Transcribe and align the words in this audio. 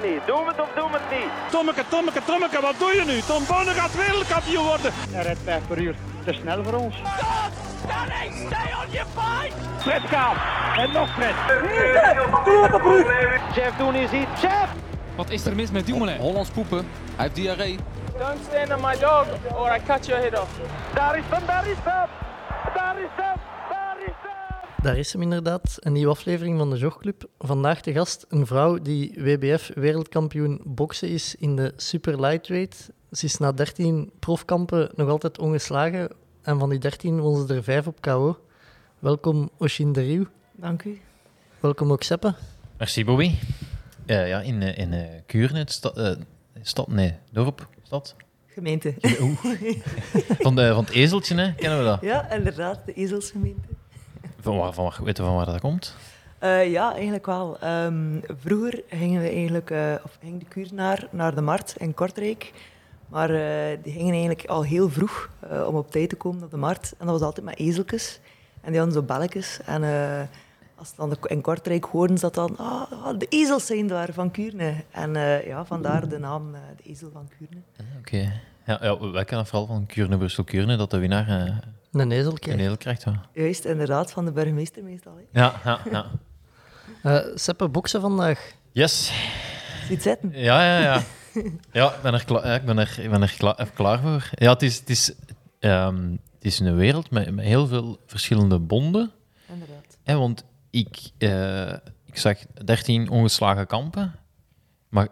het 0.00 0.10
niet. 0.10 0.26
Doen 0.26 0.44
we 0.44 0.50
het 0.50 0.60
of 0.60 0.68
doen 0.74 0.90
we 0.90 0.98
het 1.00 1.18
niet? 1.18 1.30
Tommeke, 1.50 1.84
Tommeke, 1.88 2.20
Tommeke, 2.24 2.60
wat 2.60 2.74
doe 2.78 2.92
je 2.94 3.04
nu? 3.04 3.20
Tom 3.20 3.42
Bonne 3.46 3.70
gaat 3.70 3.94
wereldkampioen 3.94 4.64
worden. 4.64 4.92
Hij 5.10 5.22
rijdt 5.22 5.40
5 5.44 5.66
per 5.66 5.78
uur. 5.78 5.94
Te 6.24 6.32
snel 6.32 6.64
voor 6.64 6.72
ons. 6.72 6.94
Fred 9.78 10.02
gaat. 10.02 10.36
En 10.76 10.92
nog 10.92 11.08
Fred. 11.14 11.34
Jeff 13.54 13.76
doen 13.76 13.94
is 13.94 14.10
hier. 14.10 14.26
Jeff! 14.40 14.68
Wat 15.16 15.30
is 15.30 15.46
er 15.46 15.54
mis 15.54 15.70
met 15.70 15.86
Dumoulin? 15.86 16.18
Hollands 16.18 16.50
poepen. 16.50 16.78
Hij 17.16 17.24
heeft 17.24 17.34
diarree. 17.34 17.78
Don't 18.18 18.38
stand 18.48 18.74
on 18.74 18.80
my 18.80 18.98
dog 18.98 19.26
or 19.54 19.76
I 19.76 19.80
cut 19.86 20.06
your 20.06 20.22
head 20.22 20.40
off. 20.40 20.50
Daar 20.94 21.18
is 21.18 21.24
hem, 21.28 21.46
daar 21.46 21.66
is 21.66 21.76
hem! 21.84 22.08
Daar 22.74 22.98
is 22.98 23.08
hem! 23.16 23.47
Daar 24.88 24.98
is 24.98 25.12
hem! 25.12 25.22
Inderdaad, 25.22 25.76
een 25.80 25.92
nieuwe 25.92 26.10
aflevering 26.10 26.58
van 26.58 26.70
de 26.70 26.76
Jogclub. 26.76 27.24
Vandaag 27.38 27.80
de 27.80 27.92
gast 27.92 28.26
een 28.28 28.46
vrouw 28.46 28.78
die 28.78 29.12
WBF 29.16 29.70
wereldkampioen 29.74 30.60
boksen 30.64 31.08
is 31.08 31.34
in 31.34 31.56
de 31.56 31.72
super 31.76 32.20
lightweight. 32.20 32.90
Ze 33.12 33.24
is 33.24 33.36
na 33.38 33.52
13 33.52 34.10
profkampen 34.18 34.90
nog 34.94 35.08
altijd 35.08 35.38
ongeslagen 35.38 36.08
en 36.42 36.58
van 36.58 36.70
die 36.70 36.78
13 36.78 37.20
won 37.20 37.46
ze 37.46 37.54
er 37.54 37.62
5 37.62 37.86
op 37.86 38.00
KO. 38.00 38.38
Welkom 38.98 39.50
Oshin 39.56 39.92
de 39.92 40.00
Rieuw. 40.00 40.26
Dank 40.52 40.84
u. 40.84 41.00
Welkom 41.60 41.92
ook 41.92 42.02
Seppe. 42.02 42.34
Merci, 42.76 43.04
Bobby. 43.04 43.34
Eh, 44.06 44.28
ja, 44.28 44.40
in, 44.40 44.62
eh, 44.62 44.78
in 44.78 44.92
uh, 44.92 45.04
Kuurne, 45.26 45.58
het 45.58 45.72
sta, 45.72 45.90
eh, 45.90 46.16
stad, 46.62 46.88
nee, 46.88 47.14
dorp, 47.32 47.68
stad. 47.82 48.16
Gemeente. 48.46 48.94
Van, 50.44 50.56
de, 50.56 50.72
van 50.74 50.84
het 50.84 50.90
ezeltje, 50.90 51.34
hè, 51.34 51.54
kennen 51.54 51.78
we 51.78 51.84
dat? 51.84 52.00
Ja, 52.00 52.30
inderdaad, 52.30 52.86
de 52.86 52.92
ezelsgemeente. 52.92 53.77
Van 54.48 54.58
waar, 54.58 54.72
van, 54.72 54.84
waar- 54.84 55.04
weten 55.04 55.22
we 55.24 55.28
van 55.30 55.38
waar 55.38 55.46
dat 55.46 55.60
komt? 55.60 55.96
Eh, 56.38 56.70
ja, 56.70 56.92
eigenlijk 56.94 57.26
wel. 57.26 57.58
Ehm, 57.60 58.20
vroeger 58.40 58.82
gingen 58.88 59.22
we 59.22 59.28
eigenlijk, 59.28 59.70
eh, 59.70 59.94
of 60.04 60.16
ging 60.20 60.38
de 60.38 60.44
Kuurnaar 60.44 61.06
naar 61.10 61.34
de 61.34 61.40
markt 61.40 61.74
in 61.78 61.94
Kortrijk. 61.94 62.52
Maar 63.08 63.30
eh, 63.30 63.78
die 63.82 63.92
gingen 63.92 64.10
eigenlijk 64.12 64.46
al 64.46 64.62
heel 64.64 64.88
vroeg 64.90 65.30
om 65.66 65.74
op 65.76 65.90
tijd 65.90 66.08
te 66.08 66.16
komen 66.16 66.42
op 66.44 66.50
de 66.50 66.56
markt. 66.56 66.94
En 66.98 67.06
dat 67.06 67.14
was 67.18 67.22
altijd 67.26 67.46
met 67.46 67.58
ezeltjes. 67.58 68.20
En 68.60 68.70
die 68.70 68.80
hadden 68.80 69.00
zo 69.00 69.06
belletjes. 69.06 69.60
En 69.66 69.82
als 70.76 70.88
ze 70.88 70.94
dan 70.96 71.10
de- 71.10 71.16
in 71.28 71.40
Kortrijk 71.40 71.84
hoorden 71.84 72.18
ze 72.18 72.24
dat 72.30 72.34
dan... 72.34 72.56
Ah, 72.56 72.92
ah, 73.04 73.18
de 73.18 73.26
ezels 73.28 73.66
zijn 73.66 73.86
daar 73.86 74.12
van 74.12 74.30
Kuurne. 74.30 74.74
En 74.90 75.12
ja, 75.46 75.64
vandaar 75.64 76.08
de 76.08 76.18
naam 76.18 76.52
de 76.52 76.90
ezel 76.90 77.10
van 77.12 77.28
Kuurne. 77.38 77.60
Oké. 77.98 78.32
Ja, 78.68 78.78
ja, 78.82 79.10
wij 79.10 79.24
kennen 79.24 79.46
vooral 79.46 79.66
van 79.66 79.86
Kuurne, 79.86 80.16
Brussel, 80.18 80.44
Kuurne, 80.44 80.76
dat 80.76 80.90
de 80.90 80.98
winnaar 80.98 81.28
eh, 81.28 81.56
Een 81.92 82.10
heel 82.10 82.76
krijgt. 82.76 83.02
Ja, 83.04 83.20
Juist, 83.32 83.64
inderdaad, 83.64 84.12
van 84.12 84.24
de 84.24 84.32
burgemeester 84.32 84.82
meestal. 84.82 85.16
Hè. 85.16 85.40
ja, 85.40 85.60
ja. 85.64 85.80
ja. 85.90 86.06
Eh, 87.02 87.24
Seppe, 87.34 87.68
boksen 87.68 88.00
vandaag. 88.00 88.52
Yes. 88.72 89.12
Ziet 89.88 90.02
zitten. 90.02 90.30
Ja, 90.32 90.62
ja, 90.64 90.78
ja. 90.78 91.02
Ja, 91.72 91.94
ik 91.94 92.02
ben 92.02 92.14
er, 92.14 92.24
kla- 92.24 92.46
ja, 92.46 92.54
ik 92.54 92.64
ben 92.64 92.78
er, 92.78 92.96
ik 93.00 93.10
ben 93.10 93.22
er 93.22 93.34
kla- 93.38 93.56
even 93.58 93.74
klaar 93.74 94.00
voor. 94.00 94.30
Ja, 94.34 94.52
het 94.52 94.62
is, 94.62 94.78
het 94.78 94.90
is, 94.90 95.14
ehm, 95.58 96.10
het 96.10 96.44
is 96.44 96.58
een 96.58 96.76
wereld 96.76 97.10
met, 97.10 97.34
met 97.34 97.44
heel 97.44 97.66
veel 97.66 97.98
verschillende 98.06 98.58
bonden. 98.58 99.10
Inderdaad. 99.52 99.98
Hè, 100.04 100.16
want 100.16 100.44
ik, 100.70 100.98
eh, 101.18 101.72
ik 102.04 102.18
zag 102.18 102.38
13 102.64 103.08
ongeslagen 103.10 103.66
kampen. 103.66 104.14
Maar 104.88 105.08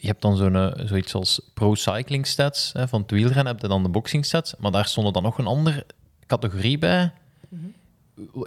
je 0.00 0.06
hebt 0.06 0.22
dan 0.22 0.36
zo'n, 0.36 0.56
eh, 0.56 0.86
zoiets 0.86 1.14
als 1.14 1.50
pro-cycling 1.54 2.26
stats. 2.26 2.72
Hè, 2.72 2.88
van 2.88 3.00
het 3.00 3.10
wielrennen 3.10 3.46
heb 3.46 3.60
je 3.60 3.68
dan 3.68 3.82
de 3.82 3.88
boxing 3.88 4.24
stats. 4.24 4.54
Maar 4.58 4.70
daar 4.70 4.86
stond 4.86 5.14
dan 5.14 5.22
nog 5.22 5.38
een 5.38 5.46
andere 5.46 5.86
categorie 6.26 6.78
bij. 6.78 7.12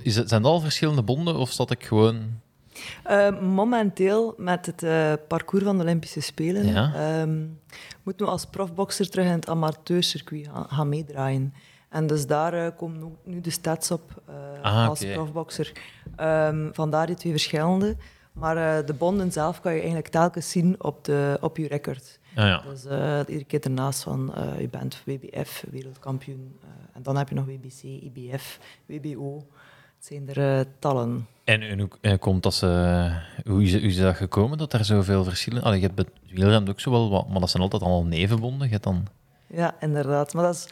Is 0.02 0.16
het, 0.16 0.30
zijn 0.30 0.42
dat 0.42 0.52
al 0.52 0.60
verschillende 0.60 1.02
bonden 1.04 1.36
of 1.36 1.52
zat 1.52 1.72
ik 1.72 1.86
gewoon... 1.86 2.44
Eh, 3.04 3.40
momenteel 3.40 4.34
met 4.38 4.66
het 4.66 4.84
eh, 4.84 5.14
parcours 5.28 5.64
van 5.64 5.78
de 5.78 5.84
Olympische 5.84 6.20
Spelen 6.22 6.66
Ja. 6.68 6.94
ehm, 6.96 7.44
moeten 8.04 8.26
we 8.26 8.32
als 8.32 8.46
profbokser 8.46 9.10
terug 9.10 9.26
in 9.26 9.32
het 9.32 9.50
amateurcircuit 9.50 10.48
gaan, 10.48 10.66
gaan 10.70 10.90
meedraaien. 10.90 11.54
En 11.90 12.08
dus 12.08 12.28
daar 12.28 12.54
eh, 12.54 12.72
komen 12.78 13.04
ook 13.04 13.16
nu 13.24 13.42
de 13.42 13.50
stats 13.50 13.92
op 13.92 14.22
Ah, 14.62 14.88
als 14.88 15.02
oké. 15.04 15.14
profbokser. 15.14 15.72
Ehm, 16.16 16.70
vandaar 16.72 17.06
die 17.08 17.16
twee 17.16 17.32
verschillende. 17.32 17.96
Maar 18.36 18.78
eh, 18.78 18.86
de 18.86 18.94
bonden 18.94 19.32
zelf 19.32 19.62
kan 19.62 19.72
je 19.72 19.78
eigenlijk 19.78 20.08
telkens 20.08 20.52
zien 20.52 20.84
op, 20.84 21.06
de, 21.06 21.38
op 21.42 21.58
je 21.58 21.68
record. 21.68 22.20
Ja, 22.36 22.48
ja. 22.48 22.62
Dus 22.70 22.86
eh 22.86 23.20
iedere 23.28 23.44
keer 23.46 23.60
ernaast 23.60 24.04
van 24.04 24.36
eh, 24.36 24.60
je 24.60 24.68
bent 24.68 25.02
WBF, 25.06 25.66
wereldkampioen. 25.72 26.60
en 26.94 27.04
dan 27.04 27.18
heb 27.18 27.30
je 27.30 27.36
nog 27.36 27.46
WBC, 27.46 27.84
IBF, 27.84 28.60
WBO. 28.86 29.48
Het 29.96 30.06
zijn 30.06 30.30
er 30.30 30.66
tallen. 30.80 31.28
En, 31.44 31.62
en 31.62 31.80
hoe 31.80 32.18
komt 32.18 32.44
dat 32.44 32.54
ze... 32.54 33.12
Hoe 33.46 33.64
is, 33.64 33.72
hoe 33.72 33.82
is 33.82 33.98
dat 33.98 34.16
gekomen 34.16 34.58
dat 34.58 34.74
er 34.74 34.86
zoveel 34.86 35.24
verschillen... 35.24 35.64
Allee, 35.64 35.80
je 35.80 35.90
hebt 35.96 36.10
wielrennen 36.30 36.70
ook 36.70 36.80
zo 36.80 36.92
wel 36.92 37.10
wat... 37.10 37.30
Maar 37.30 37.40
dat 37.40 37.50
zijn 37.50 37.64
altijd 37.64 37.82
allemaal 37.82 38.06
nevenbonden. 38.06 38.70
Je 38.70 38.80
dan... 38.80 39.08
Ja, 39.48 39.76
inderdaad. 39.80 40.34
Maar 40.34 40.44
dat 40.44 40.56
is, 40.56 40.68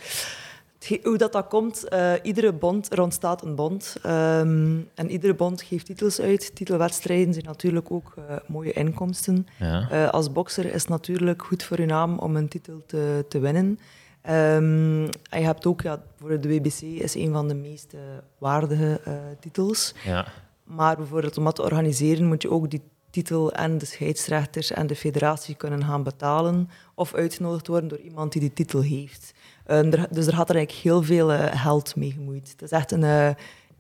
hoe 1.04 1.18
dat, 1.18 1.32
dat 1.32 1.48
komt, 1.48 1.88
eh, 1.88 2.14
iedere 2.22 2.54
bond, 2.54 2.92
er 2.92 3.02
ontstaat 3.02 3.44
een 3.44 3.56
bond. 3.56 3.96
ehm, 4.02 4.80
en 4.96 5.10
iedere 5.10 5.34
bond 5.34 5.62
geeft 5.62 5.86
titels 5.86 6.20
uit. 6.20 6.56
Titelwedstrijden 6.56 7.34
zijn 7.34 7.46
natuurlijk 7.46 7.92
ook 7.92 8.14
eh, 8.18 8.36
mooie 8.48 8.74
inkomsten. 8.74 9.48
Ja. 9.60 9.90
Eh, 9.90 10.10
als 10.10 10.32
bokser 10.32 10.66
is 10.66 10.82
het 10.82 10.90
natuurlijk 10.90 11.44
goed 11.44 11.64
voor 11.64 11.80
je 11.80 11.86
naam 11.86 12.20
om 12.20 12.36
een 12.36 12.48
titel 12.48 12.84
te, 12.86 13.26
te 13.30 13.40
winnen. 13.40 13.80
Ehm, 14.22 15.08
en 15.30 15.40
je 15.40 15.46
hebt 15.46 15.66
ook, 15.66 15.82
ja, 15.82 16.04
voor 16.20 16.40
de 16.40 16.48
WBC 16.48 16.82
is 16.82 17.16
een 17.16 17.32
van 17.32 17.48
de 17.48 17.56
meest 17.56 17.94
waardige 18.38 19.00
titels. 19.40 19.94
ja. 20.04 20.26
Maar 20.64 20.96
bijvoorbeeld 20.96 21.38
om 21.38 21.44
dat 21.44 21.56
te 21.56 21.62
organiseren 21.62 22.28
moet 22.28 22.42
je 22.42 22.52
ook 22.52 22.70
die 22.70 22.82
titel 23.14 23.52
en 23.52 23.78
de 23.78 23.86
scheidsrechters 23.86 24.72
en 24.72 24.88
de 24.88 24.96
federatie 24.96 25.56
kunnen 25.56 25.84
gaan 25.84 26.04
betalen 26.04 26.70
of 26.96 27.14
uitgenodigd 27.14 27.68
worden 27.68 27.90
door 27.90 28.00
iemand 28.00 28.32
die 28.32 28.42
die 28.42 28.54
titel 28.54 28.82
heeft. 28.82 29.34
Ehm, 29.66 29.92
er- 29.92 30.08
dus 30.12 30.28
er 30.28 30.34
gaat 30.34 30.50
er 30.50 30.56
eigenlijk 30.56 30.86
heel 30.86 31.04
veel 31.04 31.32
eh, 31.34 31.62
geld 31.62 31.96
mee 31.96 32.12
gemoeid. 32.12 32.50
Het 32.52 32.62
is 32.62 32.72
echt 32.72 32.92
een 32.92 33.04
eh, 33.04 33.30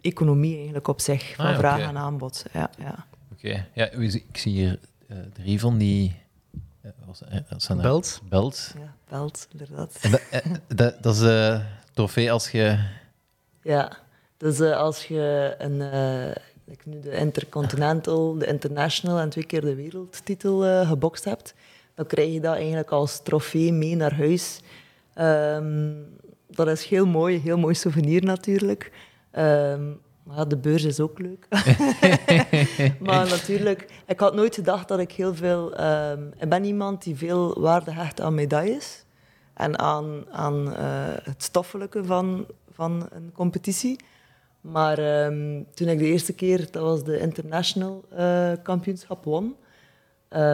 economie 0.01 0.55
eigenlijk 0.55 0.88
op 0.88 1.01
zich, 1.01 1.35
van 1.35 1.45
Ah, 1.45 1.57
vraag 1.57 1.79
en 1.79 1.97
aanbod. 1.97 2.45
Ja, 2.53 2.69
ja. 2.79 3.05
Oké. 3.33 3.66
Ja, 3.73 3.89
ik 3.91 4.38
zie 4.38 4.51
hier 4.53 4.79
eh, 5.07 5.17
drie 5.33 5.59
van 5.59 5.77
die... 5.77 6.16
dat? 7.77 7.81
Belt. 7.81 8.22
Belt. 8.29 8.73
ja 8.77 8.95
belt, 9.09 9.47
inderdaad. 9.51 9.97
En 10.01 10.11
dat, 10.11 10.22
dat, 10.67 11.03
dat 11.03 11.13
is 11.13 11.19
de 11.19 11.61
trofee 11.93 12.31
als 12.31 12.51
je... 12.51 12.85
Ja, 13.61 13.91
dus 14.38 14.59
eh, 14.59 14.77
als 14.77 15.05
je 15.05 15.55
een, 15.57 15.81
eh, 15.81 16.35
like 16.66 16.89
nu 16.89 16.99
de 16.99 17.11
Intercontinental, 17.16 18.38
de 18.38 18.45
International 18.45 19.19
en 19.19 19.29
twee 19.29 19.43
keer 19.45 19.61
de 19.61 19.75
wereldtitel 19.75 20.66
eh, 20.66 20.88
gebokst 20.88 21.23
hebt, 21.23 21.53
dan 21.95 22.05
krijg 22.05 22.33
je 22.33 22.39
dat 22.39 22.55
eigenlijk 22.55 22.89
als 22.91 23.22
trofee 23.23 23.73
mee 23.73 23.95
naar 23.95 24.16
huis. 24.16 24.59
Ehm, 25.13 25.91
dat 26.47 26.68
is 26.68 26.85
heel 26.85 27.06
mooi, 27.06 27.40
heel 27.40 27.57
mooi 27.57 27.74
souvenir 27.74 28.24
natuurlijk. 28.24 28.91
Ehm, 29.31 29.91
maar 30.24 30.47
de 30.47 30.57
beurs 30.57 30.84
is 30.84 31.00
ook 31.00 31.19
leuk. 31.19 31.47
maar 33.07 33.28
natuurlijk, 33.29 33.88
ik 34.07 34.19
had 34.19 34.35
nooit 34.35 34.56
gedacht 34.56 34.88
dat 34.88 35.00
ik 35.00 35.12
heel 35.12 35.35
veel... 35.35 35.75
ehm, 35.75 36.28
ik 36.40 36.50
ben 36.50 36.63
iemand 36.63 37.03
die 37.03 37.16
veel 37.16 37.59
waarde 37.59 37.91
hecht 37.91 38.22
aan 38.22 38.34
medailles 38.34 39.06
en 39.53 39.79
aan, 39.79 40.23
aan 40.31 40.75
eh, 40.75 40.85
het 41.23 41.44
stoffelijke 41.44 42.06
van, 42.06 42.46
van 42.72 43.07
een 43.12 43.31
competitie. 43.34 44.00
Maar 44.62 44.96
toen 45.73 45.88
ik 45.88 45.97
de 45.97 46.06
eerste 46.06 46.34
keer, 46.34 46.72
dat 46.72 46.84
was 46.84 47.03
de 47.03 47.19
international 47.19 48.03
eh, 48.09 48.52
kampioenschap 48.63 49.23
won, 49.23 49.56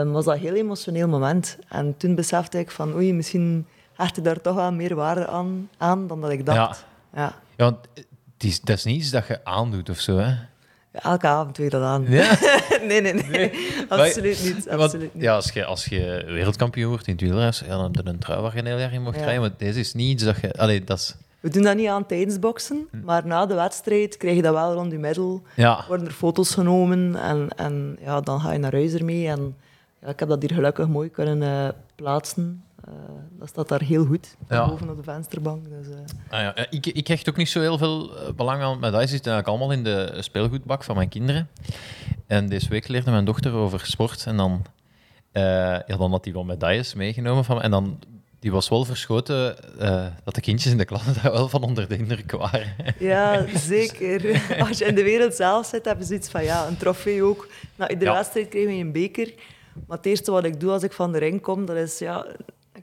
was 0.06 0.26
dat 0.26 0.34
een 0.34 0.42
heel 0.42 0.56
emotioneel 0.56 1.08
moment. 1.08 1.58
En 1.68 1.98
toen 1.98 2.16
besefte 2.16 2.60
ik 2.60 2.72
van, 2.72 2.94
oei, 2.94 3.14
misschien 3.14 3.68
hecht 4.00 4.18
ik 4.18 4.24
daar 4.24 4.42
toch 4.42 4.56
wel 4.56 4.72
meer 4.72 4.96
waarde 4.96 5.28
aan, 5.28 5.70
aan 5.78 6.08
dan 6.08 6.22
dat 6.22 6.32
ik 6.32 6.46
dacht. 6.46 6.86
Ja. 7.14 7.34
Ja, 7.58 7.66
want 7.66 7.78
het 8.34 8.44
is, 8.44 8.62
dat 8.62 8.78
is 8.78 8.84
niet 8.84 9.02
iets 9.02 9.10
dat 9.10 9.28
je 9.28 9.46
aandoet 9.46 9.90
of 9.90 10.00
zo, 10.00 10.18
hè? 10.18 10.36
Elke 10.92 11.28
avond 11.28 11.56
doe 11.56 11.66
je 11.66 11.72
dat 11.72 11.84
aan. 11.84 12.06
Ja? 12.08 12.38
nee, 12.88 13.02
nee, 13.02 13.14
nee. 13.14 13.52
Absoluut 13.90 14.44
niet. 14.44 14.66
Want, 14.66 14.82
Absoluut 14.82 15.14
niet. 15.14 15.24
ja, 15.24 15.36
als 15.36 15.52
je, 15.52 15.66
als 15.66 15.86
je 15.86 16.24
wereldkampioen 16.28 16.90
wordt 16.90 17.08
in 17.08 17.14
het 17.14 17.22
wielrennen, 17.22 17.54
ja, 17.66 17.78
dan 17.78 17.84
heb 17.84 18.06
je 18.06 18.12
een 18.12 18.20
trui 18.20 18.42
waar 18.42 18.54
je 18.54 18.60
een 18.60 18.66
heel 18.66 18.80
jaar 18.80 18.94
in 18.94 19.02
mocht 19.02 19.18
rijden. 19.18 19.42
Maar 19.42 19.52
deze 19.58 19.80
is 19.80 19.94
niet 19.94 20.12
iets 20.12 20.24
dat 20.24 20.40
je... 20.40 20.54
Allee, 20.54 20.84
dat 20.84 20.98
is... 20.98 21.16
We 21.40 21.50
doen 21.50 21.64
dat 21.64 21.76
niet 21.76 21.88
aan 21.88 22.06
tijdens 22.06 22.40
boksen, 22.40 22.88
maar 23.04 23.26
na 23.26 23.46
de 23.46 23.54
wedstrijd 23.54 24.18
krijg 24.18 24.36
je 24.36 24.42
dat 24.42 24.54
wel 24.54 24.74
rond 24.74 24.92
je 24.92 24.98
middel. 24.98 25.42
Ja. 25.56 25.86
worden 25.88 26.08
er 26.08 26.14
foto's 26.14 26.54
genomen 26.54 27.16
en, 27.16 27.48
en 27.56 27.98
ja, 28.02 28.22
dan 28.22 28.40
ga 28.40 28.52
je 28.52 28.60
naar 28.60 28.72
huis 28.72 28.94
ermee. 28.94 29.28
En 29.28 29.56
ja, 30.02 30.08
ik 30.08 30.20
heb 30.20 30.30
dat 30.30 30.42
hier 30.42 30.54
gelukkig 30.54 30.88
mooi 30.88 31.10
kunnen 31.10 31.44
eh, 31.44 31.70
plaatsen. 31.96 32.64
Eh, 32.90 32.96
dat 33.40 33.48
staat 33.48 33.68
daar 33.68 33.82
heel 33.82 34.06
goed, 34.06 34.36
Ja. 34.50 34.68
boven 34.68 34.90
op 34.90 34.98
de 34.98 35.04
vensterbank. 35.04 35.66
Dus, 35.70 35.88
eh, 35.88 35.94
Ah, 36.30 36.40
ja. 36.42 36.56
Ik, 36.70 36.86
ik 36.86 37.08
hecht 37.08 37.30
ook 37.30 37.36
niet 37.38 37.50
zo 37.50 37.60
heel 37.60 37.78
veel 37.78 38.18
eh, 38.18 38.34
belang 38.34 38.62
aan 38.62 38.74
medailles. 38.80 39.00
Die 39.10 39.16
zitten 39.16 39.32
eigenlijk 39.34 39.48
allemaal 39.48 39.78
in 39.78 39.84
de 39.84 40.22
speelgoedbak 40.22 40.84
van 40.84 40.96
mijn 40.96 41.10
kinderen. 41.10 41.48
En 42.28 42.48
deze 42.50 42.70
week 42.70 42.88
leerde 42.88 43.12
mijn 43.12 43.26
dochter 43.26 43.54
over 43.54 43.80
sport. 43.86 44.26
En 44.26 44.38
dan, 44.38 44.66
ja, 45.34 45.84
dan 45.88 46.12
had 46.12 46.24
hij 46.26 46.34
wel 46.34 46.44
medailles 46.44 46.94
meegenomen 46.94 47.44
van 47.46 47.56
me. 47.56 47.62
En 47.62 47.72
dan, 47.72 48.00
die 48.40 48.52
was 48.52 48.70
wel 48.70 48.86
verschoten 48.86 49.56
dat 50.24 50.36
de 50.36 50.42
kindjes 50.42 50.72
in 50.72 50.78
de 50.78 50.86
klas 50.86 51.14
daar 51.22 51.32
wel 51.32 51.50
van 51.50 51.64
onder 51.64 51.88
de 51.88 51.98
indruk 51.98 52.32
waren. 52.32 52.74
ja, 53.00 53.46
zeker. 53.58 54.42
Als 54.68 54.78
je 54.78 54.86
in 54.86 54.96
de 54.96 55.04
wereld 55.04 55.34
zelf 55.36 55.66
zit, 55.66 55.86
heb 55.86 56.00
je 56.00 56.06
zoiets 56.06 56.30
van 56.30 56.44
ja, 56.44 56.68
een 56.68 56.78
trofee 56.78 57.24
ook. 57.24 57.48
Na 57.76 57.90
iedere 57.90 58.12
Ja. 58.12 58.16
wedstrijd 58.18 58.48
krijgen 58.50 58.72
we 58.72 58.78
een 58.80 58.92
beker. 58.92 59.34
Maar 59.88 59.98
het 59.98 60.06
eerste 60.06 60.32
wat 60.32 60.44
ik 60.44 60.60
doe 60.60 60.72
als 60.72 60.84
ik 60.84 60.92
van 60.92 61.12
de 61.12 61.18
ring 61.20 61.42
kom, 61.42 61.66
dat 61.66 61.76
is 61.76 62.00
ja, 62.00 62.26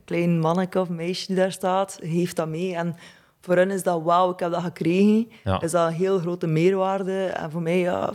klein 0.07 0.39
manneke 0.39 0.81
of 0.81 0.89
meisje 0.89 1.27
die 1.27 1.37
daar 1.37 1.53
staat, 1.53 1.99
heeft 2.03 2.37
dat 2.37 2.49
mee. 2.49 2.75
En 2.75 2.97
voor 3.41 3.57
hen 3.57 3.71
is 3.71 3.83
dat 3.83 4.03
wauw, 4.03 4.31
ik 4.33 4.39
heb 4.39 4.51
dat 4.51 4.63
gekregen. 4.63 5.31
Ja. 5.45 5.61
Is 5.63 5.71
dat 5.71 5.87
een 5.89 5.95
heel 5.95 6.19
grote 6.19 6.47
meerwaarde. 6.47 7.25
En 7.27 7.51
voor 7.51 7.63
mij, 7.63 7.79
ja, 7.79 8.13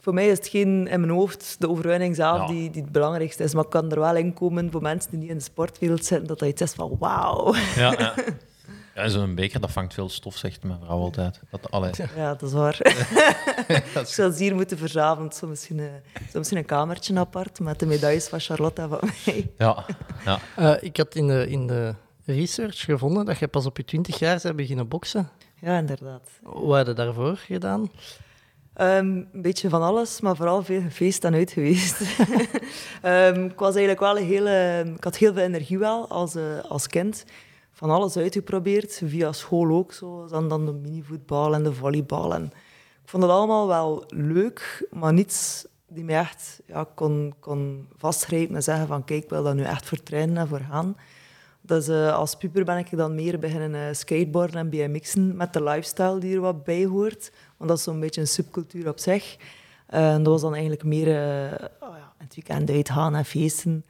voor 0.00 0.14
mij 0.14 0.28
is 0.28 0.38
het 0.38 0.46
geen 0.48 0.86
in 0.86 1.00
mijn 1.00 1.12
hoofd 1.12 1.56
de 1.58 1.68
overwinning 1.68 2.16
zelf 2.16 2.38
Ja. 2.40 2.46
die, 2.46 2.70
die 2.70 2.82
het 2.82 2.92
belangrijkste 2.92 3.42
is. 3.42 3.54
Maar 3.54 3.64
ik 3.64 3.70
kan 3.70 3.90
er 3.90 4.00
wel 4.00 4.16
in 4.16 4.34
komen 4.34 4.70
voor 4.70 4.82
mensen 4.82 5.10
die 5.10 5.20
niet 5.20 5.28
in 5.30 5.36
de 5.36 5.42
sportwereld 5.42 6.04
zitten, 6.04 6.26
dat 6.28 6.38
dat 6.38 6.48
iets 6.48 6.62
is 6.62 6.72
van 6.72 6.96
wauw. 6.98 7.54
Ja, 7.76 8.14
ja. 9.02 9.08
zo'n 9.08 9.34
beker, 9.34 9.60
dat 9.60 9.70
vangt 9.70 9.94
veel 9.94 10.08
stof, 10.08 10.36
zegt 10.36 10.62
mijn 10.62 10.78
vrouw 10.84 10.98
altijd. 10.98 11.40
Dat, 11.50 11.70
allee, 11.70 11.90
Ja, 12.16 12.34
dat 12.34 12.42
is 12.42 12.52
waar. 12.52 12.78
dat 13.94 14.08
Ik 14.08 14.14
zou 14.14 14.32
ze 14.32 14.42
hier 14.42 14.54
moeten 14.54 14.78
verzamelen. 14.78 15.32
Zo 15.32 15.46
misschien, 15.46 15.78
een, 15.78 16.02
zo 16.32 16.38
misschien 16.38 16.58
een 16.58 16.64
kamertje 16.64 17.18
apart 17.18 17.60
met 17.60 17.80
de 17.80 17.86
medailles 17.86 18.28
van 18.28 18.40
Charlotte 18.40 18.88
van 18.88 19.10
mij. 19.24 19.50
ja, 19.58 19.84
ja. 20.24 20.38
Eh, 20.56 20.82
ik 20.82 20.96
had 20.96 21.14
in 21.14 21.26
de, 21.26 21.48
in 21.48 21.66
de 21.66 21.94
research 22.24 22.80
gevonden 22.80 23.24
dat 23.24 23.38
je 23.38 23.48
pas 23.48 23.66
op 23.66 23.76
je 23.76 23.84
20 23.84 24.18
jaar 24.18 24.40
bent 24.42 24.56
beginnen 24.56 24.88
boksen. 24.88 25.28
Ja, 25.60 25.78
inderdaad. 25.78 26.30
Wat 26.42 26.76
had 26.76 26.86
je 26.86 26.92
daarvoor 26.92 27.36
gedaan? 27.36 27.90
Ehm, 28.74 29.06
een 29.06 29.28
beetje 29.32 29.68
van 29.68 29.82
alles, 29.82 30.20
maar 30.20 30.36
vooral 30.36 30.62
veel 30.62 30.80
gefeest 30.80 31.24
en 31.24 31.34
uit 31.34 31.50
geweest. 31.50 32.00
Ehm, 33.02 33.44
ik 33.44 33.58
was 33.58 33.74
eigenlijk 33.74 34.00
wel 34.00 34.18
een 34.18 34.26
hele... 34.26 34.84
Ik 34.96 35.04
had 35.04 35.16
heel 35.16 35.32
veel 35.32 35.42
energie 35.42 35.78
wel 35.78 36.08
als, 36.08 36.34
eh, 36.34 36.42
als 36.68 36.86
kind. 36.86 37.24
Van 37.78 37.90
alles 37.90 38.16
uitgeprobeerd, 38.16 39.02
via 39.04 39.32
school 39.32 39.70
ook. 39.70 39.92
Zo. 39.92 40.26
Dan, 40.26 40.48
dan 40.48 40.66
de 40.66 40.72
minivoetbal 40.72 41.54
en 41.54 41.62
de 41.62 41.72
volleybal. 41.72 42.34
En 42.34 42.44
ik 43.02 43.08
vond 43.08 43.22
het 43.22 43.32
allemaal 43.32 43.66
wel 43.66 44.04
leuk, 44.08 44.88
maar 44.90 45.12
niets 45.12 45.66
die 45.86 46.04
mij 46.04 46.18
echt 46.18 46.60
ja, 46.66 46.86
kon, 46.94 47.34
kon 47.40 47.88
vastgrijpen 47.96 48.54
en 48.54 48.62
zeggen 48.62 48.86
van 48.86 49.04
kijk, 49.04 49.22
ik 49.22 49.30
wil 49.30 49.42
dat 49.42 49.54
nu 49.54 49.62
echt 49.62 49.86
voor 49.86 50.02
trainen 50.02 50.36
en 50.36 50.48
voor 50.48 50.60
gaan. 50.70 50.96
Dus 51.60 51.88
eh, 51.88 52.14
als 52.14 52.34
puber 52.34 52.64
ben 52.64 52.78
ik 52.78 52.96
dan 52.96 53.14
meer 53.14 53.38
beginnen 53.38 53.88
eh, 53.88 53.94
skateboarden 53.94 54.60
en 54.60 54.70
BMX'en 54.70 55.36
met 55.36 55.52
de 55.52 55.62
lifestyle 55.62 56.18
die 56.18 56.34
er 56.34 56.40
wat 56.40 56.64
bij 56.64 56.84
hoort. 56.84 57.32
Want 57.56 57.70
dat 57.70 57.78
is 57.78 57.84
zo'n 57.84 58.00
beetje 58.00 58.20
een 58.20 58.28
subcultuur 58.28 58.88
op 58.88 58.98
zich. 58.98 59.36
En 59.86 60.22
dat 60.22 60.32
was 60.32 60.40
dan 60.40 60.52
eigenlijk 60.52 60.84
meer 60.84 61.08
eh, 61.08 61.68
oh 61.80 61.96
ja, 61.96 62.12
het 62.16 62.34
weekend 62.34 62.70
uitgaan 62.70 63.14
en 63.14 63.24
feesten. 63.24 63.84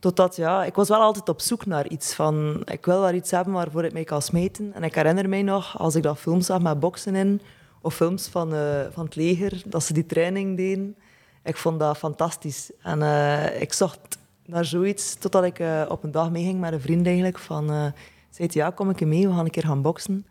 Totdat, 0.00 0.36
ja, 0.36 0.64
ik 0.64 0.74
was 0.74 0.88
wel 0.88 1.00
altijd 1.00 1.28
op 1.28 1.40
zoek 1.40 1.66
naar 1.66 1.88
iets 1.88 2.14
van... 2.14 2.62
Ik 2.64 2.84
wil 2.84 3.00
wel 3.00 3.12
iets 3.12 3.30
hebben 3.30 3.54
waarvoor 3.54 3.84
ik 3.84 3.92
mij 3.92 4.04
kan 4.04 4.22
smijten. 4.22 4.72
En 4.72 4.82
ik 4.82 4.94
herinner 4.94 5.28
mij 5.28 5.42
nog, 5.42 5.78
als 5.78 5.94
ik 5.94 6.02
dat 6.02 6.18
films 6.18 6.46
zag 6.46 6.60
met 6.60 6.80
boksen 6.80 7.14
in, 7.14 7.40
of 7.80 7.94
films 7.94 8.28
van, 8.28 8.54
eh, 8.54 8.80
van 8.90 9.04
het 9.04 9.16
leger, 9.16 9.62
dat 9.66 9.82
ze 9.82 9.92
die 9.92 10.06
training 10.06 10.56
deden. 10.56 10.96
Ik 11.44 11.56
vond 11.56 11.78
dat 11.80 11.98
fantastisch. 11.98 12.70
En 12.82 13.02
eh, 13.02 13.60
ik 13.60 13.72
zocht 13.72 14.18
naar 14.46 14.64
zoiets, 14.64 15.14
totdat 15.14 15.44
ik 15.44 15.58
eh, 15.58 15.82
op 15.88 16.04
een 16.04 16.10
dag 16.10 16.30
meeging 16.30 16.60
met 16.60 16.72
een 16.72 16.80
vriend 16.80 17.06
eigenlijk. 17.06 17.38
Van, 17.38 17.92
zei 18.30 18.48
ja, 18.52 18.70
kom 18.70 18.90
ik 18.90 19.06
mee, 19.06 19.28
we 19.28 19.34
gaan 19.34 19.44
een 19.44 19.50
keer 19.50 19.66
gaan 19.66 19.82
boksen. 19.82 20.26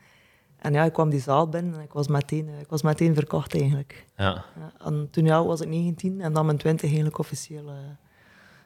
En 0.57 0.73
ja, 0.73 0.83
ik 0.83 0.93
kwam 0.93 1.09
die 1.09 1.19
zaal 1.19 1.49
binnen 1.49 1.73
en 1.73 1.81
ik 1.81 1.93
was 1.93 2.07
meteen, 2.07 2.49
ik 2.59 2.69
was 2.69 2.81
meteen 2.81 3.15
verkocht 3.15 3.53
eigenlijk. 3.53 4.05
ja. 4.17 4.45
Ja, 4.55 4.85
en 4.85 5.07
toen 5.11 5.25
ja, 5.25 5.45
was 5.45 5.61
ik 5.61 5.67
19 5.67 6.21
en 6.21 6.33
dan 6.33 6.45
mijn 6.45 6.57
20 6.57 6.85
eigenlijk 6.85 7.17
officieel 7.17 7.71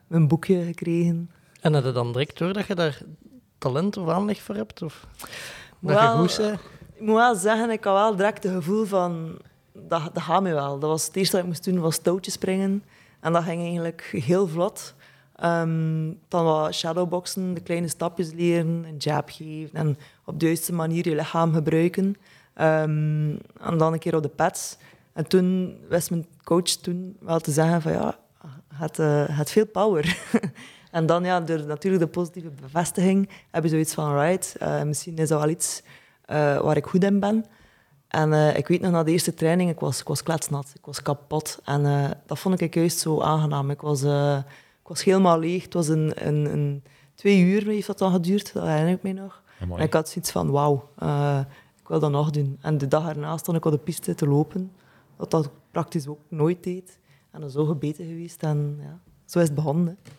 mijn 0.08 0.28
boekje 0.28 0.64
gekregen. 0.64 1.32
En 1.62 1.74
had 1.74 1.84
je 1.84 1.92
dan 1.92 2.12
direct 2.12 2.38
door 2.38 2.54
dat 2.54 2.66
je 2.66 2.76
daar 2.76 3.02
talent 3.58 3.98
of 3.98 4.10
aanleg 4.10 4.42
voor 4.42 4.56
hebt? 4.56 4.82
Of 4.82 5.08
dat 5.80 5.96
Wel, 5.96 6.02
je 6.02 6.28
goed 6.28 6.38
bent? 6.38 6.60
Ik 6.94 7.02
moet 7.02 7.16
wel 7.16 7.36
zeggen, 7.36 7.70
ik 7.70 7.84
had 7.84 7.94
wel 7.94 8.16
direct 8.16 8.44
het 8.44 8.54
gevoel 8.54 8.86
van... 8.86 9.38
Dat, 9.74 10.10
dat 10.14 10.24
gaat 10.24 10.42
me 10.42 10.54
wel. 10.54 10.80
Dat 10.80 10.90
was 10.90 11.06
het 11.06 11.16
eerste 11.16 11.36
wat 11.36 11.42
ik 11.42 11.52
moest 11.52 11.64
doen, 11.64 11.80
was 11.80 11.98
touwtjes 11.98 12.34
springen. 12.34 12.84
En 13.20 13.34
dat 13.34 13.44
ging 13.44 13.62
eigenlijk 13.62 14.02
heel 14.26 14.48
vlot. 14.48 14.94
Ehm, 15.36 16.12
dan 16.28 16.46
wat 16.46 16.74
shadowboxen, 16.74 17.54
de 17.54 17.62
kleine 17.62 17.88
stapjes 17.88 18.32
leren, 18.34 18.86
een 18.88 18.98
jab 18.98 19.30
geven 19.30 19.80
en 19.80 19.98
op 20.26 20.40
de 20.40 20.46
juiste 20.46 20.74
manier 20.74 21.10
je 21.10 21.16
lichaam 21.16 21.54
gebruiken. 21.54 22.16
Ehm, 22.54 23.36
en 23.60 23.78
dan 23.78 23.94
een 23.94 24.00
keer 24.00 24.16
op 24.16 24.24
de 24.24 24.30
pads. 24.30 24.78
En 25.14 25.28
toen 25.28 25.78
wist 25.90 26.10
mijn 26.10 26.26
coach 26.44 26.64
toen 26.64 27.18
wel 27.20 27.40
te 27.40 27.52
zeggen 27.52 27.82
van 27.82 27.92
ja, 27.92 28.18
het, 28.74 29.00
eh, 29.00 29.38
het 29.38 29.52
veel 29.52 29.66
power. 29.66 30.18
en 30.92 31.06
dan 31.06 31.24
ja, 31.24 31.42
door 31.42 31.64
natuurlijk 31.66 32.04
de 32.04 32.10
positieve 32.10 32.50
bevestiging 32.62 33.30
heb 33.52 33.64
je 33.64 33.70
zoiets 33.70 33.94
van 33.94 34.20
right, 34.20 34.56
eh, 34.56 34.84
misschien 34.84 35.18
is 35.18 35.30
dat 35.30 35.40
wel 35.40 35.50
iets 35.50 35.84
eh, 36.26 36.60
waar 36.60 36.78
ik 36.78 36.86
goed 36.86 37.04
in 37.04 37.20
ben. 37.20 37.46
En 38.08 38.56
ik 38.56 38.68
weet 38.68 38.82
nog, 38.82 38.92
na 38.92 39.04
de 39.04 39.12
eerste 39.12 39.34
training, 39.34 39.70
ik 39.70 39.80
was, 39.80 40.00
ik 40.00 40.08
was 40.08 40.24
kletsnat. 40.24 40.72
Ik 40.76 40.86
was 40.86 41.02
kapot. 41.02 41.60
En 41.64 42.14
dat 42.26 42.40
vond 42.40 42.62
ik 42.62 42.74
juist 42.74 43.00
zo 43.00 43.22
aangenaam. 43.22 43.70
Ik 43.70 43.82
was, 43.82 44.04
ik 44.82 44.88
was 44.88 45.04
helemaal 45.04 45.40
leeg. 45.40 45.64
Het 45.64 45.74
was 45.74 45.88
een, 45.88 46.28
een, 46.28 46.54
een... 46.54 46.84
Twee 47.16 47.42
uur 47.42 47.66
heeft 47.66 47.88
dat 47.88 47.98
dan 47.98 48.12
geduurd, 48.12 48.54
dat 48.54 48.64
herinner 48.64 48.94
ik 48.94 49.04
me 49.04 49.14
nog. 49.14 49.42
En 49.60 49.78
ik 49.78 49.94
had 49.94 50.10
zoiets 50.10 50.32
van, 50.32 50.52
wauw, 50.52 50.90
ik 51.82 51.88
wil 51.88 52.00
dat 52.00 52.12
nog 52.12 52.30
doen. 52.30 52.58
En 52.62 52.78
de 52.78 52.88
dag 52.88 53.10
erna 53.10 53.38
stond 53.38 53.58
ik 53.58 53.66
op 53.66 53.72
de 53.72 53.78
piste 53.78 54.16
te 54.16 54.28
lopen. 54.28 54.72
Wat 55.16 55.32
dat 55.32 55.50
praktisch 55.72 56.08
ook 56.08 56.20
nooit 56.28 56.64
deed. 56.64 56.98
En 57.34 57.50
zo 57.50 57.66
gebeten 57.66 58.06
geweest. 58.06 58.44
En 58.44 58.78
ja, 58.82 59.00
zo 59.26 59.40
is 59.40 59.46
het 59.46 59.56
begonnen. 59.56 59.86
hè. 59.86 60.12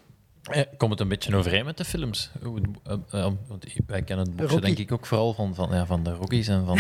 Eh, 0.45 0.63
Komt 0.77 0.91
het 0.91 1.01
een 1.01 1.09
beetje 1.09 1.37
overeen 1.37 1.65
met 1.65 1.77
de 1.77 1.85
films? 1.85 2.31
Eh, 2.43 2.93
eh, 3.11 3.33
want 3.47 3.67
wij 3.87 4.03
kennen 4.03 4.27
het 4.27 4.37
boekje 4.37 4.55
Rocky. 4.55 4.67
denk 4.67 4.79
ik 4.79 4.93
ook 4.93 5.07
vooral 5.07 5.33
van, 5.35 5.55
van, 5.55 5.69
ja, 5.71 5.87
van 5.87 6.03
de 6.03 6.15
Rockies 6.15 6.49
en 6.49 6.67
van... 6.67 6.79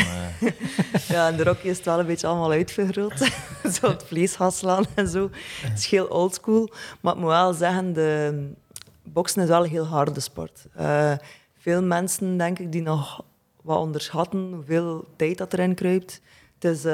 Ja, 1.16 1.28
en 1.28 1.36
de 1.36 1.42
Rocky 1.42 1.66
is 1.66 1.76
het 1.76 1.86
wel 1.86 1.98
een 1.98 2.06
beetje 2.06 2.26
allemaal 2.26 2.50
uitvergroot. 2.50 3.18
zo 3.80 3.88
het 3.88 4.04
vlees 4.04 4.36
slaan 4.48 4.84
en 4.94 5.08
zo. 5.08 5.30
Het 5.60 5.78
is 5.78 5.86
heel 5.86 6.06
oldschool. 6.06 6.70
Maar 7.00 7.14
ik 7.14 7.20
moet 7.20 7.28
wel 7.28 7.52
zeggen, 7.52 7.92
de 7.92 8.50
boksen 9.02 9.42
is 9.42 9.48
wel 9.48 9.64
een 9.64 9.70
heel 9.70 9.86
harde 9.86 10.20
sport. 10.20 10.66
Veel 11.58 11.82
mensen, 11.82 12.36
denk 12.36 12.58
ik, 12.58 12.72
die 12.72 12.82
nog 12.82 13.24
wat 13.62 13.78
onderschatten 13.78 14.52
hoeveel 14.52 15.04
tijd 15.16 15.38
dat 15.38 15.52
erin 15.52 15.74
kruipt. 15.74 16.20
Het 16.58 16.64
is 16.76 16.92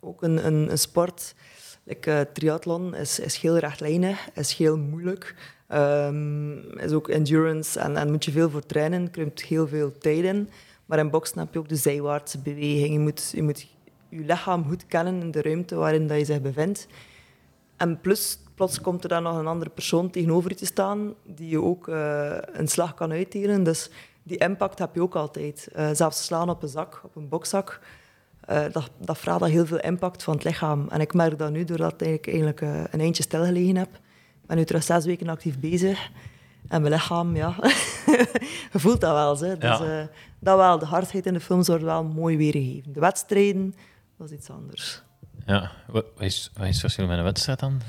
ook 0.00 0.22
een, 0.22 0.46
een, 0.46 0.70
een 0.70 0.78
sport... 0.78 1.34
Like, 1.88 2.10
eh, 2.10 2.20
triathlon 2.32 2.94
is, 2.94 3.18
is 3.18 3.36
heel 3.36 3.58
rechtlijnig, 3.58 4.28
is 4.34 4.54
heel 4.54 4.78
moeilijk. 4.78 5.34
Ehm, 5.68 6.58
is 6.78 6.92
ook 6.92 7.08
endurance 7.08 7.80
en, 7.80 7.96
en 7.96 8.10
moet 8.10 8.24
je 8.24 8.30
veel 8.30 8.50
voor 8.50 8.66
trainen, 8.66 9.10
kruipt 9.10 9.42
heel 9.42 9.68
veel 9.68 9.98
tijd 9.98 10.24
in. 10.24 10.48
Maar 10.86 10.98
in 10.98 11.10
boksen 11.10 11.38
heb 11.38 11.52
je 11.52 11.58
ook 11.58 11.68
de 11.68 11.76
zijwaartse 11.76 12.38
beweging. 12.38 12.92
Je 12.92 12.98
moet, 12.98 13.30
je 13.34 13.42
moet 13.42 13.66
lichaam 14.10 14.64
goed 14.64 14.86
kennen 14.86 15.20
in 15.20 15.30
de 15.30 15.42
ruimte 15.42 15.74
waarin 15.74 16.06
dat 16.06 16.18
je 16.18 16.24
zich 16.24 16.40
bevindt. 16.40 16.86
En 17.76 18.00
plus, 18.00 18.38
plots 18.54 18.80
komt 18.80 19.02
er 19.02 19.08
dan 19.08 19.22
nog 19.22 19.36
een 19.36 19.46
andere 19.46 19.70
persoon 19.70 20.10
tegenover 20.10 20.50
je 20.50 20.56
te 20.56 20.66
staan 20.66 21.14
die 21.24 21.48
je 21.48 21.62
ook 21.62 21.88
eh, 21.88 22.36
een 22.52 22.68
slag 22.68 22.94
kan 22.94 23.12
uitdelen. 23.12 23.62
Dus 23.62 23.90
die 24.22 24.38
impact 24.38 24.78
heb 24.78 24.94
je 24.94 25.02
ook 25.02 25.16
altijd. 25.16 25.68
Eh, 25.72 25.90
zelfs 25.92 26.24
slaan 26.24 26.50
op 26.50 26.62
een 26.62 26.68
zak, 26.68 27.00
op 27.04 27.16
een 27.16 27.28
bokzak, 27.28 27.80
eh, 28.48 28.72
dat, 28.72 28.90
dat 29.00 29.18
vraagt 29.18 29.40
al 29.40 29.46
heel 29.46 29.66
veel 29.66 29.80
impact 29.80 30.22
van 30.22 30.34
het 30.34 30.44
lichaam. 30.44 30.86
En 30.88 31.00
ik 31.00 31.14
merk 31.14 31.38
dat 31.38 31.50
nu, 31.50 31.64
doordat 31.64 32.02
ik 32.02 32.26
eigenlijk 32.26 32.60
eh, 32.60 32.80
een 32.90 33.00
eindje 33.00 33.22
stilgelegen 33.22 33.76
heb. 33.76 33.88
Ik 34.42 34.46
ben 34.46 34.56
nu 34.56 34.64
terug 34.64 34.82
zes 34.82 35.04
weken 35.04 35.28
actief 35.28 35.58
bezig. 35.58 36.08
En 36.68 36.80
mijn 36.82 36.92
lichaam, 36.94 37.36
ja, 37.36 37.54
je 38.72 38.78
voelt 38.78 39.00
dat 39.00 39.12
wel. 39.12 39.38
Hè. 39.48 39.58
Dus, 39.58 39.78
Ja. 39.78 40.00
eh, 40.00 40.06
dat 40.38 40.56
wel, 40.56 40.78
de 40.78 40.86
hardheid 40.86 41.26
in 41.26 41.32
de 41.32 41.40
films 41.40 41.68
wordt 41.68 41.82
wel 41.82 42.04
mooi 42.04 42.36
weergegeven. 42.36 42.92
De 42.92 43.00
wedstrijden, 43.00 43.74
dat 44.18 44.30
is 44.30 44.36
iets 44.36 44.50
anders. 44.50 45.02
ja, 45.46 45.70
wat 45.86 46.04
is, 46.18 46.50
wat 46.54 46.62
is 46.66 46.70
het 46.70 46.80
verschil 46.80 47.06
met 47.06 47.18
een 47.18 47.24
wedstrijd 47.24 47.58
dan? 47.60 47.80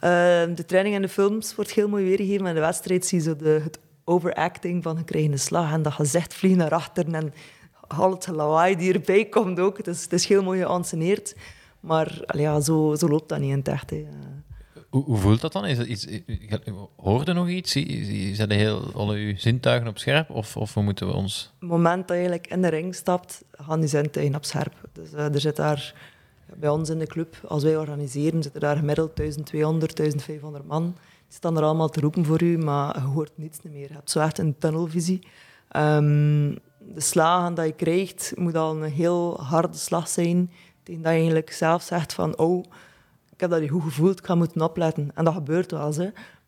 Eh, 0.00 0.10
de 0.54 0.64
training 0.66 0.94
in 0.94 1.02
de 1.02 1.08
films 1.08 1.54
wordt 1.54 1.70
heel 1.72 1.88
mooi 1.88 2.04
weergegeven. 2.04 2.40
En 2.42 2.48
in 2.48 2.54
de 2.54 2.60
wedstrijd 2.60 3.06
zie 3.06 3.18
je 3.18 3.24
zo 3.24 3.36
de, 3.36 3.60
het 3.64 3.78
overacting 4.04 4.82
van 4.82 4.96
gekregen 4.96 5.38
slag. 5.38 5.72
En 5.72 5.82
dat 5.82 5.92
gezicht 5.92 6.34
vliegen 6.34 6.58
naar 6.60 6.70
achteren. 6.74 7.14
En 7.14 7.32
al 7.98 8.10
het 8.10 8.26
lawaai 8.26 8.76
die 8.76 8.92
erbij 8.92 9.24
komt 9.24 9.60
ook. 9.60 9.76
Het 9.76 9.86
is, 9.86 10.02
het 10.02 10.12
is 10.12 10.26
heel 10.26 10.42
mooi 10.42 10.60
geanceneerd. 10.60 11.34
Maar 11.80 12.20
ja, 12.26 12.60
zo, 12.60 12.94
zo 12.94 13.08
loopt 13.08 13.28
dat 13.28 13.38
niet 13.38 13.50
in 13.50 13.58
het 13.58 13.68
echt. 13.68 13.90
Hè. 13.90 14.06
Hoe, 14.90 15.04
hoe 15.04 15.16
voelt 15.16 15.40
dat 15.40 15.52
dan? 15.52 15.66
Is 15.66 15.76
dat 15.76 15.86
iets, 15.86 16.06
hoorde 16.96 17.32
nog 17.32 17.48
iets? 17.48 17.72
Zijn 18.32 18.50
heel, 18.50 18.92
alle 18.94 19.16
uw 19.16 19.36
zintuigen 19.36 19.88
op 19.88 19.98
scherp? 19.98 20.30
Of, 20.30 20.56
of 20.56 20.74
hoe 20.74 20.82
moeten 20.82 21.06
we 21.06 21.12
ons... 21.12 21.52
het 21.60 21.68
moment 21.68 22.08
dat 22.08 22.16
je 22.16 22.22
eigenlijk 22.22 22.46
in 22.46 22.62
de 22.62 22.68
ring 22.68 22.94
stapt, 22.94 23.44
gaan 23.50 23.80
die 23.80 23.88
zintuigen 23.88 24.34
op 24.34 24.44
scherp. 24.44 24.74
Dus 24.92 25.12
eh, 25.12 25.34
er 25.34 25.40
zit 25.40 25.56
daar, 25.56 25.94
bij 26.56 26.68
ons 26.68 26.88
in 26.90 26.98
de 26.98 27.06
club, 27.06 27.36
als 27.46 27.62
wij 27.62 27.76
organiseren, 27.76 28.42
zitten 28.42 28.60
daar 28.60 28.76
gemiddeld 28.76 29.16
1200, 29.16 29.96
1500 29.96 30.66
man. 30.66 30.82
Die 30.82 31.36
staan 31.36 31.56
er 31.56 31.62
allemaal 31.62 31.88
te 31.88 32.00
roepen 32.00 32.24
voor 32.24 32.42
u, 32.42 32.58
maar 32.58 32.98
je 32.98 33.06
hoort 33.06 33.32
niets 33.34 33.58
meer. 33.62 33.88
Je 33.88 33.94
hebt 33.94 34.10
zo 34.10 34.20
echt 34.20 34.38
een 34.38 34.58
tunnelvisie. 34.58 35.20
Ehm, 35.68 36.54
de 36.94 37.00
slagen 37.00 37.54
dat 37.54 37.66
je 37.66 37.72
krijgt, 37.72 38.32
moet 38.36 38.56
al 38.56 38.76
een 38.76 38.90
heel 38.90 39.40
harde 39.42 39.76
slag 39.76 40.08
zijn, 40.08 40.50
tegen 40.82 41.02
dat 41.02 41.10
je 41.10 41.16
eigenlijk 41.18 41.52
zelf 41.52 41.82
zegt 41.82 42.12
van, 42.12 42.38
oh, 42.38 42.64
ik 43.32 43.40
heb 43.40 43.50
dat 43.50 43.60
niet 43.60 43.70
goed 43.70 43.82
gevoeld, 43.82 44.18
ik 44.18 44.26
ga 44.26 44.34
moeten 44.34 44.60
opletten. 44.62 45.10
En 45.14 45.24
dat 45.24 45.34
gebeurt 45.34 45.70
wel 45.70 45.86
eens. 45.86 46.00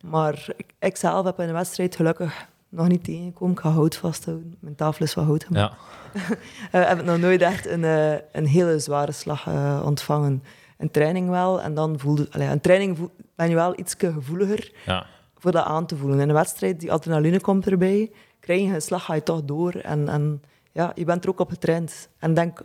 Maar 0.04 0.52
ik, 0.56 0.72
ik 0.78 0.96
zelf 0.96 1.24
heb 1.24 1.40
in 1.40 1.46
de 1.46 1.52
wedstrijd 1.52 1.96
gelukkig 1.96 2.46
nog 2.68 2.88
niet 2.88 3.04
tegengekomen. 3.04 3.54
Ik 3.54 3.60
ga 3.60 3.70
hout 3.70 3.96
vasthouden. 3.96 4.56
Mijn 4.60 4.74
tafel 4.74 5.04
is 5.04 5.12
van 5.12 5.24
hout 5.24 5.44
gemaakt. 5.44 5.74
Ja, 6.14 6.20
Eh, 6.70 6.88
heb 6.88 6.98
ik 6.98 7.04
nog 7.04 7.18
nooit 7.18 7.40
echt 7.42 7.66
een, 7.66 7.84
eh, 7.84 8.12
een 8.32 8.46
hele 8.46 8.78
zware 8.78 9.12
slag 9.12 9.46
eh, 9.46 9.82
ontvangen. 9.84 10.42
in 10.78 10.90
training 10.90 11.28
wel. 11.30 11.60
En 11.62 11.74
dan 11.74 11.98
voelde... 11.98 12.26
Allee, 12.30 12.48
in 12.48 12.60
training 12.60 12.96
voel- 12.98 13.10
ben 13.34 13.48
je 13.48 13.54
wel 13.54 13.78
iets 13.78 13.94
gevoeliger 13.98 14.72
Ja. 14.86 15.06
voor 15.38 15.52
dat 15.52 15.64
aan 15.64 15.86
te 15.86 15.96
voelen. 15.96 16.20
In 16.20 16.28
een 16.28 16.34
wedstrijd, 16.34 16.80
die 16.80 16.92
adrenaline 16.92 17.40
komt 17.40 17.66
erbij. 17.66 18.10
Krijg 18.42 18.60
je 18.60 18.74
een 18.74 18.82
slag, 18.82 19.04
ga 19.04 19.14
je 19.14 19.22
toch 19.22 19.44
door. 19.44 19.72
En, 19.72 20.08
en 20.08 20.42
ja, 20.72 20.92
je 20.94 21.04
bent 21.04 21.24
er 21.24 21.30
ook 21.30 21.40
op 21.40 21.50
getraind. 21.50 22.08
En 22.18 22.34
denk, 22.34 22.60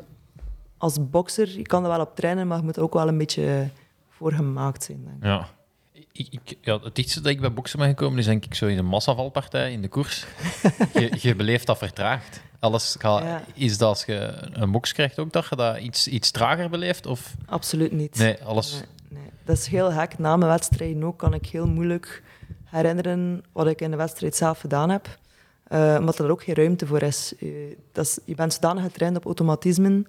als 0.77 1.09
bokser, 1.09 1.57
je 1.57 1.61
kan 1.61 1.83
er 1.83 1.89
wel 1.89 2.01
op 2.01 2.15
trainen, 2.15 2.47
maar 2.47 2.57
je 2.57 2.63
moet 2.63 2.75
er 2.75 2.83
ook 2.83 2.93
wel 2.93 3.07
een 3.07 3.17
beetje 3.17 3.69
voor 4.09 4.31
gemaakt 4.31 4.83
zijn. 4.83 5.03
Denk 5.03 5.17
ik. 5.17 5.23
Ja. 5.23 5.47
Ik, 6.11 6.27
ik, 6.29 6.57
ja, 6.61 6.79
het 6.79 6.95
dichtste 6.95 7.21
dat 7.21 7.31
ik 7.31 7.39
bij 7.41 7.53
boksen 7.53 7.79
ben 7.79 7.87
gekomen 7.87 8.19
is 8.19 8.25
denk 8.25 8.45
ik 8.45 8.53
zo 8.53 8.65
in 8.65 8.77
een 8.77 8.85
massavalpartij 8.85 9.71
in 9.71 9.81
de 9.81 9.87
koers. 9.87 10.25
je, 10.93 11.17
je 11.19 11.35
beleeft 11.35 11.65
dat 11.65 11.77
vertraagd. 11.77 12.41
Alles 12.59 12.95
Ja. 12.99 13.43
Is 13.53 13.77
dat 13.77 13.89
als 13.89 14.05
je 14.05 14.33
een 14.51 14.71
box 14.71 14.93
krijgt 14.93 15.19
ook 15.19 15.31
dat 15.31 15.47
je 15.49 15.55
dat 15.55 15.77
iets, 15.77 16.07
iets 16.07 16.31
trager 16.31 16.69
beleeft? 16.69 17.05
Of 17.05 17.35
Absoluut 17.45 17.91
niet. 17.91 18.17
nee, 18.17 18.43
alles... 18.43 18.71
Nee, 18.71 19.21
nee. 19.21 19.29
Dat 19.45 19.57
is 19.57 19.67
heel 19.67 19.91
gek. 19.91 20.17
Na 20.17 20.35
mijn 20.35 20.51
wedstrijden 20.51 21.03
ook 21.03 21.17
kan 21.17 21.33
ik 21.33 21.45
heel 21.45 21.67
moeilijk 21.67 22.23
herinneren 22.63 23.43
wat 23.51 23.67
ik 23.67 23.81
in 23.81 23.91
de 23.91 23.97
wedstrijd 23.97 24.35
zelf 24.35 24.59
gedaan 24.59 24.89
heb. 24.89 25.17
Eh, 25.69 25.95
omdat 25.99 26.19
er 26.19 26.31
ook 26.31 26.43
geen 26.43 26.55
ruimte 26.55 26.85
voor 26.87 27.01
is. 27.01 27.33
Je, 27.39 27.77
dat 27.91 28.05
is, 28.05 28.19
je 28.25 28.35
bent 28.35 28.53
zodanig 28.53 28.83
getraind 28.83 29.17
op 29.17 29.25
automatismen. 29.25 30.05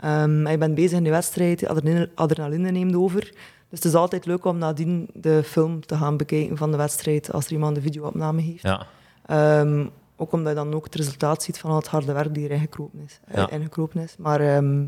En 0.00 0.46
je 0.50 0.58
bent 0.58 0.74
bezig 0.74 0.98
in 0.98 1.04
de 1.04 1.10
wedstrijd, 1.10 1.66
adrenaline, 1.68 2.10
adrenaline 2.14 2.70
neemt 2.70 2.94
over. 2.94 3.20
Dus 3.68 3.78
het 3.78 3.84
is 3.84 3.94
altijd 3.94 4.26
leuk 4.26 4.44
om 4.44 4.58
nadien 4.58 5.08
de 5.14 5.42
film 5.44 5.86
te 5.86 5.96
gaan 5.96 6.16
bekijken 6.16 6.56
van 6.56 6.70
de 6.70 6.76
wedstrijd 6.76 7.32
als 7.32 7.46
er 7.46 7.52
iemand 7.52 7.74
de 7.74 7.80
videoopname 7.80 8.40
heeft. 8.40 8.62
Ja. 8.62 8.86
Ehm, 9.26 9.86
ook 10.16 10.32
omdat 10.32 10.48
je 10.48 10.54
dan 10.54 10.74
ook 10.74 10.84
het 10.84 10.94
resultaat 10.94 11.42
ziet 11.42 11.58
van 11.58 11.70
al 11.70 11.76
het 11.76 11.86
harde 11.86 12.12
werk 12.12 12.34
die 12.34 12.44
erin 12.44 12.60
gekropen 12.60 13.00
is. 13.06 13.20
eh, 13.24 13.36
Ja. 13.36 13.50
ingekropen 13.50 14.00
is. 14.02 14.14
Maar 14.18 14.40
ehm, 14.40 14.84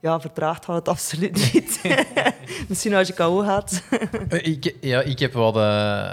ja, 0.00 0.20
vertraagd 0.20 0.64
had 0.64 0.76
het 0.76 0.88
absoluut 0.88 1.52
niet. 1.52 1.80
Misschien 2.68 2.94
als 2.94 3.06
je 3.08 3.14
KO 3.14 3.38
gaat. 3.38 3.82
Eh, 4.28 4.46
Ik, 4.46 4.76
ja, 4.80 5.00
ik 5.00 5.18
heb 5.18 5.32
wat, 5.32 5.56
eh, 5.56 6.12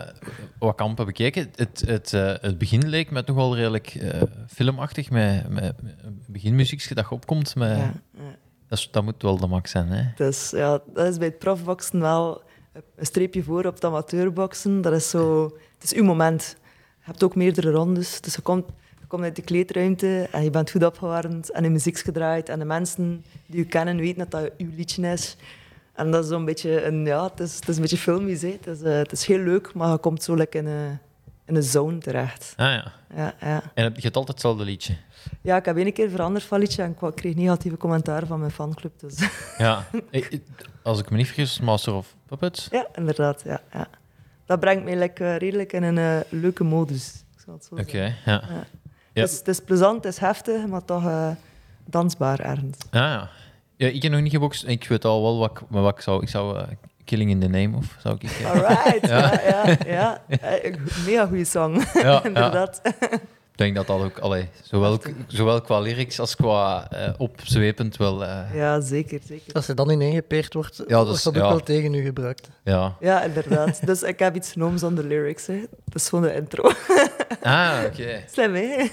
wat 0.60 0.76
kampen 0.76 1.06
bekeken. 1.06 1.50
Het, 1.56 1.84
het, 1.86 2.14
eh, 2.14 2.34
het 2.42 2.58
begin 2.58 2.90
leek 2.90 3.12
me 3.12 3.24
toch 3.24 3.36
wel 3.36 3.56
redelijk 3.56 3.98
filmachtig, 4.48 5.10
met, 5.10 5.50
met, 5.50 5.82
met 5.82 5.96
beginmuziekje 6.28 6.96
dat 6.96 7.06
je 7.10 7.16
opkomt. 7.16 7.56
Met, 7.56 7.70
Ja, 7.78 7.94
ja. 8.14 8.22
dat, 8.68 8.78
is- 8.78 8.92
dat 8.92 9.04
moet 9.04 9.22
wel 9.22 9.38
de 9.38 9.48
max 9.48 9.72
zijn, 9.72 9.88
hè? 9.90 10.04
Dus 10.16 10.50
ja, 10.50 10.80
dat 10.94 11.08
is 11.08 11.18
bij 11.18 11.28
het 11.28 11.40
profboksen 11.40 12.00
wel 12.00 12.42
een 12.96 13.06
streepje 13.06 13.44
voor 13.44 13.66
op 13.66 13.74
het 13.74 13.86
amateurboksen. 13.86 14.82
Dat 14.82 14.94
is 14.94 15.10
zo... 15.10 15.44
Het 15.74 15.84
is 15.84 15.94
uw 15.94 16.04
moment. 16.04 16.56
Je 17.00 17.06
hebt 17.06 17.24
ook 17.24 17.36
meerdere 17.36 17.72
rondes. 17.72 18.22
Dus 18.22 18.36
je 18.36 18.42
komt, 18.42 18.66
komt 19.08 19.24
uit 19.24 19.36
de 19.36 19.42
kleedruimte 19.42 20.28
en 20.32 20.44
je 20.44 20.50
bent 20.50 20.72
goed 20.72 20.84
opgewarmd 20.84 21.52
en 21.52 21.64
de 21.64 21.70
muziek 21.70 21.94
is 21.96 22.02
gedraaid. 22.02 22.50
En 22.50 22.60
de 22.60 22.66
mensen 22.66 23.26
die 23.46 23.58
je 23.60 23.66
kennen 23.66 23.98
weten 23.98 24.18
dat 24.18 24.32
dat 24.32 24.52
uw 24.58 24.70
liedje 24.76 25.12
is. 25.12 25.36
En 25.94 26.12
dat 26.12 26.24
is 26.24 26.30
zo'n 26.30 26.46
beetje 26.46 26.84
een... 26.86 27.06
Ja, 27.06 27.24
het 27.24 27.40
is, 27.40 27.56
het 27.56 27.68
is 27.68 27.76
een 27.76 27.82
beetje 27.82 27.98
filmisch. 27.98 28.42
Hè. 28.42 28.58
Het, 28.62 28.68
is, 28.68 28.82
eh, 28.82 28.98
het 28.98 29.12
is 29.12 29.26
heel 29.26 29.40
leuk, 29.40 29.74
maar 29.74 29.92
je 29.92 29.98
komt 29.98 30.24
zo 30.24 30.38
lekker 30.38 30.60
in 30.60 30.68
een, 30.68 31.00
in 31.46 31.56
een 31.56 31.64
zone 31.64 31.98
terecht. 31.98 32.54
Ah 32.58 32.66
ja. 32.66 32.92
Ja, 33.16 33.34
ja. 33.40 33.62
En 33.74 33.84
heb 33.84 33.96
je 33.96 34.02
hebt 34.02 34.16
altijd 34.16 34.28
hetzelfde 34.38 34.64
liedje. 34.64 34.96
ja, 35.42 35.58
ik 35.58 35.66
heb 35.66 35.78
één 35.78 35.94
keer 35.94 36.10
veranderd 36.10 36.44
van 36.46 36.60
liedje 36.60 36.84
en 36.84 36.96
ik 37.02 37.16
kreeg 37.16 37.36
negatieve 37.36 37.78
commentaren 37.78 38.28
van 38.28 38.40
mijn 38.40 38.52
fanclub. 38.52 39.00
Dus. 39.00 39.16
Ja. 39.58 39.88
Ik- 40.10 40.26
ik- 40.30 40.44
Als 40.82 41.00
ik 41.00 41.10
me 41.10 41.18
niet 41.18 41.26
vergis, 41.26 41.60
Master 41.60 41.94
of 41.94 42.16
Puppets. 42.26 42.68
Ja, 42.72 42.88
inderdaad. 42.96 43.42
Ja, 43.46 43.62
ja. 43.74 43.88
Dat 44.46 44.60
brengt 44.60 44.84
mij 44.84 44.98
like, 44.98 45.24
eh, 45.24 45.38
redelijk 45.38 45.74
in 45.74 45.84
een 45.84 45.98
eh, 45.98 46.18
leuke 46.30 46.64
modus. 46.64 47.24
Oké. 47.70 48.16
Ja. 48.26 48.44
Ja. 49.18 49.24
Het, 49.24 49.32
is, 49.32 49.38
het 49.38 49.48
is 49.48 49.60
plezant, 49.60 50.04
het 50.04 50.14
is 50.14 50.20
heftig, 50.20 50.68
maar 50.68 50.86
toch 50.86 51.06
eh, 51.06 51.30
dansbaar 51.86 52.40
ergens. 52.40 52.78
Ah, 52.92 53.00
ja. 53.02 53.30
ja. 53.76 53.88
Ik 53.88 54.04
heb 54.04 54.12
nog 54.12 54.22
niet 54.22 54.32
gebokst. 54.32 54.68
Ik 54.68 54.88
weet 54.88 55.06
al 55.06 55.22
wel 55.22 55.38
wat, 55.38 55.52
ik- 55.52 55.70
maar 55.70 55.82
wat 55.82 55.96
ik 55.98 56.02
zou... 56.04 56.22
Ik 56.22 56.30
zou 56.30 56.58
eh, 56.58 56.64
Killing 57.04 57.30
in 57.30 57.40
the 57.40 57.48
Name 57.48 57.78
of 57.78 57.96
zou 58.00 58.16
ik... 58.20 58.24
eh, 58.24 58.52
Alright, 58.52 59.08
Ja. 59.10 59.42
ja, 59.48 59.78
ja, 59.86 60.22
ja. 60.32 60.48
Mega 61.06 61.26
goede 61.26 61.46
song, 61.46 61.76
ja, 61.94 62.02
ja. 62.12 62.24
inderdaad. 62.24 62.82
Ik 63.52 63.64
denk 63.64 63.76
dat 63.76 63.88
dat 63.88 64.02
ook... 64.02 64.20
Allee, 64.20 64.50
zowel, 64.62 65.00
zowel 65.28 65.62
qua 65.62 65.80
lyrics 65.80 66.20
als 66.20 66.36
qua 66.36 66.88
opzwepend 67.18 67.98
wel... 67.98 68.24
eh, 68.26 68.56
Ja, 68.56 68.80
zeker, 68.82 69.20
zeker. 69.26 69.54
Als 69.54 69.68
er 69.68 69.76
dan 69.76 69.90
ineengepeerd 69.90 70.54
wordt, 70.54 70.78
dat 70.78 70.90
wordt 70.92 71.10
is- 71.18 71.24
dat 71.24 71.36
ook 71.38 71.42
ja. 71.44 71.48
wel 71.50 71.60
tegen 71.64 71.94
u 71.94 72.04
gebruikt. 72.04 72.50
ja. 72.64 72.96
Ja, 73.00 73.24
inderdaad. 73.24 73.86
Dus 73.86 74.02
ik 74.04 74.20
heb 74.20 74.36
iets 74.36 74.52
genomen 74.52 74.80
zonder 74.80 75.04
lyrics. 75.04 75.48
Hè. 75.48 75.60
Dat 75.86 75.96
is 76.02 76.10
gewoon 76.10 76.24
de 76.24 76.34
intro. 76.34 76.72
Ah, 77.42 77.80
oké. 77.86 78.24
Slim, 78.34 78.54
hè? 78.54 78.86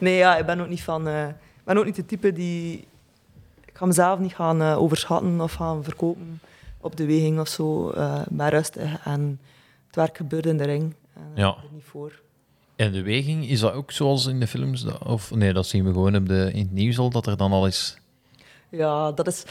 Nee, 0.00 0.16
ja, 0.16 0.36
ik 0.36 0.46
ben 0.46 0.60
ook 0.60 0.68
niet 0.68 0.82
van... 0.82 1.08
eh, 1.08 1.28
ik 1.28 1.64
ben 1.64 1.76
ook 1.78 1.84
niet 1.84 1.96
de 1.96 2.06
type 2.06 2.32
die... 2.32 2.86
Ik 3.64 3.76
ga 3.76 3.86
mezelf 3.86 4.18
niet 4.18 4.34
gaan 4.34 4.62
eh, 4.62 4.78
overschatten 4.82 5.40
of 5.40 5.52
gaan 5.52 5.84
verkopen 5.84 6.40
op 6.80 6.96
de 6.96 7.06
weging 7.06 7.40
of 7.40 7.48
zo. 7.48 7.90
eh 7.90 8.20
maar 8.30 8.50
rustig. 8.50 9.04
En 9.04 9.40
het 9.86 9.96
werk 9.96 10.16
gebeurt 10.16 10.46
in 10.46 10.56
de 10.56 10.64
ring. 10.64 10.94
En, 11.14 11.22
Ja. 11.34 11.46
er 11.48 11.68
niet 11.72 11.84
voor. 11.84 12.20
En 12.76 12.92
de 12.92 13.02
weging, 13.02 13.48
is 13.48 13.60
dat 13.60 13.72
ook 13.72 13.90
zoals 13.92 14.26
in 14.26 14.40
de 14.40 14.46
films? 14.46 14.86
Of 15.06 15.30
nee, 15.34 15.52
dat 15.52 15.66
zien 15.66 15.84
we 15.84 15.92
gewoon 15.92 16.16
op 16.16 16.28
de, 16.28 16.50
in 16.52 16.60
het 16.62 16.72
nieuws 16.72 16.98
al, 16.98 17.10
dat 17.10 17.26
er 17.26 17.36
dan 17.36 17.52
al 17.52 17.66
is... 17.66 17.98
Ja, 18.68 19.12
dat 19.12 19.26
is... 19.26 19.44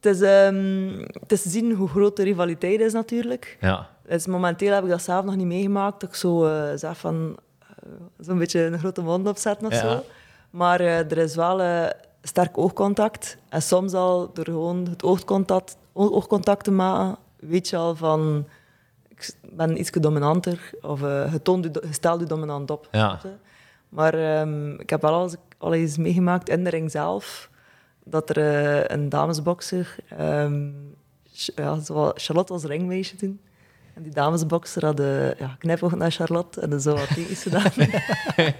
Het 0.00 0.14
is, 0.14 0.20
ehm, 0.20 0.98
het 1.20 1.32
is 1.32 1.42
zien 1.42 1.72
hoe 1.72 1.88
groot 1.88 2.16
de 2.16 2.22
rivaliteit 2.22 2.80
is, 2.80 2.92
natuurlijk. 2.92 3.56
Ja. 3.60 3.88
Dus 4.08 4.26
momenteel 4.26 4.72
heb 4.74 4.84
ik 4.84 4.90
dat 4.90 5.02
zelf 5.02 5.24
nog 5.24 5.36
niet 5.36 5.46
meegemaakt. 5.46 6.00
Dat 6.00 6.08
ik 6.08 6.14
zo 6.14 6.48
zeg 6.76 6.96
van... 6.98 7.36
eh, 7.82 7.88
Zo'n 8.18 8.38
beetje 8.38 8.60
een 8.64 8.78
grote 8.78 9.02
mond 9.02 9.28
opzetten 9.28 9.66
of 9.66 9.72
Ja. 9.72 9.80
zo. 9.80 10.04
Maar 10.50 10.80
eh, 10.80 10.98
er 10.98 11.18
is 11.18 11.34
wel 11.34 11.60
eh, 11.62 11.86
sterk 12.22 12.58
oogcontact. 12.58 13.36
En 13.48 13.62
soms 13.62 13.92
al 13.94 14.30
door 14.32 14.44
gewoon 14.44 14.86
het 14.90 15.02
oogcontact, 15.02 15.76
oogcontact 15.92 16.64
te 16.64 16.70
maken, 16.70 17.16
weet 17.40 17.68
je 17.68 17.76
al 17.76 17.96
van... 17.96 18.46
Ik 19.08 19.34
ben 19.52 19.78
iets 19.80 19.90
dominanter. 19.90 20.70
Of 20.82 21.02
eh, 21.02 21.32
je, 21.32 21.42
toont 21.42 21.64
je, 21.64 21.70
do- 21.70 21.80
je 21.86 21.92
stelt 21.92 22.20
je 22.20 22.26
dominant 22.26 22.70
op. 22.70 22.88
Ja. 22.92 23.20
Maar 23.88 24.14
ehm, 24.14 24.70
ik 24.74 24.90
heb 24.90 25.02
wel 25.02 25.12
al 25.12 25.22
eens, 25.22 25.36
al 25.58 25.72
eens 25.74 25.96
meegemaakt 25.96 26.48
in 26.48 26.64
de 26.64 26.70
ring 26.70 26.90
zelf 26.90 27.50
dat 28.04 28.30
er 28.36 28.90
een 28.92 29.08
damesbokser, 29.08 29.96
ehm, 30.08 30.68
Ch- 31.32 31.50
ja, 31.54 31.78
Charlotte 32.14 32.52
was 32.52 32.64
ringmeisje 32.64 33.16
toen. 33.16 33.40
En 33.94 34.02
die 34.02 34.12
damesbokser 34.12 34.84
had 34.84 35.00
eh, 35.00 35.34
ja, 35.34 35.56
knipoog 35.58 35.94
naar 35.94 36.10
Charlotte 36.10 36.60
en 36.60 36.80
zo 36.80 36.94
wat 36.94 37.08
tekens 37.14 37.42
gedaan. 37.42 37.72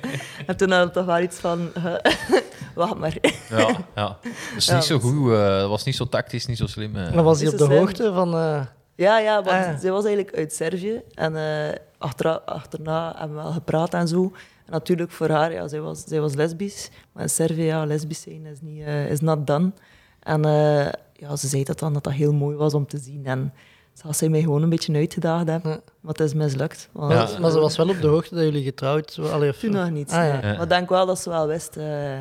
en 0.47 0.57
toen 0.57 0.71
had 0.71 0.87
ik 0.87 0.93
toch 0.93 1.05
wel 1.05 1.21
iets 1.21 1.37
van, 1.39 1.71
eh, 1.75 1.95
wacht 2.75 2.95
maar. 2.95 3.17
Ja, 3.51 3.59
ja. 3.95 4.19
Dat 4.23 4.33
is 4.57 4.67
Ja, 4.67 4.75
niet 4.75 4.85
zo 4.85 4.99
goed, 4.99 5.33
eh, 5.33 5.59
dat 5.59 5.69
was 5.69 5.85
niet 5.85 5.97
zo 5.97 6.05
tactisch, 6.09 6.47
niet 6.47 6.57
zo 6.59 6.67
slim. 6.67 6.93
Dan 6.93 7.25
was 7.25 7.41
hij 7.41 7.49
op 7.53 7.59
de 7.59 7.65
slim? 7.65 7.79
hoogte 7.79 8.13
van... 8.13 8.35
eh, 8.35 8.61
Ja, 8.95 9.19
ja, 9.19 9.35
want 9.43 9.67
Ah, 9.67 9.79
zij 9.79 9.91
was 9.91 10.05
eigenlijk 10.05 10.37
uit 10.37 10.53
Servië. 10.53 11.01
En 11.15 11.37
eh, 11.37 11.75
achterna, 11.99 12.41
achterna 12.45 13.15
hebben 13.19 13.37
we 13.37 13.43
wel 13.43 13.53
gepraat 13.53 13.95
en 13.95 14.09
zo. 14.09 14.23
En 14.67 14.73
natuurlijk 14.73 15.11
voor 15.11 15.29
haar, 15.31 15.53
ja, 15.53 15.69
zij 15.69 15.81
was, 15.81 16.03
zij 16.07 16.21
was 16.21 16.35
lesbisch. 16.35 16.91
Maar 17.13 17.23
in 17.23 17.29
Servië, 17.31 17.63
ja, 17.65 17.85
lesbisch 17.85 18.21
zijn 18.21 18.47
is, 18.47 18.59
niet, 18.61 18.87
is 18.87 19.21
not 19.21 19.47
done. 19.47 19.73
En 20.21 20.45
eh, 20.45 20.87
ja, 21.13 21.37
ze 21.37 21.47
zei 21.49 21.65
dat 21.65 21.79
dan, 21.79 21.93
dat 21.93 22.05
dat 22.05 22.13
heel 22.13 22.33
mooi 22.33 22.57
was 22.57 22.75
om 22.75 22.87
te 22.87 22.99
zien. 22.99 23.27
En 23.27 23.53
zou 24.03 24.15
zij 24.15 24.29
mij 24.29 24.41
gewoon 24.41 24.63
een 24.63 24.69
beetje 24.69 24.95
uitgedaagd 24.95 25.49
hebben. 25.49 25.71
Ja. 25.71 25.81
Maar 26.01 26.13
het 26.13 26.21
is 26.21 26.35
mislukt. 26.35 26.89
Want, 26.93 27.13
Ja. 27.13 27.19
Maar, 27.19 27.41
maar 27.41 27.51
ze 27.51 27.59
was 27.59 27.77
wel 27.77 27.89
op 27.89 28.01
de 28.01 28.07
hoogte 28.07 28.35
dat 28.35 28.45
jullie 28.45 28.65
getrouwd 28.65 29.17
waren. 29.17 29.59
Toen 29.59 29.71
nog 29.71 29.91
niet. 29.91 30.11
Ah, 30.11 30.27
ja. 30.27 30.33
nee. 30.33 30.43
Ja. 30.43 30.53
Maar 30.53 30.63
ik 30.63 30.69
denk 30.69 30.89
wel 30.89 31.07
dat 31.07 31.19
ze 31.21 31.29
wel 31.31 31.47
wist 31.47 31.77
eh, 31.77 32.19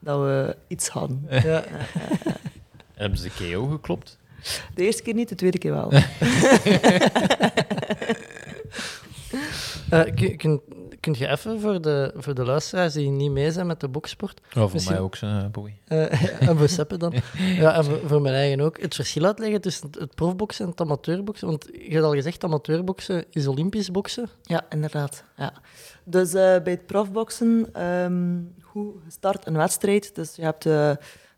dat 0.00 0.20
we 0.20 0.56
iets 0.68 0.88
hadden. 0.88 1.26
Ja. 1.28 1.64
En 1.64 1.86
hebben 2.94 3.18
ze 3.18 3.30
KO 3.52 3.66
geklopt? 3.66 4.18
De 4.74 4.82
eerste 4.84 5.02
keer 5.02 5.14
niet, 5.14 5.28
de 5.28 5.34
tweede 5.34 5.58
keer 5.58 5.72
wel. 5.72 5.92
Eh, 9.90 10.00
kun, 10.14 10.36
kun, 10.36 10.60
kun 11.12 11.14
je 11.18 11.28
even 11.28 11.60
voor 11.60 11.80
de, 11.80 12.12
voor 12.16 12.34
de 12.34 12.44
luisteraars 12.44 12.92
die 12.92 13.10
niet 13.10 13.30
mee 13.30 13.50
zijn 13.52 13.66
met 13.66 13.80
de 13.80 13.88
boksport, 13.88 14.40
Ja, 14.48 14.60
voor 14.60 14.70
Misschien- 14.72 14.92
mij 14.94 15.02
ook, 15.02 15.16
uh, 15.16 15.46
boy. 15.46 15.74
eh, 15.84 16.40
en 16.48 16.56
voor 16.58 16.68
Seppe 16.68 16.96
dan, 16.96 17.12
ja, 17.64 17.74
en 17.74 17.84
voor, 17.84 18.00
voor 18.06 18.20
mijn 18.20 18.34
eigen 18.34 18.60
ook, 18.60 18.80
het 18.80 18.94
verschil 18.94 19.24
uitleggen 19.24 19.60
tussen 19.60 19.88
het, 19.98 20.14
profboksen 20.14 20.64
en 20.64 20.70
het 20.70 20.80
amateurboksen? 20.80 21.46
Want 21.48 21.68
je 21.72 21.90
hebt 21.92 22.04
al 22.04 22.12
gezegd, 22.12 22.44
amateurboksen 22.44 23.24
is 23.30 23.46
olympisch 23.46 23.90
boksen. 23.90 24.28
Ja, 24.42 24.66
inderdaad. 24.70 25.24
Ja. 25.36 25.52
Dus 26.04 26.28
eh, 26.34 26.62
bij 26.62 26.72
het 26.72 26.86
profboksen, 26.86 27.68
ehm 27.72 28.38
hoe 28.62 28.94
je 29.04 29.10
start 29.10 29.46
een 29.46 29.56
wedstrijd. 29.56 30.14
Dus 30.14 30.36
je 30.36 30.42
hebt 30.42 30.66
eh, 30.66 30.90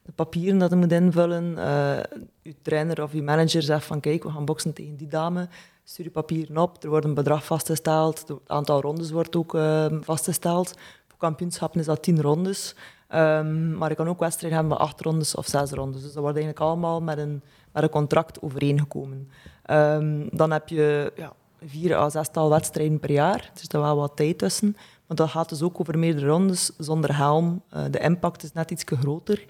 de 0.02 0.12
papieren 0.14 0.58
dat 0.58 0.70
je 0.70 0.76
moet 0.76 0.92
invullen. 0.92 1.58
eh 1.58 1.98
je 2.42 2.54
trainer 2.62 3.02
of 3.02 3.12
je 3.12 3.22
manager 3.22 3.62
zegt 3.62 3.84
van 3.84 4.00
kijk, 4.00 4.22
we 4.22 4.30
gaan 4.30 4.44
boksen 4.44 4.72
tegen 4.72 4.96
die 4.96 5.08
dame. 5.08 5.48
Stuur 5.88 6.04
je 6.04 6.10
papieren 6.10 6.56
op, 6.56 6.82
er 6.82 6.88
wordt 6.88 7.04
een 7.04 7.14
bedrag 7.14 7.44
vastgesteld. 7.44 8.28
Het 8.28 8.38
aantal 8.46 8.80
rondes 8.80 9.10
wordt 9.10 9.36
ook 9.36 9.54
ehm, 9.54 10.00
vastgesteld. 10.00 10.74
Voor 11.06 11.18
kampioenschappen 11.18 11.80
is 11.80 11.86
dat 11.86 12.02
tien 12.02 12.22
rondes. 12.22 12.74
Ehm, 13.08 13.76
maar 13.76 13.88
je 13.88 13.94
kan 13.94 14.08
ook 14.08 14.18
wedstrijden 14.18 14.58
hebben 14.58 14.78
met 14.78 14.86
acht 14.86 15.00
rondes 15.00 15.34
of 15.34 15.46
zes 15.46 15.70
rondes. 15.70 16.02
Dus 16.02 16.12
dat 16.12 16.22
wordt 16.22 16.36
eigenlijk 16.36 16.66
allemaal 16.66 17.02
met 17.02 17.18
een, 17.18 17.42
met 17.72 17.82
een 17.82 17.88
contract 17.88 18.42
overeengekomen. 18.42 19.30
Ehm, 19.62 20.28
dan 20.30 20.50
heb 20.50 20.68
je 20.68 21.12
ja, 21.16 21.32
vier 21.64 21.96
à 21.96 22.10
zestal 22.10 22.50
wedstrijden 22.50 23.00
per 23.00 23.10
jaar. 23.10 23.50
Er 23.54 23.60
zit 23.60 23.72
wel 23.72 23.96
wat 23.96 24.16
tijd 24.16 24.38
tussen. 24.38 24.76
Maar 25.06 25.16
dat 25.16 25.28
gaat 25.28 25.48
dus 25.48 25.62
ook 25.62 25.80
over 25.80 25.98
meerdere 25.98 26.26
rondes 26.26 26.70
zonder 26.78 27.16
helm. 27.16 27.62
Eh, 27.68 27.84
de 27.90 27.98
impact 27.98 28.42
is 28.42 28.52
net 28.52 28.70
iets 28.70 28.84
groter. 28.86 29.44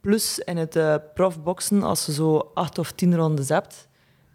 Plus 0.00 0.38
in 0.38 0.56
het 0.56 0.76
eh, 0.76 0.94
profboksen, 1.14 1.82
als 1.82 2.06
je 2.06 2.12
zo 2.12 2.50
acht 2.54 2.78
of 2.78 2.92
tien 2.92 3.16
rondes 3.16 3.48
hebt, 3.48 3.88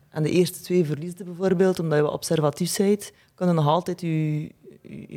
en 0.09 0.23
de 0.23 0.29
eerste 0.29 0.59
twee 0.59 0.85
verliesde 0.85 1.23
bijvoorbeeld, 1.23 1.79
omdat 1.79 1.97
je 1.97 2.11
observatief 2.11 2.77
bent, 2.77 3.11
kan 3.35 3.47
je 3.47 3.53
nog 3.53 3.67
altijd 3.67 4.01
je, 4.01 4.51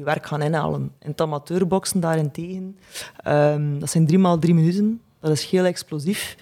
werk 0.04 0.26
gaan 0.26 0.42
inhalen. 0.42 0.82
In 0.82 1.10
het 1.10 1.20
amateurboksen 1.20 2.00
daarentegen, 2.00 2.78
ehm, 3.16 3.78
dat 3.78 3.90
zijn 3.90 4.06
drie 4.06 4.18
maal 4.18 4.38
drie 4.38 4.54
minuten. 4.54 5.00
Dat 5.20 5.30
is 5.30 5.44
heel 5.44 5.64
explosief. 5.64 6.36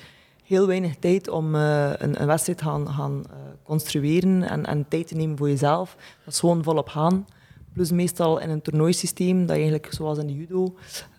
Heel 0.45 0.66
weinig 0.66 0.97
tijd 0.97 1.28
om 1.28 1.54
eh, 1.54 1.90
een, 1.97 2.21
een 2.21 2.26
wedstrijd 2.26 2.62
gaan, 2.62 2.88
gaan 2.88 3.25
eh, 3.30 3.37
construeren 3.62 4.42
en, 4.42 4.66
en 4.66 4.88
tijd 4.88 5.07
te 5.07 5.14
nemen 5.14 5.37
voor 5.37 5.49
jezelf. 5.49 5.97
Dat 6.25 6.35
is 6.35 6.40
gewoon 6.40 6.62
volop 6.62 6.88
gaan. 6.88 7.26
Plus 7.73 7.90
meestal 7.90 8.40
in 8.40 8.50
een 8.50 8.62
toernooisysteem, 8.62 9.38
dat 9.38 9.57
je 9.57 9.62
eigenlijk 9.62 9.92
zoals 9.92 10.19
in 10.19 10.26
de 10.26 10.35
judo, 10.35 10.75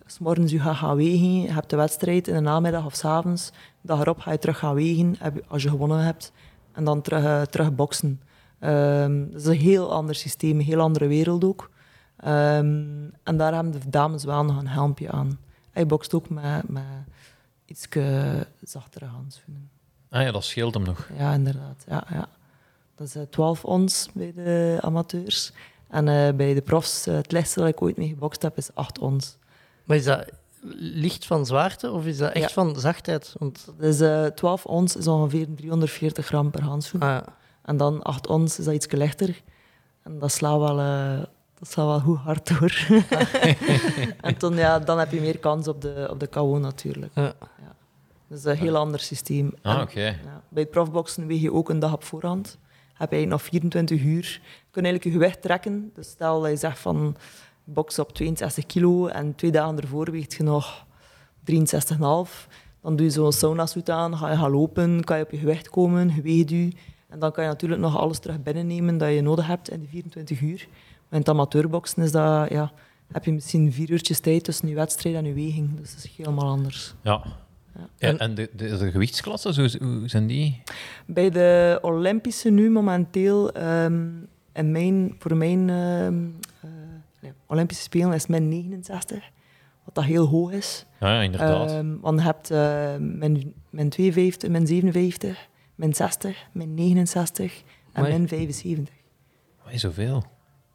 s 0.05 0.19
morgens 0.19 0.51
je 0.51 0.59
gaat 0.59 0.75
gaan 0.75 0.95
wegen, 0.95 1.41
je 1.41 1.51
hebt 1.51 1.69
de 1.69 1.75
wedstrijd 1.75 2.27
in 2.27 2.33
de 2.33 2.39
namiddag 2.39 2.85
of 2.85 2.95
s 2.95 3.05
avonds, 3.05 3.51
dag 3.81 3.99
erop 3.99 4.19
ga 4.19 4.31
je 4.31 4.39
terug 4.39 4.57
gaan 4.57 4.75
wegen 4.75 5.17
als 5.47 5.63
je 5.63 5.69
gewonnen 5.69 6.03
hebt 6.03 6.31
en 6.73 6.83
dan 6.83 7.01
terug, 7.01 7.23
eh, 7.23 7.41
terug 7.41 7.75
boksen. 7.75 8.21
Ehm, 8.59 9.25
dat 9.31 9.41
is 9.41 9.47
een 9.47 9.57
heel 9.57 9.91
ander 9.91 10.15
systeem, 10.15 10.59
een 10.59 10.65
heel 10.65 10.79
andere 10.79 11.07
wereld 11.07 11.43
ook. 11.43 11.69
Ehm, 12.17 13.09
en 13.23 13.37
daar 13.37 13.53
hebben 13.53 13.71
de 13.71 13.89
dames 13.89 14.23
wel 14.23 14.45
nog 14.45 14.57
een 14.57 14.67
helmpje 14.67 15.11
aan. 15.11 15.39
Hij 15.71 15.85
bokst 15.85 16.13
ook 16.13 16.29
met, 16.29 16.69
met 16.69 16.83
iets 17.65 17.87
zachtere 18.61 19.05
handschoenen. 19.05 19.69
Ah 20.09 20.21
ja, 20.21 20.31
dat 20.31 20.43
scheelt 20.43 20.73
hem 20.73 20.83
nog. 20.83 21.09
Ja, 21.17 21.33
inderdaad. 21.33 21.83
Ja, 21.87 22.03
ja. 22.09 22.27
Dat 22.95 23.07
is 23.07 23.15
eh, 23.15 23.21
12 23.29 23.65
ons 23.65 24.09
bij 24.13 24.33
de 24.33 24.77
amateurs. 24.81 25.51
En 25.87 26.07
eh, 26.07 26.33
bij 26.33 26.53
de 26.53 26.61
profs, 26.61 27.07
eh, 27.07 27.15
het 27.15 27.31
lichtste 27.31 27.59
dat 27.59 27.69
ik 27.69 27.81
ooit 27.81 27.97
mee 27.97 28.07
gebokst 28.07 28.41
heb, 28.41 28.57
is 28.57 28.69
8 28.73 28.99
ons. 28.99 29.37
Maar 29.83 29.97
is 29.97 30.03
dat 30.03 30.31
licht 30.77 31.25
van 31.25 31.45
zwaarte 31.45 31.91
of 31.91 32.05
is 32.05 32.17
dat 32.17 32.31
echt 32.31 32.47
Ja. 32.47 32.53
van 32.63 32.79
zachtheid? 32.79 33.33
Want, 33.39 33.67
Dus 33.77 33.99
eh 33.99 34.25
12 34.25 34.65
ons 34.65 34.95
is 34.95 35.07
ongeveer 35.07 35.47
340 35.55 36.25
gram 36.25 36.51
per 36.51 36.63
handschoen. 36.63 37.01
ah, 37.01 37.07
ja. 37.07 37.25
En 37.63 37.77
dan 37.77 38.01
8 38.01 38.27
ons 38.27 38.59
is 38.59 38.65
dat 38.65 38.73
iets 38.73 38.87
lichter. 38.91 39.41
En 40.03 40.19
dat 40.19 40.31
slaat 40.31 40.59
wel, 40.59 40.79
eh, 40.79 41.19
dat 41.59 41.71
slaat 41.71 41.87
wel 41.87 41.99
goed 41.99 42.17
hard 42.17 42.47
door. 42.59 42.87
en 44.21 44.35
dan, 44.37 44.55
ja, 44.55 44.79
dan 44.79 44.99
heb 44.99 45.11
je 45.11 45.21
meer 45.21 45.39
kans 45.39 45.67
op 45.67 45.81
de, 45.81 46.07
op 46.11 46.19
de 46.19 46.27
KO 46.27 46.57
natuurlijk. 46.57 47.11
Ja. 47.15 47.33
Dat 48.27 48.37
is 48.39 48.43
een 48.45 48.57
heel 48.57 48.75
ander 48.77 48.99
systeem. 48.99 49.53
Ah, 49.61 49.79
En-. 49.79 50.01
Ja. 50.01 50.13
Bij 50.49 50.61
het 50.63 50.71
profboksen 50.71 51.27
weeg 51.27 51.41
je 51.41 51.53
ook 51.53 51.69
een 51.69 51.79
dag 51.79 51.93
op 51.93 52.03
voorhand. 52.03 52.57
Heb 52.93 53.11
je 53.11 53.25
nog 53.27 53.41
24 53.41 54.01
uur. 54.01 54.23
Je 54.23 54.39
kunt 54.71 54.85
eigenlijk 54.85 55.03
je 55.03 55.11
gewicht 55.11 55.41
trekken. 55.41 55.91
Dus 55.95 56.07
stel 56.09 56.41
dat 56.41 56.49
je 56.51 56.57
zegt 56.57 56.79
van 56.79 57.15
box 57.73 57.99
op 57.99 58.13
62 58.13 58.65
kilo 58.65 59.07
en 59.07 59.35
twee 59.35 59.51
dagen 59.51 59.79
ervoor 59.79 60.11
weegt 60.11 60.33
je 60.33 60.43
nog 60.43 60.85
63,5. 61.51 62.47
Dan 62.81 62.95
doe 62.95 63.05
je 63.05 63.09
zo'n 63.09 63.31
sauna-suit 63.31 63.89
aan, 63.89 64.17
ga 64.17 64.29
je 64.31 64.37
gaan 64.37 64.51
lopen, 64.51 65.03
kan 65.03 65.17
je 65.17 65.23
op 65.23 65.31
je 65.31 65.37
gewicht 65.37 65.69
komen, 65.69 66.11
je 66.15 66.21
weegt 66.21 66.49
je. 66.49 66.71
En 67.09 67.19
dan 67.19 67.31
kan 67.31 67.43
je 67.43 67.49
natuurlijk 67.49 67.81
nog 67.81 67.97
alles 67.97 68.19
terug 68.19 68.43
binnennemen 68.43 68.97
dat 68.97 69.13
je 69.13 69.21
nodig 69.21 69.47
hebt 69.47 69.69
in 69.69 69.79
die 69.79 69.89
24 69.89 70.41
uur. 70.41 70.67
Maar 70.67 71.09
in 71.09 71.17
het 71.17 71.29
amateurboksen 71.29 72.03
is 72.03 72.11
dat, 72.11 72.49
ja, 72.49 72.71
heb 73.11 73.25
je 73.25 73.31
misschien 73.31 73.73
vier 73.73 73.89
uurtjes 73.89 74.19
tijd 74.19 74.43
tussen 74.43 74.67
je 74.67 74.75
wedstrijd 74.75 75.15
en 75.15 75.25
je 75.25 75.33
weging. 75.33 75.79
Dus 75.79 75.95
dat 75.95 76.03
is 76.03 76.11
helemaal 76.17 76.49
anders. 76.49 76.93
Ja. 77.01 77.23
Ja. 77.97 78.17
en 78.17 78.35
de, 78.35 78.49
de, 78.55 78.77
de 78.77 78.91
gewichtsklassen, 78.91 79.55
hoe, 79.55 79.69
hoe 79.79 80.07
zijn 80.07 80.27
die? 80.27 80.61
Bij 81.05 81.29
de 81.29 81.79
Olympische 81.81 82.49
nu 82.49 82.69
momenteel, 82.69 83.51
ehm, 83.51 84.07
en 84.51 84.71
mijn, 84.71 85.15
voor 85.19 85.37
mijn 85.37 85.69
ehm, 85.69 86.13
eh, 86.13 86.50
nee, 87.21 87.31
Olympische 87.47 87.83
Spelen 87.83 88.13
is 88.13 88.27
min 88.27 88.47
69, 88.47 89.29
wat 89.85 89.95
dat 89.95 90.03
heel 90.03 90.25
hoog 90.27 90.51
is. 90.51 90.85
Ja, 90.99 91.13
ja 91.15 91.21
inderdaad. 91.21 91.69
Ehm, 91.71 91.99
want 91.99 92.19
je 92.19 92.25
hebt 92.25 92.51
eh, 92.51 92.95
min, 92.99 93.53
min 93.69 93.89
52, 93.89 94.49
min 94.49 94.67
57, 94.67 95.47
min 95.75 95.93
60, 95.93 96.47
min 96.51 96.73
69 96.73 97.63
en 97.93 98.03
Amai. 98.03 98.11
min 98.17 98.27
75. 98.27 98.93
Amai, 99.63 99.77
zoveel. 99.79 100.23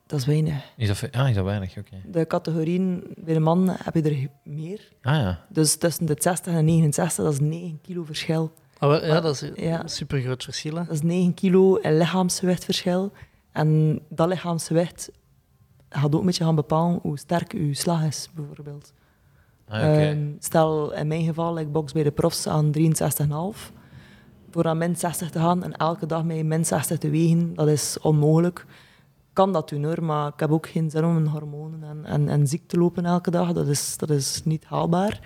Dat 0.07 0.19
is 0.19 0.27
weinig. 0.27 0.73
Is 0.77 0.89
dat, 1.01 1.13
ah, 1.13 1.29
is 1.29 1.35
dat 1.35 1.45
weinig? 1.45 1.77
Oké. 1.79 1.97
De 2.07 2.27
categorieën 2.27 3.03
bij 3.17 3.35
de 3.35 3.41
man 3.41 3.69
heb 3.83 3.95
je 3.95 4.03
er 4.03 4.29
meer. 4.53 4.89
Ah 5.03 5.15
ja. 5.15 5.45
Dus 5.49 5.77
tussen 5.77 6.07
de 6.07 6.17
60 6.19 6.55
en 6.55 6.65
69, 6.65 7.25
dat 7.25 7.33
is 7.33 7.41
9 7.41 7.79
kilo 7.83 8.05
verschil. 8.05 8.53
Ah, 8.79 8.89
wel, 8.89 9.05
ja, 9.05 9.21
dat 9.21 9.43
is 9.43 9.51
Ja. 9.57 9.83
een 9.83 9.89
super 9.89 10.21
groot 10.21 10.45
verschil. 10.45 10.75
Hè. 10.77 10.85
Dat 10.85 10.95
is 10.95 11.03
9 11.03 11.35
kilo 11.35 11.79
lichaamsgewichtverschil. 11.83 13.13
En 13.53 14.01
dat 14.09 14.29
lichaamsgewicht 14.29 15.11
gaat 16.01 16.15
ook 16.15 16.21
een 16.21 16.27
beetje 16.27 16.45
gaan 16.45 16.55
bepalen 16.55 16.99
hoe 17.03 17.19
sterk 17.19 17.53
uw 17.53 17.75
slag 17.75 18.05
is, 18.05 18.31
bijvoorbeeld. 18.35 18.93
Ah. 19.69 20.09
Ehm, 20.09 20.27
stel, 20.39 20.93
in 20.93 21.07
mijn 21.07 21.25
geval, 21.25 21.59
ik 21.59 21.73
box 21.73 21.93
bij 21.93 22.03
de 22.03 22.11
profs 22.11 22.47
aan 22.47 22.71
63,5. 22.71 23.73
Voor 24.51 24.67
aan 24.67 24.79
min 24.79 24.97
60 24.97 25.31
te 25.31 25.39
gaan 25.39 25.65
en 25.65 25.77
elke 25.77 26.07
dag 26.07 26.25
met 26.25 26.45
min 26.45 26.65
60 26.65 26.99
te 26.99 27.11
wegen, 27.11 27.55
dat 27.55 27.69
is 27.69 27.99
onmogelijk. 28.01 28.67
Kan 29.33 29.53
dat 29.53 29.69
doen 29.69 29.85
hoor, 29.85 30.05
maar 30.05 30.29
ik 30.29 30.41
heb 30.41 30.51
ook 30.51 30.69
geen 30.69 30.91
zin 30.91 31.05
om 31.05 31.13
mijn 31.13 31.27
hormonen 31.27 31.83
en, 31.83 32.05
en, 32.05 32.29
en 32.29 32.47
ziek 32.47 32.69
te 32.69 32.79
lopen 32.79 33.05
elke 33.05 33.31
dag. 33.31 33.53
Dat 33.53 33.69
is, 33.69 33.97
dat 33.97 34.11
is 34.11 34.43
niet 34.45 34.65
haalbaar. 34.65 35.21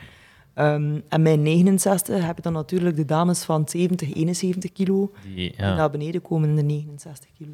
Ehm, 0.54 1.00
en 1.08 1.22
bij 1.22 1.36
69 1.36 2.26
heb 2.26 2.36
je 2.36 2.42
dan 2.42 2.52
natuurlijk 2.52 2.96
de 2.96 3.04
dames 3.04 3.44
van 3.44 3.68
70, 3.68 4.14
71 4.14 4.72
kilo 4.72 5.12
die, 5.34 5.54
naar 5.56 5.90
beneden 5.90 6.22
komen 6.22 6.48
in 6.48 6.56
de 6.56 6.62
69 6.62 7.30
kilo. 7.36 7.52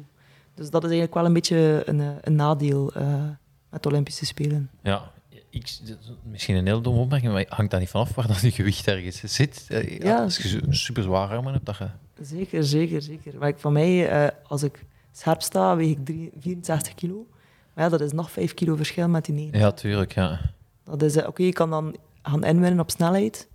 Dus 0.57 0.69
dat 0.69 0.83
is 0.83 0.89
eigenlijk 0.89 1.13
wel 1.13 1.25
een 1.25 1.33
beetje 1.33 1.81
een, 1.85 1.99
eh, 2.01 2.07
een 2.21 2.35
nadeel 2.35 2.93
eh, 2.93 3.23
met 3.69 3.83
de 3.83 3.89
Olympische 3.89 4.25
Spelen. 4.25 4.69
ja. 4.83 5.11
Ik, 5.49 5.79
misschien 6.23 6.55
een 6.55 6.65
heel 6.65 6.81
dom 6.81 6.97
opmerking, 6.97 7.33
maar 7.33 7.45
hangt 7.49 7.71
dat 7.71 7.79
niet 7.79 7.89
vanaf 7.89 8.15
waar 8.15 8.27
dat 8.27 8.39
je 8.39 8.51
gewicht 8.51 8.87
ergens 8.87 9.21
zit? 9.35 9.65
Eh, 9.69 9.99
Ja. 9.99 10.21
Als 10.23 10.37
je 10.37 10.61
super 10.69 11.03
zwaar 11.03 11.29
armen 11.29 11.53
hebt, 11.53 11.65
dat 11.65 11.77
je... 11.77 11.87
Zeker, 12.21 12.63
zeker, 12.63 13.01
zeker. 13.01 13.33
Maar 13.39 13.47
ik, 13.47 13.57
van 13.57 13.73
mij, 13.73 14.31
als 14.47 14.63
ik 14.63 14.85
scherp 15.11 15.41
sta, 15.41 15.75
weeg 15.75 15.89
ik 15.91 16.05
drie- 16.05 16.31
64 16.39 16.93
kilo. 16.93 17.25
Maar 17.73 17.83
ja, 17.83 17.89
dat 17.89 18.01
is 18.01 18.11
nog 18.11 18.31
5 18.31 18.53
kilo 18.53 18.75
verschil 18.75 19.07
met 19.07 19.25
die 19.25 19.33
9. 19.35 19.59
Ja, 19.59 19.71
tuurlijk, 19.71 20.13
ja. 20.13 20.39
Dat 20.83 21.01
is, 21.01 21.25
oké, 21.25 21.43
je 21.43 21.53
kan 21.53 21.69
dan 21.69 21.95
gaan 22.21 22.43
inwinnen 22.43 22.79
op 22.79 22.91
snelheid, 22.91 23.47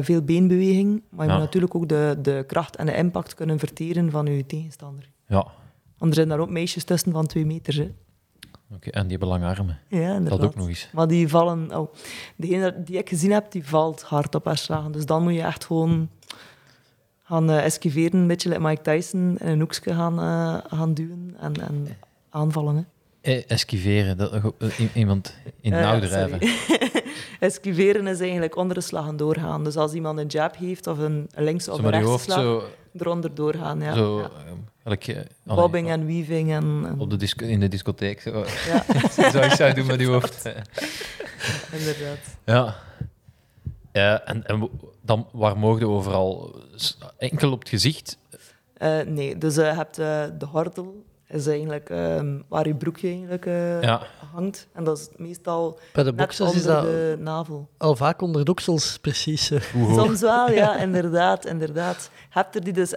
veel 0.00 0.22
beenbeweging, 0.22 1.02
maar 1.10 1.24
je 1.26 1.30
Ja. 1.32 1.36
moet 1.36 1.46
natuurlijk 1.46 1.74
ook 1.74 1.88
de, 1.88 2.18
de 2.22 2.44
kracht 2.46 2.76
en 2.76 2.86
de 2.86 2.94
impact 2.96 3.34
kunnen 3.34 3.58
verteren 3.58 4.10
van 4.10 4.26
je 4.26 4.46
tegenstander. 4.46 5.08
Ja, 5.26 5.46
Want 6.00 6.12
er 6.12 6.14
zijn 6.14 6.28
daar 6.28 6.38
ook 6.38 6.50
meisjes 6.50 6.84
tussen 6.84 7.12
van 7.12 7.26
2 7.26 7.46
meter. 7.46 7.74
Hè. 7.74 7.90
oké. 8.74 8.90
En 8.90 9.02
die 9.02 9.10
hebben 9.10 9.28
lange 9.28 9.46
armen. 9.46 9.78
Ja, 9.88 10.14
inderdaad. 10.14 10.40
Dat 10.40 10.48
ook 10.48 10.54
nog 10.54 10.68
eens. 10.68 10.88
Maar 10.92 11.08
die 11.08 11.28
vallen... 11.28 11.78
Oh, 11.78 11.94
degene 12.36 12.82
die 12.82 12.98
ik 12.98 13.08
gezien 13.08 13.32
heb, 13.32 13.50
die 13.52 13.64
valt 13.64 14.02
hard 14.02 14.34
op 14.34 14.44
haar 14.44 14.58
slagen. 14.58 14.92
Dus 14.92 15.06
dan 15.06 15.22
moet 15.22 15.34
je 15.34 15.42
echt 15.42 15.64
gewoon 15.64 16.08
gaan 17.22 17.50
eh, 17.50 17.64
esquiveren, 17.64 18.20
een 18.20 18.26
beetje 18.26 18.48
like 18.48 18.60
Mike 18.60 18.82
Tyson 18.82 19.38
in 19.38 19.48
een 19.48 19.60
hoekje 19.60 19.94
gaan, 19.94 20.18
eh, 20.18 20.78
gaan 20.78 20.94
duwen 20.94 21.36
en, 21.40 21.54
en 21.60 21.96
aanvallen. 22.30 22.76
Hè. 22.76 22.82
Eh, 23.20 23.42
esquiveren, 23.46 24.16
dat, 24.16 24.32
eh, 24.32 24.94
iemand 24.94 25.34
in 25.60 25.72
het 25.72 25.82
Eh, 25.82 25.90
nauw 25.90 26.00
drijven. 26.00 26.40
esquiveren 27.40 28.06
is 28.06 28.20
eigenlijk 28.20 28.56
onder 28.56 28.74
de 28.74 28.80
slagen 28.80 29.16
doorgaan. 29.16 29.64
Dus 29.64 29.76
als 29.76 29.92
iemand 29.92 30.18
een 30.18 30.26
jab 30.26 30.56
heeft 30.56 30.86
of 30.86 30.98
een 30.98 31.28
links 31.34 31.68
of 31.68 31.78
een 31.78 31.90
rechts 31.90 32.06
hoofd 32.06 32.24
slag, 32.24 32.40
zo, 32.40 32.62
eronder 32.98 33.34
doorgaan. 33.34 33.80
Ja. 33.80 33.94
zo 33.94 34.18
ja. 34.18 34.24
eh, 34.24 34.52
gelijk, 34.82 35.06
eh, 35.08 35.54
Bobbing 35.56 35.88
en 35.88 36.06
weaving. 36.06 36.50
En, 36.52 36.82
en- 36.86 36.94
op 36.98 37.10
de 37.10 37.16
disco, 37.16 37.44
in 37.46 37.60
de 37.60 37.68
discotheek. 37.68 38.20
Zo, 38.20 38.44
ja, 38.66 38.84
zo 39.30 39.40
je 39.42 39.54
zou 39.56 39.72
doen 39.74 39.86
met 39.86 40.00
je 40.00 40.06
hoofd. 40.16 40.46
inderdaad. 41.72 42.18
Ja. 42.44 42.76
Ja, 43.92 44.20
en, 44.24 44.46
en 44.46 44.70
dan, 45.02 45.26
waar 45.32 45.58
mogen 45.58 45.88
overal? 45.88 46.54
Enkel 47.18 47.52
op 47.52 47.58
het 47.58 47.68
gezicht? 47.68 48.18
Eh, 48.76 49.00
nee, 49.06 49.38
dus 49.38 49.56
eh, 49.56 49.66
je 49.70 49.74
hebt 49.74 49.94
de 50.40 50.46
gordel. 50.46 51.04
Is 51.30 51.46
eigenlijk 51.46 51.90
ehm, 51.90 52.38
waar 52.48 52.66
je 52.66 52.74
broekje 52.74 53.08
eigenlijk 53.08 53.46
eh, 53.46 53.82
Ja. 53.82 54.02
hangt. 54.32 54.68
En 54.72 54.84
dat 54.84 54.98
is 54.98 55.08
meestal 55.16 55.78
Bij 55.92 56.02
de 56.04 56.08
net 56.12 56.18
boxers 56.18 56.48
onder 56.48 56.56
is 56.56 56.66
dat 56.66 56.82
de 56.82 57.16
navel. 57.20 57.68
al 57.76 57.96
vaak 57.96 58.20
onder 58.22 58.44
de 58.44 58.50
oksels, 58.50 58.98
precies. 58.98 59.46
Soms 59.96 60.20
wel, 60.20 60.50
ja, 60.50 60.76
inderdaad, 60.76 61.46
inderdaad. 61.46 62.10
Je 62.12 62.26
hebt 62.30 62.54
er 62.54 62.64
die 62.64 62.72
dus 62.72 62.94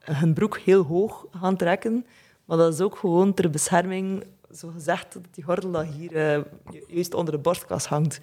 hun 0.00 0.34
broek 0.34 0.58
heel 0.58 0.82
hoog 0.82 1.26
gaan 1.30 1.56
trekken, 1.56 2.06
maar 2.44 2.56
dat 2.56 2.72
is 2.72 2.80
ook 2.80 2.96
gewoon 2.96 3.34
ter 3.34 3.50
bescherming, 3.50 4.24
zo 4.54 4.68
gezegd, 4.74 5.12
dat 5.12 5.22
die 5.30 5.44
gordel 5.44 5.70
dat 5.70 5.84
hier 5.86 6.16
eh, 6.16 6.34
ju- 6.70 6.84
juist 6.88 7.14
onder 7.14 7.32
de 7.34 7.40
borstkas 7.40 7.86
hangt. 7.86 8.20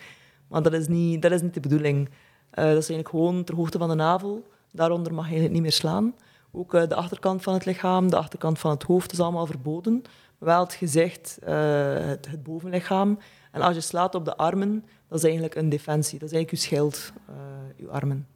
Maar 0.47 0.61
dat 0.61 0.73
is 0.73 0.87
niet, 0.87 1.21
dat 1.21 1.31
is 1.31 1.41
niet 1.41 1.53
de 1.53 1.59
bedoeling. 1.59 2.09
Eh, 2.49 2.63
dat 2.63 2.65
is 2.67 2.89
eigenlijk 2.89 3.09
gewoon 3.09 3.43
ter 3.43 3.55
hoogte 3.55 3.77
van 3.77 3.89
de 3.89 3.95
navel. 3.95 4.47
Daaronder 4.71 5.13
mag 5.13 5.23
je 5.23 5.31
eigenlijk 5.31 5.53
niet 5.53 5.61
meer 5.63 5.71
slaan. 5.79 6.15
Ook 6.55 6.73
eh, 6.73 6.87
de 6.87 6.95
achterkant 6.95 7.43
van 7.43 7.53
het 7.53 7.65
lichaam, 7.65 8.09
de 8.09 8.17
achterkant 8.17 8.59
van 8.59 8.71
het 8.71 8.83
hoofd 8.83 9.11
is 9.11 9.19
allemaal 9.19 9.45
verboden. 9.45 10.03
Wel 10.37 10.59
het 10.59 10.73
gezicht, 10.73 11.37
eh, 11.43 11.55
het, 11.93 12.27
het 12.27 12.43
bovenlichaam. 12.43 13.19
En 13.51 13.61
als 13.61 13.75
je 13.75 13.81
slaat 13.81 14.15
op 14.15 14.25
de 14.25 14.37
armen, 14.37 14.85
dat 15.07 15.17
is 15.17 15.23
eigenlijk 15.23 15.55
een 15.55 15.69
defensie. 15.69 16.19
Dat 16.19 16.29
is 16.29 16.35
eigenlijk 16.35 16.63
je 16.63 16.67
schild, 16.67 17.11
eh, 17.27 17.35
je 17.75 17.89
armen. 17.89 18.27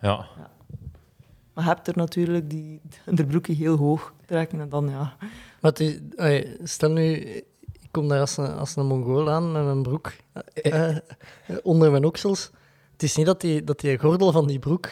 Ja. 0.00 0.26
Maar 1.54 1.64
je 1.64 1.70
hebt 1.70 1.88
er 1.88 1.96
natuurlijk 1.96 2.50
die 2.50 2.80
de 3.04 3.26
broekje 3.26 3.54
heel 3.54 3.76
hoog 3.76 4.12
trekken 4.26 4.60
en 4.60 4.68
dan 4.68 4.88
ja. 4.88 5.16
Is, 5.72 6.00
stel 6.62 6.90
nu, 6.90 7.14
ik 7.14 7.88
kom 7.90 8.08
daar 8.08 8.20
als 8.20 8.36
een, 8.36 8.56
als 8.56 8.76
een 8.76 8.86
Mongool 8.86 9.30
aan 9.30 9.52
met 9.52 9.64
mijn 9.64 9.82
broek 9.82 10.12
eh, 10.54 10.96
onder 11.62 11.90
mijn 11.90 12.04
oksels. 12.04 12.50
het 12.92 13.02
is 13.02 13.16
niet 13.16 13.26
dat 13.26 13.40
die, 13.40 13.64
dat 13.64 13.80
die 13.80 13.98
gordel 13.98 14.32
van 14.32 14.46
die 14.46 14.58
broek, 14.58 14.90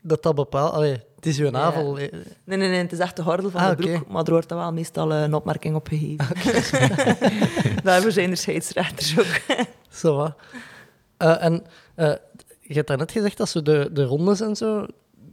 dat 0.00 0.22
dat 0.22 0.34
bepaalt... 0.34 0.72
Allee, 0.72 1.00
het 1.26 1.34
is 1.34 1.40
uw 1.40 1.50
navel. 1.50 1.98
eh. 1.98 2.12
Nee, 2.44 2.58
nee, 2.58 2.68
nee, 2.68 2.78
het 2.78 2.92
is 2.92 2.98
echt 2.98 3.16
de 3.16 3.22
gordel 3.22 3.50
van 3.50 3.60
Ah, 3.60 3.68
de 3.68 3.76
broek, 3.76 4.08
maar 4.08 4.24
er 4.24 4.30
wordt 4.30 4.48
dan 4.48 4.58
wel 4.58 4.72
meestal 4.72 5.12
eh, 5.12 5.22
een 5.22 5.34
opmerking 5.34 5.74
op 5.74 5.88
gegeven. 5.88 6.26
Daarvoor 7.84 8.10
zijn 8.12 8.30
er 8.30 8.36
scheidsrechters 8.36 9.18
ook. 9.18 9.56
Zo 9.90 10.16
wat. 10.16 10.34
Eh, 11.16 11.44
en 11.44 11.64
eh, 11.94 12.12
je 12.60 12.74
hebt 12.74 12.88
daarnet 12.88 13.12
gezegd 13.12 13.36
dat 13.36 13.48
zo 13.48 13.62
de, 13.62 13.90
de 13.92 14.04
rondes 14.04 14.40
en 14.40 14.56
zo, 14.56 14.86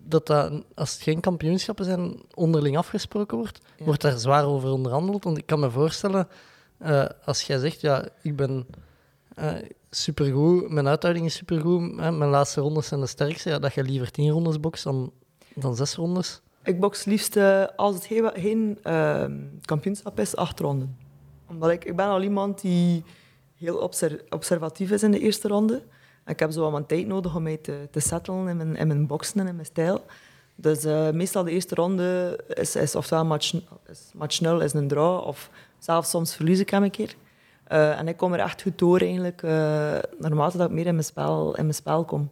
dat 0.06 0.28
dat, 0.28 0.52
als 0.76 0.94
het 0.94 1.02
geen 1.02 1.20
kampioenschappen 1.20 1.86
zijn, 1.86 2.22
onderling 2.34 2.78
afgesproken 2.78 3.38
wordt. 3.38 3.60
Ja. 3.78 3.86
Wordt 3.86 4.02
daar 4.02 4.18
zwaar 4.18 4.46
over 4.46 4.70
onderhandeld? 4.72 5.24
Want 5.24 5.38
ik 5.38 5.46
kan 5.46 5.60
me 5.60 5.72
voorstellen, 5.72 6.28
als 7.26 7.42
jij 7.42 7.58
zegt, 7.60 7.82
ja, 7.82 8.08
ik 8.22 8.36
ben 8.36 8.66
supergoed, 9.90 10.70
mijn 10.70 10.88
uithouding 10.88 11.26
is 11.26 11.36
supergoed, 11.36 12.00
hè, 12.00 12.12
mijn 12.12 12.30
laatste 12.30 12.62
rondes 12.62 12.88
zijn 12.88 13.00
de 13.00 13.08
sterkste, 13.08 13.50
ja, 13.50 13.60
dat 13.60 13.74
je 13.74 13.84
liever 13.84 14.12
tien 14.12 14.30
rondes 14.32 14.60
bokst 14.60 14.84
dan, 14.84 15.12
dan 15.56 15.76
zes 15.76 15.96
rondes. 15.96 16.42
Ik 16.64 16.80
box 16.80 17.06
liefst, 17.06 17.36
eh, 17.36 17.64
als 17.76 17.96
het 17.96 18.06
geen, 18.34 18.78
ehm, 18.84 19.38
kampioenschap 19.66 20.20
is, 20.20 20.36
acht 20.36 20.60
ronden. 20.60 20.98
Omdat 21.50 21.70
ik, 21.70 21.96
ben 21.96 22.06
al 22.06 22.22
iemand 22.22 22.62
die 22.62 23.04
heel 23.58 23.78
obser- 23.78 24.24
observatief 24.30 24.92
is 24.92 25.04
in 25.04 25.12
de 25.12 25.20
eerste 25.20 25.48
ronde. 25.48 25.84
Ik 26.26 26.40
heb 26.40 26.52
zo 26.52 26.62
wat 26.62 26.72
mijn 26.72 26.86
tijd 26.86 27.08
nodig 27.08 27.36
om 27.36 27.44
mij 27.44 27.58
te, 27.58 27.88
te 27.92 28.00
settelen 28.00 28.48
in 28.48 28.58
mijn, 28.58 28.76
in 28.76 28.88
mijn 28.88 29.08
boksen 29.08 29.40
en 29.40 29.48
in 29.48 29.56
mijn 29.56 29.66
stijl. 29.68 30.06
Dus 30.56 30.84
eh, 30.84 31.10
meestal 31.10 31.44
de 31.44 31.52
eerste 31.52 31.76
ronde 31.76 32.40
is, 32.48 32.76
is 32.76 32.96
ofwel 32.96 33.26
match, 33.26 33.54
is 33.90 34.12
match 34.14 34.40
0 34.42 34.60
is 34.60 34.74
een 34.74 34.88
draw, 34.88 35.28
of 35.28 35.50
zelfs 35.80 36.10
soms 36.10 36.36
verlies 36.36 36.60
ik 36.60 36.70
hem 36.70 36.84
een 36.84 36.92
keer. 36.92 37.16
Eh, 37.64 38.00
en 38.00 38.08
ik 38.08 38.18
kom 38.18 38.34
er 38.34 38.40
echt 38.40 38.62
goed 38.62 38.78
door 38.78 39.00
eigenlijk, 39.00 39.42
naarmate 40.20 40.58
dat 40.58 40.68
ik 40.68 40.74
meer 40.74 40.86
in 40.86 40.94
mijn 40.94 41.06
spel, 41.06 41.56
in 41.56 41.64
mijn 41.64 41.76
spel 41.76 42.06
kom. 42.06 42.30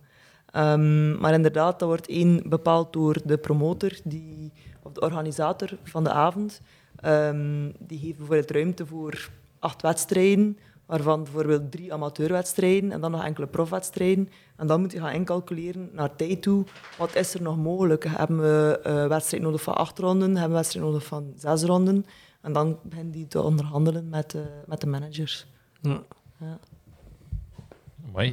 Ehm, 0.52 1.20
maar 1.20 1.34
inderdaad, 1.34 1.80
dat 1.80 1.88
wordt 1.88 2.08
één 2.08 2.42
bepaald 2.46 2.94
door 2.94 3.18
de 3.26 3.38
promotor 3.38 3.92
die, 4.04 4.52
of 4.84 4.92
de 4.92 5.02
organisator 5.02 5.78
van 5.84 6.04
de 6.04 6.12
avond. 6.12 6.62
Ehm, 6.96 7.70
die 7.80 8.00
geeft 8.00 8.18
bijvoorbeeld 8.18 8.52
ruimte 8.52 8.86
voor 8.86 9.30
acht 9.60 9.82
wedstrijden, 9.82 10.58
waarvan 10.86 11.24
bijvoorbeeld 11.24 11.72
drie 11.72 11.94
amateurwedstrijden 11.94 12.92
en 12.92 13.02
dan 13.02 13.12
nog 13.12 13.24
enkele 13.24 13.48
profwedstrijden. 13.48 14.30
En 14.56 14.68
dan 14.68 14.82
moet 14.82 14.92
je 14.92 15.00
gaan 15.00 15.14
incalculeren 15.14 15.90
naar 15.94 16.16
tijd 16.16 16.42
toe. 16.42 16.66
Wat 16.98 17.16
is 17.16 17.34
er 17.34 17.42
nog 17.42 17.58
mogelijk? 17.58 18.04
Hebben 18.04 18.40
we 18.40 18.80
eh 18.84 19.08
wedstrijd 19.08 19.44
nodig 19.44 19.62
van 19.62 19.76
acht 19.76 20.00
ronden? 20.00 20.30
Hebben 20.30 20.50
we 20.50 20.56
wedstrijd 20.56 20.86
nodig 20.86 21.06
van 21.06 21.34
zes 21.36 21.64
ronden? 21.64 22.06
En 22.42 22.54
dan 22.54 22.80
beginnen 22.84 23.12
die 23.12 23.28
te 23.28 23.42
onderhandelen 23.42 24.10
met, 24.10 24.32
de 24.32 24.44
met 24.66 24.82
de 24.82 24.88
managers. 24.88 25.48
Ja. 25.82 26.04
Ja. 26.38 26.60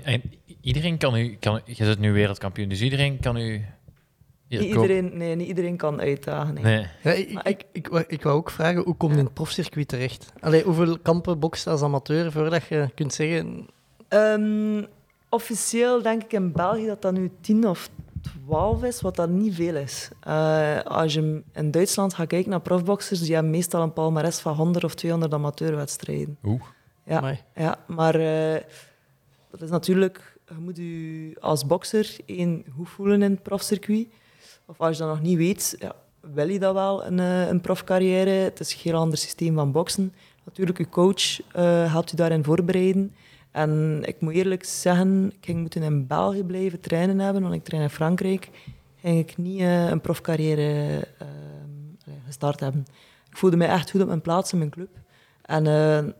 En 0.03 0.23
iedereen 0.69 0.99
kan 0.99 1.17
u... 1.17 1.37
Kan, 1.41 1.61
je 1.65 1.85
bent 1.85 1.99
nu 1.99 2.13
wereldkampioen, 2.13 2.69
dus 2.69 2.81
iedereen 2.81 3.21
kan 3.21 3.37
u... 3.37 3.65
Niet 4.49 4.61
iedereen, 4.61 5.17
nee, 5.17 5.35
niet 5.37 5.49
iedereen 5.49 5.77
kan 5.77 6.01
uitdagen. 6.01 6.55
nee. 6.55 6.63
Nee. 7.03 7.33
Ja, 7.33 7.45
ik, 7.45 7.59
ik, 7.61 7.65
ik, 7.73 7.89
wou- 7.89 8.05
ik 8.07 8.23
wou 8.23 8.37
ook 8.37 8.51
vragen, 8.51 8.83
hoe 8.83 8.97
kom 8.97 9.13
je 9.13 9.19
in 9.19 9.25
het 9.25 9.35
profcircuit 9.35 9.89
terecht? 9.89 10.33
Allee, 10.41 10.63
hoeveel 10.63 10.99
kampen 10.99 11.39
bokst 11.39 11.67
als 11.67 11.83
amateur 11.83 12.33
voordat 12.33 12.65
je 12.67 12.89
kunt 12.95 13.15
zeggen... 13.15 13.67
Ehm, 14.09 14.85
officieel 15.29 16.03
denk 16.03 16.23
ik 16.23 16.33
in 16.33 16.53
België 16.53 16.87
dat 16.87 17.03
dat 17.03 17.13
nu 17.13 17.31
10 17.41 17.69
of 17.69 17.91
12 18.47 18.83
is, 18.85 19.01
wat 19.01 19.17
dat 19.17 19.29
niet 19.29 19.55
veel 19.55 19.77
is. 19.77 20.09
Eh, 20.21 20.81
als 20.81 21.15
je 21.15 21.43
in 21.53 21.71
Duitsland 21.71 22.15
gaat 22.15 22.27
kijken 22.27 22.51
naar 22.51 22.61
profboxers, 22.61 23.21
die 23.21 23.35
hebben 23.35 23.51
meestal 23.53 23.83
een 23.83 23.93
palmares 23.93 24.39
van 24.39 24.55
100 24.55 24.85
of 24.85 24.95
200 24.95 25.33
amateurwedstrijden. 25.35 26.37
Oeh. 26.45 26.63
Ja, 27.05 27.17
Amai. 27.17 27.41
ja 27.55 27.79
maar 27.87 28.15
eh, 28.15 28.61
dat 29.51 29.63
is 29.63 29.71
natuurlijk... 29.71 30.37
Je 30.49 30.55
moet 30.59 30.77
je 30.77 31.37
als 31.41 31.67
bokser 31.67 32.17
één 32.27 32.65
goed 32.77 32.89
voelen 32.89 33.23
in 33.23 33.31
het 33.31 33.43
profcircuit. 33.43 34.09
Of 34.67 34.81
als 34.81 34.97
je 34.97 35.03
dat 35.03 35.13
nog 35.13 35.23
niet 35.23 35.37
weet, 35.37 35.77
ja, 35.79 35.95
wil 36.21 36.49
je 36.49 36.59
dat 36.59 36.75
wel, 36.75 37.05
een, 37.05 37.19
eh, 37.19 37.49
een 37.49 37.61
profcarrière. 37.61 38.31
Het 38.31 38.61
is 38.61 38.73
een 38.73 38.81
heel 38.83 38.95
ander 38.95 39.19
systeem 39.19 39.55
van 39.55 39.73
boksen. 39.73 40.15
Natuurlijk, 40.45 40.79
je 40.79 40.89
coach 40.89 41.41
eh 41.53 41.93
helpt 41.93 42.11
je 42.11 42.17
daarin 42.17 42.45
voorbereiden. 42.45 43.15
En 43.51 44.01
ik 44.05 44.21
moet 44.21 44.33
eerlijk 44.33 44.65
zeggen, 44.65 45.27
ik 45.27 45.45
ging 45.45 45.61
moeten 45.61 45.83
in 45.83 46.07
België 46.07 46.45
blijven 46.45 46.81
trainen 46.81 47.19
hebben, 47.19 47.43
want 47.43 47.55
ik 47.55 47.65
train 47.65 47.83
in 47.83 47.91
Frankrijk. 47.91 48.51
Ging 49.01 49.19
ik 49.19 49.37
niet 49.37 49.61
eh, 49.61 49.89
een 49.89 50.01
profcarrière 50.01 51.07
allee, 51.19 52.21
gestart 52.27 52.61
hebben. 52.61 52.87
Ik 53.31 53.37
voelde 53.37 53.57
mij 53.57 53.69
echt 53.69 53.91
goed 53.91 54.01
op 54.01 54.07
mijn 54.07 54.21
plaats 54.21 54.53
in 54.53 54.59
mijn 54.59 54.71
club. 54.71 54.91
En 55.43 55.63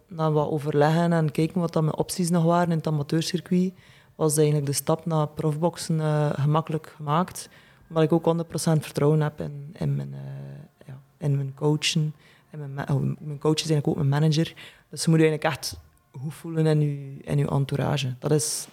na 0.07 0.31
wat 0.33 0.49
overleggen 0.49 1.13
en 1.13 1.31
kijken 1.31 1.61
wat 1.61 1.73
dan 1.73 1.85
mijn 1.85 1.97
opties 1.97 2.31
nog 2.31 2.45
waren 2.45 2.71
in 2.71 2.77
het 2.77 2.87
amateurcircuit, 2.87 3.73
was 4.19 4.37
eigenlijk 4.37 4.67
de 4.67 4.73
stap 4.73 5.07
naar 5.07 5.27
profboksen 5.27 6.01
eh, 6.01 6.31
gemakkelijk 6.33 6.93
gemaakt. 6.97 7.49
Omdat 7.89 8.05
ik 8.05 8.13
ook 8.13 8.45
100% 8.47 8.49
vertrouwen 8.81 9.21
heb 9.21 9.41
in, 9.41 9.75
in, 9.79 9.97
mijn, 9.97 10.15
eh, 10.15 10.87
ja, 10.87 11.01
in 11.19 11.37
mijn 11.37 11.55
coachen. 11.55 12.15
En 12.51 12.75
mijn, 12.75 12.91
oh, 12.91 13.03
mijn 13.21 13.39
coach 13.39 13.55
is 13.55 13.71
eigenlijk 13.71 13.87
ook 13.87 13.97
mijn 13.97 14.09
manager. 14.09 14.55
Dus 14.89 15.05
je 15.05 15.11
moet 15.11 15.21
je 15.21 15.27
eigenlijk 15.27 15.45
echt 15.45 15.77
goed 16.21 16.35
voelen 16.35 16.67
in 16.67 16.81
je, 16.81 17.17
in 17.21 17.39
je 17.39 17.49
entourage. 17.49 18.15
Dat 18.19 18.31
is 18.31 18.69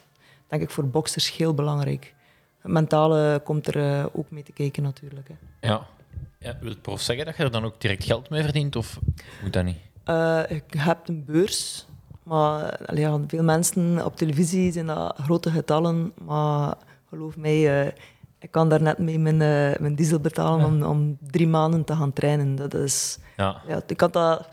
denk 0.48 0.62
ik 0.62 0.70
voor 0.70 0.88
boxers 0.88 1.38
heel 1.38 1.54
belangrijk. 1.54 2.14
Het 2.60 2.72
mentale 2.72 3.42
komt 3.44 3.68
er 3.68 4.00
eh, 4.00 4.06
ook 4.12 4.32
mee 4.32 4.44
te 4.44 4.52
kijken 4.52 4.84
natuurlijk. 4.84 5.28
Hè. 5.28 5.68
Ja. 5.68 5.88
ja. 6.40 6.58
Wil 6.60 6.70
het 6.70 6.82
prof 6.82 7.02
zeggen 7.02 7.26
dat 7.26 7.38
je 7.38 7.44
er 7.44 7.52
dan 7.52 7.66
ook 7.66 7.82
direct 7.82 8.04
geld 8.04 8.30
mee 8.30 8.44
verdient, 8.44 8.76
of 8.76 9.00
moet 9.42 9.54
dat 9.54 9.64
niet? 9.64 9.78
Je 10.06 10.62
hebt 10.78 11.10
een 11.10 11.26
beurs, 11.26 11.86
maar 12.26 12.80
ja, 12.94 13.20
veel 13.28 13.44
mensen 13.44 14.06
op 14.06 14.16
televisie 14.18 14.72
zijn 14.72 14.86
dat 14.86 15.16
grote 15.24 15.52
getallen. 15.52 16.14
Maar 16.26 16.74
geloof 17.10 17.38
mij, 17.38 17.82
eh, 17.86 17.92
ik 18.40 18.52
kan 18.52 18.70
daar 18.70 18.82
net 18.82 18.98
mee 18.98 19.20
mijn, 19.20 19.42
eh, 19.42 19.80
mijn 19.80 19.96
diesel 19.96 20.20
betalen 20.20 20.66
om, 20.66 20.84
om 20.84 21.18
drie 21.32 21.48
maanden 21.48 21.84
te 21.84 21.96
gaan 21.96 22.14
trainen. 22.14 22.56
Dat 22.56 22.74
is, 22.74 23.18
Ja. 23.38 23.62
ja, 23.68 23.82
ik 23.88 23.98
kan 23.98 24.12
dat, 24.12 24.48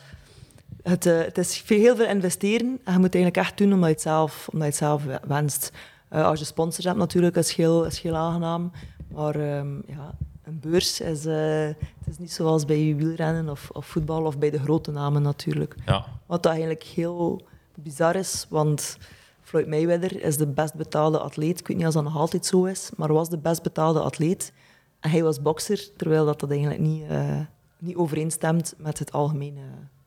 het, 0.82 1.06
eh, 1.06 1.18
het 1.18 1.38
is 1.38 1.58
veel- 1.60 1.78
heel 1.78 1.96
veel 1.96 2.08
investeren 2.08 2.66
en 2.84 2.92
je 2.92 2.98
moet 2.98 3.04
het 3.04 3.14
eigenlijk 3.14 3.36
echt 3.46 3.58
doen 3.58 3.72
omdat 3.72 3.88
je 3.88 3.94
het 3.94 4.02
zelf, 4.02 4.48
omdat 4.52 4.66
je 4.66 4.74
het 4.74 4.82
zelf 4.84 5.04
we- 5.04 5.20
wenst. 5.26 5.72
Als 6.08 6.38
je 6.38 6.44
sponsors 6.44 6.84
hebt 6.86 6.98
natuurlijk, 6.98 7.36
is 7.36 7.54
heel, 7.54 7.84
is 7.84 8.00
heel 8.00 8.16
aangenaam. 8.16 8.70
Maar 9.14 9.34
ehm, 9.34 9.74
ja, 9.86 10.14
een 10.44 10.60
beurs 10.60 11.00
is, 11.00 11.24
het 11.24 11.76
is 12.08 12.18
niet 12.18 12.32
zoals 12.32 12.64
bij 12.64 12.94
wielrennen 12.96 13.48
of, 13.48 13.70
of 13.72 13.86
voetbal 13.86 14.22
of 14.24 14.38
bij 14.38 14.50
de 14.50 14.58
grote 14.58 14.90
namen 14.90 15.22
natuurlijk. 15.22 15.74
Ja. 15.86 16.04
Wat 16.26 16.42
dat 16.42 16.52
eigenlijk 16.52 16.82
heel 16.82 17.42
bizar 17.74 18.16
is, 18.16 18.46
want 18.48 18.96
Floyd 19.40 19.66
Mayweather 19.66 20.22
is 20.22 20.36
de 20.36 20.46
best 20.46 20.74
betaalde 20.74 21.18
atleet. 21.18 21.60
Ik 21.60 21.66
weet 21.66 21.76
niet 21.76 21.86
of 21.86 21.92
dat 21.92 22.02
nog 22.02 22.16
altijd 22.16 22.46
zo 22.46 22.64
is, 22.64 22.90
maar 22.96 23.12
was 23.12 23.28
de 23.28 23.38
best 23.38 23.62
betaalde 23.62 24.00
atleet. 24.00 24.52
En 25.00 25.10
hij 25.10 25.22
was 25.22 25.42
bokser, 25.42 25.88
terwijl 25.96 26.24
dat, 26.24 26.40
dat 26.40 26.50
eigenlijk 26.50 26.80
niet, 26.80 27.04
eh, 27.08 27.40
niet 27.78 27.96
overeenstemt 27.96 28.74
met 28.78 28.98
het 28.98 29.12
algemene 29.12 29.60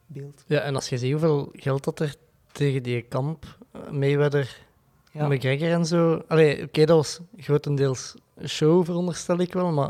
beeld. 0.05 0.43
Ja, 0.47 0.59
en 0.59 0.75
als 0.75 0.89
je 0.89 0.97
ziet 0.97 1.11
hoeveel 1.11 1.49
geld 1.53 1.83
dat 1.83 1.99
er 1.99 2.15
tegen 2.51 2.83
die 2.83 3.01
kamp, 3.01 3.57
Mayweather, 3.91 4.63
Ja. 5.11 5.27
McGregor 5.27 5.71
en 5.71 5.85
zo... 5.85 6.21
Allee, 6.27 6.63
oké, 6.63 6.85
dat 6.85 6.95
was 6.97 7.19
grotendeels 7.37 8.15
show, 8.45 8.85
veronderstel 8.85 9.37
ik 9.39 9.53
wel, 9.53 9.71
maar 9.71 9.89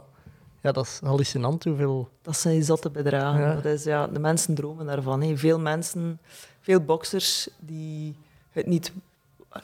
ja, 0.65 0.71
dat 0.71 0.85
is 0.85 0.99
hallucinant 1.03 1.63
hoeveel... 1.63 2.09
Dat 2.21 2.37
zijn 2.37 2.63
zotte 2.63 2.89
bedragen. 2.89 3.41
Ja. 3.41 3.53
Dat 3.55 3.65
is, 3.65 3.83
ja, 3.83 4.07
de 4.07 4.19
mensen 4.19 4.55
dromen 4.55 4.85
daarvan. 4.85 5.21
hè. 5.21 5.37
Veel 5.37 5.59
mensen, 5.59 6.19
veel 6.59 6.79
boksers 6.79 7.49
die 7.59 8.15
het 8.49 8.65
niet, 8.65 8.93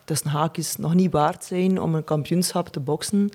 tussen 0.05 0.29
haakjes, 0.29 0.75
nog 0.75 0.93
niet 0.93 1.11
waard 1.11 1.43
zijn 1.43 1.81
om 1.81 1.95
een 1.95 2.03
kampioenschap 2.03 2.67
te 2.67 2.79
boksen. 2.79 3.29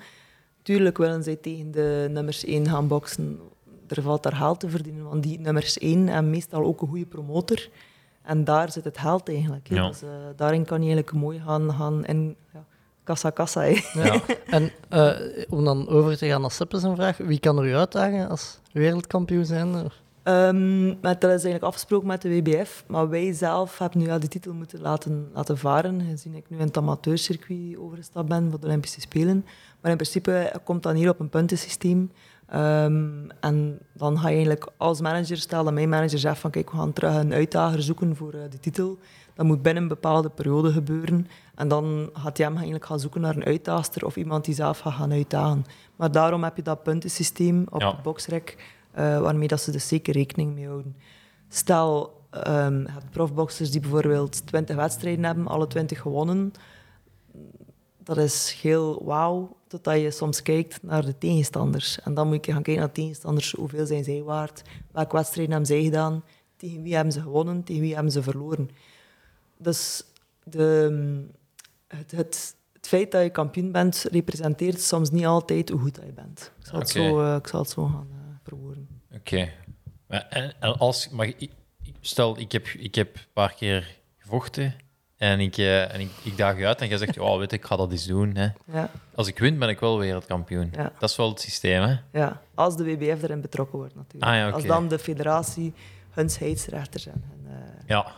Tuurlijk 0.63 0.99
willen 0.99 1.23
zij 1.23 1.37
tegen 1.37 1.71
de 1.71 2.09
nummers 2.11 2.45
1 2.45 2.69
gaan 2.69 2.89
boksen. 2.89 3.41
Er 3.89 4.03
valt 4.03 4.23
daar 4.23 4.37
geld 4.37 4.61
te 4.61 4.69
verdienen, 4.69 5.05
want 5.05 5.23
die 5.23 5.41
nummers 5.41 5.79
1 5.79 6.07
hebben 6.07 6.31
meestal 6.31 6.65
ook 6.65 6.81
een 6.81 6.89
goede 6.89 7.07
promotor. 7.07 7.69
En 8.23 8.45
daar 8.45 8.73
zit 8.73 8.85
het 8.85 8.99
geld 8.99 9.29
eigenlijk. 9.29 9.69
Ja. 9.69 9.89
Dus, 9.89 10.03
eh, 10.03 10.09
daarin 10.37 10.65
kan 10.65 10.83
je 10.83 10.87
eigenlijk 10.87 11.17
mooi 11.17 11.41
gaan, 11.41 11.73
gaan 11.73 12.05
in 12.05 12.37
ja, 12.53 12.65
kassa 13.07 13.31
kassa. 13.31 13.61
hè. 13.61 13.81
Ja. 13.93 14.21
en 14.59 14.71
eh, 14.89 15.11
om 15.49 15.65
dan 15.65 15.89
over 15.89 16.17
te 16.17 16.27
gaan 16.27 16.41
naar 16.41 16.51
Seppe 16.51 16.79
zijn 16.79 16.97
vraag, 16.97 17.17
wie 17.17 17.41
kan 17.41 17.59
er 17.59 17.67
u 17.67 17.75
uitdagen 17.75 18.29
als 18.29 18.59
wereldkampioen 18.73 19.45
zijn? 19.45 19.91
Ehm, 20.23 20.87
maar 20.87 21.19
dat 21.19 21.25
is 21.25 21.45
eigenlijk 21.45 21.63
afgesproken 21.63 22.07
met 22.07 22.23
de 22.23 22.29
WBF. 22.29 22.85
Maar 22.87 23.09
wij 23.09 23.33
zelf 23.33 23.79
hebben 23.79 24.01
nu 24.01 24.07
ja, 24.07 24.19
die 24.19 24.29
titel 24.29 24.53
moeten 24.53 24.81
laten, 24.81 25.29
laten 25.35 25.59
varen. 25.59 26.01
Gezien 26.11 26.35
ik 26.35 26.45
nu 26.49 26.59
in 26.59 26.67
het 26.67 26.77
amateurcircuit 26.77 27.77
overgestapt 27.79 28.29
ben 28.29 28.51
voor 28.51 28.61
de 28.61 28.67
Olympische 28.67 29.01
Spelen. 29.01 29.45
Maar 29.81 29.91
in 29.91 29.97
principe 29.97 30.53
komt 30.65 30.83
dat 30.83 30.95
hier 30.95 31.11
op 31.11 31.21
een 31.21 31.29
puntensysteem. 31.29 32.11
Ehm, 32.47 33.29
en 33.41 33.79
dan 33.93 34.19
ga 34.19 34.29
je 34.29 34.35
eigenlijk 34.35 34.69
als 34.77 35.01
manager, 35.01 35.37
stel 35.37 35.65
dat 35.65 35.73
mijn 35.73 35.89
manager 35.89 36.19
zegt 36.19 36.39
van 36.39 36.51
kijk, 36.51 36.71
we 36.71 36.77
gaan 36.77 36.93
terug 36.93 37.15
een 37.15 37.33
uitdager 37.33 37.83
zoeken 37.83 38.17
voor 38.17 38.33
eh, 38.33 38.41
de 38.51 38.61
titel. 38.61 38.99
Dat 39.37 39.47
moet 39.47 39.63
binnen 39.63 39.83
een 39.83 39.89
bepaalde 39.89 40.29
periode 40.29 40.73
gebeuren. 40.73 41.27
En 41.55 41.69
dan 41.69 42.11
gaat 42.13 42.37
hij 42.37 42.47
hem 42.47 42.55
eigenlijk 42.55 42.85
gaan 42.87 43.01
zoeken 43.01 43.21
naar 43.21 43.37
een 43.37 43.45
uitdaagster 43.45 44.07
of 44.07 44.17
iemand 44.17 44.45
die 44.45 44.55
zelf 44.55 44.79
gaat 44.79 44.93
gaan 44.93 45.13
uitdagen. 45.13 45.65
Maar 45.97 46.13
daarom 46.13 46.45
heb 46.45 46.57
je 46.57 46.63
dat 46.63 46.83
puntensysteem 46.83 47.65
op 47.71 47.81
Ja. 47.81 47.91
het 47.91 48.03
boxrek, 48.03 48.75
eh, 48.91 49.21
waarmee 49.21 49.49
dat 49.49 49.61
ze 49.61 49.71
dus 49.71 49.89
zeker 49.89 50.13
rekening 50.15 50.55
mee 50.55 50.67
houden. 50.67 50.97
Stel, 51.49 52.21
ehm 52.31 52.81
je 52.81 52.91
hebt 52.91 53.11
profboxers 53.11 53.71
die 53.71 53.81
bijvoorbeeld 53.81 54.47
20 54.47 54.77
wedstrijden 54.77 55.25
hebben, 55.25 55.47
alle 55.47 55.67
20 55.67 56.01
gewonnen. 56.01 56.53
dat 58.03 58.17
is 58.17 58.59
heel 58.63 59.05
wauw, 59.05 59.57
totdat 59.69 60.01
je 60.01 60.11
soms 60.11 60.43
kijkt 60.43 60.83
naar 60.83 61.05
de 61.05 61.19
tegenstanders. 61.19 62.01
En 62.01 62.15
dan 62.15 62.29
moet 62.29 62.47
je 62.47 62.53
gaan 62.53 62.63
kijken 62.63 62.83
naar 62.83 62.93
de 62.93 63.01
tegenstanders. 63.01 63.53
Hoeveel 63.53 63.87
zijn 63.87 64.05
zij 64.05 64.23
waard? 64.23 64.63
Welke 64.93 65.17
wedstrijden 65.17 65.53
hebben 65.55 65.71
zij 65.71 65.83
gedaan? 65.85 66.25
Tegen 66.57 66.83
wie 66.83 66.95
hebben 66.95 67.13
ze 67.13 67.21
gewonnen? 67.21 67.63
Tegen 67.65 67.83
wie 67.83 67.95
hebben 67.95 68.13
ze 68.13 68.23
verloren? 68.23 68.71
Dus 69.59 70.05
de, 70.45 71.27
het, 71.89 72.11
het, 72.11 72.57
het 72.73 72.89
feit 72.89 73.11
dat 73.13 73.23
je 73.23 73.31
kampioen 73.31 73.73
bent, 73.73 74.07
representeert 74.11 74.81
soms 74.81 75.11
niet 75.11 75.27
altijd 75.27 75.69
hoe 75.69 75.81
goed 75.81 75.95
dat 75.95 76.05
je 76.05 76.13
bent. 76.13 76.53
Ik 76.59 76.67
zal 76.67 76.79
het, 76.79 76.89
zo, 76.89 77.21
eh, 77.23 77.37
ik 77.37 77.47
zal 77.47 77.61
het 77.61 77.71
zo 77.71 77.87
gaan 77.87 78.09
eh, 78.11 78.35
verwoorden. 78.43 78.89
Oké. 79.15 79.51
Maar, 80.07 80.27
en, 80.29 80.61
en 80.61 80.79
als, 80.79 81.09
maar 81.09 81.27
ik, 81.27 81.51
stel, 82.01 82.39
ik 82.39 82.53
heb, 82.53 82.67
ik 82.67 82.95
heb 82.95 83.17
een 83.17 83.23
paar 83.33 83.55
keer 83.55 83.97
gevochten 84.17 84.75
en 85.17 85.41
ik, 85.41 85.57
eh, 85.57 85.95
en 85.95 86.01
ik, 86.01 86.11
ik 86.23 86.37
daag 86.37 86.59
je 86.59 86.67
uit 86.67 86.81
en 86.81 86.89
jij 86.89 86.99
zegt, 86.99 87.19
oh, 87.19 87.39
weet 87.39 87.53
ik 87.53 87.65
ga 87.65 87.77
dat 87.77 87.91
eens 87.91 88.07
doen. 88.07 88.35
Hè. 88.35 88.49
Ja, 88.73 88.91
Als 89.15 89.29
ik 89.29 89.39
win, 89.39 89.59
ben 89.59 89.69
ik 89.69 89.81
wel 89.81 89.99
wereldkampioen. 89.99 90.69
Ja. 90.73 90.93
Dat 90.99 91.11
is 91.11 91.17
wel 91.17 91.29
het 91.29 91.41
systeem, 91.41 91.83
hè? 91.83 91.97
ja, 92.13 92.41
als 92.55 92.77
de 92.77 92.85
WBF 92.85 93.23
erin 93.23 93.41
betrokken 93.41 93.79
wordt 93.79 93.95
natuurlijk. 93.95 94.33
Ah, 94.33 94.39
ja. 94.39 94.51
Als 94.51 94.65
dan 94.65 94.89
de 94.89 94.99
federatie 94.99 95.75
hun 96.11 96.29
en 96.29 96.69
hun, 97.05 97.47
eh, 97.47 97.57
Ja. 97.87 98.13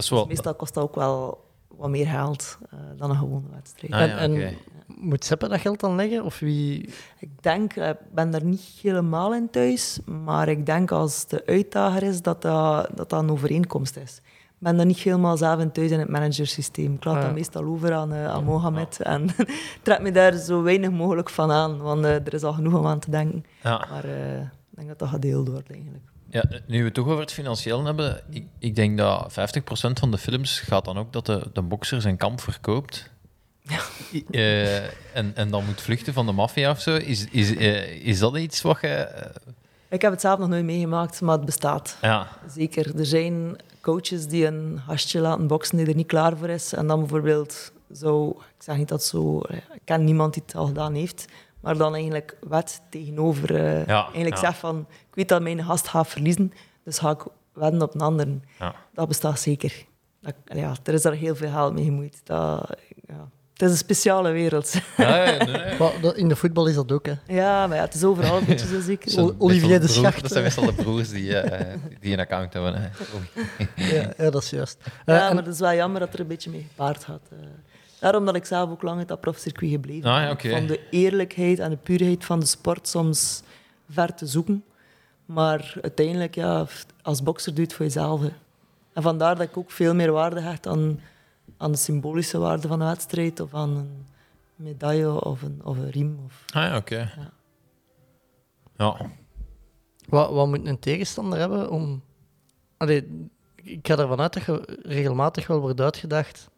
Ja. 0.00 0.04
Dat 0.04 0.04
is 0.04 0.10
wel... 0.10 0.26
Meestal 0.26 0.54
kost 0.54 0.74
dat 0.74 0.82
ook 0.84 0.94
wel 0.94 1.44
wat 1.68 1.90
meer 1.90 2.06
geld 2.06 2.58
eh, 2.70 2.78
dan 2.96 3.10
een 3.10 3.16
gewone 3.16 3.46
wedstrijd. 3.54 3.92
Ah, 3.92 4.06
ja, 4.08 4.16
En- 4.16 4.54
Moet 4.86 5.24
Seppe 5.24 5.48
dat 5.48 5.60
geld 5.60 5.80
dan 5.80 5.94
leggen? 5.96 6.24
Of 6.24 6.38
wie... 6.38 6.88
Ik 7.18 7.42
denk, 7.42 7.72
eh, 7.76 7.88
ik 7.88 7.96
ben 8.14 8.30
daar 8.30 8.44
niet 8.44 8.60
helemaal 8.82 9.34
in 9.34 9.50
thuis, 9.50 9.98
maar 10.24 10.48
ik 10.48 10.66
denk 10.66 10.90
als 10.90 11.26
de 11.26 11.42
uitdager 11.46 12.02
is, 12.02 12.22
dat 12.22 12.42
dat, 12.42 12.88
dat, 12.96 13.08
dat 13.08 13.22
een 13.22 13.30
overeenkomst 13.30 13.96
is. 13.96 14.20
Ik 14.26 14.66
ben 14.66 14.76
daar 14.76 14.86
niet 14.86 14.98
helemaal 14.98 15.36
zelf 15.36 15.60
in 15.60 15.72
thuis 15.72 15.90
in 15.90 15.98
het 15.98 16.08
managersysteem. 16.08 16.94
Ik 16.94 17.04
laat 17.04 17.14
Ah, 17.14 17.20
ja. 17.20 17.26
dat 17.26 17.36
meestal 17.36 17.64
over 17.64 17.92
aan, 17.94 18.12
eh, 18.12 18.26
aan 18.28 18.44
Mohamed 18.44 19.00
en 19.02 19.26
trek 19.82 20.00
me 20.00 20.12
daar 20.12 20.32
zo 20.36 20.62
weinig 20.62 20.90
mogelijk 20.90 21.30
van 21.30 21.50
aan, 21.50 21.78
want 21.78 22.04
er 22.04 22.34
is 22.34 22.42
al 22.42 22.52
genoeg 22.52 22.74
om 22.78 22.86
aan 22.86 22.98
te 22.98 23.10
denken. 23.10 23.44
Ja. 23.62 23.86
Maar 23.90 24.04
eh, 24.04 24.40
ik 24.40 24.76
denk 24.76 24.88
dat 24.88 24.98
dat 24.98 25.08
gedeeld 25.08 25.48
wordt 25.48 25.70
eigenlijk. 25.70 26.04
Ja, 26.30 26.44
nu 26.66 26.78
we 26.78 26.84
het 26.84 26.94
toch 26.94 27.06
over 27.06 27.20
het 27.20 27.32
financieel 27.32 27.84
hebben, 27.84 28.20
ik, 28.30 28.44
ik 28.58 28.74
denk 28.74 28.98
dat 28.98 29.32
50% 29.32 29.34
van 29.92 30.10
de 30.10 30.18
films 30.18 30.58
gaat 30.60 30.84
dan 30.84 30.98
ook 30.98 31.12
dat 31.12 31.26
de, 31.26 31.42
de 31.52 31.62
bokser 31.62 32.00
zijn 32.00 32.16
kamp 32.16 32.40
verkoopt. 32.40 33.10
I- 34.12 34.24
eh, 34.30 34.84
en, 35.16 35.32
en 35.34 35.50
dan 35.50 35.64
moet 35.66 35.80
vluchten 35.80 36.12
van 36.12 36.26
de 36.26 36.32
maffia 36.32 36.70
of 36.70 36.80
zo. 36.80 36.96
Is, 36.96 37.26
is, 37.30 37.56
eh, 37.56 38.06
is 38.06 38.18
dat 38.18 38.36
iets 38.36 38.62
wat 38.62 38.78
je... 38.80 38.88
eh, 38.88 39.30
Ik 39.88 40.02
heb 40.02 40.10
het 40.12 40.20
zelf 40.20 40.38
nog 40.38 40.48
nooit 40.48 40.64
meegemaakt, 40.64 41.20
maar 41.20 41.36
het 41.36 41.44
bestaat. 41.44 41.96
ja, 42.02 42.28
Zeker. 42.54 42.98
Er 42.98 43.06
zijn 43.06 43.56
coaches 43.80 44.26
die 44.26 44.46
een 44.46 44.80
gastje 44.86 45.20
laten 45.20 45.46
boksen 45.46 45.76
die 45.76 45.86
er 45.86 45.94
niet 45.94 46.06
klaar 46.06 46.36
voor 46.36 46.48
is. 46.48 46.72
En 46.72 46.86
dan 46.86 46.98
bijvoorbeeld 47.00 47.72
zo... 47.94 48.28
Ik 48.28 48.62
zeg 48.66 48.76
niet 48.76 48.88
dat 48.88 49.04
zo... 49.04 49.38
Ik 49.50 49.80
ken 49.84 50.04
niemand 50.04 50.34
die 50.34 50.42
het 50.46 50.54
al 50.54 50.66
gedaan 50.66 50.94
heeft. 50.94 51.24
Maar 51.60 51.76
dan 51.76 51.94
eigenlijk 51.94 52.36
wet 52.48 52.82
tegenover... 52.90 53.54
eh, 53.54 53.86
Ja, 53.86 54.02
eigenlijk 54.04 54.34
ja. 54.34 54.40
zegt 54.40 54.58
van... 54.58 54.86
Ik 54.90 55.14
weet 55.14 55.28
dat 55.28 55.42
mijn 55.42 55.64
gast 55.64 55.88
gaat 55.88 56.08
verliezen, 56.08 56.52
dus 56.84 56.98
ga 56.98 57.10
ik 57.10 57.24
wedden 57.52 57.82
op 57.82 57.94
een 57.94 58.00
ander. 58.00 58.26
ja. 58.58 58.74
Dat 58.94 59.08
bestaat 59.08 59.40
zeker. 59.40 59.84
Dat, 60.20 60.34
ja, 60.44 60.74
er 60.82 60.94
is 60.94 61.02
daar 61.02 61.12
heel 61.12 61.36
veel 61.36 61.50
geld 61.50 61.74
mee 61.74 61.84
gemoeid. 61.84 62.20
Dat, 62.24 62.68
ja. 63.06 63.28
Het 63.52 63.62
is 63.68 63.70
een 63.70 63.84
speciale 63.84 64.30
wereld. 64.30 64.72
ja, 64.96 65.24
ja, 65.24 65.44
nee, 65.44 65.56
nee. 65.56 65.78
Maar 65.78 66.16
in 66.16 66.28
de 66.28 66.36
voetbal 66.36 66.66
is 66.66 66.74
dat 66.74 66.92
ook, 66.92 67.06
hè. 67.06 67.12
Ja, 67.26 67.66
maar 67.66 67.76
ja, 67.76 67.82
het 67.82 67.94
is 67.94 68.04
overal 68.04 68.38
een 68.38 68.44
beetje 68.44 68.66
zo 68.66 68.80
zeker. 68.80 69.04
Dat 69.04 69.14
zijn 69.14 69.26
O- 69.26 69.34
Olivier 69.38 69.80
de 69.80 69.88
Schacht, 69.88 70.20
Dat 70.20 70.30
zijn 70.32 70.44
eh. 70.44 70.56
meestal 70.56 70.76
de 70.76 70.82
broers 70.82 71.08
die, 71.10 71.36
eh, 71.38 71.76
die 72.00 72.12
een 72.12 72.20
account 72.20 72.52
hebben. 72.52 72.74
Hè. 72.74 72.88
Ja, 73.76 74.12
ja 74.16 74.30
dat 74.30 74.42
is 74.42 74.50
juist. 74.50 74.78
Eh, 75.04 75.14
Ja, 75.14 75.28
en- 75.28 75.34
maar 75.34 75.44
het 75.44 75.54
is 75.54 75.60
wel 75.60 75.74
jammer 75.74 76.00
dat 76.00 76.12
er 76.14 76.20
een 76.20 76.26
beetje 76.26 76.50
mee 76.50 76.66
gepaard 76.68 77.04
gaat. 77.04 77.28
Daarom 78.00 78.24
dat 78.24 78.34
ik 78.36 78.44
zelf 78.44 78.70
ook 78.70 78.82
lang 78.82 78.98
uit 78.98 79.08
dat 79.08 79.20
profcircuit 79.20 79.70
gebleven 79.70 80.10
Ah, 80.10 80.42
ja. 80.42 80.50
Van 80.50 80.66
de 80.66 80.88
eerlijkheid 80.90 81.58
en 81.58 81.70
de 81.70 81.76
puurheid 81.76 82.24
van 82.24 82.40
de 82.40 82.46
sport 82.46 82.88
soms 82.88 83.42
ver 83.90 84.14
te 84.14 84.26
zoeken. 84.26 84.64
Maar 85.26 85.74
uiteindelijk, 85.82 86.34
ja, 86.34 86.66
als 87.02 87.22
bokser 87.22 87.52
doe 87.54 87.60
je 87.60 87.66
het 87.66 87.76
voor 87.76 87.84
jezelf. 87.84 88.20
hè. 88.20 88.30
En 88.92 89.02
vandaar 89.02 89.36
dat 89.36 89.46
ik 89.48 89.56
ook 89.56 89.70
veel 89.70 89.94
meer 89.94 90.12
waarde 90.12 90.40
hecht 90.40 90.66
aan, 90.66 91.00
aan 91.56 91.72
de 91.72 91.78
symbolische 91.78 92.38
waarde 92.38 92.68
van 92.68 92.80
een 92.80 92.86
wedstrijd 92.88 93.40
of 93.40 93.54
aan 93.54 93.76
een 93.76 94.06
medaille 94.56 95.24
of 95.24 95.42
een, 95.42 95.60
of 95.64 95.76
een 95.78 95.90
riem. 95.90 96.18
Of... 96.24 96.44
Ah 96.52 96.62
ja, 96.62 96.76
oké. 96.76 97.12
Ja. 98.76 99.10
Wat, 100.08 100.30
wat 100.30 100.46
moet 100.46 100.66
een 100.66 100.78
tegenstander 100.78 101.38
hebben 101.38 101.70
om... 101.70 102.02
Allee, 102.76 103.28
ik 103.54 103.86
ga 103.86 103.98
ervan 103.98 104.20
uit 104.20 104.32
dat 104.32 104.44
je 104.44 104.78
regelmatig 104.82 105.46
wel 105.46 105.60
wordt 105.60 105.80
uitgedacht. 105.80 106.48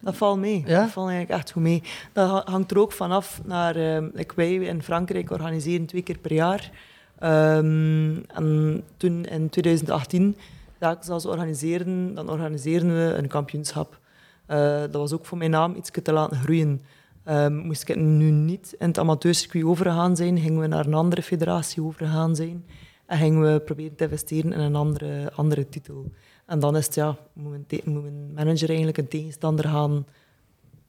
Dat 0.00 0.16
valt 0.16 0.38
mee. 0.38 0.62
Ja? 0.66 0.80
Dat 0.80 0.90
valt 0.90 1.08
eigenlijk 1.08 1.40
echt 1.40 1.50
goed 1.52 1.62
mee. 1.62 1.82
Dat 2.12 2.30
ha- 2.30 2.42
hangt 2.52 2.70
er 2.70 2.78
ook 2.78 2.92
vanaf 2.92 3.40
naar... 3.44 3.76
eh, 3.76 4.02
like 4.12 4.34
wij 4.36 4.54
in 4.54 4.82
Frankrijk 4.82 5.30
organiseren 5.30 5.86
twee 5.86 6.02
keer 6.02 6.18
per 6.18 6.32
jaar. 6.32 6.70
Ehm, 7.18 8.16
en 8.34 8.82
toen 8.96 9.24
in 9.24 9.48
2018, 9.48 10.36
telkens 10.78 11.08
als 11.08 11.24
we 11.24 11.30
organiseren, 11.30 12.14
dan 12.14 12.30
organiseren 12.30 12.88
we 12.94 13.14
een 13.14 13.28
kampioenschap. 13.28 13.98
Eh, 14.46 14.80
dat 14.80 14.94
was 14.94 15.12
ook 15.12 15.26
voor 15.26 15.38
mijn 15.38 15.50
naam 15.50 15.74
iets 15.76 15.90
te 16.02 16.12
laten 16.12 16.36
groeien. 16.36 16.82
Ehm, 17.24 17.56
moest 17.56 17.88
ik 17.88 17.96
nu 17.96 18.30
niet 18.30 18.74
in 18.78 18.86
het 18.88 18.98
amateurcircuit 18.98 19.64
overgegaan 19.64 20.16
zijn, 20.16 20.38
gingen 20.38 20.60
we 20.60 20.66
naar 20.66 20.86
een 20.86 20.94
andere 20.94 21.22
federatie 21.22 21.82
overgegaan 21.82 22.36
zijn. 22.36 22.64
En 23.06 23.18
gingen 23.18 23.52
we 23.52 23.60
proberen 23.60 23.96
te 23.96 24.04
investeren 24.04 24.52
in 24.52 24.60
een 24.60 24.74
andere, 24.74 25.32
andere 25.34 25.68
titel. 25.68 26.10
En 26.46 26.58
dan 26.58 26.76
is 26.76 26.84
het, 26.86 26.94
ja, 26.94 27.16
moet 27.32 27.72
een 27.72 28.32
manager 28.34 28.68
eigenlijk 28.68 28.98
een 28.98 29.08
tegenstander 29.08 29.68
gaan 29.68 30.06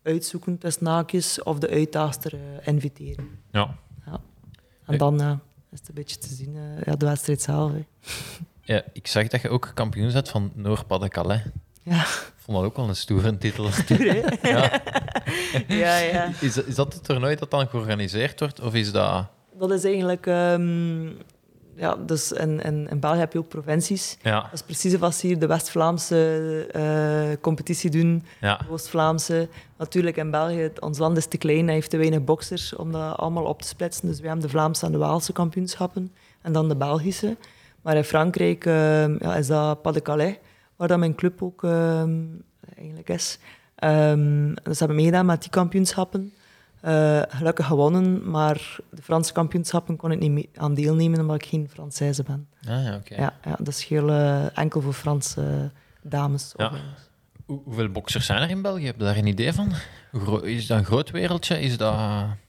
uitzoeken 0.03 0.57
tussen 0.57 0.87
haakjes 0.87 1.43
of 1.43 1.59
de 1.59 1.69
uitdaagster 1.69 2.33
eh, 2.33 2.67
inviteren. 2.67 3.27
ja. 3.51 3.75
En 4.85 4.97
dan 4.97 5.21
eh, 5.21 5.31
is 5.71 5.79
het 5.79 5.87
een 5.87 5.93
beetje 5.95 6.17
te 6.17 6.27
zien, 6.33 6.55
eh, 6.55 6.83
ja, 6.85 6.95
de 6.95 7.05
wedstrijd 7.05 7.41
zelf. 7.41 7.71
hè. 7.71 7.85
Ja, 8.73 8.81
ik 8.93 9.07
zag 9.07 9.27
dat 9.27 9.41
je 9.41 9.49
ook 9.49 9.71
kampioen 9.73 10.11
bent 10.13 10.29
van 10.29 10.51
Noord-Pas-de-Calais. 10.55 11.41
Ja, 11.83 12.01
Ik 12.01 12.33
vond 12.35 12.57
dat 12.57 12.65
ook 12.65 12.75
wel 12.75 12.87
een 12.89 12.95
stoere 12.95 13.37
titel. 13.37 13.69
hè? 13.71 14.13
ja. 14.51 14.81
ja, 15.67 15.97
ja. 15.97 16.31
Is, 16.41 16.53
dat- 16.53 16.65
is 16.65 16.75
dat 16.75 16.93
het 16.93 17.03
toernooi 17.03 17.35
dat 17.35 17.51
dan 17.51 17.67
georganiseerd 17.67 18.39
wordt? 18.39 18.59
Of 18.61 18.73
is 18.73 18.91
dat... 18.91 19.25
Dat 19.57 19.71
is 19.71 19.83
eigenlijk... 19.83 20.27
ehm, 20.27 21.07
ja, 21.75 21.95
dus 21.95 22.31
in, 22.31 22.61
in, 22.61 22.87
in 22.89 22.99
België 22.99 23.19
heb 23.19 23.33
je 23.33 23.39
ook 23.39 23.47
provincies. 23.47 24.17
Ja, 24.21 24.41
Dat 24.41 24.53
is 24.53 24.61
precies 24.61 25.01
als 25.01 25.21
hier 25.21 25.39
de 25.39 25.47
West-Vlaamse 25.47 26.67
eh, 26.71 27.41
competitie 27.41 27.89
doen, 27.89 28.23
ja. 28.41 28.57
de 28.57 28.69
Oost-Vlaamse. 28.69 29.47
Natuurlijk 29.77 30.17
in 30.17 30.31
België, 30.31 30.71
ons 30.79 30.97
land 30.97 31.17
is 31.17 31.25
te 31.25 31.37
klein, 31.37 31.65
hij 31.65 31.73
heeft 31.73 31.89
te 31.89 31.97
weinig 31.97 32.23
boxers 32.23 32.75
om 32.75 32.91
dat 32.91 33.17
allemaal 33.17 33.43
op 33.43 33.61
te 33.61 33.67
splitsen. 33.67 34.07
Dus 34.07 34.19
we 34.19 34.27
hebben 34.27 34.45
de 34.45 34.51
Vlaamse 34.51 34.85
en 34.85 34.91
de 34.91 34.97
Waalse 34.97 35.33
kampioenschappen 35.33 36.13
en 36.41 36.53
dan 36.53 36.67
de 36.67 36.75
Belgische. 36.75 37.37
Maar 37.81 37.95
in 37.95 38.03
Frankrijk 38.03 38.65
ehm, 38.65 39.15
ja, 39.19 39.35
is 39.35 39.47
dat 39.47 39.81
Pas 39.81 39.93
de 39.93 40.01
Calais, 40.01 40.35
waar 40.75 40.87
dat 40.87 40.99
mijn 40.99 41.15
club 41.15 41.43
ook 41.43 41.63
ehm, 41.63 42.21
eigenlijk 42.75 43.09
is. 43.09 43.39
Ehm, 43.75 44.47
dus 44.47 44.63
we 44.63 44.75
hebben 44.77 44.95
meegedaan 44.95 45.25
met 45.25 45.41
die 45.41 45.49
kampioenschappen. 45.51 46.33
Eh, 46.85 47.21
gelukkig 47.27 47.65
gewonnen, 47.65 48.29
maar 48.29 48.77
de 48.91 49.01
Franse 49.01 49.33
kampioenschappen 49.33 49.95
kon 49.95 50.11
ik 50.11 50.19
niet 50.19 50.31
mee 50.31 50.49
aan 50.55 50.73
deelnemen 50.73 51.19
omdat 51.19 51.35
ik 51.35 51.45
geen 51.45 51.69
Française 51.69 52.23
ben. 52.25 52.47
Ah, 52.67 52.83
ja, 52.83 52.95
oké. 52.95 53.15
Ja, 53.15 53.33
ja, 53.45 53.55
dat 53.57 53.67
is 53.67 53.85
heel 53.85 54.09
eh, 54.09 54.57
enkel 54.57 54.81
voor 54.81 54.93
Franse 54.93 55.71
dames. 56.01 56.53
Ja. 56.57 56.65
Of, 56.67 56.73
eh, 56.73 56.79
Hoe- 57.45 57.61
hoeveel 57.63 57.89
boxers 57.89 58.25
zijn 58.25 58.41
er 58.41 58.49
in 58.49 58.61
België? 58.61 58.85
Heb 58.85 58.97
je 58.97 59.03
daar 59.03 59.17
een 59.17 59.27
idee 59.27 59.53
van? 59.53 59.71
Is 60.43 60.67
dat 60.67 60.77
een 60.77 60.85
groot 60.85 61.11
wereldje? 61.11 61.59
Is 61.61 61.77
dat... 61.77 61.95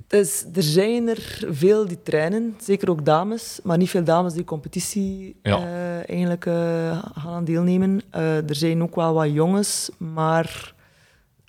Dus 0.07 0.45
er 0.55 0.63
zijn 0.63 1.09
er 1.09 1.45
veel 1.51 1.87
die 1.87 2.03
trainen, 2.03 2.55
zeker 2.61 2.91
ook 2.91 3.05
dames, 3.05 3.61
maar 3.63 3.77
niet 3.79 3.91
veel 3.91 4.05
dames 4.05 4.33
die 4.33 4.45
competitie 4.45 5.37
Ja. 5.43 5.59
eh, 5.59 6.09
eigenlijk 6.09 6.47
eh, 6.47 7.03
gaan 7.15 7.33
aan 7.33 7.45
deelnemen. 7.45 8.01
Eh, 8.11 8.49
er 8.49 8.55
zijn 8.55 8.83
ook 8.83 8.95
wel 8.95 9.15
wat 9.15 9.33
jongens, 9.33 9.91
maar 9.99 10.75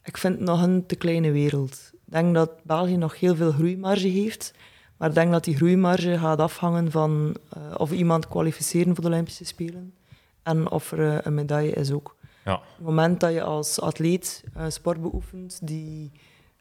ik 0.03 0.17
vind 0.17 0.35
het 0.35 0.43
nog 0.43 0.61
een 0.61 0.85
te 0.85 0.95
kleine 0.95 1.31
wereld. 1.31 1.86
Ik 2.07 2.13
denk 2.13 2.33
dat 2.33 2.51
België 2.63 2.97
nog 2.97 3.19
heel 3.19 3.35
veel 3.35 3.51
groeimarge 3.51 4.07
heeft, 4.07 4.53
maar 4.97 5.09
ik 5.09 5.15
denk 5.15 5.31
dat 5.31 5.43
die 5.43 5.55
groeimarge 5.55 6.17
gaat 6.17 6.39
afhangen 6.39 6.91
van 6.91 7.35
eh, 7.49 7.61
of 7.77 7.91
iemand 7.91 8.27
kwalificeren 8.27 8.95
voor 8.95 9.03
de 9.03 9.09
Olympische 9.09 9.45
Spelen 9.45 9.93
en 10.47 10.71
of 10.71 10.91
er 10.91 11.17
eh, 11.17 11.17
een 11.23 11.33
medaille 11.33 11.71
is 11.71 11.91
ook. 11.91 12.15
Ja. 12.45 12.53
Op 12.53 12.61
het 12.75 12.85
moment 12.85 13.19
dat 13.19 13.33
je 13.33 13.43
als 13.43 13.81
atleet 13.81 14.43
een 14.53 14.71
sport 14.71 15.01
beoefent 15.01 15.59
die 15.67 16.11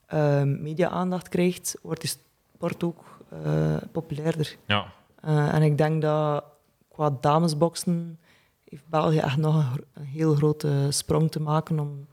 ehm, 0.06 0.62
media-aandacht 0.62 1.28
krijgt, 1.28 1.76
wordt 1.82 2.00
die 2.00 2.10
sport 2.54 2.84
ook 2.84 3.04
eh, 3.44 3.76
populairder. 3.92 4.56
Ja. 4.66 4.86
Eh, 5.20 5.54
en 5.54 5.62
ik 5.62 5.78
denk 5.78 6.02
dat 6.02 6.44
qua 6.88 7.16
damesboksen 7.20 8.18
heeft 8.68 8.88
België 8.88 9.18
echt 9.18 9.36
nog 9.36 9.54
een, 9.54 9.84
een 9.92 10.04
heel 10.04 10.34
grote 10.34 10.86
sprong 10.90 11.30
te 11.30 11.40
maken 11.40 11.80
om 11.80 12.06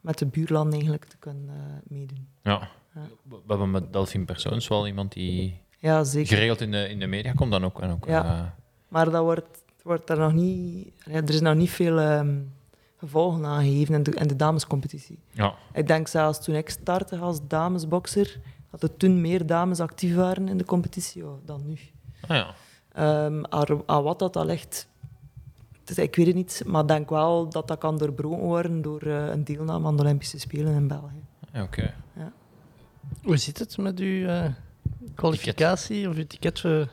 met 0.00 0.18
de 0.18 0.26
buurlanden 0.26 0.72
eigenlijk 0.72 1.04
te 1.04 1.16
kunnen 1.18 1.48
eh, 1.48 1.90
meedoen. 1.96 2.28
ja. 2.42 2.68
Ja. 2.94 3.00
We 3.28 3.36
hebben 3.46 3.70
met 3.70 3.92
Delphine 3.92 4.24
Persoons 4.24 4.68
wel 4.68 4.86
iemand 4.86 5.12
die 5.12 5.60
Ja, 5.78 6.04
zeker. 6.04 6.28
geregeld 6.36 6.60
in 6.60 6.70
de, 6.70 6.88
in 6.88 6.98
de 6.98 7.06
media 7.06 7.32
komt 7.32 7.50
dan 7.50 7.64
ook. 7.64 7.80
En 7.80 7.90
ook 7.90 8.06
Ja. 8.06 8.24
eh, 8.24 8.42
Maar 8.88 9.10
dat 9.10 9.22
wordt, 9.22 9.62
wordt 9.82 10.10
er 10.10 10.18
nog 10.18 10.32
niet... 10.32 10.92
Ja, 11.04 11.12
er 11.14 11.28
is 11.28 11.40
nog 11.40 11.54
niet 11.54 11.70
veel 11.70 11.98
ehm, 11.98 12.38
gevolgen 12.96 13.44
aangegeven 13.44 13.94
in 13.94 14.02
de, 14.02 14.10
in 14.10 14.28
de 14.28 14.36
damescompetitie. 14.36 15.18
Ja. 15.30 15.54
Ik 15.72 15.86
denk 15.86 16.08
zelfs 16.08 16.44
toen 16.44 16.54
ik 16.54 16.70
startte 16.70 17.16
als 17.18 17.38
damesbokser, 17.48 18.40
dat 18.70 18.82
er 18.82 18.96
toen 18.96 19.20
meer 19.20 19.46
dames 19.46 19.80
actief 19.80 20.14
waren 20.14 20.48
in 20.48 20.56
de 20.58 20.64
competitie 20.64 21.22
ja, 21.24 21.30
dan 21.44 21.66
nu. 21.66 21.78
Ah, 22.20 22.36
ja. 22.36 22.54
Ehm, 22.92 23.42
aan, 23.48 23.82
aan 23.86 24.02
wat 24.02 24.18
dat 24.18 24.36
al 24.36 24.44
ligt, 24.44 24.88
dus 25.94 26.04
ik 26.04 26.16
weet 26.16 26.26
het 26.26 26.34
niet, 26.34 26.62
maar 26.66 26.82
ik 26.82 26.88
denk 26.88 27.10
wel 27.10 27.48
dat 27.48 27.68
dat 27.68 27.78
kan 27.78 27.98
doorbroken 27.98 28.38
worden 28.38 28.82
door 28.82 29.02
eh, 29.02 29.26
een 29.26 29.44
deelname 29.44 29.86
aan 29.86 29.96
de 29.96 30.02
Olympische 30.02 30.38
Spelen 30.38 30.74
in 30.74 30.88
België. 30.88 31.24
Ja, 31.52 31.62
Oké. 31.62 31.94
Hoe 33.22 33.36
zit 33.36 33.58
het 33.58 33.76
met 33.76 33.98
uw 33.98 34.26
eh, 34.26 34.44
kwalificatie 35.14 36.08
of 36.08 36.16
uw 36.16 36.26
ticket 36.26 36.60
voor... 36.60 36.88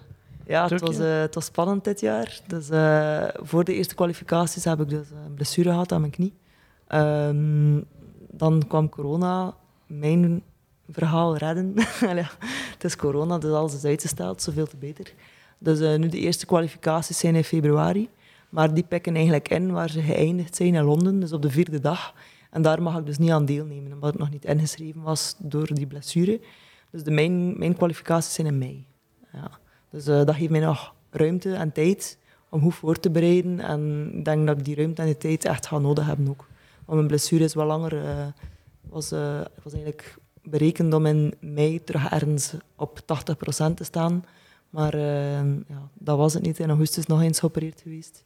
Ja, 0.46 0.68
het 0.68 0.82
was, 0.82 1.00
eh, 1.00 1.20
het 1.20 1.36
was 1.36 1.46
spannend 1.46 1.84
dit 1.84 2.00
jaar. 2.00 2.40
Dus, 2.48 2.70
eh, 2.70 3.28
voor 3.34 3.64
de 3.64 3.74
eerste 3.74 3.96
kwalificaties 3.96 4.64
heb 4.64 4.82
ik 4.82 4.90
dus 4.90 5.10
een 5.10 5.34
blessure 5.34 5.70
gehad 5.70 5.92
aan 5.92 6.00
mijn 6.00 6.12
knie. 6.12 6.34
Ehm, 6.88 7.82
dan 8.32 8.64
kwam 8.68 8.90
corona 8.90 9.56
mijn 9.88 10.44
verhaal 10.90 11.38
redden. 11.38 11.74
Het 12.74 12.84
is 12.84 12.96
corona, 12.96 13.38
dus 13.38 13.52
alles 13.52 13.74
is 13.74 13.84
uitgesteld, 13.84 14.42
zoveel 14.42 14.68
te 14.68 14.78
beter. 14.78 15.14
Dus 15.58 15.80
eh, 15.80 15.96
nu 15.96 16.08
de 16.08 16.20
eerste 16.20 16.46
kwalificaties 16.46 17.20
zijn 17.20 17.36
in 17.36 17.44
februari. 17.44 18.10
Maar 18.50 18.74
die 18.74 18.84
pikken 18.84 19.16
eigenlijk 19.16 19.50
in 19.50 19.72
waar 19.72 19.90
ze 19.90 20.02
geëindigd 20.02 20.56
zijn 20.56 20.76
in 20.76 20.84
Londen, 20.84 21.20
dus 21.20 21.34
op 21.34 21.42
de 21.42 21.50
vierde 21.50 21.80
dag. 21.80 22.14
En 22.52 22.62
daar 22.62 22.82
mag 22.82 22.98
ik 22.98 23.06
dus 23.06 23.18
niet 23.18 23.32
aan 23.32 23.46
deelnemen, 23.46 23.94
omdat 23.94 24.14
ik 24.14 24.20
nog 24.20 24.30
niet 24.30 24.46
ingeschreven 24.46 25.02
was 25.02 25.36
door 25.40 25.74
die 25.74 25.88
blessure. 25.88 26.42
Dus 26.92 27.04
de, 27.04 27.12
mijn, 27.12 27.58
mijn 27.58 27.76
kwalificaties 27.76 28.34
zijn 28.34 28.48
in 28.48 28.58
mei. 28.58 28.86
Ja. 29.34 29.52
Dus 29.90 30.08
eh, 30.08 30.26
dat 30.26 30.36
geeft 30.36 30.50
mij 30.50 30.60
nog 30.60 30.94
ruimte 31.10 31.54
en 31.54 31.72
tijd 31.72 32.18
om 32.50 32.62
goed 32.62 32.76
voor 32.76 33.00
te 33.00 33.12
bereiden. 33.12 33.60
En 33.60 34.12
ik 34.18 34.26
denk 34.26 34.48
dat 34.48 34.58
ik 34.58 34.66
die 34.66 34.76
ruimte 34.76 35.02
en 35.02 35.08
die 35.08 35.18
tijd 35.18 35.46
echt 35.46 35.68
ga 35.68 35.78
nodig 35.78 36.06
hebben 36.06 36.30
ook. 36.30 36.48
Want 36.86 36.98
mijn 36.98 37.08
blessure 37.08 37.44
is 37.44 37.54
wel 37.54 37.66
langer. 37.66 38.06
eh 38.06 38.28
was, 38.90 39.12
eh, 39.12 39.42
was 39.64 39.74
eigenlijk 39.74 40.18
berekend 40.44 40.94
om 40.94 41.06
in 41.06 41.34
mei 41.40 41.84
terug 41.84 42.10
ergens 42.10 42.54
op 42.76 43.00
80% 43.06 43.78
te 43.78 43.84
staan. 43.84 44.26
Maar 44.70 44.98
ja, 45.68 45.90
dat 45.94 46.18
was 46.18 46.34
het 46.34 46.44
niet. 46.44 46.60
In 46.60 46.70
augustus 46.70 47.06
nog 47.06 47.22
eens 47.22 47.40
geopereerd 47.40 47.82
geweest. 47.82 48.24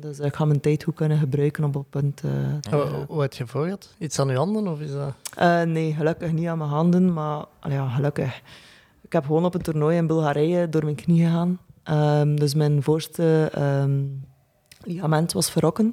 Dus 0.00 0.18
eh, 0.18 0.26
ik 0.26 0.34
ga 0.34 0.44
mijn 0.44 0.60
tijd 0.60 0.82
goed 0.84 0.94
kunnen 0.94 1.18
gebruiken 1.18 1.64
op 1.64 1.72
dat 1.72 1.90
punt. 1.90 2.20
eh, 2.24 2.30
Hoe, 2.72 3.04
hoe 3.08 3.20
heb 3.22 3.32
je 3.32 3.46
voor 3.46 3.64
gehad? 3.64 3.94
Iets 3.98 4.18
aan 4.18 4.28
uw 4.28 4.36
handen? 4.36 4.68
Of 4.68 4.80
is 4.80 4.92
dat... 4.92 5.14
eh, 5.36 5.62
nee, 5.62 5.92
gelukkig 5.94 6.32
niet 6.32 6.46
aan 6.46 6.58
mijn 6.58 6.70
handen, 6.70 7.12
maar 7.12 7.44
ja, 7.68 7.88
gelukkig. 7.88 8.40
Ik 9.02 9.12
heb 9.12 9.24
gewoon 9.24 9.44
op 9.44 9.54
een 9.54 9.62
toernooi 9.62 9.96
in 9.96 10.06
Bulgarije 10.06 10.68
door 10.68 10.84
mijn 10.84 10.96
knie 10.96 11.24
gegaan. 11.24 11.58
Ehm, 11.82 12.34
dus 12.36 12.54
mijn 12.54 12.82
voorste 12.82 13.50
ehm, 13.54 14.00
ligament 14.84 15.32
was 15.32 15.50
verrokken. 15.50 15.86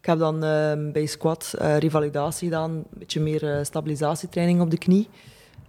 Ik 0.00 0.06
heb 0.08 0.18
dan 0.18 0.44
ehm, 0.44 0.92
bij 0.92 1.06
squat 1.06 1.54
eh, 1.58 1.76
revalidatie 1.78 2.48
gedaan, 2.48 2.70
een 2.70 2.84
beetje 2.98 3.20
meer 3.20 3.56
eh, 3.56 3.64
stabilisatietraining 3.64 4.60
op 4.60 4.70
de 4.70 4.78
knie. 4.78 5.08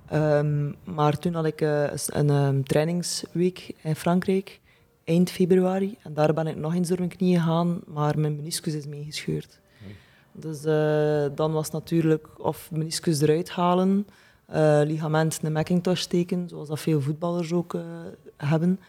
Ehm, 0.07 0.71
maar 0.83 1.17
toen 1.17 1.33
had 1.33 1.45
ik 1.45 1.61
eh, 1.61 1.83
een 2.05 2.29
ehm, 2.29 2.61
trainingsweek 2.63 3.73
in 3.81 3.95
Frankrijk, 3.95 4.59
eind 5.03 5.31
februari. 5.31 5.97
En 6.03 6.13
daar 6.13 6.33
ben 6.33 6.47
ik 6.47 6.55
nog 6.55 6.73
eens 6.73 6.87
door 6.87 6.97
mijn 6.97 7.15
knie 7.17 7.35
gegaan, 7.37 7.79
maar 7.87 8.19
mijn 8.19 8.35
meniscus 8.35 8.73
is 8.73 8.85
meegescheurd. 8.87 9.59
Dus 10.31 10.63
eh, 10.65 11.25
dan 11.35 11.51
was 11.51 11.69
natuurlijk 11.71 12.27
of 12.37 12.71
meniscus 12.71 13.21
eruit 13.21 13.49
halen, 13.49 14.07
eh, 14.45 14.81
ligament 14.83 15.39
een 15.43 15.51
Macintosh 15.51 15.99
steken, 16.01 16.49
zoals 16.49 16.67
dat 16.67 16.79
veel 16.79 17.01
voetballers 17.01 17.51
ook 17.53 17.73
eh, 17.73 17.81
hebben. 18.37 18.79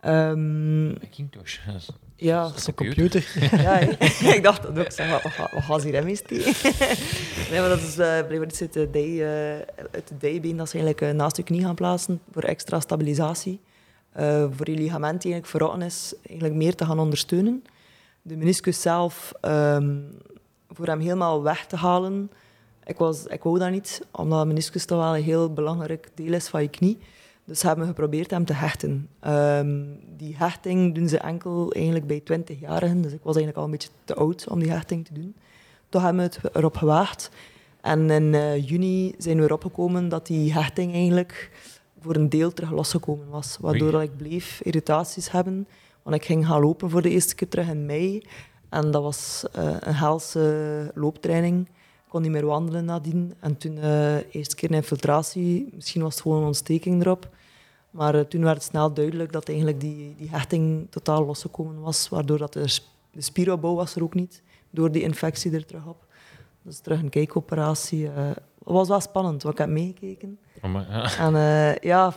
Ehm, 0.00 0.86
Macintosh. 0.92 1.58
ja, 2.16 2.42
Dat 2.42 2.56
is 2.56 2.66
een 2.66 2.74
computer. 2.74 3.26
ja, 3.50 3.78
ik 3.78 4.42
dacht 4.48 4.62
dat 4.62 4.78
ook. 4.78 4.92
Zeg, 4.92 5.10
wat, 5.10 5.22
wat, 5.22 5.32
ga- 5.32 5.50
wat 5.54 5.62
gaan 5.62 5.80
ze 5.80 5.88
hier 5.88 6.04
mee 6.04 6.16
steken? 6.16 6.52
nee, 7.50 7.60
maar 7.60 7.68
dat 7.68 7.80
is 7.80 7.98
eh 7.98 8.26
blijkbaar 8.26 8.44
iets 8.48 8.60
uit 8.60 8.72
de, 8.72 8.86
eh, 8.92 9.98
de 10.06 10.16
dijbeen 10.18 10.56
dat 10.56 10.68
ze 10.70 10.78
eigenlijk 10.78 11.16
naast 11.16 11.36
je 11.36 11.42
knie 11.42 11.60
gaan 11.62 11.74
plaatsen 11.74 12.20
voor 12.32 12.42
extra 12.42 12.80
stabilisatie. 12.80 13.60
Eh, 14.18 14.44
voor 14.50 14.70
je 14.70 14.76
ligament 14.76 15.24
eigenlijk 15.24 15.46
verrotten 15.46 15.82
is, 15.82 16.14
eigenlijk 16.26 16.58
meer 16.58 16.74
te 16.74 16.84
gaan 16.84 16.98
ondersteunen. 16.98 17.64
De 18.22 18.36
meniscus 18.36 18.80
zelf, 18.80 19.32
ehm, 19.40 19.96
voor 20.68 20.86
hem 20.86 21.00
helemaal 21.00 21.42
weg 21.42 21.66
te 21.66 21.76
halen, 21.76 22.30
ik, 22.84 22.96
was, 22.96 23.26
ik 23.26 23.42
wou 23.42 23.58
dat 23.58 23.70
niet, 23.70 24.06
omdat 24.10 24.46
meniscus 24.46 24.84
toch 24.84 24.98
wel 24.98 25.16
een 25.16 25.22
heel 25.22 25.52
belangrijk 25.52 26.08
deel 26.14 26.32
is 26.32 26.48
van 26.48 26.62
je 26.62 26.68
knie. 26.68 26.98
Dus 27.44 27.62
hebben 27.62 27.84
we 27.84 27.90
geprobeerd 27.90 28.30
hem 28.30 28.44
te 28.44 28.52
hechten. 28.52 29.08
Ehm, 29.20 29.84
die 30.16 30.36
hechting 30.36 30.94
doen 30.94 31.08
ze 31.08 31.18
enkel 31.18 31.72
eigenlijk 31.72 32.06
bij 32.06 32.20
20-jarigen. 32.20 33.02
Dus 33.02 33.12
ik 33.12 33.22
was 33.22 33.36
eigenlijk 33.36 33.56
al 33.56 33.64
een 33.64 33.70
beetje 33.70 33.90
te 34.04 34.14
oud 34.14 34.48
om 34.48 34.58
die 34.58 34.70
hechting 34.70 35.06
te 35.06 35.12
doen. 35.12 35.34
Toch 35.88 36.02
hebben 36.02 36.22
we 36.22 36.36
het 36.42 36.56
erop 36.56 36.76
gewaagd. 36.76 37.30
En 37.80 38.10
in 38.10 38.34
eh, 38.34 38.68
juni 38.68 39.14
zijn 39.18 39.36
we 39.36 39.42
erop 39.42 39.62
gekomen 39.62 40.08
dat 40.08 40.26
die 40.26 40.52
hechting 40.52 40.92
eigenlijk 40.92 41.50
voor 42.00 42.14
een 42.14 42.28
deel 42.28 42.52
terug 42.52 42.70
losgekomen 42.70 43.28
was. 43.28 43.56
Waardoor 43.60 43.90
dat 43.90 44.02
ik 44.02 44.16
bleef 44.16 44.60
irritaties 44.60 45.30
hebben. 45.30 45.68
Want 46.02 46.16
ik 46.16 46.24
ging 46.24 46.46
gaan 46.46 46.60
lopen 46.60 46.90
voor 46.90 47.02
de 47.02 47.10
eerste 47.10 47.34
keer 47.34 47.48
terug 47.48 47.68
in 47.68 47.86
mei. 47.86 48.22
En 48.68 48.90
dat 48.90 49.02
was 49.02 49.44
eh, 49.52 49.76
een 49.80 49.94
helse 49.94 50.92
looptraining. 50.94 51.66
Ik 51.68 52.14
kon 52.14 52.22
niet 52.22 52.30
meer 52.30 52.46
wandelen 52.46 52.84
nadien. 52.84 53.34
En 53.40 53.56
toen, 53.56 53.78
eh 53.78 54.34
eerste 54.34 54.54
keer 54.54 54.70
een 54.70 54.76
infiltratie. 54.76 55.68
Misschien 55.74 56.02
was 56.02 56.14
het 56.14 56.22
gewoon 56.22 56.38
een 56.38 56.46
ontsteking 56.46 57.00
erop. 57.00 57.28
Maar 57.90 58.14
eh, 58.14 58.20
toen 58.20 58.42
werd 58.42 58.56
het 58.56 58.64
snel 58.66 58.92
duidelijk 58.92 59.32
dat 59.32 59.48
eigenlijk 59.48 59.80
die, 59.80 60.14
die 60.16 60.30
hechting 60.30 60.86
totaal 60.90 61.24
losgekomen 61.24 61.80
was. 61.80 62.08
Waardoor 62.08 62.38
dat 62.38 62.52
de, 62.52 62.78
de 63.10 63.20
spieropbouw 63.20 63.74
was 63.74 63.94
er 63.94 64.02
ook 64.02 64.14
niet. 64.14 64.42
Door 64.70 64.92
die 64.92 65.02
infectie 65.02 65.52
er 65.52 65.66
terug 65.66 65.86
op. 65.86 66.06
Dus 66.68 66.78
terug 66.80 67.00
een 67.00 67.08
kijkoperatie. 67.10 68.08
eh 68.10 68.26
het 68.64 68.76
was 68.76 68.88
wel 68.88 69.00
spannend, 69.00 69.42
want 69.42 69.54
ik 69.54 69.60
heb 69.60 69.68
meegekeken. 69.70 70.38
Oh, 70.62 70.72
ja. 70.88 71.16
En 71.18 71.34
eh, 71.36 71.76
ja, 71.76 72.14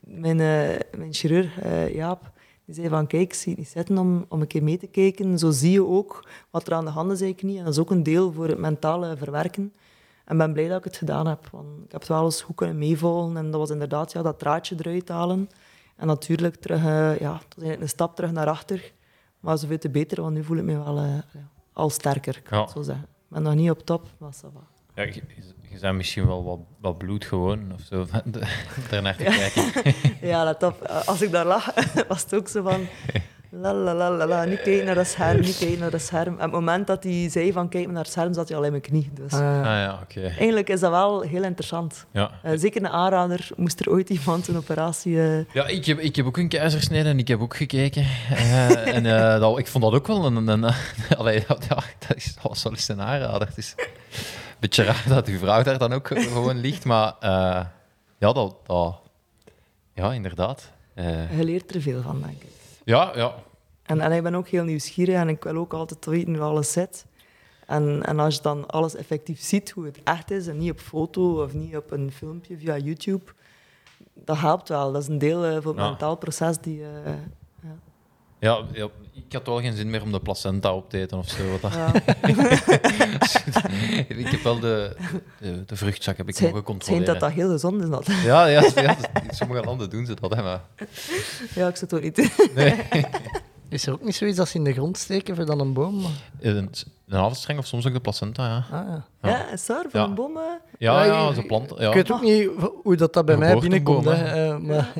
mijn, 0.00 0.40
eh, 0.40 0.98
mijn 0.98 1.12
chirurg, 1.14 1.58
Jaap, 1.94 2.30
die 2.64 2.74
zei 2.74 2.88
van 2.88 3.06
kijk, 3.06 3.34
zie 3.34 3.50
het 3.50 3.58
niet 3.60 3.68
zitten 3.68 3.98
om, 3.98 4.24
om 4.28 4.40
een 4.40 4.46
keer 4.46 4.62
mee 4.62 4.78
te 4.78 4.86
kijken. 4.86 5.38
Zo 5.38 5.50
zie 5.50 5.70
je 5.72 5.86
ook 5.86 6.24
wat 6.50 6.66
er 6.66 6.74
aan 6.74 6.84
de 6.84 6.90
hand 6.90 7.12
is 7.12 7.18
je 7.20 7.34
knie. 7.34 7.58
En 7.58 7.64
dat 7.64 7.72
is 7.72 7.78
ook 7.78 7.90
een 7.90 8.02
deel 8.02 8.32
voor 8.32 8.48
het 8.48 8.58
mentale 8.58 9.16
verwerken. 9.16 9.72
En 10.24 10.38
ben 10.38 10.52
blij 10.52 10.68
dat 10.68 10.78
ik 10.78 10.84
het 10.84 10.96
gedaan 10.96 11.26
heb. 11.26 11.48
Want 11.52 11.66
ik 11.84 11.92
heb 11.92 12.00
het 12.00 12.08
wel 12.08 12.24
eens 12.24 12.42
goed 12.42 12.56
kunnen 12.56 12.78
meevolgen. 12.78 13.36
En 13.36 13.50
dat 13.50 13.60
was 13.60 13.70
inderdaad 13.70 14.12
ja, 14.12 14.22
dat 14.22 14.38
draadje 14.38 14.76
eruit 14.78 15.08
halen. 15.08 15.48
En 15.96 16.06
natuurlijk 16.06 16.56
terug, 16.56 16.78
eh, 16.78 17.18
ja, 17.18 17.40
eigenlijk 17.56 17.80
een 17.80 17.88
stap 17.88 18.14
terug 18.16 18.32
naar 18.32 18.46
achter. 18.48 18.92
Maar 19.40 19.58
zoveel 19.58 19.78
te 19.78 19.90
beter, 19.90 20.22
want 20.22 20.34
nu 20.34 20.44
voel 20.44 20.56
ik 20.56 20.64
me 20.64 20.82
wel 20.84 21.22
al 21.72 21.90
sterker, 21.90 22.42
kan 22.42 22.58
Ja. 22.58 22.66
zo 22.66 22.82
zeggen. 22.82 23.06
Ben 23.30 23.42
nog 23.42 23.54
niet 23.54 23.70
op 23.70 23.80
top, 23.86 24.06
maar 24.18 24.32
ça 24.34 24.52
va. 24.52 24.60
Ja, 24.94 25.02
je, 25.02 25.22
je 25.70 25.78
bent 25.80 25.96
misschien 25.96 26.26
wel 26.26 26.44
wat, 26.44 26.58
wat 26.80 26.98
bloed 26.98 27.24
gewoon 27.24 27.72
of 27.72 27.80
zo, 27.80 28.06
daarnaar 28.90 29.16
te 29.22 29.22
kijken. 29.24 29.94
Ja, 30.28 30.44
let 30.44 30.62
op. 30.62 30.82
Eh, 30.82 31.06
Als 31.08 31.22
ik 31.22 31.30
daar 31.30 31.46
lag, 31.46 31.74
was 32.08 32.22
het 32.22 32.34
ook 32.34 32.48
zo 32.48 32.62
van... 32.62 32.86
La, 33.52 33.72
la, 33.74 33.94
la, 33.94 34.10
la, 34.10 34.26
la. 34.26 34.44
Niet 34.44 34.62
kijken 34.62 34.84
naar 34.84 34.94
dat 34.94 35.06
scherm, 35.06 35.40
niet 35.40 35.58
kijken 35.58 35.78
naar 35.78 35.90
dat 35.90 36.00
scherm. 36.00 36.26
En 36.28 36.34
op 36.34 36.40
het 36.40 36.50
moment 36.52 36.86
dat 36.86 37.02
hij 37.04 37.28
zei 37.30 37.52
van 37.52 37.68
kijk 37.68 37.86
naar 37.90 38.02
het 38.02 38.10
scherm, 38.12 38.34
zat 38.34 38.48
hij 38.48 38.56
al 38.58 38.64
in 38.64 38.70
mijn 38.70 38.82
knie. 38.82 39.10
Dus 39.14 39.32
Ah, 39.32 39.40
Ah 39.40 39.64
ja, 39.64 39.98
oké. 40.02 40.20
eigenlijk 40.20 40.68
is 40.68 40.80
dat 40.80 40.90
wel 40.90 41.20
heel 41.20 41.42
interessant. 41.42 42.06
Ja. 42.12 42.30
Eh, 42.42 42.52
zeker 42.58 42.82
een 42.82 42.88
aanrader. 42.88 43.48
Moest 43.56 43.80
er 43.80 43.90
ooit 43.90 44.10
iemand 44.10 44.48
een 44.48 44.56
operatie... 44.56 45.22
eh, 45.22 45.44
Ja, 45.54 45.66
ik 45.66 45.86
heb, 45.86 45.98
ik 45.98 46.16
heb 46.16 46.26
ook 46.26 46.36
een 46.36 46.48
keizersnede 46.48 47.08
en 47.08 47.18
ik 47.18 47.28
heb 47.28 47.40
ook 47.40 47.56
gekeken. 47.56 48.02
Eh, 48.30 48.94
en 48.94 49.06
eh, 49.06 49.40
dat, 49.40 49.58
ik 49.58 49.66
vond 49.66 49.84
dat 49.84 49.92
ook 49.92 50.06
wel 50.06 50.24
een... 50.26 50.36
een, 50.48 50.62
een 50.62 50.74
allee, 51.18 51.44
dat, 51.46 51.66
ja, 51.68 51.78
dat, 52.08 52.16
is, 52.16 52.34
dat 52.34 52.42
was 52.42 52.62
wel 52.62 52.72
eens 52.72 52.88
een 52.88 53.00
aanrader. 53.02 53.48
Het 53.48 53.58
is 53.58 53.74
een 53.76 53.84
beetje 54.58 54.82
raar 54.84 55.04
dat 55.08 55.26
uw 55.28 55.38
vrouw 55.38 55.62
daar 55.62 55.78
dan 55.78 55.92
ook 55.92 56.06
gewoon 56.08 56.60
ligt, 56.60 56.84
maar 56.84 57.14
eh, 57.20 57.30
ja, 58.18 58.32
dat, 58.32 58.54
dat... 58.66 59.00
Ja, 59.94 60.12
inderdaad. 60.12 60.70
Eh, 60.94 61.38
je 61.38 61.44
leert 61.44 61.74
er 61.74 61.80
veel 61.82 62.02
van, 62.02 62.20
denk 62.22 62.42
ik. 62.42 62.48
Ja, 62.90 63.12
ja. 63.14 63.34
En, 63.82 64.00
en 64.00 64.12
ik 64.12 64.22
ben 64.22 64.34
ook 64.34 64.48
heel 64.48 64.64
nieuwsgierig 64.64 65.14
en 65.14 65.28
ik 65.28 65.42
wil 65.44 65.56
ook 65.56 65.72
altijd 65.72 66.04
weten 66.06 66.34
hoe 66.34 66.44
alles 66.44 66.72
zit. 66.72 67.06
En, 67.66 68.02
en 68.04 68.18
als 68.18 68.34
je 68.36 68.42
dan 68.42 68.66
alles 68.66 68.94
effectief 68.94 69.40
ziet, 69.40 69.70
hoe 69.70 69.84
het 69.84 69.98
echt 70.04 70.30
is, 70.30 70.46
en 70.46 70.58
niet 70.58 70.70
op 70.70 70.78
foto 70.80 71.42
of 71.42 71.52
niet 71.54 71.76
op 71.76 71.90
een 71.90 72.12
filmpje 72.12 72.56
via 72.58 72.76
YouTube, 72.76 73.24
dat 74.14 74.38
helpt 74.38 74.68
wel. 74.68 74.92
Dat 74.92 75.02
is 75.02 75.08
een 75.08 75.18
deel 75.18 75.44
eh, 75.44 75.50
van 75.60 75.72
het 75.72 75.80
Ja. 75.84 75.88
mentaal 75.88 76.16
proces 76.16 76.58
die... 76.58 76.82
eh, 76.82 77.12
Ja, 78.40 78.62
ja, 78.72 78.88
ik 79.12 79.32
had 79.32 79.46
wel 79.46 79.60
geen 79.60 79.76
zin 79.76 79.90
meer 79.90 80.02
om 80.02 80.12
de 80.12 80.20
placenta 80.20 80.74
op 80.74 80.90
te 80.90 80.98
eten 80.98 81.18
of 81.18 81.28
zo. 81.28 81.58
wat 81.60 81.72
ja. 81.72 81.92
ik 84.08 84.26
heb 84.28 84.42
wel 84.42 84.60
de, 84.60 84.96
de, 85.40 85.64
de 85.64 85.76
vruchtzak 85.76 86.16
heb 86.16 86.28
ik 86.28 86.64
controleren. 86.64 87.06
dat 87.06 87.20
dat 87.20 87.30
heel 87.30 87.50
gezond 87.50 87.82
is. 87.82 87.88
Dat. 87.88 88.06
Ja, 88.24 88.46
ja, 88.46 88.62
ja, 88.74 88.96
in 89.28 89.34
sommige 89.34 89.64
landen 89.64 89.90
doen 89.90 90.06
ze 90.06 90.14
dat, 90.20 90.34
hè, 90.34 90.42
maar... 90.42 90.60
Ja, 91.54 91.68
ik 91.68 91.76
zou 91.76 91.80
het 91.80 91.94
ook 91.94 92.02
niet. 92.02 92.50
Nee. 92.54 92.74
Is 93.68 93.86
er 93.86 93.92
ook 93.92 94.02
niet 94.04 94.14
zoiets 94.14 94.38
als 94.38 94.50
ze 94.50 94.56
in 94.56 94.64
de 94.64 94.72
grond 94.72 94.98
steken 94.98 95.36
voor 95.36 95.46
dan 95.46 95.60
een 95.60 95.72
boom? 95.72 96.04
Een, 96.40 96.70
een 97.08 97.18
havenstreng 97.18 97.58
of 97.58 97.66
soms 97.66 97.86
ook 97.86 97.92
de 97.92 98.00
placenta, 98.00 98.46
ja. 98.46 98.64
Ah, 98.78 98.86
ja. 98.88 99.06
Ja. 99.30 99.50
Is? 99.50 99.62
Van 99.64 99.84
Ja. 99.92 100.04
een 100.04 100.14
boom? 100.14 100.36
eh? 100.36 100.42
Ja, 100.78 101.04
Ja, 101.04 101.06
ja, 101.12 101.28
ik- 101.28 101.34
ze 101.34 101.42
planten. 101.42 101.80
Ja. 101.80 101.88
Ik 101.88 101.94
weet 101.94 102.10
ook 102.12 102.22
niet 102.22 102.48
hoe 102.82 102.96
dat, 102.96 103.12
dat 103.12 103.24
bij 103.24 103.34
Een 103.34 103.40
mij 103.40 103.58
binnenkomt. 103.58 104.04
hè. 104.04 104.14
Hè. 104.14 104.52
eh, 104.54 104.58
maar 104.58 104.92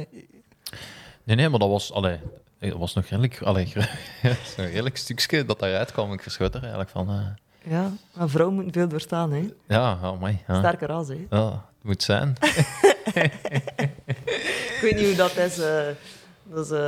Nee, 1.24 1.36
nee, 1.36 1.48
maar 1.48 1.58
dat 1.58 1.68
was, 1.68 1.92
allee, 1.92 2.18
dat 2.60 2.78
was 2.78 2.94
nog 2.94 3.04
redelijk, 3.04 3.42
allee, 3.42 3.72
redelijk 4.56 4.96
stukje 4.96 5.44
dat 5.44 5.58
daaruit 5.58 5.92
kwam. 5.92 6.12
Ik 6.12 6.22
verschoot 6.22 6.54
er 6.54 6.60
eigenlijk 6.60 6.90
van. 6.90 7.08
eh. 7.10 7.26
Ja, 7.72 7.90
maar 8.16 8.28
vrouwen 8.28 8.54
moeten 8.56 8.72
veel 8.80 8.88
doorstaan, 8.88 9.32
hè. 9.32 9.48
Ja, 9.66 9.98
oh 10.02 10.22
my, 10.22 10.42
ja. 10.46 10.58
Sterker 10.58 10.88
ras, 10.88 11.08
hè. 11.08 11.26
Ja, 11.30 11.46
het 11.52 11.82
moet 11.82 12.02
zijn. 12.02 12.34
Ik 14.74 14.78
weet 14.82 14.96
niet 14.96 15.06
hoe 15.06 15.14
dat 15.16 15.36
is. 15.36 15.58
eh 15.58 15.86
dat 16.44 16.70
is 16.70 16.78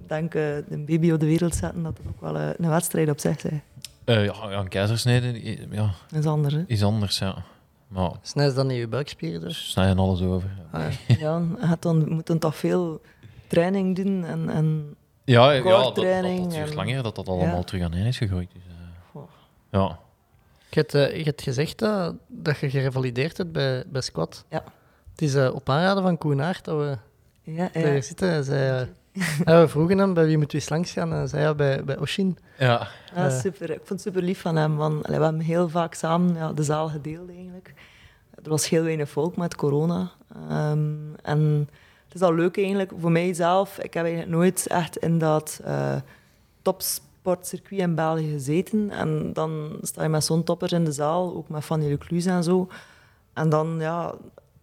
ik 0.00 0.08
denk 0.14 0.34
eh, 0.34 0.56
een 0.56 0.84
baby 0.84 1.10
op 1.10 1.20
de 1.20 1.26
wereld 1.26 1.54
zetten, 1.54 1.82
dat 1.82 1.98
het 1.98 2.06
ook 2.08 2.20
wel 2.20 2.36
een 2.36 2.68
wedstrijd 2.68 3.10
op 3.10 3.18
zich 3.20 3.44
is. 3.44 3.58
Eh, 4.04 4.24
ja, 4.24 4.32
ja, 4.50 4.58
een 4.58 4.68
keizersnede 4.68 5.40
ja, 5.70 5.90
Dat 6.08 6.18
is 6.20 6.26
anders, 6.26 6.54
hè. 6.54 6.62
is 6.66 6.82
anders, 6.82 7.18
ja. 7.18 7.34
Maar 7.88 8.10
Snij 8.22 8.52
dan 8.54 8.70
in 8.70 8.76
je 8.76 8.88
buikspieren 8.88 9.40
dus. 9.40 9.70
snijden 9.70 9.98
alles 9.98 10.20
over. 10.22 10.50
Ah, 10.70 10.80
ja. 11.06 11.16
Ja, 11.18 11.42
je 11.60 11.66
gaat 11.66 11.82
dan, 11.82 12.08
moet 12.08 12.26
dan 12.26 12.38
toch 12.38 12.56
veel 12.56 13.00
training 13.48 13.96
doen 13.96 14.24
en... 14.24 14.48
en 14.50 14.94
Ja, 15.24 15.50
ja 15.50 15.62
dat, 15.62 15.94
dat 15.94 15.94
duurt 16.04 16.54
en- 16.54 16.74
langer 16.74 17.02
dat 17.02 17.14
dat 17.16 17.28
allemaal 17.28 17.56
Ja. 17.56 17.62
terug 17.62 17.82
aan 17.82 17.92
één 17.94 18.06
is 18.06 18.18
gegroeid. 18.18 18.50
Dus, 18.52 18.62
eh, 18.66 18.72
Goh. 19.12 19.28
ja. 19.70 19.98
Je 20.70 20.78
hebt, 20.80 20.94
eh, 20.94 21.16
je 21.16 21.22
hebt 21.24 21.42
gezegd 21.42 21.78
dat, 21.78 22.14
dat 22.26 22.58
je 22.58 22.70
gerevalideerd 22.70 23.36
hebt 23.36 23.52
bij, 23.52 23.84
bij 23.86 24.00
squat. 24.00 24.44
Ja. 24.50 24.64
Het 25.10 25.22
is 25.22 25.34
eh, 25.34 25.54
op 25.54 25.68
aanraden 25.68 26.02
van 26.02 26.18
Koen 26.18 26.42
Aert 26.42 26.64
dat 26.64 26.76
we 26.78 26.96
ja, 27.42 28.00
zitten. 28.00 28.28
Eh, 28.46 28.86
ja, 29.44 29.60
we 29.60 29.68
vroegen 29.68 29.98
hem 29.98 30.14
bij 30.14 30.26
wie 30.26 30.36
moeten 30.38 30.56
we 30.56 30.62
eens 30.62 30.70
langs 30.72 30.92
gaan. 30.92 31.12
En 31.12 31.28
zei 31.28 31.42
ja, 31.42 31.54
bij, 31.54 31.84
bij 31.84 31.98
Oshin. 31.98 32.38
ja. 32.58 32.88
Ja, 33.14 33.26
Eh. 33.26 33.38
super. 33.38 33.70
Ik 33.70 33.76
vond 33.76 33.88
het 33.88 34.00
super 34.00 34.22
lief 34.22 34.40
van 34.40 34.56
hem. 34.56 34.76
Want, 34.76 35.04
allee, 35.06 35.18
we 35.18 35.24
hebben 35.24 35.42
heel 35.42 35.68
vaak 35.68 35.94
samen 35.94 36.34
ja, 36.34 36.52
de 36.52 36.62
zaal 36.62 36.88
gedeeld 36.88 37.28
eigenlijk. 37.30 37.74
Er 38.44 38.50
was 38.50 38.68
heel 38.68 38.82
weinig 38.82 39.08
volk 39.08 39.36
met 39.36 39.54
corona. 39.56 40.10
Ehm, 40.48 41.14
en 41.22 41.68
het 42.08 42.16
is 42.16 42.22
al 42.22 42.34
leuk 42.34 42.56
eigenlijk 42.56 42.92
voor 42.98 43.12
mijzelf. 43.12 43.78
Ik 43.78 43.94
heb 43.94 44.26
nooit 44.26 44.66
echt 44.66 44.96
in 44.96 45.18
dat 45.18 45.60
eh, 45.64 45.96
topsportcircuit 46.62 47.80
in 47.80 47.94
België 47.94 48.30
gezeten. 48.30 48.90
En 48.90 49.32
dan 49.32 49.78
sta 49.82 50.02
je 50.02 50.08
met 50.08 50.24
zo'n 50.24 50.44
toppers 50.44 50.72
in 50.72 50.84
de 50.84 50.92
zaal, 50.92 51.36
ook 51.36 51.48
met 51.48 51.64
Fanny 51.64 51.88
Leclus 51.88 52.26
en 52.26 52.42
zo. 52.42 52.68
En 53.32 53.48
dan, 53.48 53.76
ja, 53.80 54.14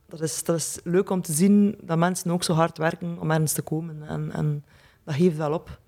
dat 0.06 0.22
is, 0.22 0.44
is 0.44 0.80
leuk 0.84 1.10
om 1.10 1.22
te 1.22 1.34
zien 1.34 1.78
dat 1.82 1.98
mensen 1.98 2.32
ook 2.32 2.44
zo 2.44 2.54
hard 2.54 2.78
werken 2.78 3.18
om 3.20 3.32
ergens 3.32 3.54
te 3.54 3.62
komen. 3.62 4.08
En, 4.08 4.32
en 4.32 4.64
dat 5.04 5.16
geeft 5.16 5.38
wel 5.38 5.54
op. 5.54 5.80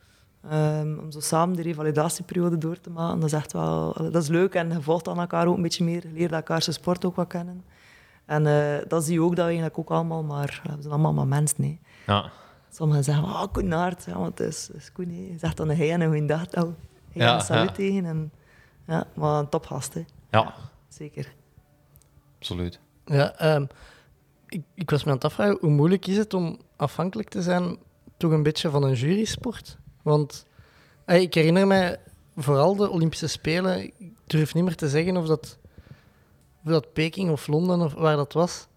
Ehm, 0.50 0.98
om 1.00 1.12
zo 1.12 1.20
samen 1.20 1.56
de 1.56 1.62
revalidatieperiode 1.62 2.58
door 2.58 2.80
te 2.80 2.90
maken, 2.90 3.20
dat 3.20 3.30
is 3.30 3.36
echt 3.36 3.54
wel 3.54 3.94
dat 3.94 4.24
is 4.24 4.28
leuk. 4.28 4.54
En 4.54 4.72
je 4.72 4.82
volgt 4.82 5.06
dan 5.06 5.20
elkaar 5.20 5.48
ook 5.48 5.56
een 5.56 5.62
beetje 5.62 5.84
meer, 5.84 6.08
je 6.08 6.14
leert 6.14 6.32
elkaar 6.32 6.62
zijn 6.62 6.76
sport 6.76 7.06
ook 7.06 7.16
wat 7.16 7.28
kennen. 7.28 7.64
En 8.28 8.48
eh, 8.48 8.88
dat 8.88 9.04
zie 9.04 9.14
je 9.14 9.22
ook 9.22 9.36
dat 9.36 9.46
eigenlijk 9.46 9.78
ook 9.78 9.90
allemaal 9.90 10.24
maar, 10.24 10.62
we 10.64 10.82
zijn 10.82 10.94
allemaal 10.94 11.14
maar 11.14 11.28
mensen. 11.28 11.62
Nee. 11.62 11.80
Ja. 12.08 12.30
Sommigen 12.70 13.04
zeggen, 13.04 13.24
oh, 13.24 13.44
Koen 13.52 13.74
Aert, 13.74 14.06
ja, 14.06 14.18
want 14.18 14.38
het 14.38 14.48
is, 14.48 14.70
is 14.70 14.92
Koen. 14.92 15.10
hè. 15.10 15.32
Je 15.32 15.38
zegt 15.38 15.58
dan 15.58 15.70
een 15.70 15.78
hij 15.78 15.92
en 15.92 16.02
een 16.02 16.08
goeiedag. 16.08 16.46
Oh, 16.46 16.54
hij 16.54 16.72
Ja, 17.12 17.34
en 17.36 17.42
salut 17.42 17.70
ja. 17.70 17.76
tegen. 17.76 18.06
En, 18.06 18.32
ja, 18.88 19.08
maar 19.14 19.40
een 19.40 19.50
topgast, 19.50 19.94
hè. 19.94 20.06
ja, 20.32 20.54
zeker. 20.88 21.34
absoluut. 22.38 22.80
Ja, 23.06 23.34
ehm, 23.38 23.66
ik, 24.48 24.62
ik 24.74 24.90
was 24.90 25.04
me 25.04 25.10
aan 25.10 25.16
het 25.16 25.26
afvragen, 25.26 25.58
hoe 25.62 25.70
moeilijk 25.70 26.08
is 26.08 26.18
het 26.18 26.34
om 26.34 26.60
afhankelijk 26.76 27.30
te 27.30 27.42
zijn 27.42 27.78
toch 28.18 28.32
een 28.32 28.44
beetje 28.44 28.70
van 28.70 28.84
een 28.84 28.94
jurysport? 28.94 29.78
Want 30.02 30.46
eh, 31.06 31.22
ik 31.22 31.34
herinner 31.34 31.68
mij 31.68 32.00
vooral 32.36 32.76
de 32.76 32.90
Olympische 32.90 33.28
Spelen, 33.28 33.84
ik 33.84 33.94
durf 34.26 34.54
niet 34.54 34.64
meer 34.64 34.76
te 34.76 34.90
zeggen 34.90 35.18
of 35.18 35.26
dat, 35.26 35.58
of 36.68 36.74
dat 36.74 36.94
Peking 36.94 37.32
of 37.32 37.48
Londen 37.48 37.82
of 37.82 37.94
waar 37.94 38.16
dat 38.16 38.34
was, 38.34 38.68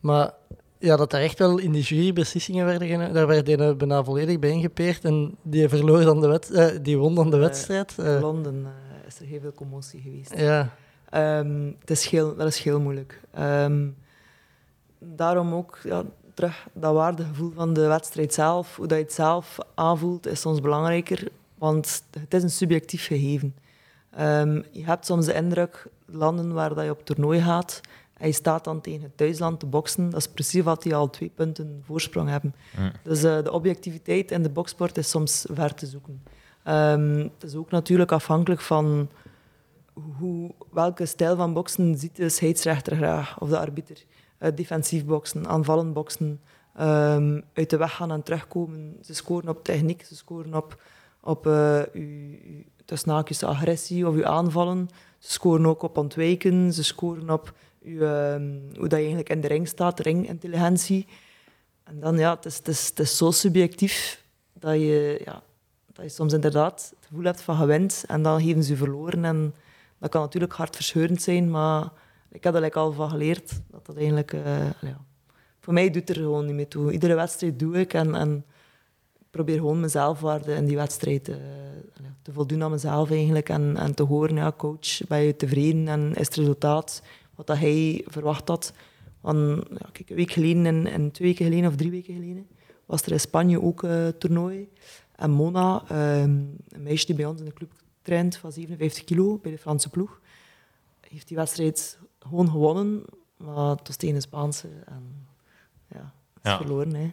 maar 0.00 0.32
ja, 0.78 0.96
dat 0.96 1.10
daar 1.10 1.20
echt 1.20 1.38
wel 1.38 1.58
in 1.58 1.72
die 1.72 1.82
jury 1.82 2.12
beslissingen 2.12 2.66
werden 2.66 2.88
genomen. 2.88 3.14
Daar 3.14 3.26
werd 3.26 3.46
hij 3.46 3.76
bijna 3.76 4.04
volledig 4.04 4.38
bij 4.38 4.50
ingepeerd 4.50 5.04
en 5.04 5.36
die, 5.42 5.68
verloor 5.68 6.00
dan 6.04 6.20
de 6.20 6.28
wed 6.28 6.50
eh, 6.50 6.66
die 6.82 6.98
won 6.98 7.14
dan 7.14 7.30
de 7.30 7.36
Eh, 7.36 7.42
wedstrijd. 7.42 7.94
In 7.98 8.04
Eh, 8.04 8.20
Londen 8.20 8.66
is 9.06 9.18
er 9.20 9.26
heel 9.26 9.40
veel 9.40 9.52
commotie 9.52 10.00
geweest. 10.00 10.34
ja, 10.36 10.74
Ehm, 11.10 11.70
het 11.78 11.90
is 11.90 12.06
heel, 12.06 12.36
dat 12.36 12.46
is 12.46 12.58
heel 12.58 12.80
moeilijk. 12.80 13.20
Ehm, 13.32 13.88
daarom 14.98 15.54
ook 15.54 15.78
ja, 15.82 16.02
terug 16.34 16.66
dat 16.72 16.94
waardegevoel 16.94 17.52
van 17.54 17.72
de 17.72 17.86
wedstrijd 17.86 18.34
zelf, 18.34 18.76
hoe 18.76 18.86
dat 18.86 18.98
je 18.98 19.04
het 19.04 19.12
zelf 19.12 19.58
aanvoelt, 19.74 20.26
is 20.26 20.40
soms 20.40 20.60
belangrijker, 20.60 21.28
want 21.58 22.02
het 22.20 22.34
is 22.34 22.42
een 22.42 22.50
subjectief 22.50 23.06
gegeven. 23.06 23.54
Ehm, 24.10 24.62
je 24.70 24.84
hebt 24.84 25.06
soms 25.06 25.26
de 25.26 25.34
indruk, 25.34 25.86
landen 26.06 26.52
waar 26.52 26.74
dat 26.74 26.84
je 26.84 26.90
op 26.90 27.04
toernooi 27.04 27.40
gaat, 27.40 27.80
en 28.20 28.26
je 28.26 28.32
staat 28.32 28.64
dan 28.64 28.80
tegen 28.80 29.02
het 29.02 29.16
thuisland 29.16 29.60
te 29.60 29.66
boksen, 29.66 30.10
dat 30.10 30.20
is 30.20 30.28
precies 30.28 30.62
wat 30.62 30.82
die 30.82 30.94
al 30.94 31.10
twee 31.10 31.30
punten 31.34 31.82
voorsprong 31.84 32.28
hebben. 32.28 32.54
Mm. 32.78 32.92
Dus 33.02 33.22
eh, 33.22 33.42
de 33.42 33.52
objectiviteit 33.52 34.30
in 34.30 34.42
de 34.42 34.48
boksport 34.48 34.98
is 34.98 35.10
soms 35.10 35.46
ver 35.52 35.74
te 35.74 35.86
zoeken. 35.86 36.22
Ehm, 36.62 37.18
het 37.18 37.42
is 37.42 37.54
ook 37.54 37.70
natuurlijk 37.70 38.12
afhankelijk 38.12 38.60
van 38.60 39.10
hoe, 40.18 40.50
welke 40.72 41.06
stijl 41.06 41.36
van 41.36 41.52
boksen 41.52 41.98
ziet 41.98 42.16
de 42.16 42.28
scheidsrechter 42.28 42.96
graag, 42.96 43.40
of 43.40 43.48
de 43.48 43.58
arbiter. 43.58 44.04
Eh, 44.38 44.50
defensief 44.54 45.04
boksen, 45.04 45.48
aanvallend 45.48 45.92
boksen, 45.92 46.40
ehm, 46.74 47.40
uit 47.52 47.70
de 47.70 47.76
weg 47.76 47.94
gaan 47.94 48.12
en 48.12 48.22
terugkomen. 48.22 48.96
Ze 49.02 49.14
scoren 49.14 49.48
op 49.48 49.64
techniek, 49.64 50.04
ze 50.04 50.16
scoren 50.16 50.54
op, 50.54 50.82
op 51.20 51.46
eh, 51.46 51.80
uw, 51.92 52.36
tussen 52.90 53.10
haakjes 53.10 53.42
agressie 53.42 54.06
of 54.06 54.14
uw 54.14 54.26
aanvallen. 54.26 54.88
Ze 55.18 55.32
scoren 55.32 55.66
ook 55.66 55.82
op 55.82 55.98
ontwijken, 55.98 56.72
ze 56.72 56.84
scoren 56.84 57.30
op 57.30 57.54
ehm, 57.84 58.58
hoe 58.74 58.88
dat 58.88 58.90
je 58.90 58.96
eigenlijk 58.96 59.28
in 59.28 59.40
de 59.40 59.48
ring 59.48 59.68
staat, 59.68 60.00
ringintelligentie. 60.00 61.06
En 61.84 62.00
dan, 62.00 62.18
ja, 62.18 62.34
het 62.34 62.44
is, 62.44 62.56
het 62.56 62.68
is, 62.68 62.88
het 62.88 62.98
is 62.98 63.16
zo 63.16 63.30
subjectief 63.30 64.24
dat 64.52 64.74
je, 64.74 65.20
ja, 65.24 65.42
dat 65.92 66.04
je 66.04 66.10
soms 66.10 66.32
inderdaad 66.32 66.92
het 66.96 67.06
gevoel 67.06 67.24
hebt 67.24 67.40
van 67.40 67.56
gewend 67.56 68.04
en 68.06 68.22
dan 68.22 68.40
geven 68.40 68.64
ze 68.64 68.70
je 68.70 68.76
verloren. 68.76 69.24
En 69.24 69.54
dat 69.98 70.10
kan 70.10 70.20
natuurlijk 70.20 70.52
hartverscheurend 70.52 71.22
zijn, 71.22 71.50
maar 71.50 71.88
ik 72.30 72.44
heb 72.44 72.54
er 72.54 72.60
like 72.60 72.78
al 72.78 72.92
van 72.92 73.10
geleerd 73.10 73.60
dat 73.70 73.86
dat 73.86 73.96
eigenlijk... 73.96 74.32
eh, 74.32 74.70
ja, 74.80 75.00
voor 75.60 75.72
mij 75.72 75.90
doet 75.90 76.08
er 76.08 76.14
gewoon 76.14 76.46
niet 76.46 76.54
meer 76.54 76.68
toe. 76.68 76.92
Iedere 76.92 77.14
wedstrijd 77.14 77.58
doe 77.58 77.78
ik 77.78 77.94
en, 77.94 78.14
en 78.14 78.44
probeer 79.30 79.56
gewoon 79.56 79.90
zelfwaarde 79.90 80.54
in 80.54 80.64
die 80.64 80.76
wedstrijd 80.76 81.28
eh, 81.28 81.36
ja, 82.02 82.14
te 82.22 82.32
voldoen 82.32 82.62
aan 82.62 82.70
mezelf 82.70 83.10
eigenlijk. 83.10 83.48
En, 83.48 83.76
en 83.76 83.94
te 83.94 84.02
horen, 84.02 84.36
ja, 84.36 84.52
coach, 84.56 85.06
ben 85.08 85.20
je 85.22 85.36
tevreden 85.36 85.88
en 85.88 86.10
is 86.14 86.26
het 86.26 86.34
resultaat 86.34 87.02
wat 87.34 87.46
dat 87.46 87.58
hij 87.58 88.04
verwacht 88.06 88.48
had? 88.48 88.72
Want, 89.20 89.62
ja, 89.70 89.88
kijk, 89.92 90.10
een 90.10 90.16
week 90.16 90.30
geleden 90.30 90.66
en, 90.66 90.86
en 90.86 91.10
twee 91.10 91.28
weken 91.28 91.44
geleden 91.44 91.68
of 91.68 91.76
drie 91.76 91.90
weken 91.90 92.14
geleden 92.14 92.46
was 92.86 93.02
er 93.02 93.12
in 93.12 93.20
Spanje 93.20 93.62
ook 93.62 93.82
een 93.82 94.18
toernooi. 94.18 94.68
En 95.16 95.30
Mona, 95.30 95.82
ehm, 95.88 96.30
een 96.68 96.82
meisje 96.82 97.06
die 97.06 97.14
bij 97.14 97.24
ons 97.24 97.38
in 97.38 97.44
de 97.44 97.52
club 97.52 97.72
traint 98.02 98.36
van 98.36 98.52
57 98.52 99.04
kilo 99.04 99.38
bij 99.42 99.50
de 99.50 99.58
Franse 99.58 99.88
ploeg, 99.90 100.20
heeft 101.00 101.28
die 101.28 101.36
wedstrijd 101.36 101.98
gewoon 102.18 102.50
gewonnen. 102.50 103.02
Maar 103.36 103.68
het 103.68 103.86
was 103.86 103.96
tegen 103.96 104.14
een 104.14 104.22
Spaanse. 104.22 104.68
En 104.86 105.26
ja, 105.88 106.12
is 106.42 106.50
Ja. 106.50 106.56
verloren. 106.56 106.94
Hè. 106.94 107.12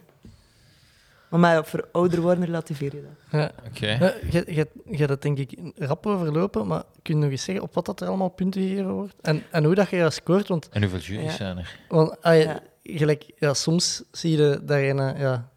Maar 1.30 1.40
met 1.56 1.66
voor 1.68 1.88
ouder 1.92 2.20
worden 2.20 2.44
relativeer 2.44 2.94
je 2.94 3.02
dat. 3.02 3.40
ja. 3.40 3.50
Oké. 3.66 3.86
Je 4.30 4.44
je- 4.54 4.68
je 4.84 4.96
hebt 4.96 5.10
het 5.10 5.22
denk 5.22 5.38
ik 5.38 5.58
rap 5.76 6.06
overlopen, 6.06 6.66
maar 6.66 6.82
kun 7.02 7.14
je 7.16 7.20
nog 7.22 7.30
eens 7.30 7.44
zeggen 7.44 7.64
op 7.64 7.74
wat 7.74 7.86
dat 7.86 8.00
er 8.00 8.08
allemaal 8.08 8.28
punten 8.28 8.62
gegeven 8.62 8.92
wordt? 8.92 9.14
En, 9.20 9.42
en 9.50 9.64
hoe 9.64 9.74
dat 9.74 9.88
je 9.90 9.98
dat 9.98 10.12
scoort? 10.14 10.48
Want, 10.48 10.68
En 10.68 10.82
hoeveel 10.82 10.98
jury's 11.00 11.24
Ja. 11.30 11.36
zijn 11.36 11.58
er? 11.58 11.78
want 11.88 12.22
ah, 12.22 12.36
ja, 12.42 12.42
Ja. 12.42 12.60
gelijk, 12.82 13.24
ja, 13.38 13.54
soms 13.54 14.02
zie 14.10 14.36
je 14.36 14.60
daarin 14.62 14.96
ja, 14.96 15.48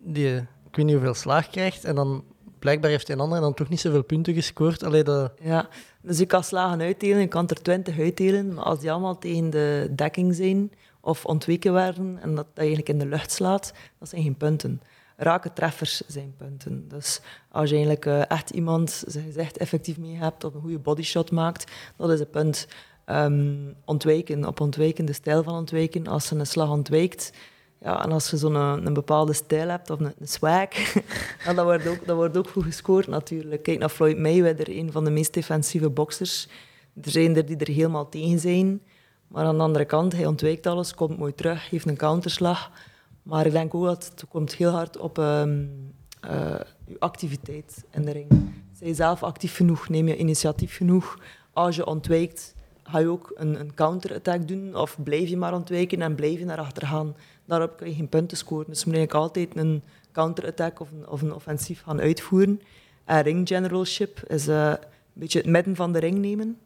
die 0.00 0.36
ik 0.36 0.76
weet 0.76 0.84
niet 0.84 0.94
hoeveel 0.94 1.14
slaag 1.14 1.48
krijgt 1.50 1.84
en 1.84 1.94
dan 1.94 2.24
blijkbaar 2.58 2.90
heeft 2.90 3.08
een 3.08 3.20
ander 3.20 3.40
dan 3.40 3.54
toch 3.54 3.68
niet 3.68 3.80
zoveel 3.80 4.02
punten 4.04 4.34
gescoord. 4.34 4.82
Allee, 4.84 5.02
dat, 5.04 5.32
Ja, 5.40 5.68
dus 6.02 6.18
je 6.18 6.26
kan 6.26 6.44
slagen 6.44 6.80
uitdelen, 6.80 7.20
je 7.20 7.26
kan 7.26 7.48
er 7.48 7.62
20 7.62 7.98
uitdelen, 7.98 8.54
maar 8.54 8.64
als 8.64 8.80
die 8.80 8.90
allemaal 8.92 9.18
tegen 9.18 9.50
de 9.50 9.88
dekking 9.96 10.34
zijn 10.34 10.72
of 11.00 11.24
ontweken 11.24 11.72
werden 11.72 12.18
en 12.22 12.28
dat, 12.34 12.36
dat 12.46 12.46
eigenlijk 12.58 12.88
in 12.88 12.98
de 12.98 13.06
lucht 13.06 13.32
slaat, 13.32 13.72
dat 13.98 14.08
zijn 14.08 14.22
geen 14.22 14.36
punten. 14.36 14.80
Rake 15.16 15.52
treffers 15.52 16.02
zijn 16.06 16.34
punten. 16.36 16.88
Dus 16.88 17.20
als 17.48 17.68
je 17.68 17.74
eigenlijk 17.74 18.06
eh, 18.06 18.30
echt 18.30 18.50
iemand 18.50 19.04
zijn 19.06 19.24
gezegd 19.24 19.56
effectief 19.56 19.98
mee 19.98 20.16
hebt 20.16 20.44
of 20.44 20.54
een 20.54 20.60
goede 20.60 20.78
bodyshot 20.78 21.30
maakt, 21.30 21.72
dat 21.96 22.10
is 22.10 22.20
een 22.20 22.30
punt. 22.30 22.66
Ehm, 23.04 23.54
ontwijken, 23.84 24.46
op 24.46 24.60
ontwijken, 24.60 25.04
de 25.04 25.12
stijl 25.12 25.42
van 25.42 25.54
ontwijken. 25.54 26.06
Als 26.06 26.26
ze 26.26 26.34
een 26.34 26.46
slag 26.46 26.70
ontwijkt, 26.70 27.32
ja, 27.80 28.04
en 28.04 28.12
als 28.12 28.30
je 28.30 28.36
zo'n 28.36 28.54
een, 28.54 28.86
een 28.86 28.92
bepaalde 28.92 29.32
stijl 29.32 29.68
hebt 29.68 29.90
of 29.90 30.00
een, 30.00 30.14
swag, 30.22 30.68
dat, 31.54 31.64
wordt 31.64 31.86
ook, 31.86 32.06
dat 32.06 32.16
wordt 32.16 32.36
ook 32.36 32.48
goed 32.48 32.64
gescoord 32.64 33.06
natuurlijk. 33.06 33.62
Kijk 33.62 33.78
naar 33.78 33.88
Floyd 33.88 34.18
Mayweather, 34.18 34.68
een 34.68 34.92
van 34.92 35.04
de 35.04 35.10
meest 35.10 35.34
defensieve 35.34 35.90
boxers. 35.90 36.48
Er 37.02 37.10
zijn 37.10 37.36
er 37.36 37.46
die 37.46 37.56
er 37.56 37.72
helemaal 37.72 38.08
tegen 38.08 38.38
zijn. 38.38 38.82
Maar 39.28 39.44
aan 39.44 39.56
de 39.56 39.62
andere 39.62 39.84
kant, 39.84 40.12
hij 40.12 40.26
ontwijkt 40.26 40.66
alles, 40.66 40.94
komt 40.94 41.18
mooi 41.18 41.34
terug, 41.34 41.70
heeft 41.70 41.86
een 41.86 41.96
counterslag. 41.96 42.70
Maar 43.26 43.46
ik 43.46 43.52
denk 43.52 43.74
ook 43.74 43.84
dat 43.84 44.04
het 44.04 44.24
komt 44.28 44.54
heel 44.54 44.70
hard 44.70 44.96
op 44.98 45.18
ehm 45.18 45.64
eh, 46.20 46.60
je 46.86 46.96
activiteit 46.98 47.84
in 47.90 48.02
de 48.02 48.10
ring. 48.10 48.28
Zij 48.72 48.94
zelf 48.94 49.22
actief 49.22 49.56
genoeg, 49.56 49.88
neem 49.88 50.08
je 50.08 50.16
initiatief 50.16 50.76
genoeg. 50.76 51.18
Als 51.52 51.76
je 51.76 51.86
ontwijkt, 51.86 52.54
ga 52.82 52.98
je 52.98 53.08
ook 53.08 53.32
een, 53.34 53.60
een 53.60 53.74
counter-attack 53.74 54.48
doen 54.48 54.76
of 54.76 54.96
blijf 55.02 55.28
je 55.28 55.36
maar 55.36 55.54
ontwijken 55.54 56.02
en 56.02 56.14
blijf 56.14 56.38
je 56.38 56.44
naar 56.44 56.58
achter 56.58 56.86
gaan. 56.86 57.16
Daarop 57.44 57.76
kun 57.76 57.88
je 57.88 57.94
geen 57.94 58.08
punten 58.08 58.36
scoren. 58.36 58.66
Dus 58.66 58.80
je 58.80 58.86
moet 58.86 58.96
eigenlijk 58.96 59.26
altijd 59.26 59.56
een 59.56 59.82
counter-attack 60.12 60.80
of 60.80 60.90
een, 60.90 61.08
of 61.08 61.22
een 61.22 61.34
offensief 61.34 61.82
gaan 61.82 62.00
uitvoeren. 62.00 62.60
En 63.04 63.22
ring 63.22 63.48
generalship 63.48 64.22
is 64.26 64.48
eh, 64.48 64.72
beetje 65.12 65.38
het 65.38 65.48
midden 65.48 65.76
van 65.76 65.92
de 65.92 65.98
ring 65.98 66.18
nemen. 66.18 66.58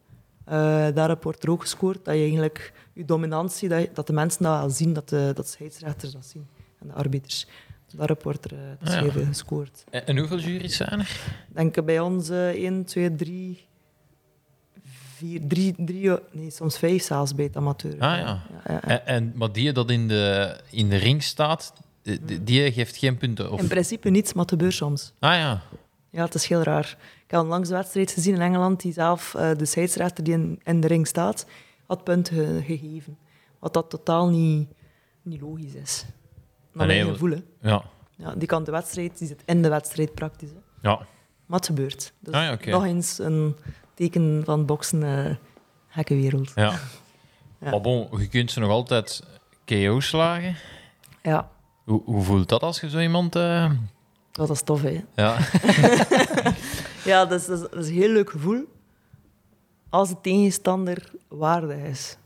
Eh 0.44 0.88
daar 0.94 1.16
wordt 1.20 1.42
er 1.42 1.50
ook 1.50 1.60
gescoord 1.60 2.04
dat 2.04 2.14
je 2.14 2.20
eigenlijk 2.20 2.72
je 3.00 3.06
dominantie, 3.06 3.68
dat, 3.68 3.88
dat 3.94 4.06
de 4.06 4.12
mensen 4.12 4.42
dat 4.42 4.58
wel 4.58 4.70
zien, 4.70 4.92
dat 4.92 5.08
de, 5.08 5.32
dat 5.34 5.44
de 5.44 5.50
scheidsrechters 5.50 6.12
dat 6.12 6.26
zien 6.26 6.46
en 6.80 6.86
de 6.86 6.92
arbiters. 6.92 7.46
Daarop 7.96 8.22
wordt 8.22 8.44
er 8.44 8.56
dus 8.80 8.94
Ah, 8.94 9.14
ja. 9.14 9.24
gescoord. 9.24 9.84
En, 9.90 10.06
en 10.06 10.18
hoeveel 10.18 10.38
jury's 10.38 10.76
zijn 10.76 10.98
er? 11.00 11.20
Denk 11.48 11.84
bij 11.84 12.00
ons 12.00 12.28
eh 12.28 12.48
1, 12.48 12.84
2, 12.84 13.14
3, 13.14 13.66
4, 15.16 15.40
3, 15.48 15.74
3, 15.78 16.10
nee, 16.32 16.50
soms 16.50 16.78
5 16.78 17.02
zelfs 17.02 17.34
bij 17.34 17.44
het 17.44 17.56
amateur. 17.56 17.92
Ah, 17.92 17.98
ja. 17.98 18.16
ja, 18.26 18.42
ja. 18.66 18.80
En, 18.80 19.06
en, 19.06 19.32
maar 19.34 19.52
die 19.52 19.72
dat 19.72 19.90
in 19.90 20.08
de, 20.08 20.56
in 20.70 20.88
de 20.88 20.96
ring 20.96 21.22
staat, 21.22 21.72
die, 22.02 22.24
die- 22.24 22.44
die 22.44 22.72
geeft 22.72 22.96
geen 22.96 23.16
punten? 23.16 23.52
Of... 23.52 23.60
In 23.60 23.68
principe 23.68 24.10
niets, 24.10 24.32
maar 24.32 24.42
het 24.42 24.50
gebeurt 24.52 24.74
soms. 24.74 25.12
Ah 25.18 25.34
ja. 25.34 25.62
Ja, 26.10 26.24
het 26.24 26.34
is 26.34 26.46
heel 26.46 26.62
raar. 26.62 26.96
Ik 27.24 27.30
heb 27.30 27.40
onlangs 27.40 27.68
een 27.68 27.74
wedstrijd 27.76 28.10
gezien 28.10 28.34
in 28.34 28.40
Engeland 28.40 28.80
die 28.80 28.92
zelf 28.92 29.34
eh, 29.34 29.50
de 29.56 29.64
scheidsrechter 29.64 30.24
die 30.24 30.32
in, 30.32 30.60
in 30.64 30.80
de 30.80 30.86
ring 30.86 31.06
staat, 31.06 31.46
had 31.90 32.04
punten 32.04 32.34
ge- 32.36 32.62
gegeven. 32.64 33.18
Wat 33.58 33.72
dat 33.74 33.90
totaal 33.90 34.28
niet, 34.28 34.68
niet 35.22 35.40
logisch 35.40 35.74
is. 35.74 36.04
Naar 36.72 36.86
mijn 36.86 37.06
gevoel, 37.06 37.30
hè. 37.30 37.42
Ja. 37.70 37.82
Ja, 38.16 38.34
die 38.34 38.48
kan 38.48 38.64
de 38.64 38.70
wedstrijd, 38.70 39.18
die 39.18 39.28
zit 39.28 39.42
in 39.46 39.62
de 39.62 39.68
wedstrijd 39.68 40.14
praktisch. 40.14 40.50
Hè. 40.50 40.88
ja. 40.88 41.06
Maar 41.46 41.58
het 41.58 41.66
gebeurt. 41.68 42.12
Dus 42.20 42.34
Ah 42.34 42.42
ja, 42.64 42.70
nog 42.70 42.84
eens 42.84 43.18
een 43.18 43.56
teken 43.94 44.42
van 44.44 44.66
boksen, 44.66 45.02
eh 45.02 45.34
gekke 45.88 46.14
wereld. 46.14 46.52
ja. 46.54 46.78
Ja. 47.60 47.70
Maar 47.70 47.80
bon, 47.80 48.08
je 48.18 48.28
kunt 48.28 48.50
ze 48.50 48.60
nog 48.60 48.70
altijd 48.70 49.22
KO 49.64 50.00
slagen. 50.00 50.56
Ja, 51.22 51.50
Hoe, 51.84 52.02
hoe 52.04 52.22
voelt 52.22 52.48
dat 52.48 52.62
als 52.62 52.80
je 52.80 52.90
zo 52.90 52.98
iemand... 52.98 53.36
eh, 53.36 53.70
dat 54.32 54.50
is 54.50 54.62
tof, 54.62 54.82
hè. 54.82 55.04
Ja. 55.14 55.36
Ja, 57.04 57.24
dat 57.26 57.40
is, 57.40 57.46
dat, 57.46 57.62
is, 57.62 57.68
dat 57.70 57.84
is 57.84 57.88
een 57.88 57.94
heel 57.94 58.08
leuk 58.12 58.30
gevoel. 58.30 58.64
Als 59.90 60.08
de 60.08 60.16
tegenstander 60.22 61.10
waardig 61.28 61.76
is. 61.76 62.16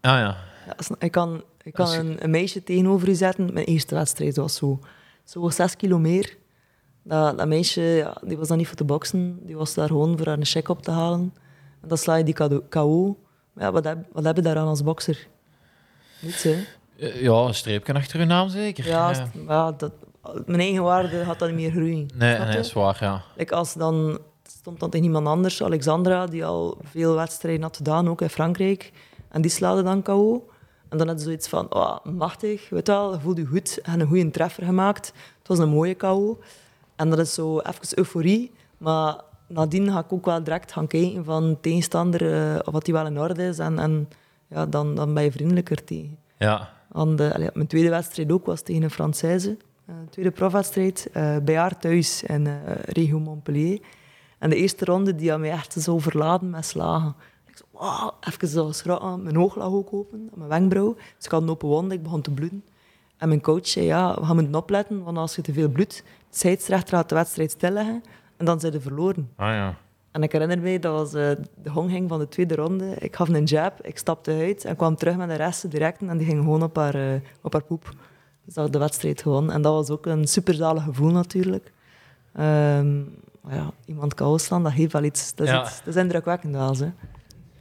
Ah 0.00 0.10
ja. 0.18 0.36
Ja, 0.66 0.72
als- 0.76 0.90
ik 0.98 1.10
kan, 1.12 1.42
ik 1.62 1.72
kan 1.72 1.90
je- 1.90 1.98
een, 1.98 2.24
een 2.24 2.30
meisje 2.30 2.62
tegenover 2.64 3.08
u 3.08 3.14
zetten. 3.14 3.52
Mijn 3.52 3.66
eerste 3.66 3.94
wedstrijd 3.94 4.36
was 4.36 4.54
zo. 4.54 4.78
Zo 5.24 5.48
zes 5.50 5.76
kilo 5.76 5.98
meer. 5.98 6.36
Dat, 7.02 7.38
dat 7.38 7.48
meisje 7.48 7.80
ja, 7.80 8.16
die 8.24 8.38
was 8.38 8.48
dan 8.48 8.56
niet 8.56 8.66
voor 8.66 8.76
te 8.76 8.84
boksen. 8.84 9.46
Die 9.46 9.56
was 9.56 9.74
daar 9.74 9.86
gewoon 9.86 10.16
voor 10.18 10.26
haar 10.26 10.38
een 10.38 10.44
check 10.44 10.68
op 10.68 10.82
te 10.82 10.90
halen. 10.90 11.34
En 11.82 11.88
dan 11.88 11.98
sla 11.98 12.14
je 12.14 12.24
die 12.24 12.62
KO. 12.68 13.18
Maar 13.52 13.64
ja, 13.64 13.72
wat, 13.72 13.84
heb, 13.84 13.98
wat 14.12 14.24
heb 14.24 14.36
je 14.36 14.42
daaraan 14.42 14.66
als 14.66 14.82
bokser? 14.82 15.26
Niets, 16.20 16.42
hè. 16.42 16.64
Eh, 16.98 17.22
Ja, 17.22 17.32
een 17.32 17.54
streepje 17.54 17.94
achter 17.94 18.20
uw 18.20 18.26
naam 18.26 18.48
zeker. 18.48 18.86
Ja, 18.86 19.26
ja, 19.48 19.72
dat, 19.72 19.92
mijn 20.46 20.60
eigen 20.60 20.82
waarde 20.82 21.24
gaat 21.24 21.38
dan 21.38 21.48
niet 21.48 21.56
meer 21.56 21.70
groeien. 21.70 22.08
Nee, 22.14 22.38
nee, 22.38 22.56
je? 22.56 22.62
zwaar, 22.62 22.96
ja. 23.00 23.22
Like 23.36 23.54
als 23.54 23.74
dan, 23.74 24.18
stond 24.62 24.80
dan 24.80 24.90
tegen 24.90 25.06
iemand 25.06 25.26
anders, 25.26 25.62
Alexandra, 25.62 26.26
die 26.26 26.44
al 26.44 26.78
veel 26.82 27.14
wedstrijden 27.14 27.62
had 27.62 27.76
gedaan, 27.76 28.08
ook 28.08 28.20
in 28.20 28.28
Frankrijk. 28.28 28.92
En 29.28 29.42
die 29.42 29.50
slaade 29.50 29.82
dan 29.82 30.02
KO. 30.02 30.48
En 30.88 30.98
dan 30.98 31.08
had 31.08 31.18
ze 31.18 31.24
zoiets 31.24 31.48
van, 31.48 31.74
oh, 31.74 32.04
machtig, 32.04 32.68
weet 32.68 32.86
je 32.86 32.92
wel, 32.92 33.12
je 33.12 33.20
voelt 33.20 33.36
je 33.36 33.44
goed 33.46 33.80
en 33.80 34.00
een 34.00 34.06
goede 34.06 34.30
treffer 34.30 34.64
gemaakt. 34.64 35.06
Het 35.38 35.48
was 35.48 35.58
een 35.58 35.68
mooie 35.68 35.94
KO. 35.94 36.38
En 36.96 37.10
dat 37.10 37.18
is 37.18 37.34
zo 37.34 37.58
even 37.58 37.98
euforie. 37.98 38.52
Maar 38.78 39.20
nadien 39.46 39.90
ga 39.92 39.98
ik 39.98 40.12
ook 40.12 40.24
wel 40.24 40.42
direct 40.42 40.72
gaan 40.72 40.86
kijken 40.86 41.24
van 41.24 41.48
de 41.48 41.60
tegenstander, 41.60 42.32
eh, 42.32 42.58
of 42.64 42.72
wat 42.72 42.84
die 42.84 42.94
wel 42.94 43.06
in 43.06 43.18
orde 43.18 43.42
is. 43.42 43.58
En, 43.58 43.78
en 43.78 44.08
ja, 44.48 44.66
dan, 44.66 44.94
dan 44.94 45.14
ben 45.14 45.22
je 45.22 45.32
vriendelijker 45.32 45.84
tegen. 45.84 46.18
Ja. 46.38 46.70
De, 46.92 47.34
allee, 47.34 47.50
mijn 47.54 47.66
tweede 47.66 47.88
wedstrijd 47.88 48.32
ook 48.32 48.46
was 48.46 48.62
tegen 48.62 48.82
een 48.82 48.92
Française. 48.92 49.56
Eh, 49.86 49.94
tweede 50.10 50.30
profwedstrijd, 50.30 51.08
eh, 51.12 51.36
bij 51.42 51.56
haar 51.56 51.78
thuis 51.78 52.22
in 52.22 52.46
eh, 52.46 52.54
regio 52.86 53.18
Montpellier. 53.20 53.80
En 54.42 54.50
de 54.50 54.56
eerste 54.56 54.84
ronde 54.84 55.14
die 55.14 55.30
had 55.30 55.38
mij 55.38 55.50
echt 55.50 55.72
zo 55.72 55.98
verladen 55.98 56.50
met 56.50 56.64
slagen. 56.64 57.14
Ik 57.46 57.56
zo, 57.56 57.64
wow, 57.70 58.10
even 58.20 58.48
zo 58.48 58.72
schrokken. 58.72 59.22
Mijn 59.22 59.38
oog 59.38 59.54
lag 59.54 59.68
ook 59.68 59.92
open, 59.92 60.30
mijn 60.34 60.48
wenkbrauw. 60.48 60.94
Dus 60.94 61.24
ik 61.24 61.30
had 61.30 61.42
een 61.42 61.50
open 61.50 61.68
wond, 61.68 61.92
ik 61.92 62.02
begon 62.02 62.20
te 62.20 62.30
bloeden. 62.30 62.64
En 63.16 63.28
mijn 63.28 63.40
coach 63.40 63.66
zei, 63.66 63.86
ja, 63.86 64.14
we 64.14 64.24
gaan 64.24 64.36
moeten 64.36 64.54
opletten, 64.54 65.02
want 65.02 65.16
als 65.16 65.36
je 65.36 65.42
te 65.42 65.52
veel 65.52 65.68
bloedt, 65.68 65.96
de 66.30 66.36
scheidsrechter 66.36 66.96
gaat 66.96 67.08
de 67.08 67.14
wedstrijd 67.14 67.50
stilleggen 67.50 68.02
en 68.36 68.44
dan 68.44 68.60
zijn 68.60 68.72
ze 68.72 68.80
verloren. 68.80 69.30
Ah 69.36 69.48
ja. 69.48 69.74
En 70.10 70.22
ik 70.22 70.32
herinner 70.32 70.60
mij, 70.60 70.78
dat 70.78 70.92
was 70.92 71.14
eh, 71.14 71.30
de 71.62 71.70
honghing 71.70 72.08
van 72.08 72.18
de 72.18 72.28
tweede 72.28 72.54
ronde. 72.54 72.94
Ik 72.98 73.16
gaf 73.16 73.28
een 73.28 73.44
jab, 73.44 73.86
ik 73.86 73.98
stapte 73.98 74.30
uit 74.30 74.64
en 74.64 74.76
kwam 74.76 74.96
terug 74.96 75.16
met 75.16 75.28
de 75.28 75.34
resten 75.34 75.70
direct. 75.70 76.00
En 76.02 76.16
die 76.18 76.26
ging 76.26 76.38
gewoon 76.38 76.62
op 76.62 76.76
haar, 76.76 76.94
eh, 76.94 77.20
op 77.40 77.52
haar 77.52 77.64
poep. 77.64 77.94
Dus 78.44 78.54
dat 78.54 78.72
de 78.72 78.78
wedstrijd 78.78 79.22
gewonnen. 79.22 79.54
En 79.54 79.62
dat 79.62 79.72
was 79.72 79.90
ook 79.90 80.06
een 80.06 80.26
superzalig 80.28 80.82
gevoel 80.82 81.10
natuurlijk. 81.10 81.72
Ehm, 82.32 83.00
ja, 83.48 83.70
iemand 83.84 84.14
kan 84.14 84.38
slaan, 84.38 84.62
dat 84.62 84.72
heeft 84.72 84.92
wel 84.92 85.02
iets. 85.04 85.34
Dat 85.34 85.46
is, 85.46 85.52
Ja. 85.52 85.62
iets, 85.62 85.78
dat 85.84 85.94
is 85.94 86.02
indrukwekkend 86.02 86.54
wel. 86.54 86.76
Hè. 86.76 86.92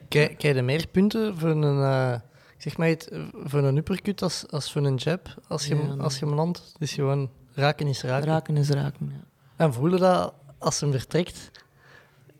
Krijg 0.08 0.42
je 0.56 0.62
meer 0.62 0.88
punten 0.88 1.38
voor 1.38 1.50
een, 1.50 1.82
eh, 1.84 2.14
ik 2.56 2.62
zeg 2.62 2.78
maar 2.78 2.88
het, 2.88 3.12
voor 3.44 3.60
een 3.64 3.78
uppercut 3.78 4.22
als, 4.22 4.46
als 4.50 4.72
voor 4.72 4.86
een 4.86 4.96
jab? 4.96 5.36
Als 5.48 5.66
je, 5.66 5.76
Ja, 5.76 6.04
als 6.04 6.20
je 6.20 6.26
hem 6.26 6.34
landt, 6.36 6.74
dus 6.80 6.94
gewoon 6.94 7.30
raken 7.54 7.88
is 7.88 8.02
raken. 8.04 8.28
Raken 8.28 8.58
is 8.58 8.70
raken, 8.70 9.10
ja. 9.14 9.24
En 9.56 9.74
voelen 9.74 10.00
dat 10.00 10.34
als 10.58 10.80
hem 10.80 10.92
vertrekt? 10.92 11.52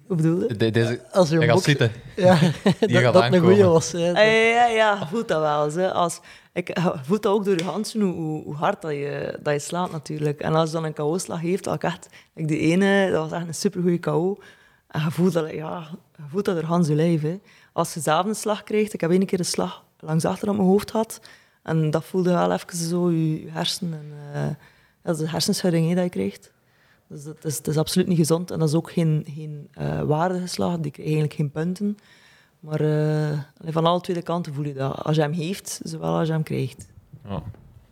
Hoe 0.08 0.16
bedoel 0.16 0.42
je? 0.48 0.56
De- 0.56 0.70
deze... 0.72 1.02
Als 1.12 1.30
je 1.30 1.42
gaat 1.42 1.64
zitten. 1.64 1.92
Ja, 2.16 2.40
Die 2.80 2.88
dat, 2.88 3.02
gaat 3.02 3.14
dat 3.14 3.34
een 3.34 3.40
goeie 3.40 3.64
was. 3.64 3.92
Hè. 3.92 4.10
Ah, 4.10 4.16
ja, 4.54 4.66
ja, 4.68 5.08
voelt 5.08 5.28
dat 5.28 5.42
wel. 5.42 5.66
eens, 5.66 5.76
Hè. 5.76 5.92
Als, 5.94 6.20
ik, 6.54 6.68
je 6.68 7.00
voelt 7.04 7.24
dat 7.24 7.34
ook 7.34 7.46
door 7.46 7.58
je 7.58 7.64
handen, 7.64 8.02
hoe, 8.02 8.44
hoe, 8.44 8.56
hard 8.56 8.82
dat 8.82 8.92
je, 8.92 9.40
dat 9.44 9.54
je 9.54 9.60
slaat 9.60 9.92
natuurlijk. 9.92 10.40
En 10.40 10.54
als 10.54 10.70
je 10.70 10.76
dan 10.76 10.86
een 10.86 10.94
KO-slag 10.94 11.40
heeft, 11.40 11.64
dat 11.64 11.74
ik 11.74 11.84
echt... 11.84 12.10
like 12.34 12.48
die 12.48 12.60
ene, 12.60 13.12
dat 13.12 13.30
was 13.30 13.40
echt 13.40 13.48
een 13.48 13.54
supergoeie 13.54 14.00
KO. 14.00 14.38
En 14.88 15.02
je 15.02 15.12
voelt 15.12 15.34
dat, 15.34 15.52
ja, 15.52 15.88
je 16.16 16.24
voelt 16.30 16.46
dat 16.46 16.88
lijf. 16.88 17.22
Hè. 17.22 17.40
Als 17.74 17.94
je 17.94 18.00
zelf 18.00 18.26
een 18.26 18.36
slag 18.36 18.64
krijgt... 18.64 18.94
Ik 18.94 19.02
heb 19.02 19.12
één 19.12 19.26
keer 19.26 19.40
een 19.40 19.46
slag 19.46 19.84
langs 20.00 20.26
achter 20.26 20.50
op 20.50 20.56
mijn 20.56 20.68
hoofd 20.68 20.92
gehad. 20.92 21.22
En 21.64 21.92
dat 21.92 22.06
voelde 22.06 22.32
wel 22.32 22.52
even 22.52 22.78
zo, 22.78 23.12
je, 23.12 23.48
hersenen. 23.50 24.00
En, 24.00 24.42
eh, 24.42 24.56
dat 25.02 25.16
is 25.16 25.22
de 25.22 25.30
hersenschudding 25.30 25.90
hè, 25.90 25.96
dat 25.96 26.04
je 26.04 26.10
krijgt. 26.10 26.52
Dus 27.08 27.24
dat 27.24 27.46
is, 27.46 27.58
dat 27.58 27.68
is 27.68 27.78
absoluut 27.78 28.08
niet 28.08 28.18
gezond. 28.18 28.52
En 28.52 28.60
dat 28.60 28.68
is 28.68 28.76
ook 28.76 28.92
geen, 28.92 29.26
geen 29.36 29.68
eh 29.74 30.02
waardige 30.02 30.48
slag. 30.48 30.80
Die 30.80 30.92
krijgt 30.92 31.12
eigenlijk 31.12 31.34
geen 31.34 31.52
punten. 31.52 31.98
Maar 32.62 32.80
eh, 32.82 33.40
van 33.66 33.86
alle 33.86 34.02
twee 34.02 34.22
kanten 34.22 34.54
voel 34.54 34.66
je 34.66 34.74
dat. 34.74 35.04
Als 35.04 35.16
je 35.16 35.22
hem 35.22 35.32
heeft, 35.32 35.80
zowel 35.84 36.18
als 36.18 36.28
je 36.28 36.34
hem 36.34 36.44
krijgt. 36.44 36.88
Ja. 37.28 37.44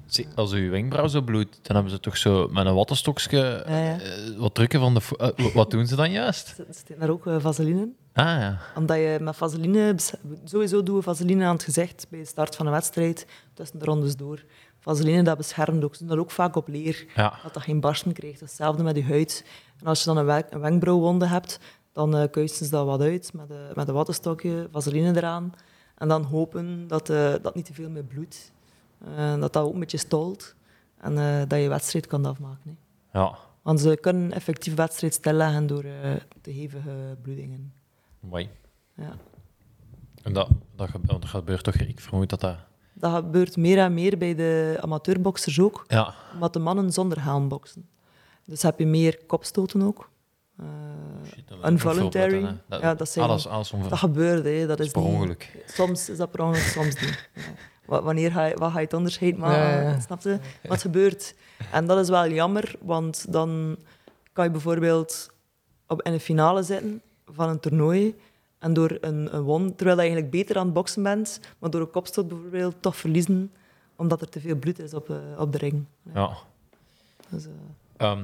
Zie, 0.06 0.28
Als 0.36 0.52
uw 0.52 0.70
wenkbrauw 0.70 1.08
zo 1.08 1.22
bloedt, 1.22 1.60
dan 1.62 1.76
hebben 1.76 1.94
ze 1.94 2.00
toch 2.00 2.18
zo 2.18 2.48
met 2.52 2.66
een 2.66 2.74
wattenstokje 2.74 3.64
Ja, 3.68 3.78
ja. 3.78 4.00
eh, 4.00 4.38
wat 4.38 4.56
drukken 4.56 4.80
van 4.80 4.94
de... 4.94 5.02
eh, 5.36 5.54
wat 5.54 5.72
doen 5.72 5.88
ze 5.88 5.96
dan 5.96 6.12
juist? 6.12 6.58
Er 6.58 6.66
zit 6.70 7.00
daar 7.00 7.10
ook 7.10 7.24
vaseline 7.38 7.80
in. 7.82 7.96
Ah 8.14 8.26
ja. 8.26 8.60
Omdat 8.76 8.98
je 8.98 9.18
met 9.22 9.36
vaseline... 9.36 9.96
Sowieso 10.44 10.84
doen 10.84 10.96
we 10.96 11.02
vaseline 11.02 11.46
aan 11.46 11.54
het 11.54 11.64
gezicht 11.64 12.06
bij 12.10 12.20
de 12.20 12.26
start 12.26 12.56
van 12.56 12.66
een 12.66 12.72
wedstrijd. 12.72 13.26
Tussen 13.54 13.80
de 13.80 13.86
rondes 13.86 14.16
door. 14.16 14.44
Vaseline, 14.80 15.24
dat 15.24 15.38
beschermt 15.38 15.84
ook. 15.84 15.94
Ze 15.96 16.00
doen 16.00 16.10
dat 16.16 16.18
ook 16.26 16.32
vaak 16.32 16.56
op 16.56 16.68
leer. 16.68 17.06
Ja. 17.16 17.40
Dat 17.44 17.54
dat 17.54 17.64
geen 17.64 17.80
barsten 17.80 18.14
krijgt. 18.14 18.40
Hetzelfde 18.40 18.84
met 18.84 18.96
je 18.96 19.04
huid. 19.04 19.46
En 19.80 19.86
als 19.88 20.04
je 20.04 20.14
dan 20.14 20.18
een 20.18 20.62
wenkbrauwwonde 20.62 21.26
hebt, 21.28 21.60
dan 21.92 22.16
eh 22.16 22.30
kuisen 22.32 22.66
ze 22.66 22.72
dat 22.72 22.86
wat 22.86 23.02
uit 23.02 23.34
met, 23.34 23.48
de, 23.48 23.72
met 23.76 23.88
een 23.88 23.94
wattenstokje, 23.94 24.68
vaseline 24.72 25.16
eraan. 25.18 25.54
En 25.96 26.08
dan 26.08 26.24
hopen 26.24 26.88
dat 26.88 27.10
eh, 27.10 27.34
dat 27.42 27.56
niet 27.56 27.66
te 27.66 27.74
veel 27.74 27.90
meer 27.90 28.04
bloedt. 28.04 28.52
Eh, 29.16 29.40
dat 29.40 29.54
dat 29.54 29.64
ook 29.64 29.74
een 29.74 29.80
beetje 29.80 29.98
stolt. 29.98 30.56
En 30.98 31.16
dat 31.48 31.60
je 31.62 31.70
wedstrijd 31.70 32.08
kan 32.08 32.26
afmaken. 32.26 32.78
Hè. 33.10 33.20
Ja. 33.20 33.38
Want 33.62 33.80
ze 33.80 33.98
kunnen 34.02 34.32
effectief 34.32 34.76
wedstrijd 34.76 35.14
stilleggen 35.14 35.68
door 35.68 35.86
te 36.42 36.52
hevige 36.52 37.18
bloedingen. 37.22 37.74
Mooi. 38.20 38.50
Ja. 38.96 39.14
En 40.24 40.34
dat, 40.34 40.50
dat, 40.76 40.90
gebeurt, 40.90 41.22
dat 41.22 41.30
gebeurt 41.30 41.64
toch... 41.64 41.76
Ik 41.76 42.00
vermoed 42.00 42.30
dat 42.30 42.40
dat... 42.40 42.56
Dat 42.94 43.14
gebeurt 43.14 43.58
meer 43.58 43.78
en 43.78 43.94
meer 43.94 44.18
bij 44.18 44.36
de 44.36 44.78
amateurboxers 44.82 45.60
ook, 45.60 45.86
Ja. 45.88 46.14
omdat 46.34 46.54
de 46.54 46.60
mannen 46.60 46.92
zonder 46.92 47.24
helm 47.24 47.48
boksen. 47.48 47.90
Dus 48.46 48.62
heb 48.62 48.80
je 48.80 48.86
meer 48.86 49.20
kopstoten 49.26 49.82
ook. 49.82 50.10
Shit, 51.28 51.48
dat 51.48 51.72
involuntary. 51.72 52.30
veel 52.30 52.40
beter, 52.40 52.62
hè. 52.68 52.78
ja, 52.78 52.96
dat, 52.96 53.10
zijn, 53.10 53.26
Alles, 53.26 53.48
alles 53.48 53.74
dat 53.90 53.98
gebeurt, 53.98 54.44
hè. 54.44 54.68
dat 54.68 54.80
is 54.80 54.92
per 54.92 55.02
niet-. 55.02 55.50
Soms 55.66 56.10
is 56.10 56.18
dat 56.18 56.32
per 56.32 56.44
ongeluk, 56.44 56.64
soms 56.64 57.02
niet. 57.02 57.28
Ja. 57.90 58.02
Wanneer 58.02 58.32
ga 58.32 58.46
je, 58.46 58.56
wat 58.58 58.72
ga 58.72 58.78
je 58.80 58.84
het 58.86 58.94
onderscheid 58.94 59.38
maken? 59.38 59.84
Ja. 59.84 60.00
Snap 60.00 60.22
je? 60.22 60.40
Wat 60.68 60.82
gebeurt? 60.82 61.36
En 61.72 61.86
dat 61.86 62.00
is 62.00 62.10
wel 62.10 62.30
jammer, 62.30 62.76
want 62.82 63.26
dan 63.30 63.78
kan 64.34 64.44
je 64.46 64.52
bijvoorbeeld 64.52 65.30
op, 65.88 66.02
in 66.02 66.14
een 66.14 66.20
finale 66.20 66.64
zitten 66.64 67.02
van 67.26 67.50
een 67.50 67.60
toernooi 67.60 68.16
en 68.60 68.74
door 68.74 68.98
een, 69.02 69.36
een 69.36 69.42
won, 69.42 69.76
terwijl 69.76 69.98
je 69.98 70.04
eigenlijk 70.04 70.32
beter 70.32 70.58
aan 70.58 70.66
het 70.66 70.74
boksen 70.74 71.04
bent, 71.04 71.40
maar 71.60 71.70
door 71.70 71.82
een 71.82 71.90
kopstoot 71.92 72.28
bijvoorbeeld 72.28 72.76
toch 72.80 72.96
verliezen, 72.96 73.52
omdat 73.96 74.22
er 74.22 74.30
te 74.30 74.40
veel 74.40 74.56
bloed 74.56 74.80
is 74.80 74.94
op, 74.94 75.10
eh, 75.10 75.18
op 75.38 75.52
de 75.52 75.58
ring. 75.58 75.86
Ja. 76.14 76.38
Dus, 77.30 77.46
eh, 77.46 77.52
Ehm, 77.98 78.24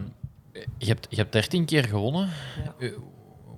je, 0.78 0.86
hebt, 0.86 1.08
je 1.10 1.16
hebt 1.16 1.32
13 1.32 1.66
keer 1.66 1.84
gewonnen. 1.84 2.30
Ja. 2.64 2.76
Eh, 2.80 2.91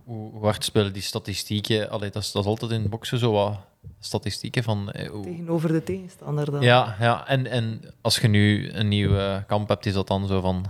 Hoe, 0.04 0.40
hard 0.42 0.64
spelen 0.64 0.94
die 0.94 1.02
statistieken? 1.02 1.90
Allee, 1.90 2.10
dat, 2.10 2.24
is, 2.24 2.32
dat 2.32 2.44
is 2.44 2.50
altijd 2.50 2.72
in 2.72 2.90
boksen 2.90 3.18
zo 3.20 3.32
wat 3.32 3.58
statistieken 4.00 4.64
van... 4.64 4.92
eh, 4.92 5.10
hoe- 5.10 5.24
tegenover 5.24 5.72
de 5.72 5.84
tegenstander 5.84 6.52
dan. 6.52 6.62
Ja, 6.62 6.96
ja. 7.00 7.28
En, 7.28 7.48
en 7.48 7.82
als 8.02 8.20
je 8.20 8.28
nu 8.28 8.72
een 8.72 8.88
nieuwe 8.88 9.44
kamp 9.48 9.68
hebt, 9.70 9.86
is 9.86 9.94
dat 9.94 10.08
dan 10.08 10.28
zo 10.28 10.42
van... 10.42 10.66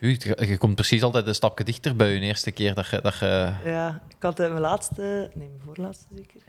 Je 0.00 0.56
komt 0.58 0.74
precies 0.74 1.02
altijd 1.02 1.26
een 1.26 1.34
stapje 1.34 1.64
dichter 1.64 1.96
bij 1.96 2.08
je 2.14 2.20
eerste 2.20 2.50
keer 2.50 2.74
dat 2.74 2.86
je... 2.86 3.00
Dat 3.00 3.18
je 3.18 3.52
Ja, 3.64 4.02
ik 4.08 4.16
had 4.22 4.40
eh, 4.40 4.48
mijn 4.48 4.60
laatste, 4.60 5.30
nee, 5.34 5.48
mijn 5.48 5.60
voorlaatste 5.64 6.06
zeker, 6.14 6.40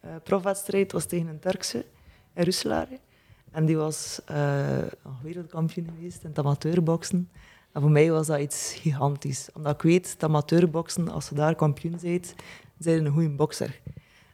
eh 0.00 0.10
profwedstrijd 0.22 0.92
was 0.92 1.04
tegen 1.06 1.26
een 1.26 1.38
Turkse 1.38 1.84
in 2.34 2.44
Roeselaar. 2.44 2.88
En 3.50 3.64
die 3.66 3.76
was 3.76 4.20
nog 5.04 5.20
wereldkampioen 5.22 5.90
geweest 5.96 6.22
in 6.22 6.28
het 6.28 6.38
amateurboksen. 6.38 7.28
En 7.72 7.80
voor 7.80 7.90
mij 7.90 8.10
was 8.10 8.26
dat 8.26 8.40
iets 8.40 8.72
gigantisch. 8.72 9.48
Omdat 9.54 9.74
ik 9.74 9.82
weet, 9.82 10.14
dat 10.18 10.28
amateurboksen, 10.28 11.08
als 11.08 11.28
je 11.28 11.34
daar 11.34 11.54
kampioen 11.54 11.98
bent, 12.02 12.34
zijn 12.78 13.06
een 13.06 13.12
goede 13.12 13.30
bokser. 13.30 13.80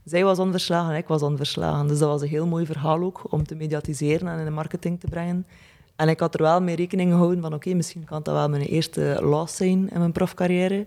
Zij 0.04 0.24
was 0.24 0.38
onverslagen 0.38 0.90
en 0.90 0.96
ik 0.96 1.06
was 1.06 1.22
onverslagen. 1.22 1.86
Dus 1.86 1.98
dat 1.98 2.08
was 2.08 2.22
een 2.22 2.28
heel 2.28 2.46
mooi 2.46 2.66
verhaal 2.66 3.02
ook 3.02 3.32
om 3.32 3.46
te 3.46 3.54
mediatiseren 3.54 4.28
en 4.28 4.38
in 4.38 4.44
de 4.44 4.50
marketing 4.50 5.00
te 5.00 5.06
brengen. 5.06 5.46
En 5.96 6.08
ik 6.08 6.20
had 6.20 6.34
er 6.34 6.42
wel 6.42 6.62
mee 6.62 6.76
rekening 6.76 7.10
gehouden 7.10 7.40
van 7.40 7.54
oké, 7.54 7.74
misschien 7.74 8.04
kan 8.04 8.22
dat 8.22 8.34
wel 8.34 8.48
mijn 8.48 8.62
eerste 8.62 9.18
loss 9.20 9.56
zijn 9.56 9.90
in 9.90 9.98
mijn 9.98 10.12
profcarrière. 10.12 10.86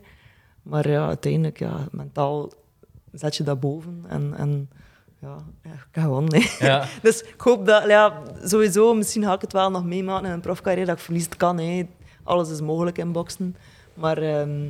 Maar 0.63 0.89
ja, 0.89 1.07
uiteindelijk, 1.07 1.59
ja, 1.59 1.87
mentaal 1.91 2.51
zet 3.11 3.35
je 3.35 3.43
dat 3.43 3.59
boven 3.59 4.03
en, 4.07 4.33
en 4.37 4.69
ja, 5.19 5.37
hè. 6.31 6.65
Ja. 6.65 6.85
Dus 7.01 7.21
ik 7.21 7.41
hoop 7.41 7.65
dat, 7.65 7.87
ja, 7.87 8.21
sowieso, 8.43 8.93
misschien 8.93 9.23
ga 9.23 9.33
ik 9.33 9.41
het 9.41 9.53
wel 9.53 9.71
nog 9.71 9.85
meemaken 9.85 10.23
in 10.23 10.29
mijn 10.29 10.41
profcarrière, 10.41 10.85
dat 10.85 10.97
ik 10.97 11.03
verlies 11.03 11.29
kan. 11.29 11.57
Hè. 11.57 11.87
Alles 12.27 12.49
is 12.49 12.61
mogelijk 12.61 12.97
in 12.97 13.11
boksen. 13.11 13.55
Maar 13.93 14.17
ehm, 14.17 14.69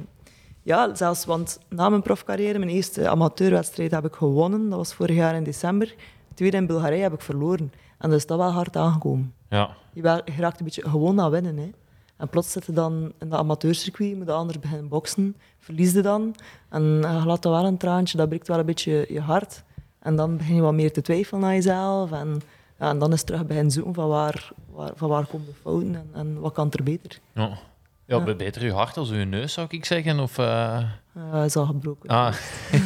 ja, 0.63 0.95
zelfs, 0.95 1.25
want 1.25 1.59
na 1.69 1.89
mijn 1.89 2.01
profcarrière, 2.01 2.59
mijn 2.59 2.71
eerste 2.71 3.09
amateurwedstrijd 3.09 3.91
heb 3.91 4.05
ik 4.05 4.13
gewonnen. 4.13 4.69
Dat 4.69 4.77
was 4.77 4.93
vorig 4.93 5.15
jaar 5.15 5.35
in 5.35 5.43
december. 5.43 5.87
De 6.27 6.33
tweede 6.33 6.57
in 6.57 6.65
Bulgarije 6.67 7.01
heb 7.01 7.13
ik 7.13 7.21
verloren. 7.21 7.71
En 7.97 8.09
dat 8.09 8.19
is 8.19 8.25
dat 8.25 8.37
wel 8.37 8.51
hard 8.51 8.75
aangekomen. 8.77 9.33
ja. 9.49 9.69
Je, 9.93 10.01
wel- 10.03 10.21
je 10.25 10.31
raakt 10.37 10.59
een 10.59 10.65
beetje 10.65 10.89
gewoon 10.89 11.21
aan 11.21 11.31
winnen. 11.31 11.57
Hè. 11.57 11.69
En 12.17 12.29
plots 12.29 12.51
zit 12.51 12.65
je 12.65 12.71
dan 12.71 13.11
in 13.19 13.29
dat 13.29 13.39
amateurcircuit, 13.39 14.15
moet 14.15 14.25
de 14.25 14.31
ander 14.31 14.59
beginnen 14.59 14.87
boksen, 14.87 15.35
verlies 15.59 15.93
je 15.93 16.01
dan. 16.01 16.35
En 16.69 16.83
je 16.83 17.21
laat 17.25 17.41
dat 17.41 17.53
wel 17.53 17.65
een 17.65 17.77
traantje, 17.77 18.17
dat 18.17 18.29
breekt 18.29 18.47
wel 18.47 18.59
een 18.59 18.65
beetje 18.65 19.05
je 19.09 19.19
hart. 19.19 19.63
En 19.99 20.15
dan 20.15 20.37
begin 20.37 20.55
je 20.55 20.61
wat 20.61 20.73
meer 20.73 20.91
te 20.93 21.01
twijfelen 21.01 21.43
aan 21.43 21.53
jezelf. 21.53 22.11
En, 22.11 22.41
ja, 22.79 22.89
en 22.89 22.99
dan 22.99 23.11
is 23.13 23.17
het 23.17 23.27
terug 23.27 23.45
beginnen 23.45 23.71
zoeken 23.71 23.93
van 23.93 24.07
waar, 24.07 24.49
waar, 24.69 24.91
van 24.95 25.09
waar 25.09 25.25
komen 25.25 25.45
de 25.47 25.53
fouten 25.61 25.95
en, 25.95 26.09
en 26.13 26.39
wat 26.39 26.53
kan 26.53 26.71
er 26.71 26.83
beter. 26.83 27.19
Ja. 27.33 27.57
Ja, 28.05 28.17
Ja. 28.25 28.35
beter 28.35 28.65
je 28.65 28.71
hart 28.71 28.97
als 28.97 29.09
je 29.09 29.15
neus, 29.15 29.53
zou 29.53 29.67
ik 29.69 29.85
zeggen. 29.85 30.19
Of, 30.19 30.37
eh, 30.37 30.83
Uh, 31.33 31.45
is 31.45 31.55
al 31.55 31.65
gebroken. 31.65 32.09
ah, 32.09 32.33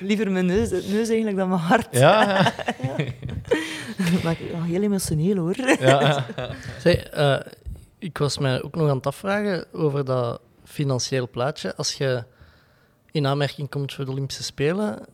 Liever 0.00 0.30
mijn 0.30 0.46
neus, 0.46 0.70
neus 0.70 1.08
eigenlijk 1.08 1.36
dan 1.36 1.48
mijn 1.48 1.60
hart. 1.60 1.86
ja, 1.90 2.30
ja. 2.82 3.04
maar 4.22 4.32
ik 4.40 4.50
ben 4.52 4.62
heel 4.62 4.82
emotioneel 4.82 5.36
hoor. 5.36 5.56
ja. 5.80 6.26
Zeg, 6.82 6.94
eh, 7.04 7.40
ik 7.98 8.18
was 8.18 8.38
mij 8.38 8.62
ook 8.62 8.74
nog 8.74 8.88
aan 8.88 8.96
het 8.96 9.06
afvragen 9.06 9.64
over 9.72 10.04
dat 10.04 10.40
financieel 10.64 11.28
plaatje. 11.30 11.76
Als 11.76 11.92
je 11.94 12.24
in 13.10 13.26
aanmerking 13.26 13.70
komt 13.70 13.94
voor 13.94 14.04
de 14.04 14.10
Olympische 14.10 14.42
Spelen, 14.42 14.98
eh, 14.98 15.04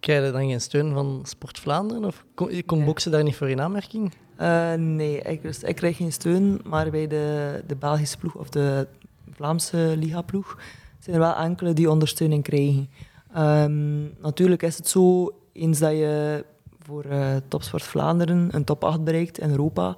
krijg 0.00 0.24
je 0.26 0.32
dan 0.32 0.48
geen 0.48 0.60
steun 0.60 0.92
van 0.92 1.20
Sport 1.24 1.58
Vlaanderen? 1.58 2.04
Of 2.04 2.24
kom- 2.34 2.48
komt 2.48 2.70
Nee. 2.80 2.84
boksen 2.84 3.10
daar 3.10 3.22
niet 3.22 3.36
voor 3.36 3.48
in 3.50 3.60
aanmerking? 3.60 4.12
Eh, 4.36 4.72
nee, 4.74 5.20
ik, 5.22 5.42
dus, 5.42 5.62
ik 5.62 5.76
krijg 5.76 5.96
geen 5.96 6.12
steun, 6.12 6.60
maar 6.64 6.90
bij 6.90 7.06
de, 7.06 7.62
de 7.66 7.76
Belgische 7.76 8.18
ploeg 8.18 8.34
of 8.34 8.48
de 8.48 8.86
Vlaamse 9.32 9.94
Liga-ploeg 9.98 10.58
zijn 10.98 11.16
er 11.16 11.22
wel 11.22 11.34
enkele 11.34 11.72
die 11.72 11.90
ondersteuning 11.90 12.42
krijgen. 12.42 12.88
Ehm, 13.34 14.02
natuurlijk 14.22 14.62
is 14.62 14.76
het 14.76 14.88
zo, 14.88 15.30
eens 15.52 15.78
dat 15.78 15.90
je 15.92 16.44
voor 16.82 17.04
eh, 17.04 17.36
Topsport 17.48 17.82
Vlaanderen 17.82 18.48
een 18.54 18.64
top 18.64 18.84
8 18.84 19.04
bereikt 19.04 19.38
in 19.38 19.50
Europa, 19.50 19.96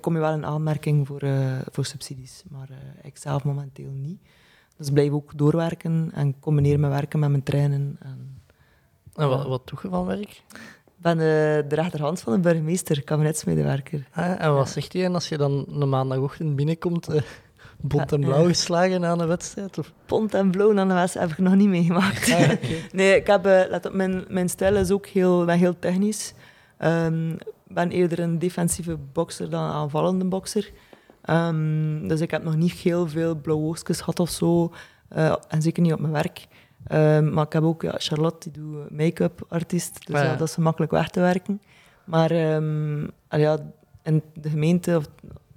kom 0.00 0.14
je 0.14 0.20
wel 0.20 0.32
in 0.32 0.46
aanmerking 0.46 1.06
voor, 1.06 1.20
eh, 1.20 1.58
voor 1.70 1.84
subsidies. 1.84 2.42
Maar 2.50 2.68
ik 3.02 3.16
zelf 3.16 3.44
momenteel 3.44 3.90
niet. 3.92 4.20
Dus 4.76 4.90
blijf 4.90 5.10
ook 5.10 5.38
doorwerken 5.38 6.10
en 6.14 6.34
combineer 6.40 6.80
mijn 6.80 6.92
werken 6.92 7.18
met 7.18 7.30
mijn 7.30 7.42
trainen. 7.42 7.96
En 8.00 8.41
En 9.14 9.28
wat, 9.28 9.46
wat 9.46 9.68
doe 9.68 9.78
je 9.82 9.88
van 9.88 10.06
werk? 10.06 10.42
ik 11.02 11.08
ben 11.08 11.18
eh, 11.18 11.68
de 11.68 11.74
rechterhand 11.74 12.20
van 12.20 12.32
de 12.32 12.38
burgemeester, 12.38 13.02
kabinetsmedewerker. 13.04 14.06
Ah, 14.12 14.40
en 14.44 14.54
wat 14.54 14.68
zegt 14.68 14.92
hij 14.92 15.10
als 15.10 15.28
je 15.28 15.36
dan 15.36 15.66
een 15.68 15.88
maandagochtend 15.88 16.56
binnenkomt, 16.56 17.08
eh, 17.08 17.22
bont 17.80 18.12
en 18.12 18.20
blauw 18.20 18.44
geslagen 18.44 19.04
aan 19.04 19.20
een 19.20 19.26
wedstrijd? 19.28 19.78
Of? 19.78 19.92
Pont 20.06 20.34
en 20.34 20.50
blauw 20.50 20.78
aan 20.78 20.88
de 20.88 20.94
West 20.94 21.14
heb 21.14 21.30
ik 21.30 21.38
nog 21.38 21.54
niet 21.54 21.68
meegemaakt. 21.68 22.32
Ah. 22.32 22.50
Nee, 22.92 23.16
ik 23.16 23.26
heb, 23.26 23.46
eh, 23.46 23.62
let 23.68 23.86
op, 23.86 23.92
mijn, 23.92 24.24
mijn 24.28 24.48
stijl 24.48 24.76
is 24.76 24.90
ook 24.90 25.06
heel, 25.06 25.44
ben 25.44 25.58
heel 25.58 25.78
technisch. 25.78 26.34
Ehm, 26.78 27.30
Ik 27.32 27.78
ben 27.78 27.90
eerder 27.90 28.18
een 28.18 28.38
defensieve 28.38 28.96
bokser 29.12 29.50
dan 29.50 29.62
een 29.62 29.72
aanvallende 29.72 30.24
bokser. 30.24 30.70
Ehm, 31.22 32.08
dus 32.08 32.20
ik 32.20 32.30
heb 32.30 32.42
nog 32.44 32.56
niet 32.56 32.72
heel 32.72 33.08
veel 33.08 33.34
blauwe 33.34 33.66
oogstjes 33.66 33.98
gehad 33.98 34.20
of 34.20 34.30
zo. 34.30 34.72
en 35.48 35.62
zeker 35.62 35.82
niet 35.82 35.92
op 35.92 36.00
mijn 36.00 36.12
werk. 36.12 36.46
Ehm, 36.86 37.32
maar 37.32 37.46
ik 37.46 37.52
heb 37.52 37.62
ook 37.62 37.82
ja, 37.82 37.94
Charlotte, 37.96 38.50
die 38.50 38.62
doet 38.62 38.90
make-up 38.90 39.44
artiest. 39.48 40.06
Dus 40.06 40.16
Ah, 40.16 40.22
ja. 40.22 40.30
ja, 40.30 40.36
dat 40.36 40.48
is 40.48 40.54
gemakkelijk 40.54 40.92
weg 40.92 41.08
te 41.08 41.20
werken. 41.20 41.60
Maar 42.04 42.30
ehm, 42.30 43.06
al 43.28 43.38
ja, 43.38 43.58
in 44.02 44.22
de 44.34 44.48
gemeente, 44.50 44.96
of 44.96 45.08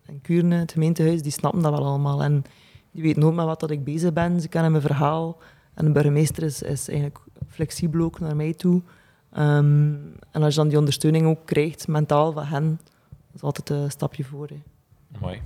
in 0.07 0.21
Kuurne, 0.21 0.55
het 0.55 0.71
gemeentehuis, 0.71 1.21
die 1.21 1.31
snappen 1.31 1.61
dat 1.61 1.71
wel 1.71 1.85
allemaal. 1.85 2.23
En 2.23 2.43
die 2.91 3.03
weten 3.03 3.21
nooit 3.21 3.35
met 3.35 3.45
wat 3.45 3.59
dat 3.59 3.71
ik 3.71 3.83
bezig 3.83 4.13
ben. 4.13 4.41
Ze 4.41 4.47
kennen 4.47 4.71
mijn 4.71 4.83
verhaal. 4.83 5.37
En 5.73 5.85
de 5.85 5.91
burgemeester 5.91 6.43
is, 6.43 6.61
is 6.61 6.87
eigenlijk 6.87 7.19
flexibel 7.49 8.01
ook 8.05 8.19
naar 8.19 8.35
mij 8.35 8.53
toe. 8.53 8.81
Ehm, 9.31 9.93
en 10.31 10.43
als 10.43 10.53
je 10.53 10.59
dan 10.59 10.67
die 10.67 10.77
ondersteuning 10.77 11.25
ook 11.25 11.45
krijgt, 11.45 11.87
mentaal 11.87 12.31
van 12.31 12.43
hen, 12.43 12.79
dat 13.09 13.35
is 13.35 13.41
altijd 13.41 13.69
een 13.69 13.91
stapje 13.91 14.23
voor. 14.23 14.47
Hè. 14.47 14.61
Mooi. 15.19 15.41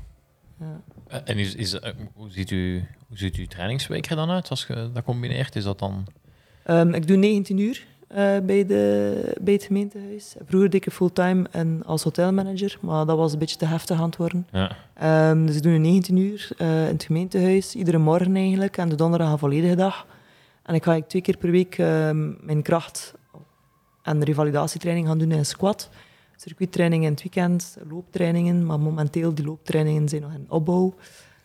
Ja. 0.59 0.81
Eh, 1.07 1.19
En 1.25 1.37
is, 1.37 1.55
is, 1.55 1.79
eh, 1.79 1.91
hoe, 2.13 2.31
ziet 2.31 2.51
u, 2.51 2.83
hoe 3.07 3.17
ziet 3.17 3.35
uw 3.35 3.47
trainingsweek 3.47 4.05
er 4.05 4.15
dan 4.15 4.29
uit 4.29 4.49
als 4.49 4.65
je 4.67 4.89
dat 4.93 5.03
combineert? 5.03 5.55
Is 5.55 5.63
dat 5.63 5.79
dan... 5.79 6.07
Ehm, 6.63 6.93
ik 6.93 7.07
doe 7.07 7.17
19 7.17 7.57
uur 7.57 7.85
eh, 8.07 8.17
bij, 8.43 8.65
de, 8.65 9.35
bij 9.41 9.53
het 9.53 9.63
gemeentehuis. 9.63 10.35
Vroeger 10.45 10.69
deed 10.69 10.85
ik 10.85 10.93
fulltime 10.93 11.47
en 11.51 11.83
als 11.85 12.03
hotelmanager, 12.03 12.77
maar 12.81 13.05
dat 13.05 13.17
was 13.17 13.33
een 13.33 13.39
beetje 13.39 13.55
te 13.55 13.65
heftig 13.65 13.99
aan 13.99 14.05
het 14.05 14.17
worden. 14.17 14.47
Ja. 14.51 14.75
Ehm, 14.93 15.45
dus 15.45 15.55
ik 15.55 15.63
doe 15.63 15.71
nu 15.71 15.77
19 15.77 16.17
uur 16.17 16.49
in 16.57 16.65
het 16.65 17.03
gemeentehuis, 17.03 17.75
iedere 17.75 17.97
morgen 17.97 18.35
eigenlijk, 18.35 18.77
en 18.77 18.89
de 18.89 18.95
donderdag 18.95 19.31
een 19.31 19.37
volledige 19.37 19.75
dag. 19.75 20.05
En 20.63 20.75
ik 20.75 20.83
ga 20.83 20.93
ik 20.93 21.07
twee 21.07 21.21
keer 21.21 21.37
per 21.37 21.51
week 21.51 21.77
ehm, 21.77 22.45
mijn 22.45 22.61
kracht 22.61 23.13
en 24.03 24.23
revalidatietraining 24.23 25.07
gaan 25.07 25.17
doen 25.17 25.31
in 25.31 25.45
squat. 25.45 25.89
Circuittraining 26.41 27.03
in 27.03 27.11
het 27.11 27.21
weekend, 27.21 27.77
looptrainingen, 27.89 28.65
maar 28.65 28.79
momenteel 28.79 29.33
die 29.33 29.45
looptrainingen 29.45 30.09
zijn 30.09 30.21
nog 30.21 30.33
in 30.33 30.45
opbouw. 30.49 30.95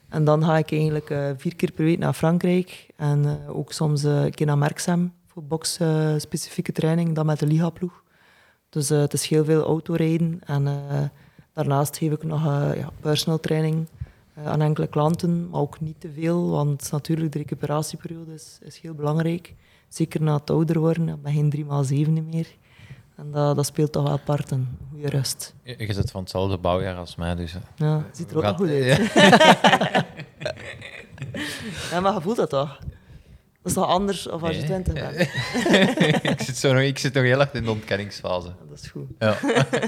En 0.09 0.25
dan 0.25 0.45
ga 0.45 0.59
ik 0.59 0.73
eigenlijk 0.73 1.11
eh, 1.11 1.31
vier 1.37 1.57
keer 1.57 1.73
per 1.73 1.85
week 1.85 1.99
naar 1.99 2.13
Frankrijk 2.13 2.87
en 2.97 3.25
eh, 3.25 3.57
ook 3.57 3.73
soms 3.73 4.05
eh, 4.05 4.25
een 4.25 4.35
keer 4.35 4.47
naar 4.47 4.59
Merksem 4.59 5.13
voor 5.27 5.45
box-specifieke 5.45 6.73
training, 6.73 7.15
dan 7.15 7.27
met 7.27 7.39
de 7.39 7.47
Liga-ploeg. 7.47 8.03
Dus 8.69 8.89
het 8.89 9.13
is 9.13 9.27
heel 9.27 9.45
veel 9.45 9.63
autorijden 9.63 10.41
en 10.45 10.69
daarnaast 11.53 11.97
geef 11.97 12.13
ik 12.13 12.23
nog 12.23 12.45
ja, 12.75 12.91
personal 13.01 13.41
training 13.41 13.87
aan 14.45 14.61
enkele 14.61 14.87
klanten, 14.87 15.49
maar 15.51 15.61
ook 15.61 15.81
niet 15.81 16.01
te 16.01 16.11
veel, 16.11 16.51
want 16.51 16.91
natuurlijk 16.91 17.33
de 17.33 17.39
recuperatieperiode 17.39 18.35
is, 18.35 18.59
is 18.63 18.79
heel 18.79 18.95
belangrijk. 18.95 19.55
Zeker 19.89 20.23
na 20.23 20.35
het 20.35 20.51
ouder 20.51 20.79
worden, 20.79 21.09
ik 21.09 21.23
ben 21.23 21.33
geen 21.33 21.67
3x7 22.07 22.27
meer. 22.31 22.57
En 23.17 23.31
dat, 23.31 23.57
dat 23.57 23.67
speelt 23.67 23.93
toch 23.93 24.03
wel 24.03 24.13
apart, 24.13 24.51
een 24.51 24.79
goede 24.91 25.09
rust. 25.09 25.55
Je 25.63 25.75
je 25.87 25.93
zit 25.93 26.11
van 26.11 26.21
hetzelfde 26.21 26.59
bouwjaar 26.59 26.97
als 26.97 27.17
mij, 27.17 27.35
dus... 27.35 27.55
eh, 27.55 27.61
Ja, 27.77 28.05
ziet 28.13 28.31
er 28.31 28.37
ook 28.37 28.43
gaat- 28.43 28.59
nog 28.59 28.69
goed 28.69 28.77
uit. 28.81 29.13
Ja. 29.15 30.05
Ja, 31.91 32.01
maar 32.01 32.15
je 32.15 32.21
voelt 32.21 32.37
dat 32.37 32.51
toch? 32.51 32.79
Dat 32.79 33.73
is 33.73 33.73
toch 33.73 33.87
anders 33.87 34.29
of 34.29 34.43
als 34.43 34.57
je. 34.57 34.63
20 34.65 34.95
bent? 34.95 35.15
ik, 36.33 36.41
zit 36.41 36.57
zo 36.57 36.73
nog, 36.73 36.83
ik 36.83 36.99
zit 36.99 37.15
nog 37.15 37.23
heel 37.23 37.41
erg 37.41 37.53
in 37.53 37.65
de 37.65 37.71
ontkenningsfase. 37.71 38.53
Dat 38.69 38.79
is 38.81 38.87
goed. 38.91 39.09
Ja. 39.19 39.37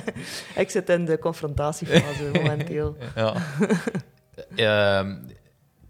Ik 0.62 0.70
zit 0.70 0.88
in 0.88 1.04
de 1.04 1.18
confrontatiefase 1.18 2.30
momenteel. 2.32 2.96
ja. 3.14 3.34
Ehm, 4.56 5.16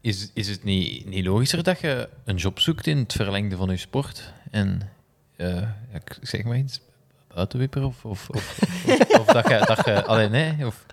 is, 0.00 0.30
is 0.34 0.48
het 0.48 0.64
niet, 0.64 1.06
niet 1.08 1.24
logischer 1.26 1.62
dat 1.62 1.80
je 1.80 2.08
een 2.24 2.36
job 2.36 2.58
zoekt 2.60 2.86
in 2.86 2.98
het 2.98 3.12
verlengde 3.12 3.56
van 3.56 3.68
je 3.70 3.76
sport? 3.76 4.32
En 4.50 4.90
eh, 5.36 5.62
ik 5.94 6.18
zeg 6.20 6.44
maar 6.44 6.56
iets, 6.56 6.80
buitenwipper 7.36 7.84
of, 7.84 8.04
of, 8.04 8.28
of, 8.30 8.58
of, 8.86 9.18
of 9.20 9.26
dat 9.26 9.48
je... 9.48 9.62
Dat 9.66 9.84
je 9.84 10.04
allee, 10.04 10.28
nee, 10.28 10.66
of, 10.66 10.86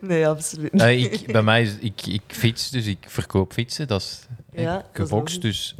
Nee, 0.00 0.28
absoluut 0.28 0.72
niet. 0.72 0.82
Eh, 0.82 1.02
ik, 1.02 1.32
bij 1.32 1.42
mij 1.42 1.62
is 1.62 1.76
ik, 1.80 2.06
ik 2.06 2.22
fiets, 2.26 2.70
dus 2.70 2.86
ik 2.86 2.98
verkoop 3.06 3.52
fietsen. 3.52 3.88
Dat 3.88 4.00
is 4.00 4.26
Ja, 4.52 4.84
ik 4.94 5.40
dus 5.40 5.74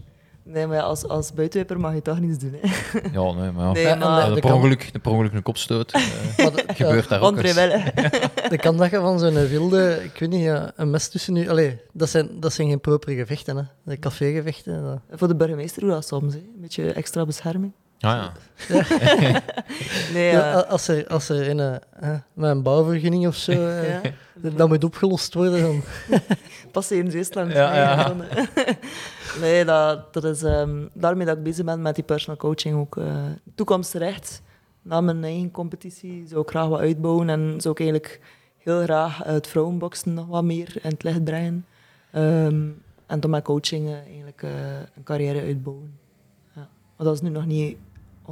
Nee, 0.45 0.67
maar 0.67 0.77
ja, 0.77 0.83
als, 0.83 1.09
als 1.09 1.33
buitenwipper 1.33 1.81
mag 1.81 1.95
je 1.95 2.03
toch 2.03 2.21
niets 2.21 2.39
doen. 2.39 2.55
Hè? 2.61 2.69
ja, 3.13 3.33
nee, 3.33 3.51
maar 3.51 3.67
ja. 3.67 3.73
Nee, 3.73 3.85
maar... 3.85 3.99
Ja, 3.99 4.27
dat 4.27 4.35
de 4.35 4.41
per 4.41 4.53
ongeluk, 4.55 4.93
de 4.93 4.99
per 4.99 5.11
ongeluk 5.13 5.33
een 5.33 5.43
kopstoot 5.43 5.93
eh, 5.93 6.03
Maar 6.37 6.53
de- 6.53 6.65
ja, 6.67 6.75
gebeurt 6.75 7.09
daar 7.09 7.21
ook 7.21 7.37
eens. 7.37 7.55
De 8.51 8.57
kan 8.61 8.77
dat 8.77 8.91
je 8.91 8.97
van 8.97 9.19
zo'n 9.19 9.47
wilde, 9.49 10.01
ik 10.05 10.19
weet 10.19 10.29
niet, 10.31 10.43
ja, 10.43 10.73
een 10.77 10.91
mes 10.91 11.09
tussen 11.09 11.33
nu. 11.33 11.49
Allee, 11.49 11.81
dat 11.93 12.09
zijn, 12.11 12.41
dat 12.41 12.53
zijn 12.53 12.69
geen 12.69 12.81
propere 12.81 13.15
gevechten, 13.15 13.57
hè. 13.57 13.63
De 13.85 13.99
cafégevechten. 13.99 14.83
dat- 14.83 15.19
Voor 15.19 15.29
de 15.29 15.37
burgemeester 15.37 15.81
doe 15.83 15.91
dat 15.91 16.07
soms. 16.07 16.33
Hè. 16.35 16.39
Een 16.39 16.61
beetje 16.61 16.93
extra 16.93 17.25
bescherming. 17.27 17.73
Ah 18.03 18.11
ja. 18.11 18.33
Nee, 20.15 20.31
Ja, 20.31 20.61
als 20.61 20.89
er, 20.89 21.07
als 21.07 21.29
er 21.29 21.43
in 21.49 21.59
een, 21.59 21.81
eh, 22.01 22.15
met 22.33 22.51
een 22.51 22.63
bouwvergunning 22.63 23.27
of 23.27 23.35
zo, 23.35 23.53
eh, 23.69 24.01
dat 24.57 24.69
moet 24.69 24.85
opgelost 24.85 25.35
worden, 25.35 25.61
dan... 25.63 25.83
passeren 26.73 27.05
in 27.05 27.25
Zeeland. 27.25 27.53
Ja, 27.53 28.11
eh. 28.11 28.17
nee, 29.41 29.65
dat, 29.65 30.13
dat 30.15 30.25
is 30.25 30.43
ehm, 30.43 30.87
daarmee 30.93 31.27
dat 31.27 31.37
ik 31.37 31.43
bezig 31.43 31.65
ben 31.65 31.83
met 31.83 31.95
die 31.95 32.05
personal 32.05 32.37
coaching 32.37 32.77
ook. 32.77 32.97
eh 32.97 33.15
toekomstrecht, 33.55 34.43
na 34.83 35.01
mijn 35.01 35.25
eigen 35.25 35.51
competitie, 35.51 36.25
zou 36.29 36.41
ik 36.43 36.49
graag 36.49 36.69
wat 36.69 36.81
uitbouwen 36.81 37.29
en 37.31 37.55
zou 37.61 37.75
ik 37.75 37.81
eigenlijk 37.81 38.21
heel 38.59 38.83
graag 38.83 39.19
het 39.25 39.47
vrouwenboksen 39.47 40.15
nog 40.15 40.27
wat 40.27 40.45
meer 40.45 40.75
in 40.83 40.91
het 40.91 41.03
licht 41.03 41.25
brengen. 41.25 41.67
Ehm, 42.11 42.69
en 43.07 43.21
door 43.21 43.31
mijn 43.31 43.43
coaching 43.43 43.95
eigenlijk 44.07 44.43
eh, 44.43 44.51
een 44.97 45.03
carrière 45.05 45.41
uitbouwen. 45.41 45.99
Ja. 46.55 46.69
Maar 46.97 47.07
dat 47.07 47.15
is 47.15 47.21
nu 47.21 47.29
nog 47.29 47.47
niet 47.47 47.77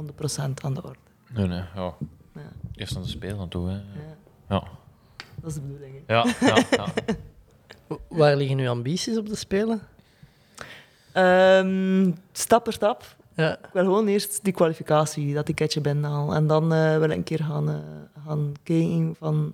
100% 0.01 0.05
aan 0.63 0.73
de 0.73 0.83
orde. 0.83 0.99
Nee, 1.33 1.47
nee. 1.47 1.63
Ja. 1.75 1.93
Ja. 2.33 2.51
Eerst 2.75 2.95
aan 2.95 3.01
de 3.01 3.07
spelen 3.07 3.47
toe. 3.47 3.67
Hè. 3.69 3.75
Ja. 3.75 4.17
Ja. 4.49 4.63
Dat 5.41 5.49
is 5.49 5.53
de 5.53 5.61
bedoeling. 5.61 5.95
hè. 6.05 6.13
Ja, 6.13 6.25
ja, 6.39 6.63
ja. 6.69 6.87
Waar 8.17 8.35
liggen 8.35 8.59
uw 8.59 8.69
ambities 8.69 9.17
op 9.17 9.27
de 9.29 9.35
Spelen? 9.35 9.81
Ehm, 11.13 12.11
stap 12.31 12.63
per 12.63 12.73
stap. 12.73 13.15
Ja. 13.35 13.57
Ik 13.57 13.69
wil 13.73 13.83
gewoon 13.83 14.07
eerst 14.07 14.43
die 14.43 14.53
kwalificatie, 14.53 15.33
dat 15.33 15.45
ticketje 15.45 15.81
binnenhalen. 15.81 16.35
En 16.35 16.47
dan 16.47 16.73
eh, 16.73 16.97
wil 16.97 17.09
ik 17.09 17.15
een 17.17 17.23
keer 17.23 17.43
gaan, 17.43 17.69
eh, 17.69 17.75
gaan 18.25 18.53
kijken 18.63 19.15
van 19.17 19.53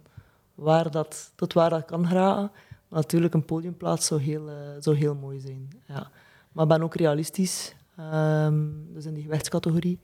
waar 0.56 0.92
dat, 0.92 1.32
tot 1.36 1.54
waar 1.54 1.70
dat 1.70 1.86
kan 1.86 2.08
geraken. 2.08 2.52
Maar 2.88 3.00
natuurlijk, 3.00 3.34
een 3.34 3.46
podiumplaats 3.46 4.06
zou 4.06 4.22
heel, 4.22 4.50
eh, 4.50 4.56
zou 4.80 4.96
heel 4.96 5.16
mooi 5.16 5.40
zijn. 5.40 5.70
Ja. 5.86 6.10
Maar 6.52 6.64
ik 6.64 6.70
ben 6.70 6.84
ook 6.84 6.96
realistisch. 6.96 7.76
Ehm, 7.98 8.64
dus 8.94 9.06
in 9.06 9.14
die 9.14 9.24
gewichtscategorie. 9.24 10.00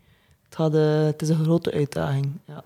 Het, 0.56 0.76
eh, 0.76 1.04
het 1.04 1.22
is 1.22 1.30
een 1.30 1.44
grote 1.44 1.72
uitdaging. 1.72 2.32
Ja. 2.46 2.64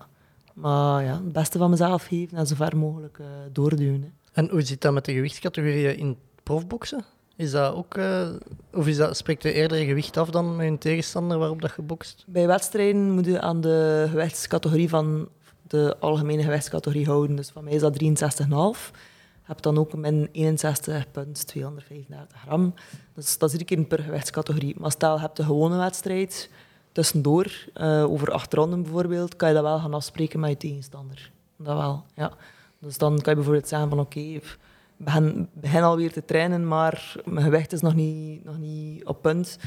Maar 0.54 1.04
ja, 1.04 1.12
het 1.12 1.32
beste 1.32 1.58
van 1.58 1.70
mezelf 1.70 2.04
geven 2.04 2.38
en 2.38 2.46
zo 2.46 2.54
ver 2.54 2.76
mogelijk 2.76 3.18
eh 3.18 3.26
doorduwen. 3.52 4.02
hè. 4.02 4.08
En 4.32 4.50
hoe 4.50 4.62
zit 4.62 4.80
dat 4.80 4.92
met 4.92 5.04
de 5.04 5.12
gewichtscategorieën 5.12 5.96
in 5.98 6.16
profboksen? 6.42 7.04
Is 7.36 7.50
dat 7.50 7.74
ook, 7.74 7.94
eh, 7.96 8.28
of 8.72 8.86
is 8.86 8.96
dat, 8.96 9.16
spreekt 9.16 9.42
je 9.42 9.52
eerder 9.52 9.78
gewicht 9.78 10.16
af 10.16 10.30
dan 10.30 10.56
met 10.56 10.66
een 10.66 10.78
tegenstander 10.78 11.38
waarop 11.38 11.62
dat 11.62 11.72
je 11.76 11.82
bokst? 11.82 12.24
Bij 12.26 12.46
wedstrijden 12.46 13.10
moet 13.10 13.26
je 13.26 13.40
aan 13.40 13.60
de 13.60 14.06
gewichtscategorie 14.10 14.88
van 14.88 15.28
de 15.62 15.96
algemene 16.00 16.42
gewichtscategorie 16.42 17.06
houden. 17.06 17.36
Dus 17.36 17.48
van 17.50 17.64
mij 17.64 17.72
is 17.72 17.80
dat 17.80 17.98
63,5. 17.98 18.90
Je 19.32 19.54
hebt 19.54 19.62
dan 19.62 19.78
ook 19.78 19.96
min 19.96 20.28
61 20.32 21.10
punt 21.10 21.46
235 21.46 22.40
gram. 22.40 22.74
Dus 23.14 23.38
dat 23.38 23.48
is 23.48 23.54
drie 23.54 23.66
keer 23.66 23.84
per 23.84 24.02
gewichtscategorie. 24.02 24.74
Maar 24.78 24.90
stel, 24.90 25.14
je 25.14 25.20
hebt 25.20 25.38
een 25.38 25.44
gewone 25.44 25.76
wedstrijd 25.76 26.50
tussendoor, 26.92 27.52
eh, 27.74 28.04
over 28.04 28.32
acht 28.32 28.54
ronden 28.54 28.82
bijvoorbeeld, 28.82 29.36
kan 29.36 29.48
je 29.48 29.54
dat 29.54 29.62
wel 29.62 29.78
gaan 29.78 29.94
afspreken 29.94 30.40
met 30.40 30.50
je 30.50 30.56
tegenstander. 30.56 31.30
Dat 31.56 31.76
wel, 31.76 32.04
ja. 32.14 32.32
Dus 32.78 32.98
dan 32.98 33.20
kan 33.20 33.30
je 33.30 33.34
bijvoorbeeld 33.34 33.68
zeggen 33.68 33.88
van 33.88 33.98
oké, 34.00 34.18
ik 34.18 34.58
begin, 34.96 35.48
begin 35.52 35.82
alweer 35.82 36.12
te 36.12 36.24
trainen, 36.24 36.68
maar 36.68 37.14
mijn 37.24 37.44
gewicht 37.44 37.72
is 37.72 37.80
nog 37.80 37.94
niet, 37.94 38.44
nog 38.44 38.58
niet 38.58 39.04
op 39.04 39.22
punt. 39.22 39.58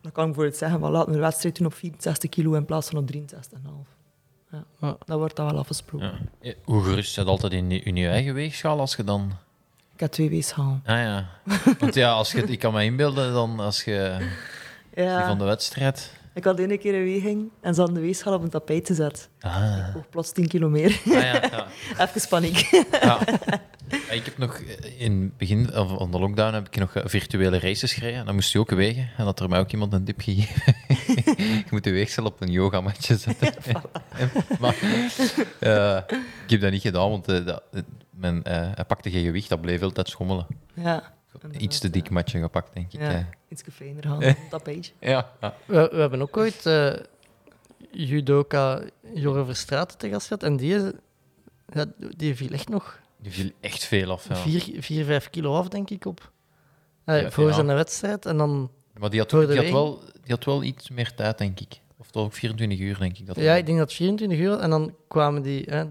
Dan 0.00 0.12
kan 0.12 0.24
ik 0.24 0.30
bijvoorbeeld 0.30 0.56
zeggen, 0.56 0.80
van, 0.80 0.90
laten 0.90 1.08
we 1.08 1.14
de 1.14 1.22
wedstrijd 1.22 1.56
doen 1.56 1.66
op 1.66 1.74
64 1.74 2.30
kilo 2.30 2.52
in 2.54 2.64
plaats 2.64 2.88
van 2.88 2.98
op 2.98 3.10
63,5. 3.12 3.18
Ja. 4.50 4.64
Ja. 4.80 4.96
Dan 5.04 5.18
wordt 5.18 5.36
dat 5.36 5.50
wel 5.50 5.60
afgesproken. 5.60 6.30
ja. 6.40 6.52
Hoe 6.64 6.82
gerust 6.82 7.12
zit 7.12 7.26
altijd 7.26 7.52
in 7.52 7.70
je, 7.70 7.80
in 7.80 7.96
je 7.96 8.08
eigen 8.08 8.34
weegschaal 8.34 8.80
als 8.80 8.96
je 8.96 9.04
dan... 9.04 9.32
Ik 9.94 10.00
heb 10.00 10.10
twee 10.10 10.30
weegschaal. 10.30 10.80
Ah 10.84 10.96
ja. 10.96 11.28
Want 11.78 11.94
ja, 11.94 12.12
als 12.12 12.32
je, 12.32 12.42
ik 12.42 12.58
kan 12.58 12.72
me 12.72 12.84
inbeelden 12.84 13.32
dan 13.32 13.60
als 13.60 13.84
je 13.84 14.16
die 14.94 15.04
Ja, 15.04 15.26
van 15.26 15.38
de 15.38 15.44
wedstrijd... 15.44 16.12
ik 16.34 16.44
had 16.44 16.58
ene 16.58 16.78
keer 16.78 16.94
een 16.94 17.04
weging 17.04 17.48
en 17.60 17.74
ze 17.74 17.80
hadden 17.80 17.98
de 18.00 18.04
weegschaal 18.06 18.34
op 18.34 18.42
een 18.42 18.48
tapijt 18.50 18.86
gezet. 18.86 19.28
Ah, 19.40 19.76
Ik 19.88 19.94
woog 19.94 20.08
plots 20.08 20.32
10 20.32 20.48
kilo 20.48 20.68
meer. 20.68 21.00
ah 21.06 21.12
ja, 21.12 21.32
ja. 21.50 21.66
Even 22.06 22.28
paniek. 22.28 22.58
Ja. 23.02 23.18
Ja, 23.90 24.10
Ik 24.10 24.24
heb 24.24 24.38
nog 24.38 24.58
eh, 24.60 25.00
in 25.00 25.20
het 25.20 25.36
begin 25.36 25.76
of 25.76 25.88
van 25.98 26.10
de 26.10 26.18
lockdown 26.18 26.54
heb 26.54 26.66
ik 26.66 26.76
nog 26.76 26.94
eh, 26.94 27.02
virtuele 27.06 27.58
races 27.58 27.92
gereden. 27.92 28.24
Dan 28.26 28.34
moest 28.34 28.52
je 28.52 28.58
ook 28.58 28.70
wegen. 28.70 29.10
En 29.16 29.24
had 29.24 29.40
er 29.40 29.48
mij 29.48 29.58
ook 29.58 29.72
iemand 29.72 29.92
een 29.92 30.04
tip 30.04 30.20
gegeven. 30.20 30.74
je 31.64 31.64
moet 31.70 31.84
de 31.84 31.90
weegschaal 31.90 32.24
op 32.24 32.40
een 32.40 32.50
yogamatje 32.50 33.16
zetten. 33.16 33.54
maar 34.60 34.76
eh, 35.60 35.96
ik 36.44 36.50
heb 36.50 36.60
dat 36.60 36.70
niet 36.70 36.82
gedaan, 36.82 37.10
want 37.10 37.24
dat, 37.24 37.62
eh, 37.72 37.80
mijn, 38.10 38.42
eh, 38.44 38.68
hij 38.74 38.84
pakte 38.84 39.10
geen 39.10 39.24
gewicht. 39.24 39.48
Dat 39.48 39.60
bleef 39.60 39.82
altijd 39.82 40.08
schommelen. 40.08 40.46
Ja, 40.74 41.12
Iets 41.58 41.78
te 41.78 41.90
dik 41.90 42.10
matje 42.10 42.40
gepakt, 42.40 42.74
denk 42.74 42.92
ik. 42.92 43.00
ja. 43.00 43.10
eh. 43.10 43.24
iets 43.48 43.62
fijner 43.70 44.02
gaan 44.02 44.16
op 44.16 44.22
een 44.22 44.36
tapijtje. 44.50 44.92
Ja, 45.00 45.30
ja. 45.40 45.54
We, 45.64 45.88
we 45.92 46.00
hebben 46.00 46.22
ook 46.22 46.36
ooit 46.36 46.66
eh, 46.66 46.92
judoka 47.92 48.80
Jorre 49.14 49.44
Verstraeten 49.44 49.98
te 49.98 50.08
gast 50.08 50.26
gehad. 50.26 50.42
En 50.42 50.56
die, 50.56 50.78
ja, 51.72 51.84
die 52.16 52.34
viel 52.36 52.50
echt 52.50 52.68
nog 52.68 53.00
Die 53.16 53.32
viel 53.32 53.50
echt 53.60 53.84
veel 53.84 54.10
af. 54.10 54.28
Ja. 54.28 54.34
4, 54.36 54.82
4, 54.82 55.04
5 55.04 55.30
kilo 55.30 55.54
af, 55.54 55.68
denk 55.68 55.90
ik, 55.90 56.04
op. 56.04 56.32
Eh, 57.04 57.22
Ja, 57.22 57.30
voor 57.30 57.46
ja. 57.46 57.52
zijn 57.52 57.66
wedstrijd. 57.66 58.26
En 58.26 58.36
dan, 58.36 58.70
Maar 58.98 59.10
die 59.10 59.20
had, 59.20 59.30
die, 59.30 59.46
wel, 59.72 60.00
die 60.22 60.34
had 60.34 60.44
wel 60.44 60.62
iets 60.62 60.90
meer 60.90 61.14
tijd, 61.14 61.38
denk 61.38 61.60
ik. 61.60 61.80
Of 61.96 62.10
toch 62.10 62.24
ook 62.24 62.32
24 62.32 62.78
uur, 62.78 62.98
denk 62.98 63.18
ik. 63.18 63.26
Dat 63.26 63.36
ja, 63.36 63.54
ik 63.54 63.66
denk 63.66 63.78
dat 63.78 63.88
het 63.88 63.96
24 63.96 64.38
uur. 64.38 64.58
En 64.58 64.70
dan 64.70 64.94
kwamen 65.08 65.42
die, 65.42 65.64
hè, 65.68 65.84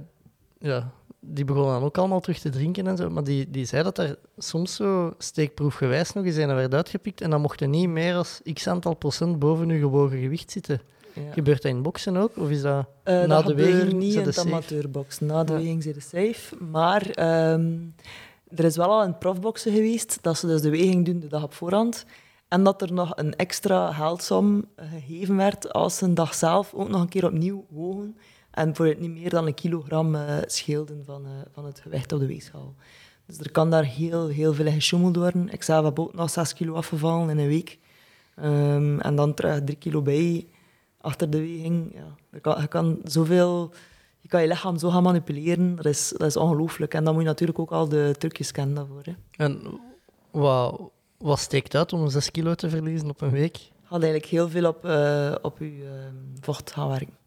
ja, 0.60 0.92
die 1.20 1.46
begonnen 1.46 1.74
dan 1.74 1.84
ook 1.84 1.98
allemaal 1.98 2.20
terug 2.20 2.40
te 2.40 2.50
drinken 2.50 2.88
en 2.88 2.98
zo. 2.98 3.10
Maar 3.10 3.24
die, 3.24 3.50
die 3.50 3.66
zei 3.66 3.84
dat 3.84 3.98
er 3.98 4.18
soms 4.38 4.76
zo 4.76 5.14
steekproefgewijs 5.18 6.14
nog 6.14 6.26
eens 6.26 6.36
een 6.36 6.56
werd 6.56 6.74
uitgepikt. 6.74 7.22
En 7.22 7.30
dan 7.30 7.42
mocht 7.42 7.62
er 7.62 7.68
niet 7.68 7.90
meer 7.90 8.14
dan 8.14 8.26
x 8.54 8.68
aantal 8.68 8.94
procent 8.94 9.40
boven 9.40 9.70
je 9.70 9.80
gewogen 9.80 10.20
gewicht 10.20 10.52
zitten. 10.52 10.82
Ja. 11.14 11.32
Gebeurt 11.32 11.62
dat 11.62 11.72
in 11.72 11.82
boksen 11.82 12.18
ook? 12.18 12.38
Of 12.38 12.50
is 12.50 12.62
dat 12.62 12.86
Eh, 13.04 13.14
na 13.20 13.28
dat 13.28 13.46
de 13.46 13.56
weging? 13.56 13.94
niet 13.94 14.14
in 14.16 14.26
het 14.26 14.38
amateurbox. 14.38 15.20
Na 15.20 15.44
de 15.44 15.52
Ja. 15.54 15.58
weging 15.60 15.84
zijn 15.84 15.96
de 15.96 16.02
safe. 16.02 16.56
Maar 16.72 17.10
ehm, 17.10 17.76
er 18.56 18.64
is 18.66 18.76
wel 18.76 18.90
al 18.92 19.02
in 19.04 19.10
het 19.10 19.20
profboksen 19.20 19.74
geweest 19.74 20.18
dat 20.22 20.38
ze 20.38 20.48
dus 20.48 20.62
de 20.62 20.70
weging 20.70 21.06
doen 21.06 21.20
de 21.20 21.28
dag 21.28 21.44
op 21.44 21.54
voorhand. 21.54 22.06
En 22.48 22.64
dat 22.64 22.82
er 22.82 22.94
nog 22.94 23.12
een 23.16 23.36
extra 23.36 23.92
geldsom 23.92 24.66
gegeven 24.76 25.36
werd 25.36 25.74
als 25.74 25.98
ze 25.98 26.06
een 26.06 26.14
dag 26.14 26.34
zelf 26.34 26.74
ook 26.74 26.90
nog 26.90 27.02
een 27.02 27.10
keer 27.10 27.26
opnieuw 27.26 27.66
wogen. 27.70 28.18
En 28.60 28.76
voor 28.76 28.86
het 28.86 29.00
niet 29.00 29.12
meer 29.12 29.30
dan 29.30 29.48
een 29.48 29.54
kilogram 29.54 30.16
eh, 30.16 30.38
scheelden 30.46 31.06
van, 31.06 31.26
eh, 31.26 31.32
van 31.52 31.66
het 31.66 31.80
gewicht 31.80 32.12
op 32.12 32.20
de 32.20 32.26
weegschaal. 32.26 32.76
Dus 33.26 33.38
er 33.38 33.52
kan 33.52 33.70
daar 33.70 33.84
heel, 33.84 34.28
heel 34.28 34.54
veel 34.54 34.66
in 34.66 34.74
gesjoemeld 34.74 35.16
worden. 35.16 35.50
Ik 35.50 35.64
zelf 35.64 35.86
heb 35.86 36.00
ook 36.00 36.14
nog 36.14 36.30
6 36.30 36.54
kilo 36.54 36.74
afgevallen 36.74 37.30
in 37.30 37.38
een 37.38 37.48
week. 37.48 37.80
Ehm, 38.36 39.00
en 39.00 39.16
dan 39.16 39.34
terug 39.34 39.64
3 39.64 39.78
kilo 39.78 40.02
bij 40.02 40.48
achter 41.02 41.30
de 41.30 41.40
weging. 41.40 41.92
Ja. 41.94 42.16
Je, 42.32 42.40
kan, 42.40 42.62
je 42.62 42.68
kan 42.68 43.00
zoveel... 43.04 43.74
Je 44.20 44.28
kan 44.28 44.42
je 44.42 44.48
lichaam 44.48 44.78
zo 44.78 44.90
gaan 44.90 45.04
manipuleren. 45.04 45.76
Dat 45.76 45.86
is, 45.86 46.14
dat 46.18 46.28
is 46.28 46.38
ongelooflijk. 46.38 46.94
En 46.94 47.04
dan 47.04 47.14
moet 47.14 47.24
je 47.24 47.30
natuurlijk 47.30 47.60
ook 47.60 47.72
al 47.72 47.90
de 47.90 48.16
trucjes 48.18 48.52
kennen 48.52 48.76
daarvoor. 48.76 49.02
Hè. 49.04 49.14
En 49.32 49.80
wat, 50.32 50.82
wat 51.18 51.40
steekt 51.40 51.76
uit 51.76 51.94
om 51.94 52.10
6 52.10 52.32
kilo 52.32 52.56
te 52.56 52.70
verliezen 52.70 53.10
op 53.10 53.22
een 53.22 53.32
week? 53.32 53.58
Gaat 53.84 54.02
eigenlijk 54.02 54.26
heel 54.26 54.50
veel 54.50 54.68
op, 54.68 54.86
eh, 54.86 55.36
op 55.42 55.60
je 55.60 55.66
eh, 55.66 56.42
vocht 56.42 56.72
gaan 56.72 56.90
werken. 56.90 57.19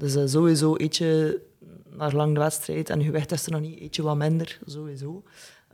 Dus 0.00 0.14
eh, 0.14 0.22
sowieso 0.26 0.74
eet 0.76 0.96
je 0.96 1.40
naar 1.88 2.14
lang 2.14 2.34
de 2.34 2.40
wedstrijd 2.40 2.90
en 2.90 2.98
je 2.98 3.04
gewicht 3.04 3.32
is 3.32 3.46
er 3.46 3.52
nog 3.52 3.60
niet, 3.60 3.80
eet 3.80 3.96
je 3.96 4.02
wat 4.02 4.16
minder, 4.16 4.58
sowieso. 4.66 5.22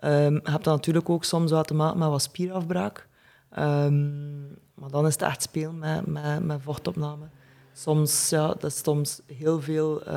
Ehm, 0.00 0.34
je 0.34 0.50
hebt 0.50 0.64
dan 0.64 0.74
natuurlijk 0.74 1.08
ook 1.08 1.24
soms 1.24 1.50
wat 1.50 1.66
te 1.66 1.74
maken 1.74 1.98
met 1.98 2.08
wat 2.08 2.22
spierafbraak. 2.22 3.08
Ehm, 3.50 4.46
maar 4.74 4.90
dan 4.90 5.06
is 5.06 5.12
het 5.12 5.22
echt 5.22 5.42
spelen 5.42 5.78
met, 5.78 6.06
met, 6.06 6.44
met 6.44 6.62
vochtopname. 6.62 7.26
Soms, 7.72 8.28
ja, 8.28 8.46
dat 8.46 8.64
is 8.64 8.78
soms 8.82 9.20
heel 9.26 9.60
veel... 9.60 10.02
eh, 10.02 10.14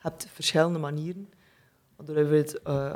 je 0.00 0.04
hebt 0.04 0.28
verschillende 0.32 0.78
manieren. 0.78 1.28
Waardoor 1.96 2.34
je 2.34 2.60
eh, 2.64 2.92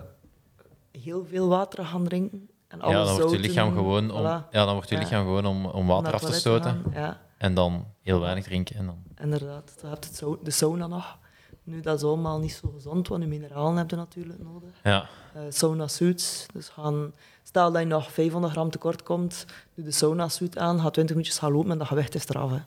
heel 1.03 1.25
veel 1.25 1.49
water 1.49 1.85
gaan 1.85 2.05
drinken. 2.05 2.49
En 2.69 2.81
alle 2.81 2.93
Ja, 2.93 3.05
dan 3.05 3.17
wordt 3.17 3.31
je 3.33 3.39
lichaam 3.39 3.73
gewoon 3.75 4.11
om, 4.11 4.21
voilà, 4.21 4.49
ja, 4.51 4.65
dan 4.65 4.75
wordt 4.75 4.89
je 4.89 4.99
lichaam 4.99 5.25
gewoon 5.25 5.47
om, 5.47 5.67
om 5.67 5.87
water 5.87 6.13
af 6.13 6.21
te 6.21 6.33
stoten. 6.33 6.71
gaan. 6.71 6.93
Ja. 7.03 7.21
En 7.43 7.55
dan 7.55 7.87
heel 8.01 8.21
weinig 8.21 8.45
drinken. 8.45 8.77
En 8.77 8.87
dan... 8.87 9.03
Inderdaad, 9.23 9.75
dan 9.81 9.91
heb 9.91 10.05
je 10.05 10.39
de 10.43 10.51
sauna 10.51 10.87
nog. 10.87 11.19
Nu, 11.65 11.81
dat 11.81 11.97
is 11.97 12.03
allemaal 12.05 12.39
niet 12.39 12.53
zo 12.53 12.69
gezond, 12.75 13.09
want 13.09 13.23
je 13.23 13.29
mineralen 13.29 13.77
heb 13.77 13.91
je 13.91 13.97
natuurlijk 13.97 14.43
nodig. 14.43 14.71
Ja, 14.83 15.09
Eh, 15.35 15.41
sauna 15.49 15.89
suits, 15.89 16.47
dus 16.53 16.69
gaan, 16.69 17.13
stel 17.43 17.73
dat 17.73 17.81
je 17.83 17.87
nog 17.89 18.13
500 18.13 18.53
gram 18.53 18.71
tekort 18.71 19.03
komt, 19.03 19.47
doe 19.75 19.85
de 19.85 19.91
sauna 19.91 20.29
suit 20.29 20.59
aan, 20.59 20.81
ga 20.81 20.91
20 20.91 21.17
minuutjes 21.17 21.39
gaan 21.41 21.53
lopen 21.53 21.71
en 21.71 21.79
dat 21.79 21.87
gewicht 21.87 22.15
is 22.15 22.29
eraf. 22.29 22.51
Hè. 22.51 22.59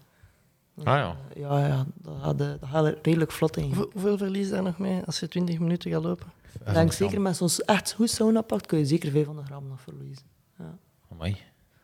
Dus, 0.76 0.86
Ah, 0.86 0.94
ja. 0.98 1.16
eh, 1.34 1.42
ja, 1.42 1.68
ja, 1.68 1.86
dat 1.96 2.14
gaat, 2.22 2.42
eh, 2.42 2.48
dat 2.60 2.70
gaat 2.70 2.96
redelijk 3.02 3.32
vlot 3.32 3.58
in. 3.58 3.64
Hoeveel, 3.64 3.90
hoeveel 3.94 4.18
verlies 4.18 4.50
daar 4.50 4.64
nog 4.64 4.78
mee 4.78 5.02
als 5.06 5.20
je 5.20 5.28
20 5.28 5.60
minuten 5.60 5.92
gaat 5.92 6.04
lopen? 6.04 6.28
Ik 6.66 6.74
denk 6.74 6.92
zeker 6.92 7.22
met 7.22 7.36
zo'n 7.38 7.50
echt 7.66 7.94
goed 7.94 8.10
sauna 8.10 8.42
pakt, 8.42 8.66
kun 8.66 8.78
je 8.78 8.86
zeker 8.86 9.12
500 9.12 9.48
gram 9.48 9.68
nog 9.68 9.82
verliezen. 9.82 10.26
Amai. 11.12 11.38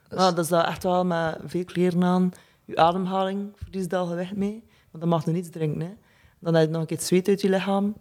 Maar 0.10 0.18
dat 0.18 0.38
is 0.38 0.48
dat 0.48 0.66
echt 0.66 0.84
wel 0.84 1.06
met 1.06 1.38
veel 1.46 1.66
kleren 1.66 2.04
aan. 2.04 2.32
Je 2.66 2.78
ademhaling 2.78 3.52
verliest 3.56 3.94
al 3.94 4.06
gewicht 4.08 4.36
mee, 4.36 4.64
want 4.92 5.00
dan 5.04 5.08
mag 5.10 5.26
je 5.26 5.32
niets 5.32 5.50
drinken. 5.50 5.82
Hè. 5.82 5.94
Dan 6.40 6.54
heb 6.54 6.66
je 6.66 6.72
nog 6.72 6.82
een 6.82 6.88
keer 6.88 6.98
het 6.98 7.06
zweet 7.06 7.28
uit 7.28 7.42
je 7.42 7.50
lichaam. 7.50 7.96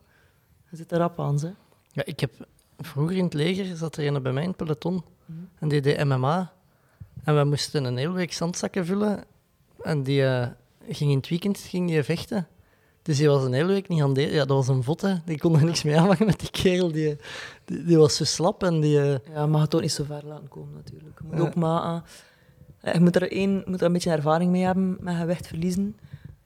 Je 0.71 0.77
zit 0.77 0.93
er 0.93 0.99
rap 0.99 1.21
aan. 1.21 1.41
Hè. 1.41 1.51
Ja, 1.93 2.03
ik 2.05 2.21
heb 2.21 2.31
vroeger 2.79 3.17
in 3.17 3.25
het 3.25 3.35
leger 3.35 3.77
zat 3.77 3.97
er 3.97 4.07
een 4.07 4.23
bij 4.23 4.33
mij 4.33 4.43
in 4.43 4.49
het 4.49 4.57
peloton 4.57 5.03
Mhm. 5.27 5.39
en 5.59 5.69
die 5.69 5.81
deed 5.81 6.05
MMA. 6.05 6.53
En 7.25 7.37
we 7.39 7.45
moesten 7.45 7.85
een 7.85 7.97
hele 7.97 8.13
week 8.13 8.33
zandzakken 8.33 8.87
vullen. 8.87 9.25
En 9.83 10.03
die, 10.03 10.25
eh, 10.27 10.47
ging 10.89 11.11
in 11.11 11.17
het 11.17 11.29
weekend 11.29 11.59
ging 11.59 11.89
die 11.89 12.03
vechten. 12.03 12.49
Dus 13.03 13.17
die 13.17 13.29
was 13.29 13.45
een 13.45 13.53
hele 13.53 13.67
week 13.73 13.89
niet 13.89 14.03
aan 14.03 14.17
eten. 14.17 14.33
Ja, 14.35 14.39
dat 14.45 14.57
was 14.57 14.69
een 14.69 14.83
votte. 14.83 15.21
Die 15.25 15.39
kon 15.39 15.57
er 15.59 15.65
niks 15.65 15.83
mee 15.83 15.97
aanvangen 15.99 16.27
met 16.27 16.41
die 16.41 16.51
kerel. 16.51 16.93
Die, 16.93 17.17
die, 17.65 17.85
die 17.85 17.99
was 17.99 18.17
zo 18.17 18.25
slap 18.25 18.63
en 18.63 18.81
die... 18.81 19.01
eh, 19.01 19.35
Ja, 19.35 19.47
mag 19.47 19.61
het 19.63 19.75
ook 19.75 19.81
niet 19.81 19.93
zo 19.93 20.05
ver 20.05 20.27
laten 20.27 20.49
komen 20.49 20.75
natuurlijk. 20.75 21.19
Je 21.19 21.25
moet 21.27 21.37
Ja. 21.37 21.43
ook 21.43 21.55
maar... 21.55 21.83
eh, 21.95 22.01
Je 22.83 23.01
moet 23.01 23.17
er, 23.17 23.33
één, 23.33 23.63
moet 23.67 23.81
er 23.81 23.87
een 23.87 23.93
beetje 23.93 24.11
ervaring 24.11 24.51
mee 24.51 24.63
hebben 24.63 24.97
met 25.01 25.17
gewicht 25.17 25.47
verliezen. 25.47 25.97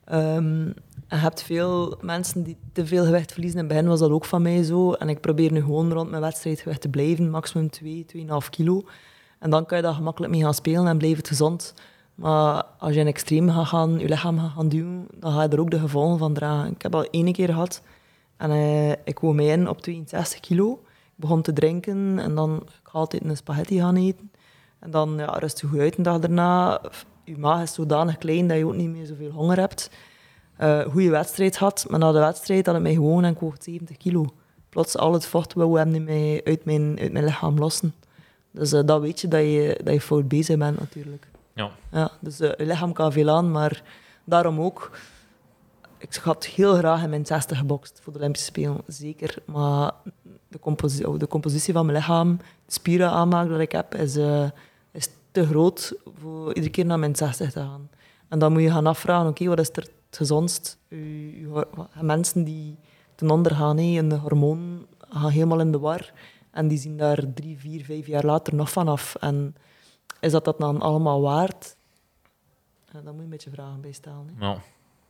En 0.04 0.74
je 1.08 1.16
hebt 1.16 1.42
veel 1.42 1.98
mensen 2.00 2.42
die 2.42 2.56
te 2.72 2.86
veel 2.86 3.04
gewicht 3.04 3.32
verliezen. 3.32 3.58
In 3.58 3.64
het 3.64 3.74
begin 3.74 3.88
was 3.88 3.98
dat 3.98 4.10
ook 4.10 4.24
van 4.24 4.42
mij 4.42 4.62
zo. 4.62 4.92
En 4.92 5.08
ik 5.08 5.20
probeer 5.20 5.52
nu 5.52 5.60
gewoon 5.60 5.92
rond 5.92 6.10
mijn 6.10 6.22
wedstrijdgewicht 6.22 6.80
te 6.80 6.88
blijven. 6.88 7.30
Maximum 7.30 7.70
2, 7.70 8.06
2,5 8.16 8.24
kilo. 8.50 8.84
En 9.38 9.50
dan 9.50 9.66
kan 9.66 9.76
je 9.76 9.82
daar 9.82 9.94
gemakkelijk 9.94 10.32
mee 10.32 10.42
gaan 10.42 10.54
spelen 10.54 10.86
en 10.86 10.98
blijft 10.98 11.16
het 11.16 11.28
gezond. 11.28 11.74
Maar 12.14 12.64
als 12.78 12.94
je 12.94 13.00
in 13.00 13.06
extreem 13.06 13.50
gaat 13.50 13.66
gaan, 13.66 13.98
je 13.98 14.08
lichaam 14.08 14.38
gaat 14.38 14.50
gaan 14.50 14.68
duwen, 14.68 15.06
dan 15.14 15.32
ga 15.32 15.42
je 15.42 15.48
er 15.48 15.60
ook 15.60 15.70
de 15.70 15.78
gevolgen 15.78 16.18
van 16.18 16.32
dragen. 16.34 16.72
Ik 16.72 16.82
heb 16.82 16.94
al 16.94 17.04
één 17.04 17.32
keer 17.32 17.48
gehad 17.48 17.82
en 18.36 18.50
eh, 18.50 18.90
ik 18.90 19.18
woon 19.18 19.34
mij 19.36 19.46
in 19.46 19.68
op 19.68 19.80
62 19.80 20.40
kilo. 20.40 20.72
Ik 20.82 21.20
begon 21.20 21.42
te 21.42 21.52
drinken 21.52 22.18
en 22.18 22.34
dan 22.34 22.56
ik 22.56 22.80
ga 22.82 22.98
altijd 22.98 23.24
een 23.24 23.36
spaghetti 23.36 23.78
gaan 23.78 23.96
eten. 23.96 24.30
En 24.84 24.90
dan 24.90 25.14
ja, 25.16 25.26
rust 25.38 25.60
je 25.60 25.66
goed 25.66 25.78
uit 25.78 25.96
een 25.96 26.02
dag 26.02 26.18
daarna. 26.18 26.80
Je 27.24 27.38
maag 27.38 27.62
is 27.62 27.74
zodanig 27.74 28.18
klein 28.18 28.48
dat 28.48 28.56
je 28.56 28.66
ook 28.66 28.74
niet 28.74 28.88
meer 28.88 29.06
zoveel 29.06 29.30
honger 29.30 29.58
hebt. 29.58 29.90
Eh 30.56 30.80
goede 30.80 31.10
wedstrijd 31.10 31.56
had, 31.56 31.86
maar 31.88 31.98
na 31.98 32.12
de 32.12 32.18
wedstrijd 32.18 32.66
had 32.66 32.76
ik 32.76 32.82
mij 32.82 32.94
gewoon 32.94 33.24
en 33.24 33.32
ik 33.32 33.38
woog 33.38 33.54
70 33.58 33.96
kilo. 33.96 34.26
Plots 34.68 34.96
al 34.96 35.12
het 35.12 35.26
vocht 35.26 35.54
wou 35.54 35.78
hem 35.78 35.90
niet 35.90 36.02
meer 36.02 36.44
uit 36.44 36.64
mijn, 36.64 36.98
uit 37.00 37.12
mijn 37.12 37.24
lichaam 37.24 37.58
lossen. 37.58 37.94
Dus 38.50 38.72
eh, 38.72 38.80
dat 38.84 39.00
weet 39.00 39.20
je 39.20 39.28
dat, 39.28 39.40
je 39.40 39.80
dat 39.84 39.94
je 39.94 40.00
fout 40.00 40.28
bezig 40.28 40.58
bent 40.58 40.78
natuurlijk. 40.78 41.26
Ja. 41.54 41.70
Ja, 41.92 42.10
dus 42.20 42.40
eh, 42.40 42.50
je 42.56 42.66
lichaam 42.66 42.92
kan 42.92 43.12
veel 43.12 43.30
aan, 43.30 43.50
maar 43.50 43.82
daarom 44.24 44.60
ook. 44.60 44.90
Ik 45.98 46.14
had 46.14 46.46
heel 46.46 46.74
graag 46.74 47.02
in 47.02 47.10
mijn 47.10 47.26
60 47.26 47.58
gebokst 47.58 48.00
voor 48.02 48.12
de 48.12 48.18
Olympische 48.18 48.46
Spelen, 48.46 48.80
zeker. 48.86 49.36
Maar 49.44 49.92
de, 50.48 50.58
composi- 50.58 51.04
oh, 51.04 51.18
de 51.18 51.28
compositie 51.28 51.72
van 51.72 51.86
mijn 51.86 51.98
lichaam, 51.98 52.36
de 52.36 52.72
spieren 52.72 53.10
aanmaak 53.10 53.48
dat 53.48 53.60
ik 53.60 53.72
heb, 53.72 53.94
is 53.94 54.16
te 55.34 55.46
groot 55.46 55.94
voor 56.20 56.48
iedere 56.48 56.70
keer 56.72 56.86
naar 56.86 56.98
mijn 56.98 57.16
60 57.16 57.52
te 57.52 57.60
gaan. 57.60 57.88
En 58.28 58.38
dan 58.38 58.52
moet 58.52 58.62
je 58.62 58.70
gaan 58.70 58.86
afvragen, 58.86 59.28
oké, 59.28 59.44
wat 59.46 59.58
is 59.58 59.68
er 59.72 59.82
het 59.82 60.16
gezondst? 60.16 60.78
Mensen 62.00 62.44
die 62.44 62.78
ten 63.14 63.30
onder 63.30 63.54
gaan, 63.54 63.78
hé, 63.78 63.98
en 63.98 64.08
de 64.08 64.16
hormonen 64.16 64.86
gaan 65.08 65.30
helemaal 65.30 65.60
in 65.60 65.72
de 65.72 65.78
war. 65.78 66.12
En 66.50 66.68
die 66.68 66.78
zien 66.78 66.96
daar 66.96 67.24
drie, 67.34 67.58
vier, 67.58 67.84
vijf 67.84 68.06
jaar 68.06 68.24
later 68.24 68.54
nog 68.54 68.70
vanaf. 68.70 69.14
En 69.14 69.56
is 70.20 70.32
dat 70.32 70.44
dat 70.44 70.58
dan 70.58 70.80
allemaal 70.80 71.20
waard? 71.20 71.76
Ja, 72.92 73.00
daar 73.00 73.02
moet 73.04 73.14
je 73.16 73.22
een 73.22 73.28
beetje 73.28 73.50
vragen 73.50 73.80
bij 73.80 73.92
stellen. 73.92 74.26
Hè. 74.34 74.38
Nou, 74.40 74.58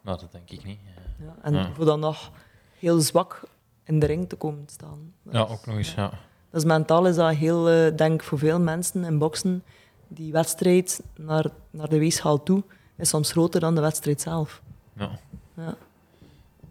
nou, 0.00 0.18
dat 0.18 0.32
denk 0.32 0.50
ik 0.50 0.64
niet. 0.64 0.78
Ja, 1.18 1.24
Ja, 1.24 1.34
en 1.42 1.54
Ja. 1.54 1.72
voor 1.74 1.84
dan 1.84 2.00
nog 2.00 2.30
heel 2.78 3.00
zwak 3.00 3.42
in 3.84 3.98
de 3.98 4.06
ring 4.06 4.28
te 4.28 4.36
komen 4.36 4.64
staan. 4.66 5.12
Dat 5.22 5.34
ja 5.34 5.44
is- 5.44 5.50
ook 5.52 5.66
nog 5.66 5.76
eens. 5.76 5.94
Ja. 5.94 6.10
Dus 6.50 6.64
mentaal 6.64 7.06
is 7.06 7.16
dat 7.16 7.34
heel, 7.34 7.68
eh, 7.68 7.96
denk 7.96 8.12
ik, 8.20 8.22
voor 8.22 8.38
veel 8.38 8.60
mensen 8.60 9.04
in 9.04 9.18
boksen, 9.18 9.62
die 10.08 10.32
wedstrijd 10.32 11.02
naar, 11.16 11.44
naar 11.70 11.88
de 11.88 11.98
weegschaal 11.98 12.42
toe, 12.42 12.62
is 12.96 13.08
soms 13.08 13.32
groter 13.32 13.60
dan 13.60 13.74
de 13.74 13.80
wedstrijd 13.80 14.20
zelf. 14.20 14.62
Ja. 14.96 15.10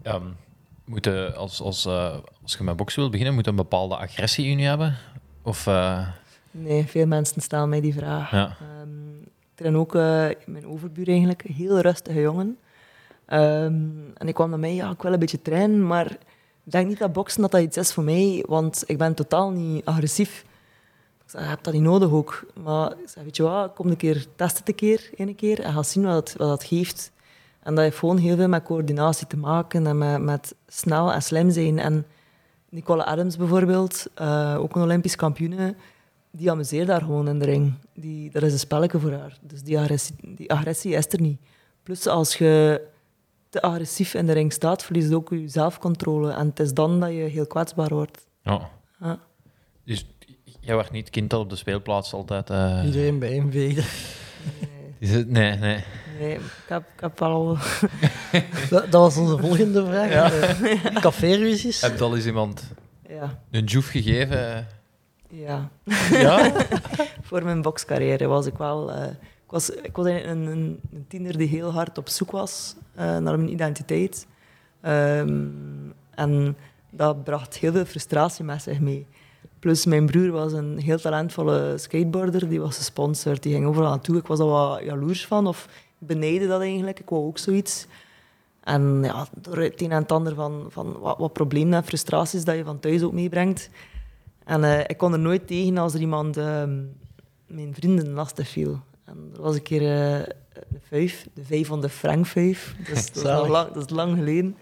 Ja. 0.03 0.21
Moet 0.85 1.05
je, 1.05 1.33
als, 1.35 1.61
als, 1.61 1.85
eh, 1.85 2.15
als 2.41 2.55
je 2.57 2.63
met 2.63 2.75
boksen 2.75 2.99
wilt 2.99 3.11
beginnen, 3.11 3.35
moet 3.35 3.45
je 3.45 3.51
een 3.51 3.57
bepaalde 3.57 3.97
agressie 3.97 4.45
in 4.45 4.59
je 4.59 4.67
hebben? 4.67 4.97
Of, 5.41 5.67
eh, 5.67 6.07
Nee, 6.51 6.85
veel 6.85 7.05
mensen 7.07 7.41
stellen 7.41 7.69
mij 7.69 7.81
die 7.81 7.93
vraag. 7.93 8.31
ja. 8.31 8.57
Ehm, 8.61 9.21
ik 9.21 9.55
train 9.55 9.75
ook 9.77 9.95
eh, 9.95 10.27
mijn 10.45 10.67
overbuur 10.67 11.07
eigenlijk, 11.07 11.43
een 11.43 11.53
heel 11.53 11.79
rustige 11.79 12.21
jongen. 12.21 12.57
Ehm, 13.25 13.73
en 14.17 14.27
ik 14.27 14.33
kwam 14.33 14.49
naar 14.49 14.59
mij, 14.59 14.73
ja, 14.75 14.89
ik 14.91 15.01
wil 15.01 15.13
een 15.13 15.19
beetje 15.19 15.41
trainen, 15.41 15.87
maar 15.87 16.11
ik 16.63 16.71
denk 16.71 16.87
niet 16.87 16.99
dat 16.99 17.13
boksen 17.13 17.41
dat 17.41 17.51
dat 17.51 17.61
iets 17.61 17.77
is 17.77 17.93
voor 17.93 18.03
mij, 18.03 18.43
want 18.47 18.83
ik 18.85 18.97
ben 18.97 19.13
totaal 19.13 19.51
niet 19.51 19.85
agressief. 19.85 20.45
Je 21.37 21.39
hebt 21.39 21.63
dat 21.63 21.73
niet 21.73 21.81
nodig 21.81 22.11
ook. 22.11 22.45
Maar 22.63 22.91
ik 22.91 23.09
zei, 23.09 23.25
weet 23.25 23.35
je 23.35 23.43
wat, 23.43 23.73
kom 23.73 23.87
een 23.87 23.97
keer, 23.97 24.25
test 24.35 24.57
het 24.57 24.67
een 24.67 24.75
keer, 24.75 25.09
een 25.15 25.35
keer, 25.35 25.59
en 25.59 25.73
ga 25.73 25.83
zien 25.83 26.03
wat 26.03 26.15
het, 26.15 26.37
wat 26.37 26.47
dat 26.47 26.63
geeft. 26.63 27.11
En 27.59 27.75
dat 27.75 27.83
heeft 27.83 27.97
gewoon 27.97 28.17
heel 28.17 28.35
veel 28.35 28.47
met 28.47 28.63
coördinatie 28.63 29.27
te 29.27 29.37
maken 29.37 29.87
en 29.87 29.97
met, 29.97 30.21
met 30.21 30.55
snel 30.67 31.13
en 31.13 31.21
slim 31.21 31.51
zijn. 31.51 31.79
En 31.79 32.05
Nicole 32.69 33.05
Adams 33.05 33.37
bijvoorbeeld, 33.37 34.05
eh, 34.15 34.55
ook 34.59 34.75
een 34.75 34.81
Olympisch 34.81 35.15
kampioene, 35.15 35.75
die 36.31 36.51
amuseert 36.51 36.87
daar 36.87 37.01
gewoon 37.01 37.27
in 37.27 37.39
de 37.39 37.45
ring. 37.45 37.73
Die, 37.93 38.31
dat 38.31 38.43
is 38.43 38.53
een 38.53 38.59
spelletje 38.59 38.99
voor 38.99 39.11
haar. 39.11 39.37
Dus 39.41 39.63
die 39.63 39.79
agressie, 39.79 40.15
die 40.35 40.51
agressie 40.51 40.93
is 40.95 41.07
er 41.07 41.21
niet. 41.21 41.39
Plus, 41.83 42.07
als 42.07 42.37
je 42.37 42.81
te 43.49 43.61
agressief 43.61 44.13
in 44.13 44.25
de 44.25 44.33
ring 44.33 44.53
staat, 44.53 44.83
verlies 44.83 45.07
je 45.07 45.15
ook 45.15 45.29
je 45.29 45.47
zelfcontrole. 45.47 46.31
En 46.31 46.47
het 46.47 46.59
is 46.59 46.73
dan 46.73 46.99
dat 46.99 47.09
je 47.09 47.15
heel 47.15 47.47
kwetsbaar 47.47 47.89
wordt. 47.89 48.27
ja. 48.43 48.69
Ja. 48.99 49.19
Dus 49.85 50.12
jij 50.63 50.75
werd 50.75 50.91
niet 50.91 51.09
kind 51.09 51.29
dat 51.29 51.39
op 51.39 51.49
de 51.49 51.55
speelplaats 51.55 52.13
altijd... 52.13 52.49
eh, 52.49 52.81
Iedereen 52.85 53.19
bij 53.19 53.31
inveegde. 53.31 53.81
Nee, 54.59 54.93
is 54.99 55.09
het- 55.11 55.29
nee, 55.29 55.55
nee. 55.57 55.83
nee, 56.19 56.33
ik, 56.35 56.41
heb, 56.67 56.83
ik 56.95 56.99
heb 57.01 57.19
wel... 57.19 57.57
Dat, 58.69 58.91
dat 58.91 59.01
was 59.01 59.17
onze 59.17 59.37
volgende 59.37 59.85
vraag. 59.85 60.09
Ja. 60.11 60.29
Caféruzies. 60.99 61.81
Heb 61.81 61.97
je 61.97 62.03
al 62.03 62.15
eens 62.15 62.25
iemand 62.25 62.71
Ja, 63.09 63.39
een 63.51 63.63
joef 63.63 63.87
gegeven? 63.87 64.67
ja. 65.29 65.69
Ja? 66.11 66.51
Voor 67.27 67.43
mijn 67.43 67.61
bokscarrière 67.61 68.27
was 68.27 68.45
ik 68.45 68.57
wel... 68.57 68.91
eh, 68.91 69.03
ik 69.45 69.49
was, 69.59 69.69
ik 69.69 69.95
was 69.95 70.05
een, 70.05 70.29
een, 70.29 70.79
een 70.93 71.05
tiener 71.07 71.37
die 71.37 71.47
heel 71.47 71.71
hard 71.71 71.97
op 71.97 72.09
zoek 72.09 72.31
was 72.31 72.75
eh, 72.95 73.03
naar 73.05 73.37
mijn 73.37 73.51
identiteit. 73.51 74.27
Ehm, 74.81 75.39
en 76.15 76.57
dat 76.89 77.23
bracht 77.23 77.57
heel 77.57 77.71
veel 77.71 77.85
frustratie 77.85 78.43
met 78.43 78.61
zich 78.61 78.79
mee. 78.79 79.07
Plus 79.63 79.85
mijn 79.85 80.05
broer 80.05 80.31
was 80.31 80.53
een 80.53 80.77
heel 80.77 80.99
talentvolle 80.99 81.73
skateboarder, 81.77 82.49
die 82.49 82.61
was 82.61 82.77
gesponsord, 82.77 83.43
die 83.43 83.53
ging 83.53 83.65
overal 83.65 83.89
naartoe. 83.89 84.17
Ik 84.17 84.27
was 84.27 84.39
er 84.39 84.45
wat 84.45 84.83
jaloers 84.83 85.25
van, 85.25 85.47
of 85.47 85.67
beneden 85.97 86.47
dat 86.47 86.61
eigenlijk. 86.61 86.99
Ik 86.99 87.09
wou 87.09 87.25
ook 87.25 87.37
zoiets. 87.37 87.87
En 88.63 88.99
ja, 89.03 89.27
door 89.41 89.57
het 89.57 89.81
een 89.81 89.91
en 89.91 90.01
het 90.01 90.11
ander 90.11 90.35
van, 90.35 90.65
van 90.69 90.99
wat, 90.99 91.17
wat 91.17 91.33
problemen 91.33 91.73
en 91.73 91.83
frustraties 91.83 92.43
dat 92.43 92.55
je 92.55 92.63
van 92.63 92.79
thuis 92.79 93.03
ook 93.03 93.11
meebrengt. 93.13 93.69
En 94.43 94.63
eh, 94.63 94.79
ik 94.79 94.97
kon 94.97 95.13
er 95.13 95.19
nooit 95.19 95.47
tegen 95.47 95.77
als 95.77 95.93
er 95.93 95.99
iemand 95.99 96.37
ehm, 96.37 96.81
mijn 97.47 97.73
vrienden 97.73 98.09
lastig 98.09 98.47
viel. 98.47 98.79
En 99.05 99.31
er 99.35 99.41
was 99.41 99.55
een 99.55 99.63
keer 99.63 99.81
eh, 99.81 100.15
een 100.53 100.81
vijf, 100.87 101.27
de 101.33 101.43
500 101.43 101.93
frank 101.93 102.25
vijf. 102.25 102.75
Dus 102.87 103.11
dat, 103.11 103.43
is 103.43 103.49
lang, 103.49 103.71
dat 103.71 103.85
is 103.85 103.95
lang 103.95 104.17
geleden. 104.17 104.57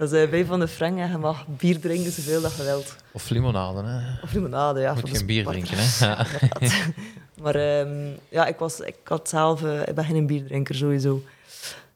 Dat 0.00 0.12
is 0.12 0.22
uh, 0.24 0.30
500 0.30 0.70
frank 0.70 0.98
en 0.98 1.10
je 1.10 1.18
mag 1.18 1.46
bier 1.46 1.80
drinken 1.80 2.12
zoveel 2.12 2.40
dat 2.40 2.56
je 2.56 2.62
wilt. 2.62 2.96
Of 3.12 3.28
limonade, 3.28 3.82
hè? 3.82 4.22
Of 4.22 4.32
limonade, 4.32 4.80
ja. 4.80 4.94
Moet 4.94 5.08
geen 5.08 5.18
de 5.18 5.24
bier 5.24 5.44
drinken, 5.44 5.76
hè? 5.78 6.06
Ja. 6.06 6.26
Maar 7.42 7.54
ehm, 7.54 8.10
ja, 8.28 8.46
ik, 8.46 8.58
was, 8.58 8.80
ik 8.80 8.96
had 9.04 9.28
zelf... 9.28 9.62
eh, 9.64 9.88
ik 9.88 9.94
ben 9.94 10.04
geen 10.04 10.26
bierdrinker, 10.26 10.74
sowieso. 10.74 11.22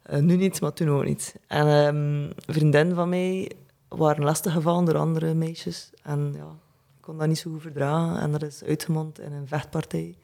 Eh, 0.02 0.20
nu 0.20 0.36
niet, 0.36 0.60
maar 0.60 0.72
toen 0.72 0.90
ook 0.90 1.04
niet. 1.04 1.34
En 1.46 1.66
een 1.66 2.32
vriendin 2.46 2.94
van 2.94 3.08
mij 3.08 3.50
waren 3.88 4.24
lastiggevallen 4.24 4.84
door 4.84 4.96
andere 4.96 5.34
meisjes. 5.34 5.90
En 6.02 6.32
ja, 6.36 6.48
ik 6.96 7.00
kon 7.00 7.18
dat 7.18 7.28
niet 7.28 7.38
zo 7.38 7.50
goed 7.50 7.62
verdragen. 7.62 8.20
En 8.20 8.32
dat 8.32 8.42
is 8.42 8.62
uitgemond 8.66 9.20
in 9.20 9.32
een 9.32 9.48
vechtpartij. 9.48 10.14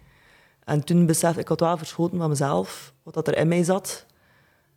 En 0.64 0.84
toen 0.84 1.06
besefte 1.06 1.36
ik, 1.36 1.42
ik 1.42 1.48
had 1.48 1.60
wel 1.60 1.78
verschoten 1.78 2.18
van 2.18 2.28
mezelf, 2.28 2.92
wat 3.02 3.14
dat 3.14 3.28
er 3.28 3.36
in 3.36 3.48
mij 3.48 3.64
zat. 3.64 4.06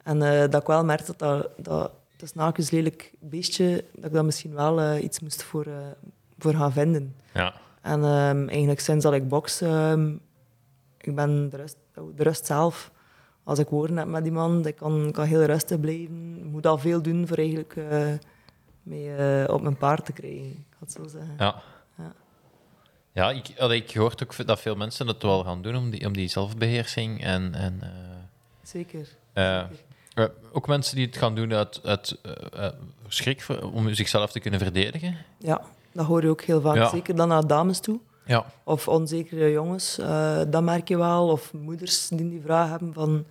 En 0.03 0.21
eh, 0.21 0.49
dat 0.49 0.61
ik 0.61 0.67
wel 0.67 0.85
merkte 0.85 1.13
dat 1.17 1.49
dat, 1.57 1.91
dat 2.23 2.31
is 2.35 2.41
naakjes 2.41 2.71
lelijk 2.71 3.13
beestje, 3.19 3.85
dat 3.93 4.05
ik 4.05 4.11
dat 4.11 4.25
misschien 4.25 4.53
wel 4.53 4.81
eh, 4.81 5.03
iets 5.03 5.19
moest 5.19 5.43
voor, 5.43 5.65
eh, 5.65 5.73
voor 6.37 6.53
gaan 6.53 6.71
vinden. 6.71 7.15
ja. 7.33 7.53
En 7.81 8.03
ehm, 8.03 8.47
eigenlijk 8.47 8.79
sinds 8.79 9.03
dat 9.03 9.13
ik 9.13 9.27
box, 9.27 9.61
ehm, 9.61 10.15
ik 10.97 11.15
ben 11.15 11.49
de 11.49 11.57
rust, 11.57 11.77
de 12.15 12.23
rust 12.23 12.45
zelf. 12.45 12.91
Als 13.43 13.59
ik 13.59 13.67
woorden 13.67 13.97
heb 13.97 14.07
met 14.07 14.25
iemand, 14.25 14.65
ik 14.65 14.75
kan, 14.75 15.11
kan 15.11 15.25
heel 15.25 15.43
rustig 15.43 15.79
blijven. 15.79 16.37
Ik 16.37 16.43
moet 16.43 16.67
al 16.67 16.77
veel 16.77 17.01
doen 17.01 17.27
voor 17.27 17.37
eigenlijk 17.37 17.75
eh, 17.75 18.07
mee 18.83 19.53
op 19.53 19.61
mijn 19.61 19.77
paard 19.77 20.05
te 20.05 20.13
krijgen. 20.13 20.49
Ik 20.49 20.65
ga 20.69 20.77
het 20.79 20.91
zo 20.91 21.07
zeggen. 21.07 21.35
Ja. 21.37 21.61
Ja. 21.97 22.13
Ja, 23.11 23.31
ik 23.31 23.53
had 23.57 23.71
ik 23.71 23.91
gehoord 23.91 24.23
ook 24.23 24.45
dat 24.47 24.59
veel 24.59 24.75
mensen 24.75 25.05
dat 25.05 25.21
wel 25.21 25.43
gaan 25.43 25.61
doen 25.61 25.75
om 25.75 25.89
die, 25.89 26.05
om 26.05 26.13
die 26.13 26.27
zelfbeheersing. 26.27 27.23
En, 27.23 27.53
en 27.53 27.81
Zeker. 28.61 29.07
Eh, 30.13 30.25
ook 30.51 30.67
mensen 30.67 30.95
die 30.95 31.05
het 31.05 31.17
gaan 31.17 31.35
doen 31.35 31.53
uit, 31.53 31.79
uit 31.83 32.17
eh, 32.21 32.65
eh, 32.65 32.73
schrik 33.07 33.45
om 33.73 33.93
zichzelf 33.93 34.31
te 34.31 34.39
kunnen 34.39 34.59
verdedigen. 34.59 35.17
Ja, 35.37 35.61
dat 35.91 36.05
hoor 36.05 36.21
je 36.21 36.29
ook 36.29 36.41
heel 36.41 36.61
vaak. 36.61 36.75
Ja. 36.75 36.89
Zeker 36.89 37.15
dan 37.15 37.27
naar 37.27 37.47
dames 37.47 37.79
toe. 37.79 37.99
Ja, 38.25 38.45
Of 38.63 38.87
onzekere 38.87 39.51
jongens, 39.51 39.95
dat 40.49 40.63
merk 40.63 40.87
je 40.87 40.97
wel. 40.97 41.27
Of 41.27 41.53
moeders 41.53 42.07
die 42.07 42.29
die 42.29 42.41
vraag 42.41 42.69
hebben 42.69 42.93
van... 42.93 43.25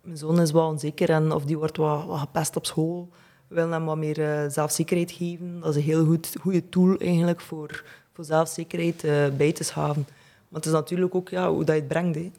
Mijn 0.00 0.18
zoon 0.18 0.40
is 0.40 0.50
wel 0.50 0.66
onzeker 0.66 1.10
en 1.10 1.32
of 1.32 1.44
die 1.44 1.58
wordt 1.58 1.76
wat, 1.76 2.04
wat 2.04 2.18
gepest 2.18 2.56
op 2.56 2.66
school. 2.66 3.08
We 3.48 3.54
willen 3.54 3.72
hem 3.72 3.84
wat 3.84 3.96
meer 3.96 4.50
zelfzekerheid 4.50 5.12
geven. 5.12 5.60
Dat 5.60 5.70
is 5.70 5.76
een 5.76 5.82
heel 5.82 6.04
goed, 6.04 6.32
goede 6.40 6.68
tool 6.68 6.96
eigenlijk 6.96 7.40
voor, 7.40 7.84
voor 8.12 8.24
zelfzekerheid 8.24 9.02
bij 9.36 9.52
te 9.52 9.64
schaven. 9.64 10.06
Maar 10.48 10.60
het 10.60 10.66
is 10.66 10.72
natuurlijk 10.72 11.14
ook 11.14 11.28
ja, 11.28 11.50
hoe 11.50 11.64
dat 11.64 11.74
je 11.74 11.80
het 11.80 11.88
brengt. 11.88 12.14
Hè. 12.14 12.30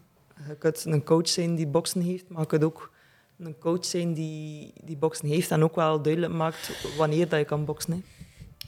Je 0.47 0.55
kunt 0.55 0.85
een 0.85 1.03
coach 1.03 1.27
zijn 1.27 1.55
die 1.55 1.67
boksen 1.67 2.01
heeft, 2.01 2.25
maar 2.27 2.41
je 2.41 2.47
kunt 2.47 2.63
ook 2.63 2.91
een 3.39 3.57
coach 3.59 3.85
zijn 3.85 4.13
die, 4.13 4.73
die 4.83 4.97
boksen 4.97 5.27
heeft 5.27 5.51
en 5.51 5.63
ook 5.63 5.75
wel 5.75 6.01
duidelijk 6.01 6.33
maakt 6.33 6.71
wanneer 6.97 7.29
dat 7.29 7.39
je 7.39 7.45
kan 7.45 7.65
boksen. 7.65 7.93
Hè. 7.93 7.99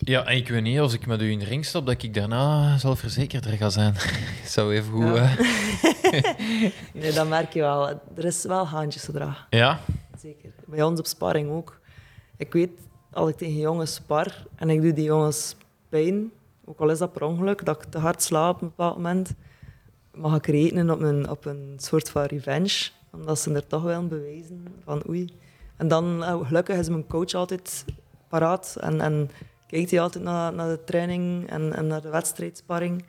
Ja, 0.03 0.25
en 0.25 0.35
ik 0.35 0.47
weet 0.47 0.61
niet, 0.61 0.79
als 0.79 0.93
ik 0.93 1.05
met 1.05 1.21
u 1.21 1.31
in 1.31 1.39
de 1.39 1.45
ring 1.45 1.65
stap, 1.65 1.85
dat 1.85 2.03
ik 2.03 2.13
daarna 2.13 2.77
zelfverzekerder 2.77 3.51
ga 3.51 3.69
zijn. 3.69 3.95
Zou 4.45 4.73
even 4.73 4.91
goed... 4.91 5.15
Ja. 5.15 5.35
Nee, 6.93 7.11
dat 7.11 7.27
merk 7.27 7.53
je 7.53 7.59
wel. 7.59 7.87
Er 8.15 8.25
is 8.25 8.43
wel 8.43 8.67
haantjesgedrag. 8.67 9.47
ja? 9.49 9.79
Zeker. 10.19 10.49
Bij 10.65 10.83
ons 10.83 10.99
op 10.99 11.05
sparring 11.05 11.51
ook. 11.51 11.79
Ik 12.37 12.53
weet, 12.53 12.69
als 13.11 13.29
ik 13.29 13.37
tegen 13.37 13.57
jongens 13.57 13.93
spar 13.93 14.45
en 14.55 14.69
ik 14.69 14.81
doe 14.81 14.93
die 14.93 15.03
jongens 15.03 15.55
pijn, 15.89 16.31
ook 16.65 16.79
al 16.79 16.89
is 16.89 16.97
dat 16.97 17.13
per 17.13 17.23
ongeluk, 17.23 17.65
dat 17.65 17.83
ik 17.83 17.91
te 17.91 17.97
hard 17.97 18.21
sla 18.23 18.49
op 18.49 18.61
een 18.61 18.67
bepaald 18.67 18.95
moment, 18.95 19.33
mag 20.13 20.35
ik 20.35 20.47
rekenen 20.47 20.89
op 20.89 21.01
een, 21.01 21.29
op 21.29 21.45
een 21.45 21.73
soort 21.77 22.09
van 22.09 22.23
revenge. 22.23 22.89
Omdat 23.11 23.39
ze 23.39 23.53
er 23.53 23.67
toch 23.67 23.83
willen 23.83 24.07
bewijzen 24.07 24.67
van 24.83 25.03
oei. 25.09 25.33
En 25.77 25.87
dan, 25.87 26.23
eh, 26.23 26.47
gelukkig 26.47 26.77
is 26.77 26.89
mijn 26.89 27.07
coach 27.07 27.33
altijd 27.33 27.85
paraat 28.27 28.77
en, 28.79 29.01
en 29.01 29.29
kijkt 29.67 29.91
hij 29.91 30.01
altijd 30.01 30.23
naar, 30.23 30.53
naar 30.53 30.69
de 30.69 30.83
training 30.83 31.49
en, 31.49 31.73
en 31.73 31.87
naar 31.87 32.01
de 32.01 32.09
wedstrijdsparring. 32.09 33.05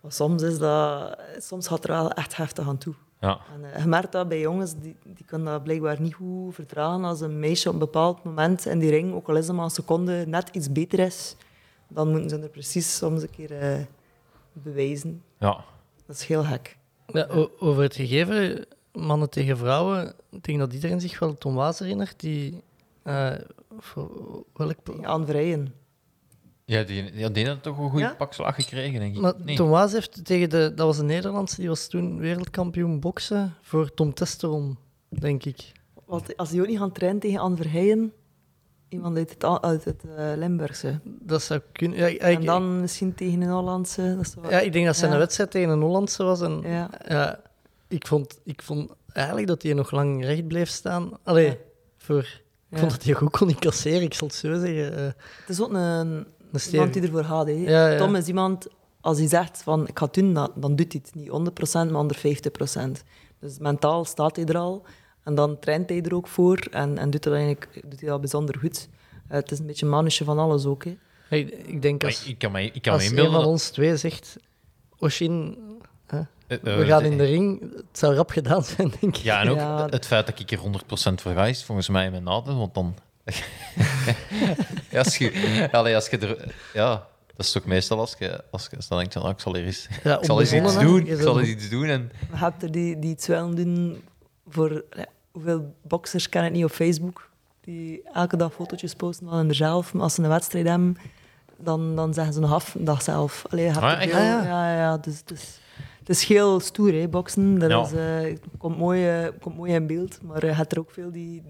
Maar 0.00 0.12
soms, 0.12 0.42
is 0.42 0.58
dat, 0.58 1.18
soms 1.38 1.68
gaat 1.68 1.84
er 1.84 1.90
wel 1.90 2.10
echt 2.10 2.36
heftig 2.36 2.68
aan 2.68 2.78
toe. 2.78 2.94
Ja. 3.20 3.40
En, 3.54 3.72
eh, 3.72 3.82
je 3.82 3.88
merkt 3.88 4.12
dat 4.12 4.28
bij 4.28 4.40
jongens, 4.40 4.74
die, 4.74 4.96
die 5.04 5.24
kunnen 5.24 5.52
dat 5.52 5.62
blijkbaar 5.62 6.00
niet 6.00 6.14
goed 6.14 6.54
verdragen 6.54 7.04
als 7.04 7.20
een 7.20 7.38
meisje 7.38 7.68
op 7.68 7.74
een 7.74 7.80
bepaald 7.80 8.24
moment 8.24 8.66
in 8.66 8.78
die 8.78 8.90
ring, 8.90 9.14
ook 9.14 9.28
al 9.28 9.36
is 9.36 9.46
het 9.46 9.56
maar 9.56 9.64
een 9.64 9.70
seconde, 9.70 10.24
net 10.26 10.48
iets 10.52 10.72
beter 10.72 10.98
is, 10.98 11.36
dan 11.88 12.10
moeten 12.10 12.30
ze 12.30 12.38
er 12.38 12.48
precies 12.48 12.96
soms 12.96 13.22
een 13.22 13.30
keer 13.30 13.58
eh, 13.58 13.80
bewijzen. 14.52 15.22
Ja. 15.38 15.64
Dat 16.06 16.16
is 16.16 16.26
heel 16.26 16.44
gek. 16.44 16.76
Ja, 17.06 17.26
over 17.58 17.82
het 17.82 17.94
gegeven, 17.94 18.66
mannen 18.92 19.30
tegen 19.30 19.56
vrouwen, 19.58 20.14
ik 20.30 20.44
denk 20.44 20.58
dat 20.58 20.72
iedereen 20.72 21.00
zich 21.00 21.18
wel 21.18 21.34
Tom 21.38 21.54
Waas 21.54 21.78
herinnert, 21.78 22.20
die... 22.20 22.62
eh, 23.02 23.30
voor 23.78 24.10
welk... 24.54 24.76
Tegen 24.84 25.26
Vrijen. 25.26 25.74
Ja, 26.64 26.82
die, 26.82 27.10
ja, 27.14 27.28
die 27.28 27.46
had 27.46 27.62
toch 27.62 27.78
een 27.78 27.90
goede 27.90 28.04
Ja? 28.04 28.14
pakslag 28.14 28.54
gekregen, 28.54 29.00
denk 29.00 29.14
ik. 29.14 29.20
Maar 29.20 29.34
Nee. 29.44 29.56
Tom 29.56 29.68
Waas 29.70 29.92
heeft 29.92 30.24
tegen 30.24 30.50
de... 30.50 30.72
Dat 30.74 30.86
was 30.86 30.98
een 30.98 31.06
Nederlandse, 31.06 31.56
die 31.60 31.68
was 31.68 31.88
toen 31.88 32.18
wereldkampioen 32.18 33.00
boksen 33.00 33.54
voor 33.60 33.94
Tom 33.94 34.14
Testeron, 34.14 34.78
denk 35.08 35.44
ik. 35.44 35.72
Wat, 36.04 36.36
als 36.36 36.50
die 36.50 36.60
ook 36.60 36.66
niet 36.66 36.78
gaan 36.78 36.92
trainen 36.92 37.20
tegen 37.20 37.38
Anne 37.40 37.56
Verheijen, 37.56 38.12
iemand 38.88 39.16
uit 39.16 39.30
het, 39.30 39.44
uit 39.62 39.84
het 39.84 40.04
eh, 40.16 40.32
Limburgse. 40.36 41.00
Dat 41.04 41.42
zou 41.42 41.60
kunnen... 41.72 41.98
Ja, 41.98 42.06
ik- 42.06 42.20
En 42.20 42.44
dan 42.44 42.80
misschien 42.80 43.14
tegen 43.14 43.40
een 43.40 43.50
Hollandse. 43.50 44.14
Dat 44.16 44.34
wel- 44.34 44.50
Ja, 44.50 44.60
ik 44.60 44.72
denk 44.72 44.86
dat 44.86 44.96
zijn 44.96 45.12
Ja. 45.12 45.18
wedstrijd 45.18 45.50
tegen 45.50 45.68
een 45.68 45.80
Hollandse 45.80 46.22
was. 46.22 46.40
En, 46.40 46.60
Ja. 46.64 46.90
ja, 47.08 47.40
ik, 47.92 48.06
vond, 48.06 48.38
ik 48.44 48.62
vond 48.62 48.90
eigenlijk 49.12 49.46
dat 49.46 49.62
hij 49.62 49.72
nog 49.72 49.90
lang 49.90 50.24
recht 50.24 50.46
bleef 50.46 50.68
staan. 50.68 51.18
Allee, 51.24 51.46
Ja. 51.46 51.56
voor, 51.96 52.18
ik 52.18 52.42
Ja. 52.68 52.78
vond 52.78 52.90
dat 52.90 53.02
hij 53.04 53.14
goed 53.14 53.30
kon 53.30 53.48
incasseren, 53.48 54.02
ik 54.02 54.14
zal 54.14 54.26
het 54.26 54.36
zo 54.36 54.54
zeggen. 54.58 54.96
Eh, 54.96 55.04
Het 55.40 55.48
is 55.48 55.60
ook 55.60 55.68
een, 55.72 55.76
een 55.76 56.26
iemand 56.70 56.92
die 56.92 57.02
ervoor 57.02 57.24
gaat. 57.24 57.46
Hè. 57.46 57.52
Ja, 57.52 57.88
ja. 57.88 57.98
Tom 57.98 58.14
is 58.14 58.26
iemand, 58.26 58.66
als 59.00 59.18
hij 59.18 59.28
zegt 59.28 59.62
van 59.62 59.88
ik 59.88 59.98
ga 59.98 60.04
het 60.04 60.14
doen, 60.14 60.34
dan, 60.34 60.52
dan 60.56 60.76
doet 60.76 60.92
hij 60.92 61.02
het 61.04 61.14
niet 61.14 61.28
100%, 61.28 61.90
maar 61.90 62.00
150%. 62.00 63.04
Dus 63.40 63.58
mentaal 63.58 64.04
staat 64.04 64.36
hij 64.36 64.44
er 64.44 64.56
al. 64.56 64.84
En 65.22 65.34
dan 65.34 65.58
traint 65.58 65.88
hij 65.88 66.02
er 66.02 66.14
ook 66.14 66.26
voor 66.28 66.58
en, 66.70 66.98
en 66.98 67.10
doet, 67.10 67.22
dat 67.22 67.32
eigenlijk, 67.32 67.82
doet 67.90 68.00
hij 68.00 68.08
dat 68.08 68.20
bijzonder 68.20 68.58
goed. 68.58 68.88
Eh, 69.28 69.36
het 69.36 69.50
is 69.50 69.58
een 69.58 69.66
beetje 69.66 69.84
een 69.84 69.92
mannetje 69.92 70.24
van 70.24 70.38
alles 70.38 70.64
ook. 70.66 70.84
Hè. 70.84 70.96
ik, 71.36 71.50
ik 71.66 71.82
denk 71.82 72.02
Maar 72.02 72.10
als, 72.10 72.24
ik 72.26 72.38
kan 72.38 72.52
me, 72.52 72.62
ik 72.62 72.82
kan 72.82 72.92
me 72.92 72.98
als 72.98 73.02
een 73.02 73.08
inbeelden... 73.08 73.32
van 73.32 73.42
dat- 73.42 73.50
ons 73.50 73.70
twee 73.70 73.96
zegt, 73.96 74.36
Oshin, 74.98 75.58
we 76.46 76.60
eh, 76.70 76.86
gaan 76.86 77.04
in 77.04 77.16
de 77.18 77.24
ring, 77.24 77.60
het 77.60 77.98
zou 77.98 78.14
rap 78.14 78.30
gedaan 78.30 78.62
zijn, 78.64 78.92
denk 79.00 79.16
ik. 79.16 79.22
Ja, 79.22 79.40
en 79.40 79.48
ook 79.48 79.56
Ja. 79.56 79.86
het 79.90 80.06
feit 80.06 80.26
dat 80.26 80.38
ik 80.40 80.50
er 80.50 80.58
100% 80.58 81.22
voor 81.22 81.32
ga, 81.32 81.46
is 81.46 81.64
volgens 81.64 81.88
mij 81.88 82.10
mijn 82.10 82.22
nadeel, 82.22 82.56
want 82.58 82.74
dan... 82.74 82.94
ja, 84.90 84.98
als 84.98 85.16
je, 85.16 85.68
allee, 85.72 85.94
als 85.94 86.08
je 86.08 86.18
er... 86.18 86.54
Ja, 86.74 87.06
dat 87.36 87.46
is 87.46 87.52
toch 87.52 87.64
meestal 87.64 87.98
als 87.98 88.14
je, 88.18 88.44
als 88.50 88.68
je 88.70 88.76
dan 88.88 88.98
denkt, 88.98 89.12
van, 89.12 89.22
ah, 89.22 89.30
ik 89.30 89.40
zal 89.40 89.56
er 89.56 89.64
eens, 89.64 89.88
Ja, 90.04 90.18
ik 90.18 90.24
zal 90.24 90.40
eens 90.40 90.52
iets 90.52 90.78
doen, 90.78 91.06
ik 91.06 91.20
zal 91.20 91.40
eens 91.40 91.48
iets 91.48 91.68
doen 91.68 91.86
en... 91.86 92.10
Je 92.30 92.36
hebt 92.36 92.62
er 92.62 92.72
die, 92.72 92.98
die 92.98 93.10
iets 93.10 93.26
willen 93.26 93.54
doen 93.54 94.02
voor... 94.48 94.84
ja, 94.90 95.06
hoeveel 95.30 95.74
boxers 95.82 96.28
ken 96.28 96.44
ik 96.44 96.52
niet 96.52 96.64
op 96.64 96.70
Facebook? 96.70 97.30
Die 97.60 98.02
elke 98.12 98.36
dag 98.36 98.52
fotootjes 98.52 98.94
posten 98.94 99.28
van 99.28 99.54
zelf. 99.54 99.92
Maar 99.92 100.02
als 100.02 100.14
ze 100.14 100.22
een 100.22 100.28
wedstrijd 100.28 100.66
hebben, 100.68 100.96
dan, 101.58 101.96
dan 101.96 102.14
zeggen 102.14 102.34
ze 102.34 102.40
nog 102.40 102.52
af 102.52 102.74
een 102.74 102.84
dag 102.84 103.02
zelf. 103.02 103.44
Allee, 103.50 103.70
Ah, 103.70 103.76
Ah, 103.82 104.02
ja. 104.04 104.18
ja, 104.18 104.44
ja, 104.44 104.76
ja, 104.76 104.96
dus, 104.98 105.24
dus, 105.24 105.60
het 106.06 106.08
is 106.08 106.24
heel 106.24 106.60
stoer, 106.60 106.92
hè, 106.92 107.08
boksen. 107.08 107.58
Dat 107.58 107.70
Ja. 107.70 107.82
is, 107.82 107.92
eh, 108.32 108.36
komt, 108.58 108.76
mooi, 108.78 109.08
eh, 109.08 109.28
komt 109.40 109.56
mooi 109.56 109.72
in 109.72 109.86
beeld. 109.86 110.22
Maar 110.22 110.46
je 110.46 110.52
hebt 110.52 110.72
er 110.72 110.78
ook 110.78 110.90
veel 110.90 111.12
die... 111.12 111.42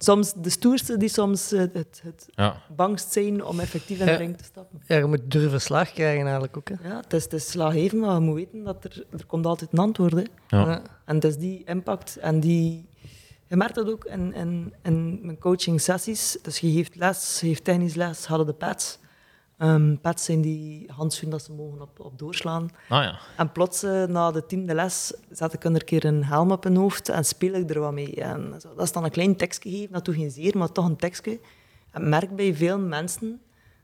Soms 0.00 0.32
de 0.34 0.50
stoerste 0.50 0.96
die 0.96 1.08
soms 1.08 1.50
het, 1.50 1.72
het 2.02 2.26
Ja. 2.30 2.62
bangst 2.76 3.12
zijn 3.12 3.44
om 3.44 3.60
effectief 3.60 3.98
in 3.98 4.04
de 4.06 4.10
Ja. 4.12 4.16
ring 4.18 4.36
te 4.36 4.44
stappen. 4.44 4.80
Ja, 4.86 4.96
je 4.96 5.04
moet 5.04 5.30
durven 5.30 5.60
slaag 5.60 5.92
krijgen 5.92 6.22
eigenlijk 6.22 6.56
ook. 6.56 6.68
Hè. 6.68 6.88
Ja, 6.88 6.96
het 7.00 7.12
is, 7.12 7.22
het 7.22 7.32
is 7.32 7.50
maar 7.92 8.14
je 8.14 8.20
moet 8.20 8.34
weten 8.34 8.64
dat 8.64 8.84
er, 8.84 9.04
er 9.10 9.26
komt 9.26 9.46
altijd 9.46 9.72
een 9.72 9.78
antwoord 9.78 10.12
komt. 10.12 10.26
Ja. 10.48 10.58
Ja. 10.70 10.82
En 11.04 11.14
het 11.14 11.24
is 11.24 11.36
die 11.36 11.62
impact 11.64 12.16
en 12.16 12.40
die... 12.40 12.88
Je 13.46 13.56
merkt 13.56 13.74
dat 13.74 13.90
ook 13.90 14.04
in, 14.04 14.34
in, 14.34 14.74
in 14.82 15.18
mijn 15.22 15.38
coaching 15.38 15.80
sessies. 15.80 16.38
Dus 16.42 16.58
je 16.58 16.72
geeft 16.72 16.96
les, 16.96 17.38
je 17.40 17.46
geeft 17.46 17.64
technisch 17.64 17.94
les, 17.94 18.26
hadden 18.26 18.46
de 18.46 18.52
pads. 18.52 18.98
Ehm, 19.58 19.96
pads 19.96 20.24
zijn 20.24 20.40
die 20.40 20.90
handschoenen 20.92 21.38
dat 21.38 21.46
ze 21.46 21.52
mogen 21.52 21.80
op, 21.80 22.00
op 22.00 22.18
doorslaan. 22.18 22.70
Ah 22.88 23.02
ja. 23.02 23.18
En 23.36 23.52
plots, 23.52 23.82
eh, 23.82 24.04
na 24.04 24.30
de 24.30 24.46
tiende 24.46 24.74
les, 24.74 25.12
zet 25.30 25.52
ik 25.52 25.64
een 25.64 25.84
keer 25.84 26.04
een 26.04 26.24
helm 26.24 26.50
op 26.50 26.64
hun 26.64 26.76
hoofd 26.76 27.08
en 27.08 27.24
speel 27.24 27.52
ik 27.52 27.70
er 27.70 27.80
wat 27.80 27.92
mee. 27.92 28.14
En 28.14 28.54
zo, 28.60 28.74
dat 28.74 28.84
is 28.84 28.92
dan 28.92 29.04
een 29.04 29.10
klein 29.10 29.36
tekstje 29.36 29.70
geven, 29.70 29.92
dat 29.92 30.04
doet 30.04 30.14
geen 30.14 30.30
zeer, 30.30 30.58
maar 30.58 30.72
toch 30.72 30.84
een 30.84 30.96
tekstje. 30.96 31.40
En 31.90 32.08
merk 32.08 32.36
bij 32.36 32.54
veel 32.54 32.78
mensen 32.78 33.40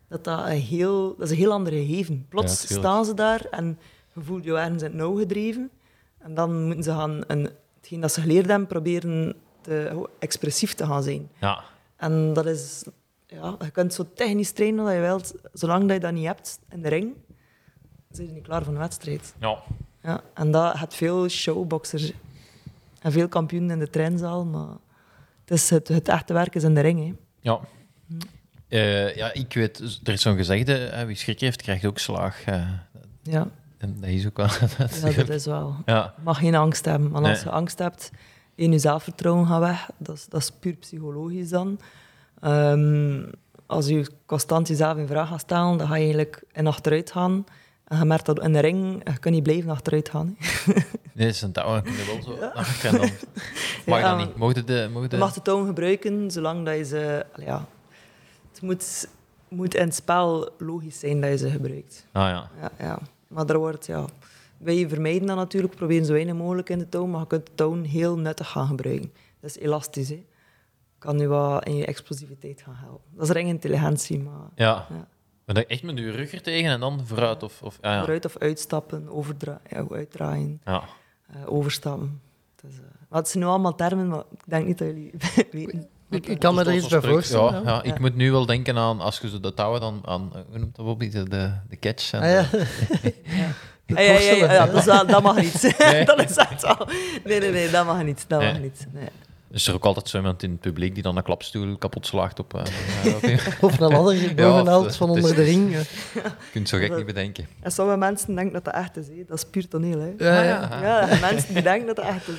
dat 0.09 0.25
dat 0.25 0.47
een 0.47 0.61
heel, 0.61 1.17
dat 1.17 1.27
is 1.27 1.31
een 1.31 1.37
heel 1.37 1.53
andere 1.53 1.77
gegeven. 1.77 2.27
Plots 2.29 2.69
Ja, 2.69 2.77
staan 2.77 3.05
ze 3.05 3.15
daar 3.15 3.47
en 3.51 3.79
je 4.15 4.21
voelt 4.21 4.45
je 4.45 4.57
ergens 4.57 4.83
in 4.83 4.89
het 4.89 4.97
nauw 4.99 5.15
gedreven. 5.15 5.71
En 6.19 6.35
dan 6.35 6.65
moeten 6.65 6.85
ze 6.85 6.91
gaan 6.91 7.25
een, 7.27 7.51
hetgeen 7.77 8.01
dat 8.01 8.13
ze 8.13 8.21
geleerd 8.21 8.47
hebben, 8.47 8.69
proberen 8.69 9.35
te, 9.61 10.09
expressief 10.19 10.75
te 10.75 10.87
gaan 10.87 11.03
zijn. 11.03 11.31
Ja. 11.41 11.65
En 11.97 12.33
dat 12.33 12.47
is... 12.47 12.85
Ja, 13.35 13.57
je 13.61 13.71
kunt 13.71 13.95
zo 13.95 14.07
technisch 14.15 14.51
trainen 14.53 14.85
dat 14.85 14.95
je 14.95 15.01
wilt. 15.01 15.35
Zolang 15.53 15.83
dat 15.83 15.93
je 15.93 16.01
dat 16.01 16.13
niet 16.13 16.27
hebt 16.27 16.59
in 16.71 16.83
de 16.83 16.89
ring, 16.89 17.15
zijn 18.11 18.27
je 18.27 18.33
niet 18.33 18.43
klaar 18.43 18.63
voor 18.65 18.73
een 18.73 18.79
wedstrijd. 18.79 19.35
Ja. 19.41 19.63
Ja, 20.03 20.21
en 20.35 20.51
dat 20.51 20.79
heeft 20.79 20.95
veel 20.95 21.29
showboxers 21.29 22.13
en 23.01 23.13
veel 23.13 23.29
kampioenen 23.29 23.71
in 23.71 23.79
de 23.79 23.91
treinzaal, 23.91 24.45
maar 24.45 24.69
het, 25.41 25.51
is 25.51 25.71
het, 25.71 25.89
het 25.89 26.09
echte 26.09 26.33
werk 26.33 26.55
is 26.55 26.63
in 26.63 26.75
de 26.75 26.81
ring. 26.81 26.99
Hè. 27.07 27.15
Ja. 27.41 27.61
Eh, 28.69 29.15
ja, 29.17 29.33
ik 29.33 29.53
weet, 29.55 30.01
er 30.05 30.13
is 30.13 30.23
zo'n 30.23 30.37
gezegde, 30.37 30.73
hè, 30.73 31.07
wie 31.07 31.17
schrik 31.17 31.41
heeft, 31.41 31.63
krijgt 31.63 31.85
ook 31.85 31.99
slaag. 31.99 32.45
eh, 32.45 32.69
Ja, 33.23 33.49
en 33.79 33.97
dat 34.01 34.11
is 34.11 34.27
ook 34.27 34.37
wel... 34.37 34.47
ja, 35.03 35.11
dat 35.17 35.29
is 35.29 35.45
wel. 35.47 35.75
ja. 35.87 36.13
Je 36.17 36.23
mag 36.23 36.39
geen 36.39 36.55
angst 36.55 36.85
hebben, 36.85 37.11
want 37.11 37.27
als 37.27 37.37
Nee. 37.37 37.45
je 37.45 37.51
angst 37.51 37.79
hebt, 37.79 38.11
in 38.55 38.73
je 38.73 38.79
zelfvertrouwen 38.79 39.47
gaat 39.47 39.61
weg. 39.61 39.91
Dat 39.99 40.17
is, 40.17 40.27
dat 40.29 40.41
is 40.41 40.51
puur 40.51 40.75
psychologisch 40.75 41.49
dan. 41.49 41.81
Ehm, 42.45 43.23
als 43.67 43.87
je 43.87 44.11
constant 44.27 44.69
jezelf 44.69 44.97
in 44.97 45.07
vraag 45.07 45.29
gaat 45.29 45.41
stellen, 45.41 45.79
dan 45.79 45.87
ga 45.87 45.95
je 45.95 46.03
eigenlijk 46.03 46.43
in 46.53 46.67
achteruit 46.67 47.11
gaan. 47.13 47.45
En 47.85 47.99
je 47.99 48.05
merkt 48.05 48.27
dat 48.27 48.43
in 48.43 48.53
de 48.53 48.61
ring, 48.61 49.03
je 49.05 49.19
kunt 49.19 49.35
niet 49.35 49.43
blijven 49.43 49.71
achteruit 49.71 50.09
gaan. 50.09 50.37
Nee, 51.15 51.27
dat 51.27 51.35
is 51.35 51.43
een 51.43 51.53
touw, 51.53 51.83
kun 51.83 51.93
je 51.93 52.05
wel 52.07 52.23
zo 52.23 52.39
dan... 52.39 53.01
Mag 53.87 54.01
Ja, 54.01 54.17
dat 54.17 54.27
niet? 54.27 54.37
Mocht 54.37 54.67
de... 54.67 54.89
Je 55.09 55.17
mag 55.17 55.33
de 55.33 55.43
toon 55.43 55.67
gebruiken, 55.67 56.31
zolang 56.31 56.65
dat 56.65 56.77
je 56.77 56.85
ze... 56.85 57.27
Ja, 57.37 57.67
het 58.53 58.63
moet, 58.63 59.09
moet 59.49 59.75
in 59.75 59.85
het 59.85 59.95
spel 59.95 60.51
logisch 60.59 60.99
zijn 60.99 61.21
dat 61.21 61.31
je 61.31 61.37
ze 61.37 61.51
gebruikt. 61.51 62.07
Ah 62.13 62.29
ja. 62.29 62.51
Ja, 62.61 62.71
ja. 62.79 62.99
Maar 63.29 63.47
er 63.47 63.59
wordt, 63.59 63.87
ja... 63.87 64.05
Wij 64.59 64.89
vermijden 64.89 65.27
dat 65.27 65.37
natuurlijk, 65.37 65.75
proberen 65.75 66.07
zo 66.07 66.13
weinig 66.13 66.35
mogelijk 66.35 66.69
in 66.69 66.79
de 66.79 66.89
toon, 66.89 67.11
maar 67.11 67.21
je 67.21 67.27
kunt 67.27 67.47
de 67.47 67.53
toon 67.55 67.85
heel 67.85 68.19
nuttig 68.19 68.51
gaan 68.51 68.67
gebruiken. 68.67 69.13
Dat 69.41 69.51
is 69.51 69.59
elastisch, 69.59 70.09
hè. 70.09 70.25
Kan 71.05 71.19
je 71.19 71.27
wat 71.27 71.65
in 71.67 71.77
je 71.77 71.87
explosiviteit 71.87 72.63
gaan 72.63 72.77
helpen. 72.81 73.11
Dat 73.17 73.25
is 73.29 73.33
ringintelligentie, 73.35 74.19
maar 74.19 74.41
Ja. 74.55 74.87
Ja. 74.91 75.07
Maar 75.45 75.55
dan 75.55 75.65
echt 75.65 75.83
met 75.83 75.99
je 75.99 76.11
rug 76.11 76.33
er 76.33 76.43
tegen 76.43 76.71
en 76.71 76.81
dan 76.81 77.01
vooruit 77.07 77.43
of... 77.43 77.63
of 77.63 77.79
ja, 77.81 77.93
ja. 77.93 77.99
vooruit 78.01 78.25
of 78.25 78.37
uitstappen, 78.39 79.09
overdra 79.09 79.61
ja, 79.71 79.85
uitdraaien, 79.91 80.61
ja. 80.65 80.83
eh, 81.27 81.37
overstappen. 81.47 82.21
Het, 82.57 82.71
is, 82.73 82.79
eh, 82.79 82.85
maar 83.09 83.19
het 83.21 83.29
zijn 83.29 83.43
nu 83.45 83.49
allemaal 83.51 83.75
termen, 83.75 84.09
maar 84.09 84.23
ik 84.33 84.41
denk 84.45 84.67
niet 84.67 84.79
dat 84.79 84.87
jullie 84.89 85.11
weten. 85.51 85.89
Ik, 86.11 86.27
ik 86.27 86.39
kan 86.39 86.55
me 86.55 86.65
er 86.65 86.75
iets 86.75 86.89
bij 86.89 87.01
voorstellen. 87.03 87.53
Ja, 87.53 87.61
Ja. 87.61 87.71
ja, 87.75 87.83
ik 87.83 87.99
moet 87.99 88.15
nu 88.15 88.31
wel 88.31 88.47
denken 88.47 88.77
aan, 88.79 89.01
als 89.01 89.19
je 89.19 89.29
zo 89.29 89.41
de 89.41 89.55
touwen 89.55 89.81
dan 89.81 90.01
aan... 90.05 90.31
eh, 90.35 90.41
Hoe 90.51 90.59
noemt 90.59 90.77
dat 90.77 90.85
Bobby? 90.85 91.09
De, 91.11 91.29
de, 91.29 91.53
de 91.69 91.79
catch. 91.79 92.13
En, 92.13 92.21
Ah, 92.21 92.31
ja. 92.31 92.47
Ja, 93.87 94.01
ja, 94.01 94.19
ja, 94.19 94.33
ja, 94.35 94.53
ja, 94.53 94.67
dat, 94.67 94.75
is 94.77 94.85
wel- 94.85 95.07
dat 95.07 95.23
mag 95.23 95.37
niet. 95.37 95.75
Nee. 95.79 96.05
dat 96.15 96.31
is 96.31 96.37
echt 96.37 96.63
wel... 96.63 96.89
Nee, 97.25 97.41
nee, 97.41 97.51
nee, 97.51 97.71
dat 97.71 97.87
mag 97.87 98.03
niet. 98.03 98.25
Dat 98.29 98.43
mag 98.43 98.59
niet. 98.59 98.87
Nee. 98.93 99.09
Is 99.55 99.67
er 99.67 99.75
ook 99.75 99.85
altijd 99.85 100.09
zo 100.09 100.17
iemand 100.17 100.43
in 100.43 100.51
het 100.51 100.61
publiek 100.61 100.95
die 100.95 101.03
dan 101.03 101.17
een 101.17 101.23
klapstoel 101.23 101.77
kapot 101.77 102.07
slaagt 102.07 102.39
op... 102.39 102.55
eh, 102.55 102.63
ja, 103.05 103.11
oké. 103.17 103.39
Of 103.67 103.81
een 103.81 103.93
ladder 103.93 104.35
bovenhaalt 104.35 104.87
of, 104.87 104.97
van 104.97 105.11
is- 105.11 105.15
onder 105.17 105.35
de 105.35 105.43
ring. 105.43 105.73
ja. 105.73 105.79
Je 106.15 106.23
kunt 106.53 106.69
zo 106.69 106.79
gek 106.79 106.97
niet 106.97 107.07
bedenken. 107.07 107.47
En 107.61 107.71
sommige 107.73 107.99
mensen 107.99 108.35
denken 108.35 108.53
dat 108.53 108.65
dat 108.65 108.75
echt 108.75 108.97
is. 108.97 109.07
Hè. 109.09 109.25
Dat 109.29 109.37
is 109.39 109.45
puur 109.45 109.69
toneel. 109.69 109.99
Hè. 110.01 110.13
Ja, 110.19 110.39
Ah, 110.39 110.45
ja. 110.71 110.81
Ja, 110.83 111.01
er 111.01 111.09
zijn 111.09 111.21
mensen 111.35 111.55
die 111.55 111.63
denken 111.63 111.87
dat 111.87 111.97
dat 111.97 112.05
echt 112.05 112.29
is. 112.29 112.35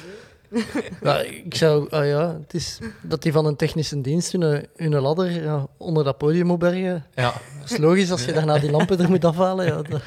Ja, 1.02 1.18
ik 1.20 1.56
zou, 1.56 1.90
ah 1.90 2.06
ja, 2.08 2.34
het 2.42 2.54
is 2.54 2.80
dat 3.02 3.22
die 3.22 3.32
van 3.32 3.46
een 3.46 3.56
technische 3.56 4.02
dienst 4.02 4.32
hun, 4.32 4.66
hun 4.76 4.94
ladder 5.02 5.44
ja, 5.44 5.68
onder 5.78 6.04
dat 6.04 6.18
podium 6.18 6.46
moet 6.46 6.60
bergen. 6.60 7.06
Ja. 7.16 7.34
Dat 7.62 7.72
is 7.72 7.78
logisch 7.78 8.12
als 8.12 8.26
je 8.26 8.34
daarna 8.34 8.60
die 8.60 8.72
lampen 8.72 9.00
er 9.00 9.10
moet 9.10 9.26
afhalen. 9.26 9.66
Ja, 9.66 9.82
dat... 9.82 10.02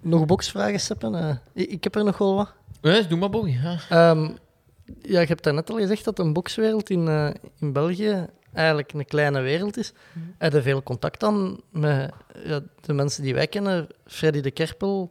Nog 0.00 0.26
boksvragen, 0.26 0.80
Seppen? 0.80 1.14
Eh, 1.14 1.36
ik, 1.52 1.70
ik 1.70 1.84
heb 1.84 1.94
er 1.94 2.04
nog 2.04 2.18
wel 2.18 2.34
wat. 2.34 2.52
Ja, 2.92 3.02
doe 3.02 3.18
maar, 3.18 3.30
Bobby. 3.30 3.56
Ja. 3.62 3.78
Ehm, 3.88 4.28
ja, 5.02 5.20
je 5.20 5.26
hebt 5.26 5.42
daarnet 5.42 5.70
al 5.70 5.76
gezegd 5.76 6.04
dat 6.04 6.18
een 6.18 6.32
bokswereld 6.32 6.90
in, 6.90 7.08
eh, 7.08 7.30
in 7.58 7.72
België 7.72 8.26
eigenlijk 8.52 8.92
een 8.92 9.04
kleine 9.04 9.40
wereld 9.40 9.76
is. 9.76 9.92
Heb 10.38 10.52
je 10.52 10.62
veel 10.62 10.82
contact 10.82 11.20
dan 11.20 11.60
met 11.70 12.10
ja, 12.44 12.60
de 12.80 12.92
mensen 12.92 13.22
die 13.22 13.34
wij 13.34 13.46
kennen? 13.46 13.86
Freddy 14.06 14.40
de 14.40 14.50
Kerpel, 14.50 15.10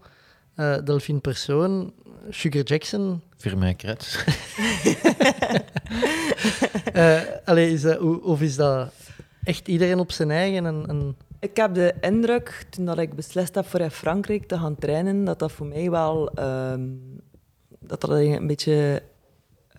eh 0.55 0.77
Delphine 0.83 1.19
Persoon, 1.19 1.93
Sugar 2.29 2.63
Jackson. 2.63 3.21
Firma 3.37 3.73
Kret. 3.83 4.25
Eh, 6.93 7.21
allee, 7.45 7.71
is 7.71 7.81
dat, 7.81 7.99
of 8.21 8.41
is 8.41 8.55
dat 8.55 8.93
echt 9.43 9.67
iedereen 9.67 9.99
op 9.99 10.11
zijn 10.11 10.31
eigen? 10.31 10.65
En, 10.65 10.85
en... 10.87 11.15
Ik 11.39 11.55
heb 11.55 11.73
de 11.73 11.93
indruk, 12.01 12.65
toen 12.69 12.85
dat 12.85 12.97
ik 12.97 13.15
beslist 13.15 13.55
heb 13.55 13.65
voor 13.65 13.79
in 13.79 13.91
Frankrijk 13.91 14.47
te 14.47 14.57
gaan 14.57 14.75
trainen, 14.75 15.23
dat 15.23 15.39
dat 15.39 15.51
voor 15.51 15.65
mij 15.65 15.89
wel... 15.89 16.31
ehm, 16.31 16.81
dat 17.87 18.01
dat 18.01 18.09
een 18.09 18.47
beetje... 18.47 19.01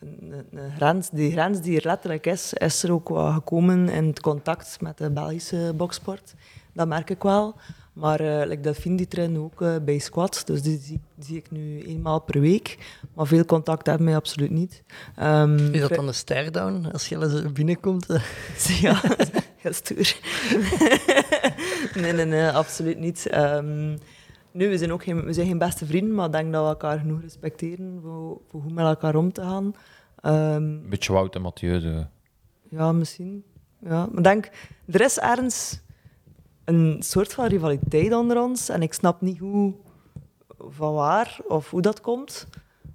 Een, 0.00 0.32
een- 0.52 0.70
grens, 0.76 1.10
die 1.10 1.30
grens 1.32 1.60
die 1.60 1.76
er 1.80 1.86
letterlijk 1.86 2.26
is, 2.26 2.52
is 2.52 2.82
er 2.82 2.92
ook 2.92 3.08
wel 3.08 3.32
gekomen 3.32 3.88
in 3.88 4.06
het 4.06 4.20
contact 4.20 4.80
met 4.80 4.98
de 4.98 5.10
Belgische 5.10 5.72
boksport. 5.76 6.34
Dat 6.72 6.88
merk 6.88 7.10
ik 7.10 7.22
wel. 7.22 7.54
Maar 7.92 8.20
uh, 8.20 8.46
like 8.46 8.60
Delphine 8.60 8.96
die 8.96 9.08
trainen 9.08 9.40
ook 9.42 9.62
eh, 9.62 9.74
bij 9.84 9.98
squats, 9.98 10.44
dus 10.44 10.62
die 10.62 11.00
zie, 11.18 11.36
ik 11.36 11.50
nu 11.50 11.82
eenmaal 11.82 12.20
per 12.20 12.40
week. 12.40 12.78
Maar 13.14 13.26
veel 13.26 13.44
contact 13.44 13.86
hebben 13.86 14.06
wij 14.06 14.16
absoluut 14.16 14.50
niet. 14.50 14.82
Ehm, 15.16 15.58
Is 15.74 15.80
dat 15.80 15.94
dan 15.94 16.08
een 16.08 16.14
stare-down 16.14 16.86
als 16.92 17.08
je 17.08 17.50
binnenkomt? 17.52 18.06
eh? 18.10 18.22
ja, 18.80 19.00
heel 19.62 19.72
stoer. 19.72 20.16
nee, 22.02 22.12
nee, 22.12 22.24
nee, 22.24 22.48
absoluut 22.48 22.98
niet. 22.98 23.26
Ehm, 23.26 23.96
nu, 24.56 24.68
we 24.68 24.78
zijn 24.78 24.92
ook 24.92 25.02
geen, 25.02 25.24
we 25.24 25.32
zijn 25.32 25.46
geen 25.46 25.58
beste 25.58 25.86
vrienden, 25.86 26.14
maar 26.14 26.26
ik 26.26 26.32
denk 26.32 26.52
dat 26.52 26.62
we 26.62 26.68
elkaar 26.68 26.98
genoeg 26.98 27.20
respecteren 27.20 27.98
voor, 28.02 28.40
voor 28.48 28.60
hoe 28.62 28.72
met 28.72 28.84
elkaar 28.84 29.14
om 29.14 29.32
te 29.32 29.40
gaan. 29.40 29.74
Een 30.20 30.88
beetje 30.88 31.12
Wout 31.12 31.34
en 31.34 31.42
Mathieu. 31.42 32.06
Ja, 32.68 32.92
misschien. 32.92 33.44
Ja, 33.80 34.08
maar 34.12 34.22
denk, 34.22 34.50
er 34.86 35.00
is 35.00 35.18
ergens 35.18 35.80
een 36.64 36.96
soort 36.98 37.32
van 37.32 37.46
rivaliteit 37.46 38.14
onder 38.14 38.42
ons 38.42 38.68
en 38.68 38.82
ik 38.82 38.92
snap 38.92 39.20
niet 39.20 39.38
hoe, 39.38 39.74
van 40.58 40.94
waar 40.94 41.38
of 41.48 41.70
hoe 41.70 41.82
dat 41.82 42.00
komt. 42.00 42.46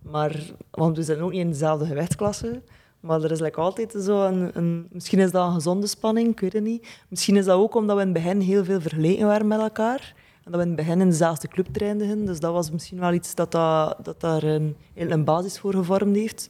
Maar, 0.01 0.39
want 0.71 0.97
we 0.97 1.03
zijn 1.03 1.21
ook 1.21 1.31
niet 1.31 1.39
in 1.39 1.49
dezelfde 1.49 1.85
gewichtsklasse. 1.85 2.61
Maar 2.99 3.23
er 3.23 3.31
is 3.31 3.39
like 3.39 3.59
altijd 3.59 3.95
zo 4.03 4.25
een, 4.25 4.51
een... 4.53 4.87
Misschien 4.91 5.19
is 5.19 5.31
dat 5.31 5.47
een 5.47 5.53
gezonde 5.53 5.87
spanning, 5.87 6.29
ik 6.29 6.39
weet 6.39 6.53
het 6.53 6.63
niet. 6.63 6.87
Misschien 7.07 7.35
is 7.35 7.45
dat 7.45 7.57
ook 7.57 7.75
omdat 7.75 7.95
we 7.95 8.01
in 8.01 8.13
het 8.13 8.23
begin 8.23 8.39
heel 8.39 8.63
veel 8.63 8.81
vergeleken 8.81 9.27
waren 9.27 9.47
met 9.47 9.59
elkaar. 9.59 10.13
Dat 10.43 10.55
we 10.55 10.61
in 10.61 10.67
het 10.67 10.75
begin 10.75 11.01
in 11.01 11.09
dezelfde 11.09 11.47
club 11.47 11.67
trainden. 11.71 12.25
Dus 12.25 12.39
dat 12.39 12.53
was 12.53 12.71
misschien 12.71 12.99
wel 12.99 13.13
iets 13.13 13.35
dat, 13.35 13.51
dat, 13.51 13.97
dat 14.03 14.21
daar 14.21 14.43
een, 14.43 14.75
een 14.93 15.23
basis 15.23 15.59
voor 15.59 15.73
gevormd 15.73 16.15
heeft. 16.15 16.49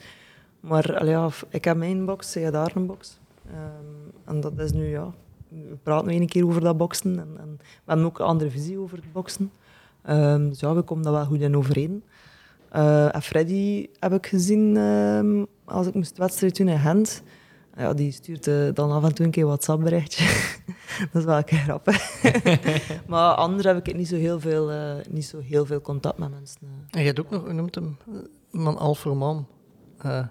Maar 0.60 1.06
ja, 1.06 1.30
ik 1.50 1.64
heb 1.64 1.78
mijn 1.78 2.06
box, 2.06 2.32
zij 2.32 2.42
heeft 2.42 2.54
daar 2.54 2.72
een 2.76 2.86
box. 2.86 3.20
Ehm, 3.48 4.30
en 4.36 4.42
dat 4.42 4.60
is 4.60 4.72
nu, 4.72 4.88
ja... 4.88 5.14
We 5.48 5.78
praten 5.84 6.08
nu 6.08 6.14
een 6.14 6.28
keer 6.28 6.46
over 6.46 6.62
dat 6.62 6.78
boksen. 6.78 7.20
En, 7.20 7.28
en 7.38 7.58
we 7.58 7.64
hebben 7.86 8.06
ook 8.06 8.20
een 8.20 8.26
andere 8.26 8.50
visie 8.50 8.80
over 8.80 8.98
het 8.98 9.12
boksen. 9.12 9.52
Ehm, 10.02 10.50
dus 10.50 10.60
ja, 10.60 10.76
we 10.76 10.82
komen 10.82 11.04
daar 11.04 11.14
wel 11.14 11.26
goed 11.26 11.42
in 11.42 11.58
overeen. 11.58 12.04
Eh, 12.70 13.16
en 13.16 13.22
Freddy 13.22 13.88
heb 14.00 14.14
ik 14.14 14.28
gezien 14.28 14.78
ehm, 14.78 15.44
als 15.66 15.88
ik 15.88 15.94
moest 15.94 16.18
wedstrijd 16.18 16.58
doen 16.58 16.68
in 16.68 16.80
Gent. 16.80 17.24
Ja, 17.78 17.94
die 17.94 18.12
stuurt 18.12 18.48
eh, 18.48 18.70
dan 18.74 18.92
af 18.92 19.04
en 19.04 19.14
toe 19.14 19.26
een 19.26 19.32
keer 19.32 19.42
een 19.44 19.48
WhatsApp-berichtje. 19.48 20.26
dat 21.12 21.22
is 21.22 21.24
wel 21.24 21.38
een 21.38 21.44
keer 21.44 21.58
grappig. 21.58 22.24
maar 23.08 23.34
anders 23.34 23.66
heb 23.68 23.88
ik 23.88 23.96
niet 23.96 24.08
zo 24.08 24.16
heel 24.16 24.40
veel, 24.40 24.72
eh, 24.72 24.96
niet 25.10 25.26
zo 25.26 25.40
heel 25.40 25.66
veel 25.66 25.82
contact 25.82 26.18
met 26.18 26.30
mensen. 26.30 26.60
eh. 26.62 26.70
En 26.90 27.00
je 27.00 27.06
hebt 27.06 27.20
ook 27.20 27.30
nog, 27.30 27.44
hoe 27.44 27.54
noemt 27.54 27.76
hem? 27.76 27.98
Man 28.52 28.78
Alforman. 28.78 29.48
Eh 29.98 30.26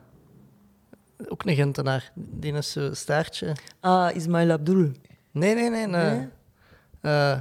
ook 1.28 1.44
een 1.44 1.54
Gentenaar. 1.54 2.12
Die 2.14 2.52
is 2.52 2.72
zo'n 2.72 2.94
staartje. 2.94 3.56
Ah, 3.80 4.14
Ismail 4.14 4.50
Abdul. 4.50 4.90
Nee, 5.30 5.54
nee, 5.54 5.70
nee. 5.70 5.86
nee. 5.86 6.28
Nee? 7.00 7.40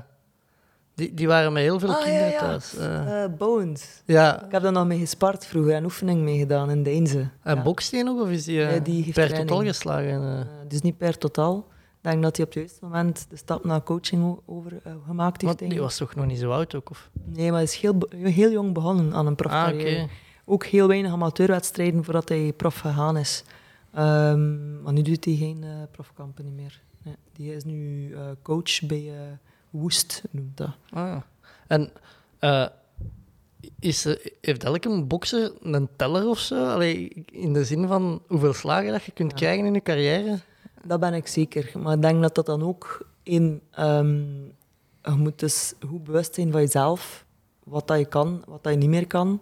Die, 1.00 1.14
die 1.14 1.28
waren 1.28 1.54
met 1.54 1.64
heel 1.64 1.80
veel 1.80 1.90
Ah, 1.96 2.04
kinderen 2.04 2.30
ja. 2.32 2.40
thuis. 2.40 2.76
Eh, 2.78 3.24
Eh, 3.24 3.32
Bones. 3.38 4.02
ja. 4.06 4.44
Ik 4.46 4.52
heb 4.52 4.62
daar 4.62 4.72
nog 4.72 4.88
mee 4.88 5.00
gespart 5.00 5.46
vroeger 5.46 5.74
en 5.74 5.84
oefening 5.84 6.22
mee 6.22 6.38
gedaan 6.38 6.70
in 6.70 6.84
Deinze. 6.84 7.30
En 7.44 7.56
ja. 7.56 7.62
bokst 7.64 7.92
die 7.92 8.04
nog, 8.04 8.22
of 8.22 8.30
is 8.30 8.44
die, 8.44 8.60
heeft 8.60 8.84
per 8.84 9.14
training. 9.14 9.48
totaal 9.50 9.64
geslagen? 9.66 10.48
dus 10.68 10.82
niet 10.82 10.98
per 10.98 11.18
totaal. 11.18 11.58
Ik 12.02 12.10
denk 12.10 12.24
dat 12.24 12.36
hij 12.38 12.46
op 12.46 12.52
het 12.52 12.60
juiste 12.60 12.86
moment 12.86 13.26
de 13.30 13.36
stap 13.36 13.64
naar 13.64 13.84
coaching 13.84 14.40
over, 14.46 14.72
gemaakt 15.06 15.42
heeft. 15.42 15.60
Want 15.60 15.72
die 15.72 15.82
was 15.82 15.98
toch 15.98 16.16
nog 16.16 16.26
niet 16.26 16.40
zo 16.40 16.52
oud 16.52 16.76
ook? 16.76 16.90
Of? 16.90 17.10
Nee, 17.26 17.46
maar 17.46 17.54
hij 17.56 17.64
is 17.64 17.76
heel, 17.76 17.98
heel 18.16 18.52
jong 18.52 18.74
begonnen 18.74 19.14
aan 19.14 19.26
een 19.26 19.32
Ah, 19.32 19.36
profcarrière. 19.38 20.02
oké. 20.04 20.10
Ook 20.46 20.66
heel 20.66 20.88
weinig 20.88 21.12
amateurwedstrijden 21.12 22.04
voordat 22.04 22.30
hij 22.30 22.54
prof 22.58 22.80
gegaan 22.80 23.18
is. 23.18 23.44
Ehm, 23.94 24.82
maar 24.82 24.94
nu 24.94 25.02
doet 25.02 25.26
hij 25.26 25.36
geen 25.36 25.64
eh 25.64 25.70
profkampen 25.92 26.56
meer. 26.56 26.82
Nee, 27.04 27.16
die 27.34 27.56
is 27.56 27.64
nu 27.64 28.14
coach 28.42 28.82
bij 28.88 29.12
Woest, 29.70 30.22
noemt 30.32 30.58
dat. 30.58 30.70
Ah, 30.90 31.08
ja. 31.08 31.26
En 31.68 31.92
eh, 32.40 32.66
is, 33.80 34.06
er- 34.06 34.32
heeft 34.42 34.64
elke 34.64 35.04
bokser 35.04 35.52
een 35.62 35.90
teller 35.96 36.28
of 36.28 36.40
zo? 36.40 36.68
Allee, 36.70 37.24
in 37.32 37.54
de 37.54 37.64
zin 37.66 37.88
van 37.88 38.22
hoeveel 38.28 38.54
slagen 38.54 38.92
dat 38.92 39.04
je 39.04 39.12
kunt 39.12 39.32
Ja. 39.32 39.38
krijgen 39.38 39.66
in 39.66 39.74
je 39.74 39.82
carrière? 39.82 40.40
Dat 40.84 41.00
ben 41.00 41.14
ik 41.14 41.28
zeker. 41.28 41.72
Maar 41.80 41.96
ik 41.96 42.02
denk 42.02 42.22
dat 42.22 42.36
dat 42.36 42.46
dan 42.46 42.64
ook 42.64 43.08
in... 43.24 43.62
ehm, 43.72 44.18
je 45.04 45.16
moet 45.18 45.40
dus 45.40 45.74
goed 45.88 46.04
bewust 46.04 46.36
zijn 46.36 46.52
van 46.52 46.62
jezelf. 46.62 47.26
Wat 47.64 47.88
dat 47.88 47.98
je 48.00 48.06
kan, 48.06 48.44
wat 48.48 48.64
dat 48.64 48.74
je 48.74 48.80
niet 48.80 48.90
meer 48.90 49.08
kan. 49.08 49.42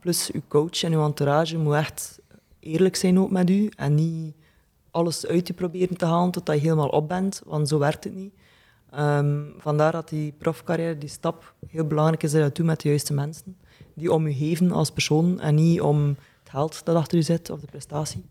Plus 0.00 0.26
je 0.26 0.42
coach 0.48 0.82
en 0.82 0.90
je 0.90 0.98
entourage 0.98 1.58
moet 1.58 1.74
echt 1.74 2.18
eerlijk 2.60 2.96
zijn 2.96 3.18
ook 3.18 3.30
met 3.30 3.50
u. 3.50 3.70
En 3.76 3.94
niet 3.94 4.34
alles 4.90 5.26
uit 5.26 5.46
je 5.46 5.52
proberen 5.54 5.96
te 5.96 6.04
halen 6.04 6.30
totdat 6.30 6.54
je 6.54 6.60
helemaal 6.62 6.88
op 6.88 7.08
bent. 7.08 7.42
Want 7.44 7.68
zo 7.68 7.78
werkt 7.78 8.04
het 8.04 8.14
niet. 8.14 8.34
Ehm, 8.96 9.42
vandaar 9.58 9.92
dat 9.92 10.08
die 10.08 10.32
profcarrière, 10.38 10.98
die 10.98 11.08
stap, 11.08 11.54
heel 11.68 11.84
belangrijk 11.86 12.22
is 12.22 12.30
dat 12.30 12.40
je 12.40 12.46
dat 12.46 12.56
doet 12.56 12.66
met 12.66 12.80
de 12.80 12.88
juiste 12.88 13.12
mensen. 13.14 13.56
Die 13.94 14.12
om 14.12 14.28
je 14.28 14.34
geven 14.34 14.70
als 14.72 14.90
persoon 14.90 15.40
en 15.40 15.54
niet 15.54 15.80
om 15.80 16.08
het 16.08 16.50
geld 16.50 16.84
dat 16.84 16.96
achter 16.96 17.18
je 17.18 17.24
zit 17.24 17.50
of 17.50 17.60
de 17.60 17.66
prestatie. 17.66 18.24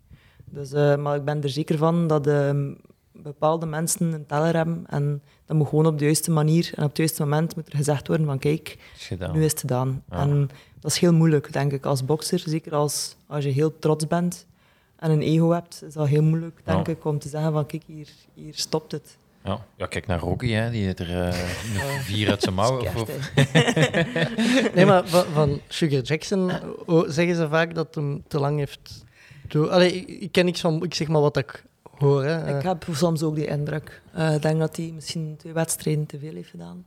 Dus, 0.45 0.71
eh, 0.71 0.95
maar 0.95 1.15
ik 1.15 1.23
ben 1.25 1.43
er 1.43 1.49
zeker 1.49 1.77
van 1.77 2.07
dat 2.07 2.27
ehm, 2.27 2.73
bepaalde 3.11 3.65
mensen 3.65 4.13
een 4.13 4.25
teller 4.25 4.55
hebben 4.55 4.83
en 4.87 5.21
dat 5.45 5.57
moet 5.57 5.67
gewoon 5.67 5.85
op 5.85 5.97
de 5.97 6.03
juiste 6.05 6.31
manier 6.31 6.71
en 6.75 6.83
op 6.83 6.89
het 6.89 6.97
juiste 6.97 7.23
moment 7.23 7.55
moet 7.55 7.67
er 7.67 7.77
gezegd 7.77 8.07
worden 8.07 8.25
van 8.25 8.39
kijk, 8.39 8.77
Is 8.97 9.09
nu 9.33 9.43
is 9.43 9.51
het 9.51 9.59
gedaan. 9.59 10.03
Ja. 10.09 10.17
En 10.17 10.49
dat 10.79 10.91
is 10.91 10.97
heel 10.99 11.13
moeilijk, 11.13 11.53
denk 11.53 11.71
ik, 11.71 11.85
als 11.85 12.05
bokser. 12.05 12.39
Zeker 12.39 12.73
als, 12.75 13.15
als 13.27 13.43
je 13.43 13.49
heel 13.49 13.79
trots 13.79 14.07
bent 14.07 14.45
en 14.95 15.11
een 15.11 15.21
ego 15.21 15.49
hebt, 15.49 15.83
is 15.87 15.93
dat 15.93 16.07
heel 16.07 16.23
moeilijk, 16.23 16.61
denk 16.63 16.87
Ja. 16.87 16.93
ik, 16.93 17.05
om 17.05 17.19
te 17.19 17.29
zeggen 17.29 17.51
van 17.51 17.65
kijk, 17.65 17.83
hier, 17.85 18.09
hier 18.33 18.53
stopt 18.55 18.91
het. 18.91 19.17
Ja. 19.45 19.65
ja, 19.77 19.85
kijk 19.85 20.07
naar 20.07 20.19
Rocky, 20.19 20.49
hè. 20.51 20.71
die 20.71 20.83
heeft 20.85 20.99
er 20.99 21.09
eh, 21.21 21.25
een 21.95 22.01
vier 22.01 22.29
uit 22.29 22.41
zijn 22.41 22.55
mouwen. 22.55 22.85
Nee, 24.75 24.85
maar 24.85 25.07
van, 25.07 25.25
van 25.33 25.59
Sugar 25.67 26.01
Jackson 26.01 26.51
zeggen 27.07 27.35
ze 27.35 27.47
vaak 27.49 27.75
dat 27.75 27.95
hem 27.95 28.23
te 28.27 28.39
lang 28.39 28.57
heeft... 28.59 29.05
door- 29.47 29.69
Allee, 29.69 30.05
ik, 30.05 30.31
ken 30.31 30.45
niks 30.45 30.61
van... 30.61 30.83
Ik 30.83 30.93
zeg 30.93 31.07
maar 31.07 31.21
wat 31.21 31.37
ik 31.37 31.63
hoor. 31.97 32.23
Hè. 32.23 32.57
Ik 32.57 32.63
heb 32.63 32.85
soms 32.91 33.23
ook 33.23 33.35
die 33.35 33.47
indruk. 33.47 34.01
Eh, 34.13 34.33
ik 34.35 34.41
denk 34.41 34.59
dat 34.59 34.75
hij 34.75 34.91
misschien 34.95 35.35
twee 35.37 35.53
wedstrijden 35.53 36.05
te 36.05 36.19
veel 36.19 36.33
heeft 36.33 36.49
gedaan. 36.49 36.85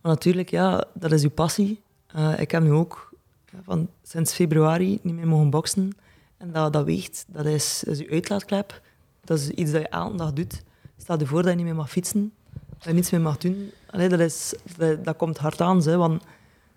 Maar 0.00 0.12
natuurlijk, 0.12 0.50
ja, 0.50 0.84
dat 0.94 1.12
is 1.12 1.22
uw 1.22 1.30
passie. 1.30 1.80
Eh, 2.06 2.32
ik 2.40 2.50
heb 2.50 2.62
nu 2.62 2.72
ook 2.72 3.12
ja, 3.52 3.58
van 3.64 3.88
sinds 4.02 4.32
februari 4.32 4.98
niet 5.02 5.14
meer 5.14 5.26
mogen 5.28 5.50
boksen. 5.50 5.90
En 6.38 6.52
dat, 6.52 6.72
dat 6.72 6.84
weegt, 6.84 7.24
dat 7.28 7.44
is, 7.46 7.84
is 7.84 8.00
uw 8.00 8.10
uitlaatklep. 8.10 8.80
Dat 9.24 9.38
is 9.38 9.48
iets 9.50 9.70
dat 9.72 9.80
je 9.80 9.88
elke 9.88 10.16
dag 10.16 10.32
doet. 10.32 10.62
Stel 11.00 11.18
je 11.18 11.26
voor 11.26 11.42
dat 11.42 11.50
je 11.50 11.56
niet 11.56 11.64
meer 11.64 11.74
mag 11.74 11.90
fietsen, 11.90 12.32
dat 12.68 12.84
je 12.84 12.92
niets 12.92 13.10
meer 13.10 13.20
mag 13.20 13.38
doen. 13.38 13.70
Dat, 13.90 14.20
is, 14.20 14.54
dat, 15.02 15.16
komt 15.16 15.38
hard 15.38 15.60
aan, 15.60 15.82
hè, 15.82 15.96
want 15.96 16.22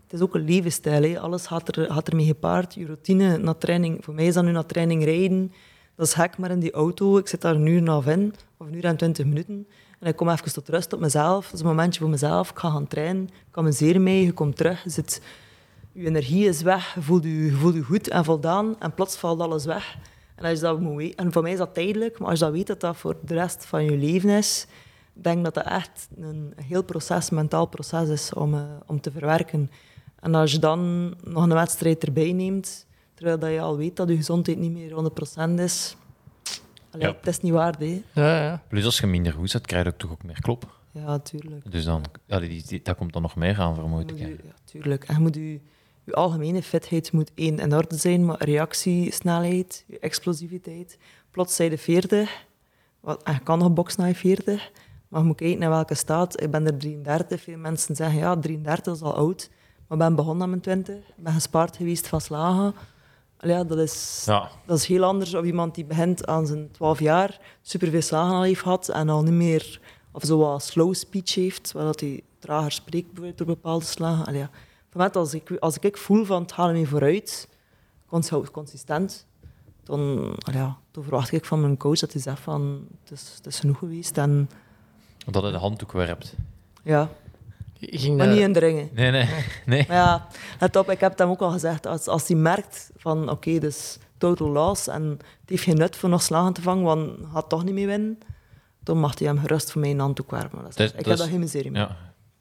het 0.04 0.14
is 0.14 0.22
ook 0.22 0.36
een 0.36 0.46
levensstijl. 0.46 1.18
Alles 1.18 1.48
gaat, 1.48 1.76
er, 1.76 1.92
gaat 1.92 2.08
ermee 2.08 2.26
gepaard. 2.26 2.74
Je 2.74 2.86
routine 2.86 3.38
naar 3.38 3.58
training. 3.58 4.04
Voor 4.04 4.14
mij 4.14 4.26
is 4.26 4.34
dat 4.34 4.44
nu 4.44 4.52
naar 4.52 4.66
training 4.66 5.04
rijden. 5.04 5.52
Dat 5.96 6.08
is 6.08 6.14
gek, 6.14 6.38
maar 6.38 6.52
in 6.52 6.60
die 6.60 6.72
auto, 6.72 7.18
ik 7.18 7.28
zit 7.28 7.42
daar 7.42 7.56
een 7.56 7.66
uur 7.66 7.78
en 7.78 8.06
in, 8.06 8.34
of 8.58 8.68
een 8.68 8.74
uur 8.74 8.86
en 8.86 8.98
twintig 8.98 9.26
minuten. 9.26 9.68
En 10.00 10.08
ik 10.08 10.16
kom 10.16 10.30
even 10.30 10.54
tot 10.54 10.70
rust 10.70 10.94
op 10.94 11.00
mezelf. 11.00 11.46
Dat 11.46 11.54
is 11.54 11.60
een 11.60 11.66
momentje 11.66 12.00
voor 12.00 12.10
mezelf. 12.10 12.50
Ik 12.50 12.58
ga 12.58 12.70
gaan 12.70 12.88
trainen. 12.88 13.24
Ik 13.24 13.58
amuseer 13.58 14.02
mee. 14.02 14.26
Je 14.26 14.32
komt 14.32 14.58
terug. 14.58 14.84
Je, 14.84 14.90
zit, 14.90 15.22
je 15.92 16.06
energie 16.06 16.48
is 16.48 16.62
weg. 16.62 16.94
Je 16.96 17.02
voelt 17.02 17.24
je, 17.24 17.46
je 17.46 17.52
voelt 17.52 17.76
je 17.76 17.84
goed 17.84 18.10
en 18.10 18.26
voldaan. 18.26 18.80
En 18.80 18.94
plots 18.94 19.16
valt 19.16 19.40
alles 19.40 19.66
weg. 19.66 19.98
En, 20.36 20.44
als 20.46 20.54
je 20.54 20.60
dat 20.66 20.80
moet 20.80 20.96
weten, 20.98 21.16
en 21.26 21.32
voor 21.32 21.42
mij 21.42 21.52
is 21.52 21.58
dat 21.58 21.74
tijdelijk, 21.74 22.20
maar 22.20 22.30
als 22.30 22.40
je 22.40 22.46
dat 22.46 22.54
weet 22.54 22.68
dat 22.68 22.80
dat 22.80 22.98
voor 22.98 23.18
de 23.26 23.34
rest 23.34 23.66
van 23.66 23.84
je 23.84 23.98
leven 23.98 24.30
is, 24.30 24.68
ik 25.16 25.24
denk 25.24 25.44
dat 25.44 25.54
dat 25.54 25.66
echt 25.66 26.08
een 26.18 26.54
heel 26.66 26.84
proces, 26.84 27.30
mentaal 27.30 27.66
proces 27.66 28.10
is 28.10 28.34
om, 28.34 28.54
eh, 28.54 28.62
om 28.88 29.02
te 29.02 29.12
verwerken. 29.12 29.72
En 30.20 30.36
als 30.36 30.52
je 30.52 30.60
dan 30.60 31.14
nog 31.24 31.44
een 31.44 31.54
wedstrijd 31.54 32.04
erbij 32.04 32.32
neemt, 32.32 32.86
terwijl 33.14 33.40
dat 33.40 33.52
je 33.52 33.60
al 33.62 33.78
weet 33.78 33.96
dat 33.96 34.10
je 34.10 34.16
gezondheid 34.16 34.58
niet 34.58 34.72
meer 34.72 34.92
100% 34.92 35.60
is, 35.60 35.96
allee, 36.92 37.08
Ja. 37.08 37.14
het 37.16 37.28
is 37.28 37.40
niet 37.40 37.52
waard, 37.52 37.80
hè. 37.80 38.02
Ja, 38.14 38.44
ja. 38.44 38.64
Plus 38.68 38.86
als 38.86 39.00
je 39.00 39.08
minder 39.08 39.34
goed 39.34 39.50
zet, 39.50 39.66
krijg 39.66 39.84
je 39.86 39.90
ook 39.92 39.98
toch 39.98 40.12
ook 40.12 40.24
meer 40.24 40.42
klop. 40.42 40.82
Ja, 40.92 41.20
tuurlijk. 41.20 41.72
Dus 41.72 41.84
dan, 41.86 42.04
ja, 42.26 42.40
die, 42.40 42.64
die- 42.68 42.82
dat 42.82 42.98
komt 42.98 43.14
dan 43.14 43.22
nog 43.22 43.36
meer 43.36 43.60
aan, 43.60 43.76
vermoed 43.76 44.12
ik. 44.12 44.18
Ja, 44.18 44.28
tuurlijk. 44.66 45.04
En 45.04 45.14
je 45.16 45.20
moet 45.22 45.36
je, 45.36 45.60
je 46.06 46.14
algemene 46.14 46.64
fitheid 46.64 47.12
moet 47.12 47.32
één 47.36 47.60
in 47.60 47.76
orde 47.76 47.98
zijn, 47.98 48.26
maar 48.26 48.44
reactiesnelheid, 48.44 49.84
je 49.88 50.00
explosiviteit. 50.00 50.98
Plots 51.32 51.56
zijn 51.56 51.70
de 51.70 51.78
40, 51.78 52.46
wat, 53.00 53.24
en 53.24 53.34
je 53.34 53.40
kan 53.40 53.60
nog 53.60 53.74
boksen 53.74 54.00
naar 54.00 54.10
je 54.10 54.16
40, 54.16 54.72
maar 55.08 55.22
je 55.22 55.28
moet 55.28 55.36
kijken 55.36 55.60
naar 55.60 55.70
welke 55.70 55.96
staat. 55.96 56.42
Ik 56.42 56.52
ben 56.52 56.66
er 56.66 56.78
33, 56.78 57.42
veel 57.42 57.58
mensen 57.58 57.96
zeggen 57.96 58.20
ja, 58.20 58.40
33 58.40 58.94
is 58.94 59.02
al 59.02 59.16
oud, 59.16 59.50
maar 59.88 59.98
ik 59.98 60.04
ben 60.04 60.16
begonnen 60.16 60.44
aan 60.44 60.50
mijn 60.50 60.62
20, 60.62 60.96
ik 60.96 61.04
ben 61.18 61.34
gespaard 61.34 61.78
geweest 61.78 62.08
van 62.08 62.22
slagen. 62.22 62.74
Ja, 63.40 63.64
dat 63.64 63.78
is, 63.78 64.24
Ja, 64.26 64.50
dat 64.66 64.78
is 64.78 64.86
heel 64.86 65.04
anders 65.04 65.34
op 65.34 65.44
iemand 65.44 65.76
die 65.76 65.86
begint 65.86 66.28
aan 66.28 66.48
zijn 66.48 66.72
12 66.72 67.00
jaar, 67.00 67.40
superveel 67.62 68.02
slagen 68.02 68.36
al 68.36 68.44
heeft 68.44 68.62
gehad 68.62 68.90
en 68.90 69.10
al 69.10 69.24
niet 69.24 69.34
meer, 69.34 69.80
of 70.12 70.24
zo 70.24 70.38
wat 70.38 70.64
slow 70.64 70.94
speech 70.94 71.34
heeft, 71.36 71.72
waar 71.72 71.84
dat 71.84 72.00
hij 72.00 72.24
trager 72.40 72.72
spreekt 72.72 73.38
door 73.38 73.48
bepaalde 73.48 73.86
slagen. 73.86 74.26
Allee, 74.26 74.40
ja. 74.40 74.50
Het 75.02 75.16
als 75.16 75.34
ik, 75.34 75.52
als 75.60 75.78
ik 75.78 75.98
voel 75.98 76.26
van 76.26 76.42
het 76.42 76.52
halen 76.52 76.76
me 76.76 76.86
vooruit, 76.86 77.48
cons- 78.08 78.32
consistent, 78.52 79.26
dan, 79.84 80.34
ja, 80.52 80.78
dan 80.92 81.04
verwacht 81.04 81.32
ik 81.32 81.46
van 81.46 81.62
mijn 81.62 81.78
coach 81.78 82.00
dat 82.00 82.14
hij 82.14 82.22
zegt 82.22 82.40
van 82.40 82.88
het 83.04 83.12
is, 83.12 83.34
het 83.36 83.46
is 83.46 83.60
genoeg 83.60 83.78
geweest 83.78 84.18
en 84.18 84.50
dat 85.26 85.44
hij 85.44 85.52
de 85.52 85.58
handdoek 85.58 85.92
werpt. 85.92 86.36
ja, 86.84 87.10
Ging 87.80 88.18
maar 88.18 88.26
dat- 88.26 88.36
niet 88.36 88.44
indringen. 88.46 88.90
Nee, 88.94 89.12
nee. 89.12 89.30
nee. 89.66 89.86
Maar 89.88 89.98
ja, 89.98 90.28
let 90.60 90.76
op, 90.76 90.90
ik 90.90 91.00
heb 91.00 91.10
het 91.10 91.20
hem 91.20 91.30
ook 91.30 91.42
al 91.42 91.52
gezegd. 91.52 91.86
Als, 91.88 92.08
als 92.08 92.28
hij 92.28 92.38
merkt 92.38 92.92
van 92.96 93.30
oké, 93.30 93.60
dus 93.60 93.98
total 94.18 94.50
loss 94.50 94.88
en 94.88 95.04
het 95.10 95.22
heeft 95.50 95.64
geen 95.64 95.78
nut 95.78 95.96
voor 95.96 96.10
nog 96.10 96.22
slagen 96.22 96.54
te 96.54 96.62
vangen, 96.62 96.84
want 96.84 97.18
hij 97.20 97.28
gaat 97.34 97.50
toch 97.50 97.64
niet 97.64 97.74
meer 97.74 97.88
winnen, 97.88 98.20
dan 98.84 98.98
mag 99.00 99.20
hij 99.20 99.28
hem 99.28 99.40
gerust 99.40 99.72
voor 99.72 99.82
mij 99.82 99.92
een 99.92 100.00
handdoek 100.00 100.32
werpen. 100.32 100.64
Dat- 100.64 100.80
ik 100.80 101.06
heb 101.06 101.18
daar 101.18 101.28
geen 101.28 101.40
miserie 101.40 101.72
mee. 101.72 101.82
Ja. 101.82 101.98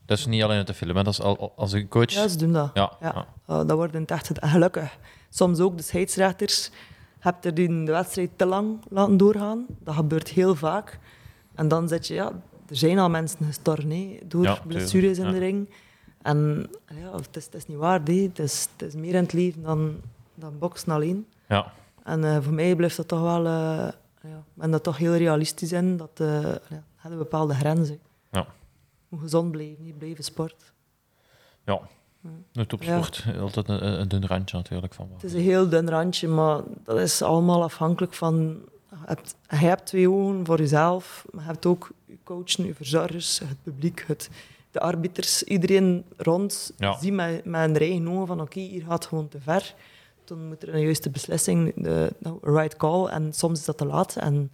Dat 0.07 0.19
is 0.19 0.27
niet 0.27 0.43
alleen 0.43 0.57
uit 0.57 0.67
de 0.67 0.75
film, 0.75 0.97
hè. 0.97 1.03
dat 1.03 1.13
is 1.13 1.21
al, 1.21 1.39
al- 1.39 1.53
als 1.57 1.73
een 1.73 1.89
coach. 1.89 2.11
Ja, 2.11 2.29
ze 2.29 2.37
doen 2.39 2.53
dat. 2.53 2.71
Ja, 2.75 2.93
Ja. 3.01 3.15
Uh, 3.51 3.57
dat 3.57 3.71
wordt 3.71 3.95
in 3.95 4.01
het 4.01 4.11
echt. 4.11 4.31
Gelukkig. 4.41 4.99
Soms 5.31 5.59
ook 5.61 5.77
de 5.77 5.83
scheidsrechters. 5.83 6.71
Heb 7.19 7.45
er 7.45 7.55
die 7.55 7.85
de 7.85 7.93
wedstrijd 7.93 8.31
te 8.37 8.47
lang 8.47 8.79
laten 8.89 9.17
doorgaan. 9.17 9.67
Dat 9.79 9.95
gebeurt 9.95 10.29
heel 10.29 10.55
vaak. 10.55 10.99
En 11.55 11.69
dan 11.69 11.89
zit 11.89 12.07
je, 12.07 12.15
ja, 12.15 12.27
er 12.69 12.77
zijn 12.77 12.99
al 12.99 13.11
mensen 13.11 13.47
gestorven 13.47 14.19
door 14.29 14.43
Ja, 14.43 14.59
blessures 14.67 15.19
in 15.19 15.31
de 15.31 15.39
ring. 15.39 15.71
En 16.23 16.67
ja, 16.95 17.15
het, 17.17 17.37
is, 17.37 17.45
het 17.45 17.55
is 17.55 17.67
niet 17.67 17.77
waar. 17.77 18.01
Het, 18.05 18.39
is, 18.39 18.69
het 18.77 18.89
is 18.89 18.95
meer 18.95 19.15
in 19.15 19.23
het 19.23 19.33
leven 19.33 19.63
dan, 19.63 19.97
dan 20.35 20.59
boksen 20.59 20.93
alleen. 20.93 21.27
Ja. 21.49 21.73
En 22.05 22.25
eh, 22.25 22.37
voor 22.43 22.53
mij 22.53 22.77
blijft 22.77 22.97
dat 22.97 23.09
toch 23.09 23.21
wel... 23.23 23.47
eh 23.47 23.89
ja, 24.23 24.43
ben 24.55 24.71
dat 24.71 24.83
toch 24.83 24.97
heel 24.97 25.15
realistisch 25.15 25.73
in. 25.73 25.97
Dat 25.97 26.11
eh 26.15 26.43
ja, 26.43 26.83
hebben 26.97 27.19
bepaalde 27.19 27.55
grenzen. 27.55 27.99
Ja. 28.31 28.47
Moet 29.13 29.21
gezond 29.21 29.51
blijven, 29.51 29.85
niet 29.85 29.99
blijven 29.99 30.25
sport. 30.25 30.73
ja. 31.65 31.81
De 32.53 32.67
topsport, 32.67 33.25
altijd 33.41 33.69
een, 33.69 34.01
een 34.01 34.09
dun 34.09 34.27
randje 34.27 34.57
natuurlijk. 34.57 34.95
Van. 34.95 35.09
Het 35.13 35.25
is 35.25 35.33
een 35.33 35.41
heel 35.41 35.69
dun 35.69 35.91
randje, 35.91 36.29
maar 36.29 36.61
dat 36.85 36.99
is 36.99 37.23
allemaal 37.23 37.63
afhankelijk 37.63 38.15
van... 38.15 38.61
Je 38.91 38.97
hebt, 39.07 39.37
je 39.49 39.57
hebt 39.57 39.87
twee 39.87 40.11
ogen 40.11 40.47
voor 40.47 40.59
jezelf, 40.59 41.25
maar 41.31 41.43
je 41.43 41.51
hebt 41.51 41.67
ook 41.67 41.91
je 42.07 42.19
coachen, 42.25 42.65
je 42.67 42.75
verzorgers, 42.75 43.39
het 43.39 43.63
publiek, 43.63 44.05
het, 44.07 44.31
de 44.71 44.81
arbiters. 44.81 45.43
Iedereen 45.43 46.05
rond 46.17 46.73
Ja. 46.77 46.99
ziet 46.99 47.13
met, 47.13 47.45
met 47.45 47.69
een 47.71 47.77
eigen 47.77 48.09
ogen 48.09 48.27
van 48.27 48.41
oké, 48.41 48.61
hier 48.61 48.83
gaat 48.83 48.93
het 48.93 49.07
gewoon 49.07 49.29
te 49.29 49.41
ver. 49.41 49.75
Dan 50.25 50.49
moet 50.49 50.63
er 50.63 50.75
een 50.75 50.81
juiste 50.81 51.11
beslissing, 51.11 51.75
de 51.77 52.13
nou, 52.19 52.39
right 52.43 52.77
call, 52.77 53.07
en 53.07 53.33
soms 53.33 53.59
is 53.59 53.65
dat 53.65 53.79
te 53.79 53.87
laat. 53.87 54.17
En 54.17 54.51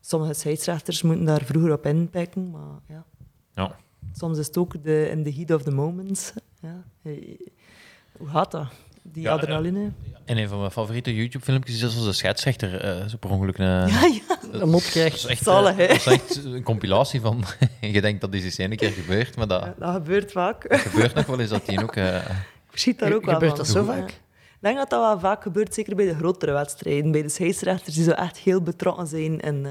sommige 0.00 0.34
scheidsrechters 0.34 1.02
moeten 1.02 1.24
daar 1.24 1.44
vroeger 1.44 1.72
op 1.72 1.86
inpikken, 1.86 2.50
maar 2.50 2.80
ja. 2.88 3.04
Ja. 3.54 3.76
Soms 4.12 4.38
is 4.38 4.46
het 4.46 4.56
ook 4.56 4.84
de, 4.84 5.08
in 5.10 5.24
the 5.24 5.32
heat 5.34 5.50
of 5.50 5.62
the 5.62 5.70
moment. 5.70 6.34
Ja. 6.60 6.82
Hoe 8.18 8.28
gaat 8.28 8.50
dat? 8.50 8.66
Die 9.02 9.22
Ja, 9.22 9.32
adrenaline? 9.32 9.90
En 10.24 10.36
een 10.38 10.48
van 10.48 10.58
mijn 10.58 10.70
favoriete 10.70 11.14
YouTube-filmpjes 11.14 11.76
is 11.76 11.82
als 11.96 12.04
de 12.04 12.12
scheidsrechter 12.12 12.80
eh 12.80 13.06
zo 13.06 13.16
per 13.16 13.30
ongeluk 13.30 13.58
een, 13.58 13.66
Ja, 13.66 13.86
ja. 13.86 14.38
een 14.52 14.70
Dat 14.70 14.80
is 14.80 14.90
krijgt. 14.90 15.24
echt, 15.26 15.42
Zalig, 15.42 15.70
eh, 15.70 15.76
hè? 15.78 15.86
dat 15.86 15.96
is 15.96 16.06
echt 16.06 16.44
een 16.44 16.62
compilatie 16.62 17.20
van... 17.20 17.44
je 17.80 18.00
denkt 18.00 18.20
dat 18.20 18.32
dit 18.32 18.44
eens 18.44 18.58
één 18.58 18.76
keer 18.76 18.90
gebeurt, 18.90 19.36
maar 19.36 19.46
dat 19.48 19.62
Ja, 19.64 19.74
dat 19.78 19.94
gebeurt 19.94 20.32
vaak. 20.32 20.64
gebeurt 20.76 21.14
nog 21.14 21.26
wel 21.26 21.40
eens 21.40 21.50
dat 21.50 21.66
die 21.66 21.82
ook... 21.82 21.96
eh, 21.96 22.16
Ik 22.16 22.30
verschiet 22.70 22.98
daar 22.98 23.12
ook 23.12 23.24
wel 23.24 23.34
Gebeurt 23.34 23.56
van. 23.56 23.64
dat 23.64 23.68
zo 23.74 23.80
Ja. 23.80 23.86
vaak? 23.98 24.08
Ik 24.10 24.66
denk 24.66 24.76
dat 24.76 24.90
dat 24.90 25.00
wel 25.00 25.18
vaak 25.20 25.42
gebeurt, 25.42 25.74
zeker 25.74 25.96
bij 25.96 26.06
de 26.06 26.14
grotere 26.14 26.52
wedstrijden. 26.52 27.10
Bij 27.12 27.22
de 27.22 27.28
scheidsrechters 27.28 27.94
die 27.94 28.04
zo 28.04 28.10
echt 28.10 28.38
heel 28.38 28.62
betrokken 28.62 29.06
zijn 29.06 29.40
eh, 29.40 29.70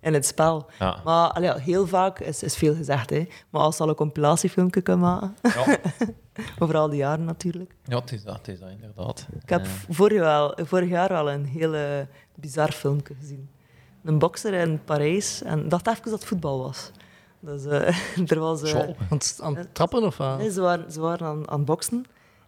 in 0.00 0.14
het 0.14 0.26
spel. 0.26 0.66
ja. 0.78 1.00
Maar 1.04 1.30
allee, 1.30 1.60
heel 1.60 1.86
vaak 1.86 2.18
is, 2.20 2.42
is 2.42 2.56
veel 2.56 2.74
gezegd. 2.74 3.10
Hè. 3.10 3.26
Maar 3.50 3.62
als 3.62 3.76
ze 3.76 3.82
al 3.82 3.88
een 3.88 3.94
compilatiefilmpje 3.94 4.80
kunnen 4.80 5.02
maken, 5.02 5.34
Ja. 5.42 5.78
over 6.58 6.76
al 6.76 6.88
die 6.88 6.98
jaren 6.98 7.24
natuurlijk. 7.24 7.74
ja, 7.84 7.98
het 8.00 8.12
is 8.12 8.22
dat, 8.24 8.36
het 8.36 8.48
is 8.48 8.60
dat 8.60 8.68
inderdaad. 8.70 9.26
Ik 9.42 9.48
heb 9.48 9.66
vorig, 9.90 10.20
wel, 10.20 10.54
vorig 10.62 10.88
jaar 10.88 11.08
wel 11.08 11.30
een 11.30 11.44
heel 11.44 11.74
eh, 11.74 11.82
bizar 12.34 12.72
filmpje 12.72 13.14
gezien. 13.20 13.48
Een 14.04 14.18
bokser 14.18 14.54
in 14.54 14.80
Parijs 14.84 15.42
en 15.42 15.68
dacht 15.68 15.86
even 15.88 16.02
dat 16.02 16.12
het 16.12 16.24
voetbal 16.24 16.58
was. 16.62 16.90
Dus, 17.40 17.64
eh, 17.64 18.28
er 18.32 18.38
was... 18.38 18.72
Want 19.08 19.38
aan 19.42 19.56
het 19.56 19.74
trappen 19.74 20.02
of 20.02 20.16
wat? 20.16 20.38
Nee, 20.38 20.50
ze 20.50 20.60
waren, 20.60 20.92
ze 20.92 21.00
waren 21.00 21.26
aan, 21.26 21.50
aan 21.50 21.56
het 21.56 21.66
boksen. 21.66 22.04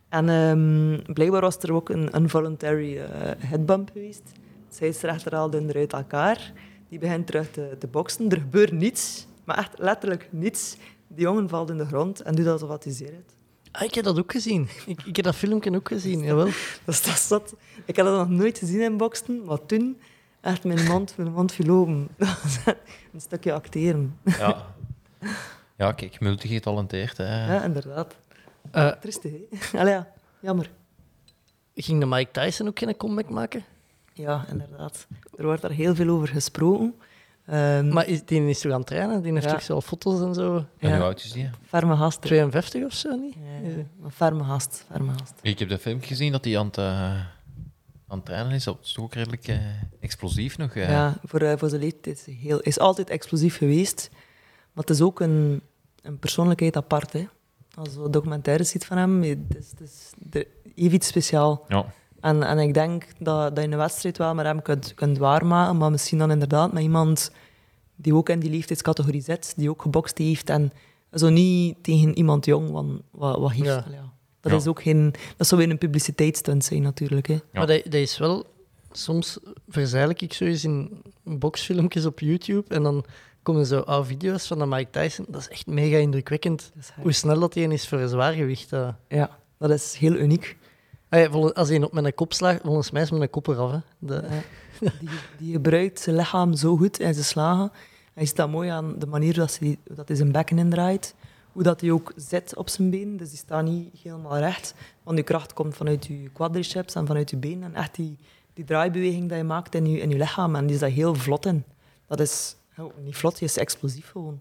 En 0.09 0.29
ehm, 0.29 1.13
blijkbaar 1.13 1.41
was 1.41 1.57
er 1.59 1.73
ook 1.73 1.89
een 1.89 2.11
involuntary 2.11 2.99
eh 2.99 3.09
headbump 3.39 3.91
geweest. 3.93 4.23
De 4.69 4.75
scheidsrechter 4.75 5.35
haalde 5.35 5.57
hen 5.57 5.69
eruit 5.69 5.93
elkaar. 5.93 6.53
Die 6.93 7.01
begint 7.01 7.27
terug 7.27 7.51
te, 7.51 7.77
te 7.79 7.87
boksen. 7.87 8.31
Er 8.31 8.37
gebeurt 8.39 8.73
niets, 8.73 9.27
maar 9.45 9.59
echt 9.59 9.79
letterlijk 9.79 10.29
niets. 10.31 10.77
Die 11.09 11.25
jongen 11.25 11.49
valt 11.49 11.71
in 11.71 11.79
de 11.79 11.87
grond 11.87 12.21
en 12.21 12.35
doet 12.35 12.47
alsof 12.47 12.85
hij 12.85 12.93
zeer 12.93 13.11
heeft. 13.11 13.37
Ah, 13.71 13.83
ik 13.83 13.95
heb 13.95 14.05
dat 14.05 14.19
ook 14.19 14.33
gezien. 14.33 14.69
Ik, 14.87 15.03
ik 15.03 15.17
heb 15.17 15.25
dat 15.25 15.35
filmpje 15.35 15.75
ook 15.75 15.89
gezien, 15.89 16.23
jawel. 16.23 16.49
Dus 16.85 17.03
dat 17.07 17.19
zat... 17.19 17.55
Ik 17.85 17.97
had 17.97 18.07
dat 18.07 18.17
nog 18.17 18.29
nooit 18.29 18.59
gezien 18.59 18.81
in 18.81 18.97
boksen, 18.97 19.45
maar 19.45 19.67
toen 19.67 20.01
echt 20.41 20.65
mijn 20.65 20.85
mond, 20.85 21.17
mijn 21.17 21.33
mond 21.33 21.53
viel 21.53 21.75
open. 21.75 22.09
Dat 22.17 22.39
een 23.13 23.21
stukje 23.21 23.53
acteren. 23.53 24.19
Ja. 24.25 24.67
ja, 25.77 25.93
kijk, 25.93 26.21
multigetalenteerd. 26.21 27.17
Hè. 27.17 27.55
Ja, 27.55 27.63
inderdaad. 27.63 28.17
Eh, 28.71 28.91
Triestig, 28.91 29.33
hè? 29.51 29.79
Allee, 29.79 29.93
ja. 29.93 30.13
Jammer. 30.41 30.71
ging 31.75 32.01
de 32.01 32.07
Mike 32.07 32.31
Tyson 32.31 32.69
ook 32.69 32.79
geen 32.79 32.97
comeback 32.97 33.31
maken? 33.31 33.65
Ja, 34.13 34.45
inderdaad. 34.51 35.07
Er 35.37 35.45
wordt 35.45 35.63
daar 35.63 35.71
heel 35.71 35.95
veel 35.95 36.09
over 36.09 36.29
gesproken. 36.29 36.95
Ehm, 37.47 37.89
Maar 37.89 38.07
is, 38.07 38.25
die 38.25 38.49
is 38.49 38.61
toch 38.61 38.73
aan 38.73 38.79
het 38.79 38.87
trainen? 38.87 39.23
Die 39.23 39.33
heeft 39.33 39.45
Ja. 39.45 39.51
toch 39.53 39.63
zo 39.63 39.81
foto's 39.81 40.21
en 40.21 40.35
zo? 40.35 40.57
En 40.57 40.89
Ja. 40.89 40.95
hoe 40.97 41.05
oud 41.05 41.25
is 41.25 41.33
die? 41.33 41.51
ferme 41.67 41.97
gast. 41.97 42.23
hè. 42.23 42.29
52 42.29 42.85
of 42.85 42.93
zo, 42.93 43.17
niet? 43.17 43.35
Ja, 43.35 43.69
ja. 43.69 43.77
Maar 44.01 44.11
ferme 44.11 44.45
gast, 44.45 44.85
ferme 44.91 45.13
gast. 45.19 45.33
Ik 45.43 45.59
heb 45.59 45.69
de 45.69 45.79
film 45.79 46.01
gezien 46.03 46.33
dat 46.33 46.45
hij 46.45 46.59
aan 46.59 46.67
het, 46.67 46.79
eh, 46.79 46.85
aan 48.09 48.17
het 48.19 48.25
trainen 48.25 48.53
is. 48.53 48.65
Dat 48.65 48.79
is 48.83 48.93
toch 48.93 49.05
ook 49.05 49.15
redelijk 49.15 49.49
eh, 49.49 49.57
explosief 50.01 50.59
nog. 50.59 50.75
eh. 50.75 50.89
Ja, 50.89 51.15
voor, 51.25 51.59
voor 51.59 51.69
zijn 51.69 51.81
leeftijd 51.81 52.17
is 52.19 52.25
hij 52.27 52.35
heel, 52.35 52.61
is 52.61 52.79
altijd 52.79 53.11
explosief 53.11 53.57
geweest. 53.57 54.09
Maar 54.73 54.85
het 54.85 54.91
is 54.91 55.01
ook 55.01 55.21
een, 55.21 55.63
een 56.03 56.19
persoonlijkheid 56.19 56.77
apart. 56.77 57.13
Hè. 57.13 57.27
Als 57.75 57.89
je 57.95 58.11
documentaires 58.11 58.69
ziet 58.69 58.85
van 58.85 58.97
hem, 58.97 59.23
het 59.23 59.39
is, 59.59 59.71
het 59.71 59.81
is, 59.81 60.11
er 60.31 60.47
heeft 60.75 60.95
iets 60.95 61.07
speciaals. 61.07 61.59
Ja. 61.69 61.85
En, 62.23 62.43
en 62.43 62.59
ik 62.59 62.75
denk 62.75 63.05
dat, 63.19 63.55
dat 63.57 63.65
je 63.65 63.71
een 63.71 63.77
wedstrijd 63.77 64.19
wel 64.19 64.35
met 64.35 64.47
hem 64.47 64.63
kunt, 64.63 64.95
kunt 64.95 65.19
waarmaken, 65.19 65.77
maar 65.77 65.91
misschien 65.91 66.19
dan 66.19 66.31
inderdaad 66.31 66.73
met 66.73 66.83
iemand 66.83 67.31
die 67.97 68.15
ook 68.15 68.29
in 68.29 68.41
die 68.41 68.51
leeftijdscategorie 68.51 69.21
zit, 69.23 69.53
die 69.57 69.71
ook 69.71 69.83
gebokst 69.83 70.19
heeft 70.19 70.51
en 70.51 70.73
zo 71.13 71.29
niet 71.29 71.77
tegen 71.83 72.17
iemand 72.17 72.45
jong, 72.45 72.71
want 72.71 73.01
wat, 73.11 73.39
wat 73.39 73.51
heeft... 73.53 73.65
Ja. 73.67 73.85
Ja. 73.91 74.11
Dat, 74.41 74.53
Ja. 74.53 74.59
is 74.59 74.67
ook 74.67 74.83
geen, 74.83 75.15
dat 75.37 75.47
zou 75.47 75.61
weer 75.61 75.71
een 75.71 75.79
publiciteitsstunt 75.79 76.65
zijn 76.65 76.83
natuurlijk. 76.83 77.27
Hè. 77.27 77.33
Ja. 77.35 77.41
Maar 77.53 77.67
dat, 77.67 77.83
dat 77.85 77.95
is 77.95 78.19
wel... 78.19 78.47
Soms 78.95 79.39
verzeilig 79.69 80.21
ik 80.21 80.33
zo 80.33 80.45
eens 80.45 80.65
in 80.65 81.03
boxfilmpjes 81.25 82.07
op 82.07 82.21
YouTube 82.21 82.75
en 82.75 82.83
dan 82.83 83.05
komen 83.43 83.67
zo 83.67 83.81
oude 83.81 84.07
video's 84.09 84.47
van 84.47 84.59
de 84.59 84.67
Mike 84.67 84.91
Tyson. 84.91 85.25
Dat 85.29 85.41
is 85.41 85.49
echt 85.49 85.67
mega 85.67 85.97
indrukwekkend. 85.97 86.73
Hoe 87.01 87.13
snel 87.13 87.41
dat 87.41 87.55
hij 87.55 87.63
is 87.65 87.89
voor 87.89 87.99
een 87.99 88.09
zwaargewicht. 88.09 88.73
eh. 88.73 88.89
Ja, 89.09 89.39
dat 89.59 89.71
is 89.71 89.95
heel 89.95 90.15
uniek. 90.15 90.57
Ah 91.13 91.21
ja, 91.21 91.51
als 91.53 91.69
hij 91.69 91.83
op 91.83 91.93
met 91.93 92.05
een 92.05 92.15
kop 92.15 92.33
slaagt, 92.33 92.61
volgens 92.63 92.91
mij 92.91 93.03
is 93.03 93.11
met 93.11 93.21
een 93.21 93.31
kop 93.31 93.47
eraf. 93.47 93.71
Hè. 93.71 93.79
De, 93.99 94.25
Ja. 94.83 94.93
Die, 95.01 95.09
die 95.39 95.53
gebruikt 95.53 96.01
zijn 96.01 96.17
lichaam 96.17 96.55
zo 96.55 96.77
goed 96.77 96.99
in 96.99 97.13
zijn 97.13 97.25
slagen. 97.27 97.73
Hij 98.15 98.27
ziet 98.27 98.37
dat 98.37 98.51
mooi 98.51 98.69
aan 98.69 98.99
de 98.99 99.07
manier 99.07 99.35
dat, 99.35 99.59
hij, 99.59 99.79
dat 99.85 100.09
hij 100.09 100.17
zijn 100.17 100.33
bekken 100.33 100.59
indraait. 100.59 101.15
Hoe 101.53 101.63
dat 101.63 101.81
hij 101.81 101.91
ook 101.91 102.13
zit 102.17 102.57
op 102.57 102.69
zijn 102.69 102.91
been. 102.91 103.17
Dus 103.17 103.29
die 103.29 103.39
staat 103.39 103.65
niet 103.65 103.95
helemaal 104.03 104.39
recht. 104.39 104.75
Want 105.03 105.17
die 105.17 105.25
kracht 105.25 105.53
komt 105.53 105.75
vanuit 105.75 106.07
je 106.07 106.31
quadriceps 106.33 106.95
en 106.95 107.07
vanuit 107.07 107.31
je 107.31 107.37
been. 107.37 107.63
En 107.63 107.75
echt 107.75 107.95
die, 107.95 108.17
die 108.55 108.65
draaibeweging 108.65 109.29
die 109.29 109.37
je 109.37 109.45
maakt 109.45 109.75
in 109.75 109.87
je, 109.87 110.01
in 110.01 110.11
je 110.11 110.17
lichaam. 110.17 110.57
En 110.57 110.67
die 110.67 110.75
is 110.75 110.81
daar 110.81 110.91
heel 110.91 111.15
vlot 111.15 111.47
in. 111.47 111.65
Dat 112.07 112.21
is 112.21 112.57
oh, 112.77 112.97
niet 113.05 113.17
vlot, 113.17 113.39
die 113.39 113.49
is 113.49 113.57
explosief 113.57 114.11
gewoon. 114.11 114.41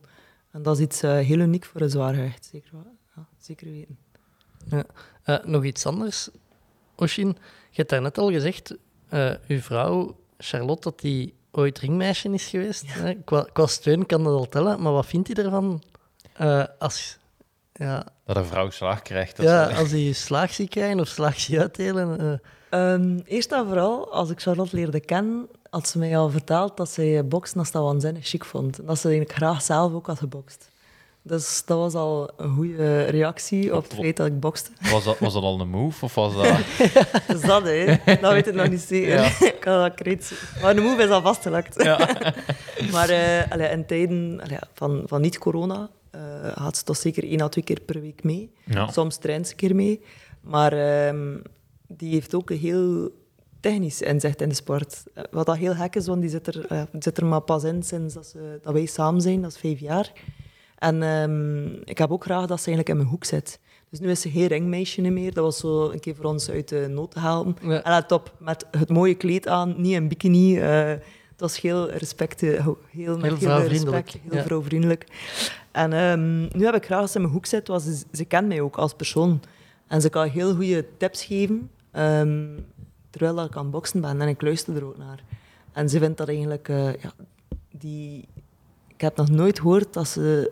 En 0.52 0.62
dat 0.62 0.78
is 0.78 0.84
iets 0.84 1.04
eh, 1.04 1.12
heel 1.12 1.40
uniek 1.40 1.66
voor 1.66 1.82
een 1.82 1.90
zwaargewicht. 1.90 2.50
Zeker, 2.52 2.72
ja, 3.16 3.26
zeker 3.38 3.72
weten. 3.72 3.98
Eh, 5.24 5.44
nog 5.44 5.64
iets 5.64 5.86
anders, 5.86 6.30
Oshin. 7.02 7.28
Je 7.70 7.78
hebt 7.78 7.90
daarnet 7.90 8.18
al 8.18 8.32
gezegd, 8.32 8.76
eh 9.10 9.32
uw 9.48 9.60
vrouw 9.60 10.16
Charlotte, 10.38 10.82
dat 10.90 11.00
die 11.00 11.34
ooit 11.52 11.80
ringmeisje 11.80 12.30
is 12.30 12.46
geweest. 12.48 12.84
Hè? 12.88 13.14
Qua, 13.14 13.46
qua 13.54 13.66
steun 13.68 14.06
kan 14.06 14.24
dat 14.24 14.34
al 14.34 14.50
tellen, 14.50 14.82
maar 14.82 14.92
wat 14.94 15.06
vindt 15.06 15.36
hij 15.36 15.46
ervan 15.46 15.84
eh, 16.34 16.64
als, 16.80 17.18
ja, 17.74 18.06
Dat 18.26 18.36
een 18.36 18.46
vrouw 18.46 18.70
slaag 18.70 19.02
krijgt. 19.02 19.38
Dat 19.38 19.46
ja, 19.46 19.70
ze- 19.70 19.76
als 19.76 19.92
hij 19.92 20.12
slaag 20.12 20.54
ziet 20.54 20.70
krijgen 20.70 21.00
of 21.00 21.08
slaag 21.08 21.40
ziet 21.40 21.58
uitdelen? 21.60 22.20
eh, 22.20 22.34
Ehm, 22.94 23.20
eerst 23.26 23.52
en 23.52 23.66
vooral, 23.68 24.12
als 24.14 24.30
ik 24.30 24.42
Charlotte 24.42 24.76
leerde 24.76 25.00
kennen, 25.00 25.48
had 25.70 25.88
ze 25.88 25.98
mij 25.98 26.18
al 26.18 26.30
verteld 26.30 26.78
dat 26.78 26.90
zij 26.90 27.28
boksen 27.28 27.60
als 27.60 27.72
dat 27.72 27.84
waanzinnig 27.84 28.28
chic 28.28 28.46
vond. 28.46 28.80
En 28.80 28.86
dat 28.86 29.00
ze 29.00 29.08
eigenlijk 29.08 29.38
graag 29.38 29.62
zelf 29.62 29.94
ook 29.94 30.08
had 30.08 30.18
gebokst. 30.20 30.71
Dus 31.24 31.64
dat 31.66 31.78
was 31.78 31.94
al 31.94 32.30
een 32.38 32.54
goede 32.56 33.04
reactie 33.04 33.76
op 33.76 33.84
het 33.84 33.94
feit 33.94 34.18
dat 34.18 34.28
ik 34.28 34.40
bokste. 34.40 34.72
was, 34.92 35.04
dat, 35.04 35.20
was 35.20 35.34
dat 35.34 35.44
al 35.44 35.60
een 35.60 35.70
move? 35.70 36.06
Of 36.06 36.16
was 36.16 36.36
dat... 36.36 36.58
Dus 37.28 37.42
dat, 37.52 37.64
hè. 37.64 37.86
Dat 38.22 38.32
weet 38.32 38.48
ik 38.48 38.54
nog 38.54 38.70
niet 38.70 38.82
zeker. 38.82 39.26
ik 39.54 39.58
kan 39.60 39.82
dat 39.82 39.94
kreet... 39.94 40.32
Maar 40.62 40.76
de 40.76 40.82
move 40.82 41.04
is 41.04 41.10
al 41.10 41.22
vastgelegd. 41.22 41.84
maar 42.92 43.10
eh, 43.10 43.52
allee, 43.52 43.70
in 43.70 43.86
tijden 43.86 44.42
allee, 44.44 44.58
van, 44.74 45.04
van 45.06 45.22
niet-corona 45.22 45.90
eh, 46.12 46.22
gaat 46.44 46.78
ze 46.78 46.84
toch 46.84 46.98
zeker 46.98 47.24
één 47.24 47.42
à 47.42 47.48
twee 47.50 47.64
keer 47.64 47.80
per 47.82 48.02
week 48.02 48.24
mee. 48.24 48.52
Ja. 48.66 48.92
Soms 48.92 49.18
traint 49.18 49.46
ze 49.46 49.52
een 49.52 49.58
keer 49.58 49.76
mee. 49.76 50.02
Maar 50.42 50.74
ehm, 50.74 51.38
die 51.88 52.14
heeft 52.14 52.36
ook 52.36 52.50
een 52.50 52.58
heel 52.58 53.10
technisch 53.60 54.02
inzicht 54.02 54.42
in 54.42 54.50
de 54.50 54.56
sport. 54.56 55.04
Eh, 55.14 55.24
Wat 55.32 55.46
dat 55.46 55.58
heel 55.58 55.74
gek 55.74 55.96
is, 55.96 56.08
want 56.08 56.22
die 56.22 56.30
zit 56.30 56.48
er, 56.48 56.88
zit 57.00 57.18
er 57.18 57.26
maar 57.26 57.42
pas 57.42 57.64
in 57.64 57.84
sinds 57.84 58.14
dat, 58.14 58.26
ze, 58.26 58.60
dat 58.64 58.74
wij 58.74 58.86
samen 58.86 59.22
zijn, 59.22 59.42
dat 59.42 59.52
is 59.52 59.58
vijf 59.58 59.80
jaar. 59.80 60.12
En 60.82 61.04
ehm, 61.04 61.66
ik 61.84 61.98
heb 61.98 62.12
ook 62.12 62.24
graag 62.24 62.46
dat 62.46 62.60
ze 62.62 62.66
eigenlijk 62.68 62.90
in 62.90 62.98
mijn 62.98 63.10
hoek 63.10 63.24
zit. 63.24 63.60
Dus 63.90 64.00
nu 64.00 64.10
is 64.10 64.22
ze 64.22 64.30
geen 64.30 64.48
ringmeisje 64.48 65.02
meer. 65.02 65.34
Dat 65.34 65.44
was 65.44 65.58
zo 65.58 65.90
een 65.90 66.00
keer 66.00 66.16
voor 66.16 66.26
ons 66.26 66.50
uit 66.50 66.70
de 66.70 66.88
nood 66.90 67.12
te 67.12 67.20
helpen. 67.20 67.70
Ja. 67.70 67.84
En 67.84 67.92
let 67.92 68.12
op, 68.12 68.34
met 68.40 68.66
het 68.72 68.90
mooie 68.90 69.16
kleed 69.16 69.48
aan, 69.48 69.74
niet 69.78 69.94
in 69.94 70.08
bikini. 70.08 70.60
eh 70.60 70.94
het 71.32 71.50
was 71.50 71.62
heel 71.62 71.90
respect, 71.90 72.44
eh, 72.44 72.50
heel, 72.50 72.78
heel, 72.90 73.22
Heel 73.22 73.38
vrouwvriendelijk, 73.38 74.06
respect, 74.06 74.26
heel 74.30 74.40
ja. 74.40 74.44
vrouwvriendelijk. 74.44 75.06
En 75.72 75.94
ehm, 75.94 76.42
nu 76.58 76.66
heb 76.66 76.76
ik 76.76 76.86
graag 76.86 77.00
dat 77.00 77.10
ze 77.10 77.16
in 77.16 77.22
mijn 77.22 77.34
hoek 77.34 77.46
zit, 77.46 77.68
want 77.68 77.82
ze, 77.82 78.04
ze 78.12 78.26
kent 78.26 78.48
mij 78.48 78.62
ook 78.62 78.76
als 78.78 78.94
persoon. 78.94 79.42
En 79.88 80.02
ze 80.02 80.10
kan 80.10 80.28
heel 80.28 80.56
goede 80.56 80.86
tips 80.98 81.24
geven, 81.26 81.70
ehm, 81.92 82.48
terwijl 83.10 83.44
ik 83.44 83.56
aan 83.56 83.62
het 83.64 83.72
boksen 83.72 84.02
ben. 84.02 84.22
En 84.22 84.28
ik 84.28 84.42
luister 84.42 84.76
er 84.76 84.86
ook 84.86 84.98
naar. 84.98 85.24
En 85.72 85.90
ze 85.90 86.00
vindt 86.00 86.18
dat 86.18 86.28
eigenlijk... 86.28 86.70
eh, 86.70 86.94
ja, 86.94 87.12
die... 87.72 88.28
Ik 88.88 89.02
heb 89.08 89.18
nog 89.18 89.30
nooit 89.30 89.60
gehoord 89.60 89.94
dat 89.94 90.08
ze 90.08 90.52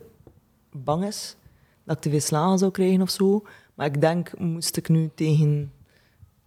bang 0.84 1.06
is 1.06 1.36
dat 1.84 1.96
ik 1.96 2.02
te 2.02 2.10
veel 2.10 2.20
slagen 2.20 2.58
zou 2.58 2.72
krijgen 2.72 3.02
of 3.02 3.10
zo. 3.10 3.44
Maar 3.74 3.86
ik 3.86 4.02
denk, 4.02 4.40
moest 4.40 4.78
ik 4.78 4.90
nu 4.90 5.10
tegen 5.16 5.72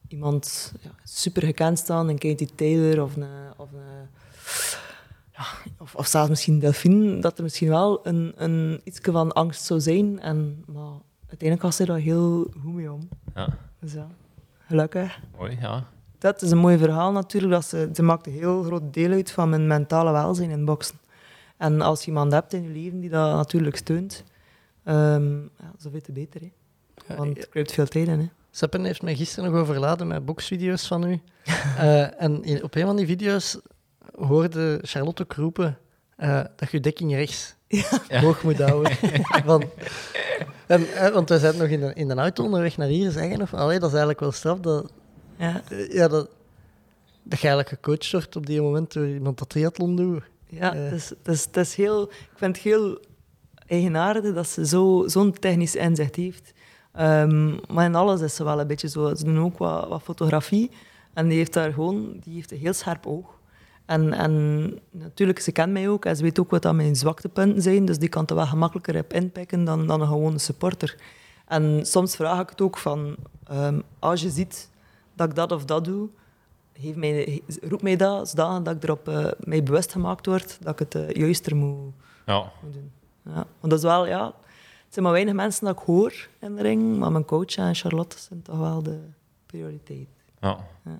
iemand 0.08 0.72
ja, 0.80 0.90
super 1.04 1.42
gekend 1.42 1.78
staan, 1.78 2.08
een 2.08 2.18
Katie 2.18 2.54
Taylor 2.54 3.02
of 3.02 3.16
een... 3.16 3.26
Of 3.56 3.72
een 3.72 4.08
ja, 5.32 5.44
of, 5.78 5.94
of 5.94 6.06
zelfs 6.06 6.28
misschien 6.28 6.58
Delphine, 6.58 7.20
dat 7.20 7.36
er 7.36 7.42
misschien 7.42 7.68
wel 7.68 8.06
een, 8.06 8.32
een 8.36 8.80
iets 8.84 9.00
van 9.02 9.32
angst 9.32 9.64
zou 9.64 9.80
zijn. 9.80 10.20
En, 10.20 10.64
maar 10.66 10.92
uiteindelijk 11.28 11.62
was 11.62 11.76
ze 11.76 11.84
daar 11.84 11.98
heel 11.98 12.46
goed 12.62 12.74
mee 12.74 12.92
om. 12.92 13.08
Ja. 13.34 13.48
Dus 13.78 13.92
ja, 13.92 14.08
gelukkig. 14.66 15.20
Mooi, 15.38 15.58
ja. 15.60 15.84
Dat 16.18 16.42
is 16.42 16.50
een 16.50 16.58
mooi 16.58 16.78
verhaal 16.78 17.12
natuurlijk. 17.12 17.52
Dat 17.52 17.64
ze, 17.64 17.90
ze 17.94 18.02
maakt 18.02 18.26
een 18.26 18.32
heel 18.32 18.62
groot 18.62 18.94
deel 18.94 19.10
uit 19.10 19.30
van 19.30 19.48
mijn 19.48 19.66
mentale 19.66 20.12
welzijn 20.12 20.50
in 20.50 20.64
boksen. 20.64 20.96
En 21.62 21.80
als 21.80 22.00
je 22.00 22.06
iemand 22.06 22.32
hebt 22.32 22.52
in 22.52 22.62
je 22.62 22.68
leven 22.68 23.00
die 23.00 23.10
dat 23.10 23.36
natuurlijk 23.36 23.76
steunt, 23.76 24.24
um, 24.84 25.50
ja, 25.58 25.72
zoveel 25.78 26.00
te 26.00 26.12
beter. 26.12 26.40
Hè. 26.40 27.16
Want 27.16 27.36
het 27.36 27.48
kruipt 27.48 27.72
veel 27.72 27.86
tijd 27.86 28.08
in. 28.08 28.18
Hè. 28.18 28.28
Seppen 28.50 28.84
heeft 28.84 29.02
mij 29.02 29.16
gisteren 29.16 29.50
nog 29.50 29.60
overladen 29.60 30.06
met 30.06 30.24
boxvideo's 30.24 30.86
van 30.86 31.10
u. 31.10 31.20
Eh, 31.78 32.22
en 32.22 32.62
op 32.62 32.74
een 32.74 32.86
van 32.86 32.96
die 32.96 33.06
video's 33.06 33.60
hoorde 34.14 34.78
Charlotte 34.82 35.22
ook 35.22 35.32
roepen 35.32 35.78
eh, 36.16 36.40
dat 36.56 36.70
je 36.70 36.80
dekking 36.80 37.14
rechts 37.14 37.54
hoog 38.24 38.42
moet 38.42 38.58
houden. 38.58 38.96
van, 39.44 39.64
en, 40.66 40.94
eh, 40.94 41.12
want 41.12 41.28
we 41.28 41.38
zijn 41.38 41.56
nog 41.56 41.68
in 41.68 41.80
de, 41.80 41.94
in 41.94 42.08
de 42.08 42.14
auto 42.14 42.44
onderweg 42.44 42.76
naar 42.76 42.88
hier 42.88 43.10
zeggen 43.10 43.40
of 43.40 43.54
allee, 43.54 43.78
dat 43.78 43.88
is 43.88 43.96
eigenlijk 43.96 44.20
wel 44.20 44.32
straf 44.32 44.60
dat, 44.60 44.92
Ja. 45.36 45.62
ja, 45.88 46.08
dat, 46.08 46.28
dat 47.22 47.40
je 47.40 47.48
eigenlijk 47.48 47.68
gecoacht 47.68 48.12
wordt 48.12 48.36
op 48.36 48.46
die 48.46 48.62
moment 48.62 48.92
door 48.92 49.06
iemand 49.08 49.38
dat 49.38 49.48
triathlon 49.48 49.96
doet. 49.96 50.22
Ja, 50.60 50.74
het 50.74 50.92
is, 51.24 51.44
het 51.44 51.56
is 51.56 51.74
heel, 51.74 52.02
ik 52.02 52.32
vind 52.34 52.56
het 52.56 52.64
heel 52.64 52.98
eigenaardig 53.66 54.34
dat 54.34 54.46
ze 54.48 54.66
zo- 54.66 55.04
zo'n 55.08 55.32
technisch 55.32 55.76
inzicht 55.76 56.16
heeft. 56.16 56.52
Ehm, 56.92 57.56
maar 57.72 57.84
in 57.84 57.94
alles 57.94 58.20
is 58.20 58.34
ze 58.34 58.44
wel 58.44 58.60
een 58.60 58.66
beetje 58.66 58.88
zo. 58.88 59.14
Ze 59.14 59.24
doen 59.24 59.38
ook 59.38 59.58
wat, 59.58 59.88
wat 59.88 60.02
fotografie. 60.02 60.70
En 61.14 61.28
die 61.28 61.36
heeft 61.38 61.52
daar 61.52 61.72
gewoon 61.72 62.16
die 62.24 62.34
heeft 62.34 62.52
een 62.52 62.58
heel 62.58 62.72
scherp 62.72 63.06
oog. 63.06 63.40
En, 63.86 64.12
en 64.12 64.34
natuurlijk, 64.90 65.38
ze 65.40 65.52
kent 65.52 65.72
mij 65.72 65.88
ook 65.88 66.04
en 66.04 66.16
ze 66.16 66.22
weet 66.22 66.38
ook 66.38 66.50
wat 66.50 66.62
dat 66.62 66.74
mijn 66.74 66.96
zwaktepunten 66.96 67.62
zijn. 67.62 67.84
Dus 67.84 67.98
die 67.98 68.08
kan 68.08 68.26
er 68.26 68.34
wel 68.34 68.46
gemakkelijker 68.46 68.98
op 68.98 69.12
inpikken 69.12 69.64
dan, 69.64 69.86
dan 69.86 70.00
een 70.00 70.06
gewone 70.06 70.38
supporter. 70.38 70.96
En 71.46 71.86
soms 71.86 72.16
vraag 72.16 72.40
ik 72.40 72.48
het 72.50 72.60
ook 72.60 72.78
van, 72.78 73.16
ehm, 73.44 73.80
als 73.98 74.22
je 74.22 74.30
ziet 74.30 74.70
dat 75.14 75.28
ik 75.28 75.34
dat 75.34 75.52
of 75.52 75.64
dat 75.64 75.84
doe, 75.84 76.08
geef 76.80 76.94
mij, 76.94 77.42
roep 77.62 77.82
mij 77.82 77.96
dat, 77.96 78.28
zodanig 78.28 78.62
dat 78.62 78.74
ik 78.76 78.82
erop 78.82 79.08
eh, 79.08 79.26
mij 79.38 79.62
bewust 79.62 79.92
gemaakt 79.92 80.26
word 80.26 80.58
dat 80.60 80.72
ik 80.72 80.78
het 80.78 80.94
eh, 80.94 81.10
juister 81.16 81.56
moet, 81.56 81.92
Ja. 82.26 82.52
moet 82.62 82.72
doen. 82.72 82.90
Ja. 83.24 83.32
Want 83.34 83.46
dat 83.60 83.72
is 83.72 83.82
wel, 83.82 84.06
ja, 84.06 84.24
het 84.26 84.34
zijn 85.00 85.04
maar 85.04 85.12
weinig 85.14 85.34
mensen 85.34 85.64
dat 85.66 85.78
ik 85.78 85.84
hoor 85.86 86.28
in 86.40 86.54
de 86.56 86.62
ring, 86.62 86.98
maar 86.98 87.12
mijn 87.12 87.24
coach 87.24 87.56
en 87.56 87.74
Charlotte 87.74 88.16
zijn 88.18 88.42
toch 88.42 88.58
wel 88.58 88.82
de 88.82 88.98
prioriteit. 89.46 90.06
ja. 90.40 90.58
Ja. 90.84 90.98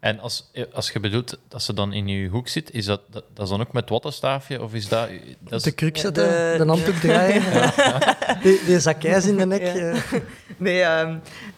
En 0.00 0.18
als, 0.18 0.50
als 0.72 0.90
je 0.90 1.00
bedoelt 1.00 1.38
dat 1.48 1.62
ze 1.62 1.74
dan 1.74 1.92
in 1.92 2.08
je 2.08 2.28
hoek 2.28 2.48
zit, 2.48 2.70
is 2.72 2.84
dat, 2.84 3.00
dat, 3.10 3.24
dat 3.34 3.44
is 3.44 3.50
dan 3.50 3.60
ook 3.60 3.72
met 3.72 3.88
wattenstaafje? 3.88 4.62
Of 4.62 4.74
is 4.74 4.88
dat... 4.88 5.08
dat 5.38 5.52
is, 5.52 5.62
de 5.62 5.72
kruk 5.72 5.96
Ja, 5.96 6.02
zetten, 6.02 6.24
de- 6.28 6.54
de, 6.58 6.68
handdoek 6.68 6.94
draaien, 7.06 7.42
die 8.66 8.80
zakijs 8.80 9.26
in 9.26 9.36
de 9.36 9.46
nek. 9.46 9.62
Ja. 9.62 9.74
eh. 9.74 10.12
Nee, 10.56 10.82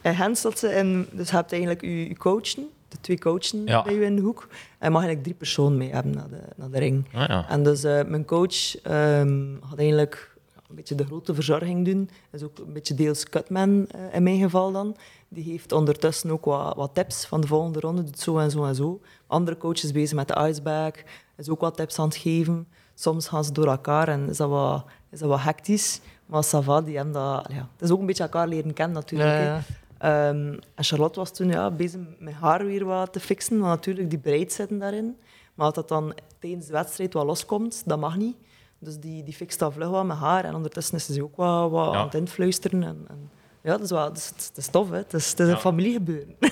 in 0.02 0.14
Gent 0.14 0.38
zat 0.38 0.58
ze 0.58 0.68
in... 0.74 1.08
Dus 1.12 1.28
je 1.30 1.36
hebt 1.36 1.50
eigenlijk 1.52 1.80
je, 1.82 2.08
je 2.08 2.16
coachen, 2.16 2.68
de 2.94 3.00
twee 3.00 3.18
coachen 3.18 3.66
Ja. 3.66 3.82
bij 3.82 3.94
je 3.94 4.04
in 4.04 4.16
de 4.16 4.22
hoek. 4.22 4.46
En 4.78 4.92
mag 4.92 5.00
eigenlijk 5.02 5.22
drie 5.22 5.34
personen 5.34 5.78
mee 5.78 5.92
hebben 5.92 6.12
naar 6.14 6.28
de, 6.28 6.40
naar 6.56 6.70
de 6.70 6.78
ring. 6.78 7.04
Ah, 7.14 7.28
ja. 7.28 7.48
En 7.48 7.62
dus 7.62 7.84
eh, 7.84 8.04
mijn 8.04 8.24
coach 8.24 8.80
ehm 8.82 9.54
had 9.60 9.78
eigenlijk 9.78 10.32
een 10.68 10.74
beetje 10.74 10.94
de 10.94 11.04
grote 11.04 11.34
verzorging 11.34 11.84
doen. 11.84 12.10
Dat 12.30 12.40
is 12.40 12.46
ook 12.46 12.58
een 12.66 12.72
beetje 12.72 12.94
deels 12.94 13.28
cutman 13.28 13.86
eh, 13.88 14.14
in 14.14 14.22
mijn 14.22 14.38
geval 14.40 14.72
dan. 14.72 14.96
Die 15.28 15.44
heeft 15.44 15.72
ondertussen 15.72 16.30
ook 16.30 16.44
wat, 16.44 16.76
wat 16.76 16.90
tips 16.94 17.26
van 17.26 17.40
de 17.40 17.46
volgende 17.46 17.80
ronde. 17.80 18.04
Doet 18.04 18.20
zo 18.20 18.38
en 18.38 18.50
zo 18.50 18.64
en 18.64 18.74
zo. 18.74 19.00
Andere 19.26 19.56
coaches 19.56 19.92
bezig 19.92 20.16
met 20.16 20.28
de 20.28 20.46
icebag. 20.48 20.90
Is 21.36 21.48
ook 21.48 21.60
wat 21.60 21.76
tips 21.76 21.98
aan 21.98 22.08
het 22.08 22.16
geven. 22.16 22.66
Soms 22.94 23.28
gaan 23.28 23.44
ze 23.44 23.52
door 23.52 23.66
elkaar 23.66 24.08
en 24.08 24.28
is 24.28 24.36
dat 24.36 24.48
wat, 24.48 24.84
is 25.10 25.18
dat 25.18 25.28
wat 25.28 25.40
hectisch. 25.42 26.00
Maar 26.26 26.44
Sava, 26.44 26.80
die 26.82 26.96
hebben 26.96 27.14
dat... 27.14 27.46
Ja, 27.48 27.68
het 27.72 27.82
is 27.82 27.90
ook 27.90 28.00
een 28.00 28.06
beetje 28.06 28.22
elkaar 28.22 28.48
leren 28.48 28.72
kennen 28.72 28.94
natuurlijk. 28.96 29.30
Ja. 29.30 29.60
Ehm, 30.04 30.52
en 30.74 30.84
Charlotte 30.84 31.18
was 31.18 31.34
toen 31.34 31.48
ja, 31.48 31.70
bezig 31.70 32.00
met 32.18 32.34
haar 32.34 32.66
weer 32.66 32.84
wat 32.84 33.12
te 33.12 33.20
fixen, 33.20 33.58
want 33.58 33.74
natuurlijk 33.74 34.10
die 34.10 34.18
breed 34.18 34.52
zitten 34.52 34.78
daarin. 34.78 35.16
Maar 35.54 35.66
als 35.66 35.74
dat 35.74 35.88
dan 35.88 36.14
tijdens 36.40 36.66
de 36.66 36.72
wedstrijd 36.72 37.12
wat 37.12 37.24
loskomt, 37.26 37.82
dat 37.86 37.98
mag 37.98 38.16
niet. 38.16 38.36
Dus 38.78 38.98
die, 38.98 39.22
die 39.22 39.34
fixt 39.34 39.58
dat 39.58 39.72
vlug 39.72 39.88
wat 39.88 40.04
met 40.04 40.16
haar 40.16 40.44
en 40.44 40.54
ondertussen 40.54 40.96
is 40.96 41.06
ze 41.06 41.22
ook 41.22 41.36
wat, 41.36 41.70
wat 41.70 41.92
Ja. 41.92 41.98
aan 41.98 42.04
het 42.04 42.14
influisteren. 42.14 42.82
En, 42.82 43.04
en, 43.08 43.30
ja, 43.62 43.70
dat 43.70 43.80
is, 43.80 43.90
wel, 43.90 44.04
dat 44.08 44.16
is, 44.16 44.26
het 44.48 44.56
is 44.56 44.66
tof, 44.66 44.90
hè. 44.90 44.96
Het 44.96 45.14
is, 45.14 45.30
het 45.30 45.40
is 45.40 45.46
Ja. 45.46 45.52
een 45.52 45.58
familiegebeuren. 45.60 46.34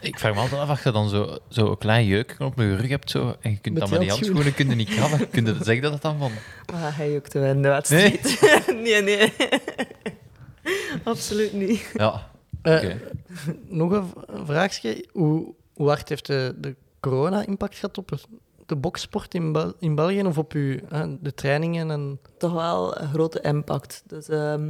Ik 0.00 0.18
vraag 0.18 0.34
me 0.34 0.40
altijd 0.40 0.60
af, 0.60 0.68
als 0.68 0.82
je 0.82 0.90
dan 0.92 1.08
zo, 1.08 1.38
zo 1.48 1.70
een 1.70 1.78
klein 1.78 2.06
jeuk 2.06 2.36
op 2.38 2.56
je 2.56 2.76
rug 2.76 2.88
hebt 2.88 3.10
zo, 3.10 3.34
en 3.40 3.50
je 3.50 3.58
kunt 3.58 3.74
Met 3.74 3.82
dan 3.82 3.90
met 3.90 4.00
die 4.00 4.10
handschoenen 4.10 4.54
kun 4.54 4.68
je 4.68 4.74
niet 4.74 4.88
krabben. 4.88 5.30
Kun 5.30 5.44
je 5.46 5.54
zeggen 5.62 5.82
dat 5.82 5.92
het 5.92 6.02
dan 6.02 6.18
van... 6.18 6.30
Maar 6.72 6.96
hij 6.96 7.16
ook 7.16 7.26
te 7.28 7.38
winnen, 7.38 7.62
de 7.62 7.68
wedstrijd. 7.68 8.38
Nee, 8.82 9.02
nee. 9.08 9.32
Absoluut 11.04 11.52
niet. 11.52 11.90
Ja, 11.94 12.30
Eh, 12.62 12.74
oké. 12.74 13.00
Nog 13.68 13.92
een 13.92 14.06
v- 14.06 14.12
een 14.26 14.46
vraagje. 14.46 15.06
Hoe, 15.12 15.54
hoe 15.74 15.88
hard 15.88 16.08
heeft 16.08 16.26
de, 16.26 16.54
de 16.58 16.76
corona 17.00 17.46
impact 17.46 17.74
gehad 17.74 17.98
op 17.98 18.10
de 18.66 18.76
boksport 18.76 19.34
in, 19.34 19.52
Bel- 19.52 19.72
in 19.78 19.94
België 19.94 20.22
of 20.22 20.38
op 20.38 20.52
uw, 20.52 20.78
eh, 20.90 21.02
de 21.20 21.34
trainingen? 21.34 21.90
En... 21.90 22.18
toch 22.38 22.52
wel 22.52 23.00
een 23.00 23.08
grote 23.08 23.40
impact. 23.40 24.02
Dus, 24.06 24.28
ehm, 24.28 24.68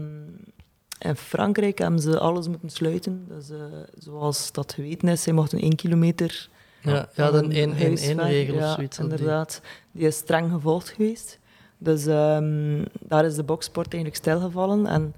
in 0.99 1.17
Frankrijk 1.17 1.79
hebben 1.79 2.01
ze 2.01 2.19
alles 2.19 2.49
moeten 2.49 2.71
sluiten. 2.71 3.25
Dus, 3.29 3.51
eh, 3.51 3.57
zoals 3.99 4.53
dat 4.53 4.73
geweten 4.73 5.09
is, 5.09 5.23
zij 5.23 5.33
mochten 5.33 5.59
één 5.61 5.77
kilometer 5.77 6.49
Ja, 6.83 7.09
ja, 7.15 7.31
van 7.31 7.49
de 7.49 7.59
hun 7.59 7.71
1-1 7.73 7.79
huis 7.79 8.15
weg. 8.15 8.27
regel 8.27 8.57
of 8.57 8.75
zoiets. 8.75 8.97
die. 8.97 9.09
inderdaad. 9.09 9.61
Die 9.93 10.07
is 10.07 10.17
streng 10.17 10.51
gevolgd 10.53 10.89
geweest. 10.89 11.39
Dus 11.79 12.07
ehm, 12.07 12.85
daar 13.01 13.25
is 13.25 13.35
de 13.35 13.43
boksport 13.45 13.93
eigenlijk 13.93 14.23
stilgevallen. 14.23 14.87
En 14.87 15.15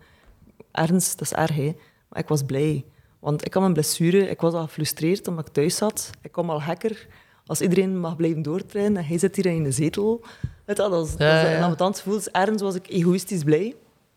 ernst, 0.73 1.19
dat 1.19 1.27
is 1.27 1.33
erg, 1.37 1.55
hè. 1.57 1.77
Maar 2.09 2.19
ik 2.23 2.29
was 2.29 2.43
blij. 2.43 2.85
Want 3.19 3.45
ik 3.47 3.55
had 3.55 3.63
een 3.63 3.73
blessure. 3.73 4.29
Ik 4.31 4.41
was 4.41 4.53
al 4.55 4.63
gefrustreerd 4.63 5.29
omdat 5.29 5.47
ik 5.47 5.53
thuis 5.53 5.77
zat. 5.77 6.11
Ik 6.23 6.33
kom 6.33 6.51
al 6.51 6.61
gekker. 6.61 7.07
Als 7.47 7.61
iedereen 7.61 7.99
mag 8.01 8.17
blijven 8.17 8.43
doortrainen 8.43 8.97
en 8.97 9.05
hij 9.07 9.19
zit 9.19 9.37
hier 9.37 9.47
in 9.47 9.63
de 9.63 9.71
zetel. 9.73 10.21
Weet 10.65 10.77
je, 10.77 10.89
dat 10.89 11.07
is, 11.07 11.11
dat 11.11 11.21
Ja, 11.21 11.75
gevoel. 11.79 12.15
Dus 12.15 12.31
ergens 12.31 12.63
was 12.63 12.75
ik 12.75 12.89
egoïstisch 12.89 13.43
blij. 13.45 13.75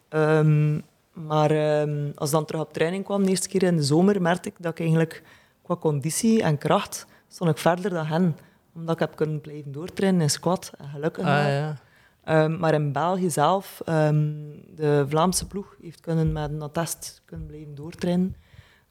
Ehm, 0.10 0.80
Maar 1.14 1.52
ehm, 1.52 2.12
als 2.16 2.30
ik 2.30 2.36
dan 2.36 2.46
terug 2.46 2.62
op 2.62 2.74
training 2.74 3.04
kwam, 3.04 3.24
de 3.24 3.30
eerste 3.30 3.48
keer 3.48 3.64
in 3.64 3.76
de 3.76 3.84
zomer, 3.84 4.22
merkte 4.22 4.50
ik 4.50 4.56
dat 4.60 4.72
ik 4.72 4.80
eigenlijk 4.80 5.24
qua 5.64 5.76
conditie 5.76 6.44
en 6.44 6.58
kracht 6.58 7.06
stond 7.28 7.50
ik 7.50 7.58
verder 7.58 7.90
dan 7.90 8.06
hen. 8.06 8.38
Omdat 8.76 8.94
ik 8.94 9.00
heb 9.00 9.16
kunnen 9.16 9.42
blijven 9.42 9.72
doortrainen 9.72 10.22
in 10.22 10.30
squat. 10.30 10.72
En 10.78 10.88
gelukkig 10.88 11.24
Ah, 11.26 11.48
ja. 11.48 11.78
Ehm, 12.24 12.60
maar 12.60 12.74
in 12.74 12.92
België 12.92 13.30
zelf, 13.30 13.82
ehm, 13.86 14.32
de 14.76 15.06
Vlaamse 15.08 15.48
ploeg 15.48 15.76
heeft 15.82 16.00
kunnen 16.00 16.32
met 16.32 16.52
een 16.52 16.62
attest 16.62 17.22
kunnen 17.26 17.48
blijven 17.48 17.76
doortrainen. 17.76 18.36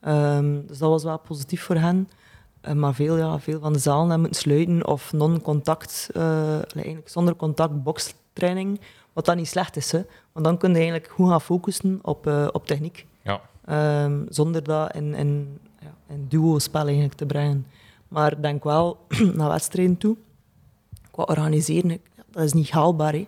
Ehm, 0.00 0.66
dus 0.66 0.78
dat 0.78 0.90
was 0.90 1.04
wel 1.04 1.18
positief 1.18 1.62
voor 1.62 1.76
hen. 1.76 2.08
Maar 2.74 2.94
veel, 2.94 3.16
ja, 3.16 3.40
veel 3.40 3.60
van 3.60 3.72
de 3.72 3.78
zalen 3.78 4.00
hebben 4.00 4.20
moeten 4.20 4.40
sluiten 4.40 4.86
of 4.86 5.12
non-contact, 5.12 6.08
eh, 6.12 6.54
eigenlijk 6.74 7.08
zonder 7.08 7.36
contact 7.36 7.82
bokstraining. 7.82 8.80
Wat 9.12 9.24
dan 9.24 9.36
niet 9.36 9.48
slecht 9.48 9.76
is, 9.76 9.92
hè. 9.92 10.02
want 10.32 10.44
dan 10.44 10.58
kun 10.58 10.68
je 10.70 10.74
eigenlijk 10.74 11.08
goed 11.08 11.28
gaan 11.28 11.40
focussen 11.40 11.98
op, 12.02 12.26
eh, 12.26 12.48
op 12.52 12.66
techniek. 12.66 13.06
Ja. 13.22 13.40
Zonder 14.28 14.62
dat 14.62 14.94
in, 14.94 15.14
in, 15.14 15.58
ja, 15.80 16.14
in 16.14 16.26
duo-spel 16.28 16.84
eigenlijk 16.84 17.14
te 17.14 17.26
brengen. 17.26 17.66
Maar 18.08 18.42
denk 18.42 18.64
wel 18.64 19.06
naar 19.34 19.48
wedstrijden 19.48 19.96
toe, 19.96 20.16
qua 21.10 21.22
organiseren, 21.22 22.00
dat 22.32 22.44
is 22.44 22.52
niet 22.52 22.70
haalbaar. 22.70 23.12
Hè. 23.12 23.26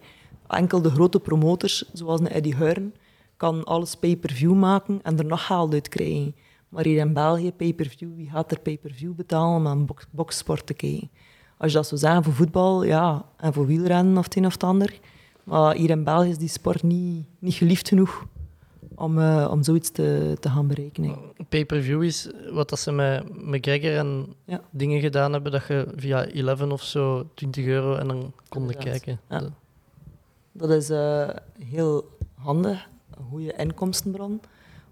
Enkel 0.49 0.83
de 0.83 0.91
grote 0.91 1.21
promotors, 1.21 1.91
zoals 1.93 2.21
een 2.21 2.29
Eddie 2.29 2.55
Huiren, 2.55 2.95
kan 3.37 3.65
alles 3.65 3.95
pay-per-view 3.95 4.55
maken 4.55 5.01
en 5.03 5.19
er 5.19 5.25
nog 5.25 5.47
geld 5.47 5.73
uit 5.73 5.89
krijgen. 5.89 6.35
Maar 6.69 6.85
hier 6.85 6.99
in 6.99 7.13
België, 7.13 7.53
pay-per-view, 7.53 8.15
wie 8.17 8.31
gaat 8.31 8.51
er 8.51 8.61
pay-per-view 8.61 9.15
betalen 9.15 9.57
om 9.57 9.67
aan 9.67 9.87
box, 9.87 10.07
boxsport 10.11 10.67
te 10.67 10.75
kijken? 10.75 11.11
Als 11.59 11.73
je 11.73 11.77
dat 11.77 11.87
zou 11.87 12.01
zeggen 12.01 12.25
voor 12.25 12.33
voetbal, 12.33 12.85
ja, 12.85 13.25
en 13.37 13.53
voor 13.53 13.67
wielrennen 13.67 14.19
of 14.19 14.25
het 14.25 14.37
een 14.37 14.47
of 14.47 14.53
het 14.53 14.65
ander. 14.65 14.99
Maar 15.45 15.75
hier 15.75 15.91
in 15.91 16.05
België 16.05 16.29
is 16.29 16.39
die 16.39 16.49
sport 16.49 16.83
niet, 16.83 17.27
niet 17.39 17.55
geliefd 17.55 17.89
genoeg 17.89 18.27
om, 18.97 19.19
eh, 19.19 19.49
om 19.51 19.63
zoiets 19.63 19.91
te, 19.91 20.37
te 20.41 20.49
gaan 20.49 20.67
bereiken. 20.67 21.05
eigenlijk. 21.05 21.49
Pay-per-view 21.49 22.03
is 22.03 22.31
wat 22.53 22.69
dat 22.69 22.79
ze 22.79 22.93
met 22.93 23.45
McGregor 23.47 23.97
en 23.97 24.35
Ja. 24.45 24.61
dingen 24.71 25.01
gedaan 25.01 25.33
hebben, 25.33 25.53
dat 25.53 25.67
je 25.67 25.87
via 25.97 26.27
11 26.27 26.71
of 26.73 26.83
zo 26.83 27.27
20 27.35 27.65
euro 27.67 27.95
en 27.95 28.09
dan 28.09 28.33
kon 28.49 28.63
je 28.67 28.69
Inderdaad. 28.75 28.85
kijken. 28.85 29.21
Ja. 29.29 29.43
Dat- 30.53 30.71
is 30.71 30.91
eh, 30.91 31.29
heel 31.65 32.17
handig, 32.35 32.89
een 33.19 33.25
goede 33.31 33.53
inkomstenbron. 33.57 34.41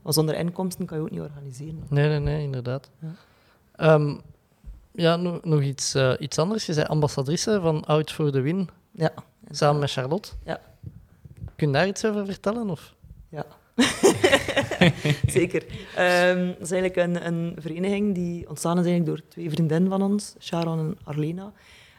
Maar 0.03 0.13
zonder 0.13 0.35
inkomsten 0.35 0.87
kan 0.87 0.97
je 0.99 1.03
ook 1.05 1.11
niet 1.11 1.21
organiseren. 1.21 1.83
Nee, 1.89 2.09
nee, 2.09 2.19
nee, 2.19 2.43
inderdaad. 2.43 2.91
Ja. 2.99 3.09
Ehm, 3.77 4.17
ja, 4.93 5.17
nog, 5.17 5.45
nog 5.45 5.63
iets, 5.63 5.95
eh, 5.95 6.13
iets 6.19 6.39
anders. 6.39 6.67
Je 6.67 6.73
zei 6.73 6.87
ambassadrice 6.87 7.61
van 7.61 7.85
Out 7.85 8.13
for 8.13 8.31
the 8.31 8.41
Win, 8.41 8.69
Ja. 8.91 9.11
samen 9.51 9.81
met 9.81 9.91
Charlotte. 9.91 10.31
Ja. 10.45 10.61
Kun 11.57 11.67
je 11.67 11.73
daar 11.73 11.87
iets 11.87 12.05
over 12.05 12.27
vertellen? 12.27 12.71
Of? 12.71 12.95
Ja. 13.29 13.45
Zeker. 15.27 15.65
Ehm, 15.97 16.47
dat 16.47 16.61
is 16.61 16.71
eigenlijk 16.71 16.97
een, 16.97 17.27
een 17.27 17.57
vereniging 17.59 18.15
die 18.15 18.49
ontstaan 18.49 18.79
is 18.79 18.87
eigenlijk 18.87 19.07
door 19.07 19.29
twee 19.29 19.51
vriendinnen 19.51 19.91
van 19.91 20.03
ons, 20.03 20.35
Sharon 20.39 20.79
en 20.79 20.99
Arlena. 21.05 21.53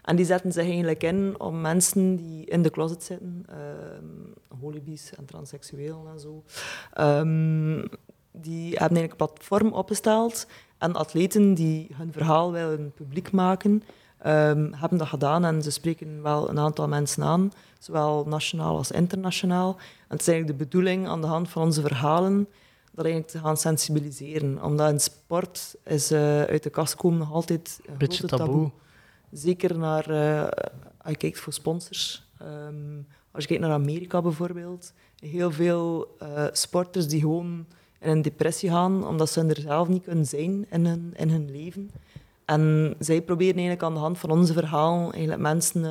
En 0.03 0.15
die 0.15 0.25
zetten 0.25 0.51
zich 0.51 0.63
eigenlijk 0.63 1.03
in 1.03 1.35
om 1.39 1.61
mensen 1.61 2.15
die 2.15 2.45
in 2.45 2.61
de 2.61 2.69
closet 2.69 3.03
zitten, 3.03 3.45
ehm 3.49 4.31
holibies 4.63 5.13
en 5.15 5.25
transseksueel 5.25 6.07
en 6.13 6.19
zo, 6.19 6.43
ehm, 6.93 7.87
die 8.31 8.69
hebben 8.69 8.97
eigenlijk 8.97 9.11
een 9.11 9.27
platform 9.27 9.73
opgesteld. 9.73 10.47
En 10.77 10.93
atleten 10.93 11.53
die 11.53 11.87
hun 11.95 12.11
verhaal 12.11 12.51
willen 12.51 12.91
publiek 12.91 13.31
maken, 13.31 13.83
hebben 14.71 14.97
dat 14.97 15.07
gedaan. 15.07 15.45
En 15.45 15.61
ze 15.61 15.71
spreken 15.71 16.21
wel 16.21 16.49
een 16.49 16.59
aantal 16.59 16.87
mensen 16.87 17.23
aan, 17.23 17.51
zowel 17.79 18.25
nationaal 18.27 18.77
als 18.77 18.91
internationaal. 18.91 19.77
En 20.13 20.19
het 20.19 20.27
is 20.27 20.33
eigenlijk 20.33 20.59
de 20.59 20.65
bedoeling 20.65 21.07
aan 21.07 21.21
de 21.21 21.27
hand 21.27 21.49
van 21.49 21.61
onze 21.61 21.81
verhalen 21.81 22.47
dat 22.91 23.05
eigenlijk 23.05 23.33
te 23.33 23.39
gaan 23.39 23.57
sensibiliseren. 23.57 24.63
Omdat 24.63 24.91
in 24.91 24.99
sport 24.99 25.75
is 25.83 26.11
eh, 26.11 26.41
uit 26.41 26.63
de 26.63 26.69
kast 26.69 26.95
komen 26.95 27.19
nog 27.19 27.31
altijd 27.31 27.79
een 27.85 27.97
Beetje 27.97 28.27
grote 28.27 28.35
taboe. 28.35 28.71
Zeker 29.31 29.77
naar, 29.77 30.09
eh, 30.09 30.41
als 30.97 31.11
je 31.11 31.17
kijkt 31.17 31.39
voor 31.39 31.53
sponsors. 31.53 32.27
Ehm, 32.37 33.01
als 33.31 33.43
je 33.43 33.47
kijkt 33.47 33.63
naar 33.63 33.71
Amerika 33.71 34.21
bijvoorbeeld, 34.21 34.93
heel 35.19 35.51
veel 35.51 36.15
eh, 36.19 36.45
sporters 36.51 37.07
die 37.07 37.19
gewoon 37.19 37.65
in 37.99 38.09
een 38.09 38.21
depressie 38.21 38.69
gaan 38.69 39.07
omdat 39.07 39.29
ze 39.29 39.45
er 39.45 39.61
zelf 39.61 39.87
niet 39.87 40.03
kunnen 40.03 40.25
zijn 40.25 40.65
in 40.69 40.85
hun, 40.85 41.13
in 41.15 41.29
hun 41.29 41.51
leven. 41.51 41.91
En 42.45 42.95
zij 42.99 43.21
proberen 43.21 43.53
eigenlijk 43.53 43.83
aan 43.83 43.93
de 43.93 43.99
hand 43.99 44.17
van 44.17 44.31
onze 44.31 44.53
verhalen 44.53 45.11
eigenlijk 45.11 45.41
mensen 45.41 45.81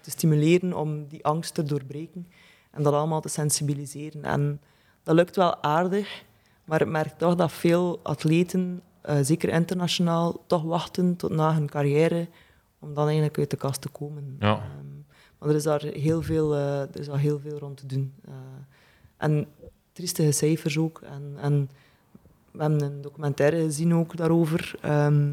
te 0.00 0.10
stimuleren 0.10 0.74
om 0.74 1.06
die 1.08 1.24
angst 1.24 1.54
te 1.54 1.62
doorbreken 1.62 2.26
en 2.70 2.82
dat 2.82 2.92
allemaal 2.92 3.20
te 3.20 3.28
sensibiliseren. 3.28 4.24
En 4.24 4.60
dat 5.02 5.14
lukt 5.14 5.36
wel 5.36 5.62
aardig, 5.62 6.24
maar 6.64 6.80
ik 6.80 6.88
merk 6.88 7.18
toch 7.18 7.34
dat 7.34 7.52
veel 7.52 8.00
atleten, 8.02 8.82
eh, 9.00 9.18
zeker 9.22 9.48
internationaal, 9.48 10.44
toch 10.46 10.62
wachten 10.62 11.16
tot 11.16 11.30
na 11.30 11.54
hun 11.54 11.68
carrière 11.68 12.28
om 12.78 12.94
dan 12.94 13.04
eigenlijk 13.04 13.38
uit 13.38 13.50
de 13.50 13.56
kast 13.56 13.80
te 13.80 13.88
komen. 13.88 14.36
Ja. 14.40 14.54
Ehm, 14.54 14.86
maar 15.38 15.48
er 15.48 15.54
is 15.54 15.62
daar 15.62 15.82
heel 15.82 16.22
veel, 16.22 16.54
eh, 16.54 16.80
er 16.80 16.98
is 16.98 17.06
daar 17.06 17.18
heel 17.18 17.38
veel 17.38 17.58
rond 17.58 17.76
te 17.76 17.86
doen. 17.86 18.14
Eh, 18.24 18.34
en 19.16 19.46
triestige 19.92 20.32
cijfers 20.32 20.78
ook. 20.78 21.00
En, 21.00 21.34
en 21.40 21.70
we 22.50 22.62
hebben 22.62 22.82
een 22.82 23.00
documentaire 23.00 23.62
gezien 23.62 23.94
ook 23.94 24.16
daarover. 24.16 24.74
Ehm, 24.80 25.32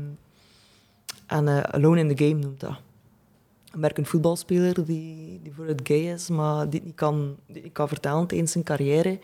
en 1.27 1.72
Alone 1.73 1.99
in 1.99 2.15
the 2.15 2.26
Game 2.26 2.39
noemt 2.39 2.59
dat. 2.59 2.80
Een 3.78 3.84
werkend 3.84 4.08
voetbalspeler 4.08 4.86
die, 4.86 5.40
die 5.44 5.54
voor 5.54 5.66
het 5.66 5.82
gay 5.84 6.14
is, 6.14 6.30
maar 6.30 6.70
die 6.70 6.82
niet 6.84 6.95
kan, 6.95 7.36
die 7.48 7.64
niet 7.64 7.72
kan 7.72 7.88
vertellen 7.88 8.28
tijdens 8.28 8.52
zijn 8.52 8.64
carrière. 8.64 9.20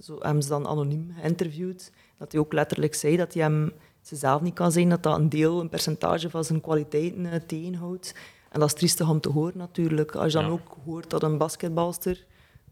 Zo 0.00 0.18
hebben 0.20 0.42
ze 0.42 0.48
dan 0.48 0.66
anoniem 0.66 1.14
geïnterviewd. 1.20 1.92
Dat 2.18 2.32
hij 2.32 2.40
ook 2.40 2.52
letterlijk 2.52 2.94
zei 2.94 3.16
dat 3.16 3.32
hij 3.34 3.42
hem 3.42 3.72
zichzelf 4.02 4.40
niet 4.40 4.54
kan 4.54 4.72
zijn, 4.72 4.88
dat 4.88 5.02
dat 5.02 5.18
een 5.18 5.28
deel, 5.28 5.60
een 5.60 5.68
percentage 5.68 6.30
van 6.30 6.44
zijn 6.44 6.60
kwaliteiten 6.60 7.26
eh, 7.26 7.40
tegenhoudt. 7.46 8.14
En 8.50 8.60
dat 8.60 8.68
is 8.68 8.74
triestig 8.74 9.08
om 9.08 9.20
te 9.20 9.28
horen 9.28 9.58
natuurlijk. 9.58 10.14
Als 10.14 10.32
je 10.32 10.38
dan 10.38 10.46
Ja. 10.46 10.52
ook 10.52 10.76
hoort 10.84 11.10
dat 11.10 11.22
een 11.22 11.38
basketbalster 11.38 12.24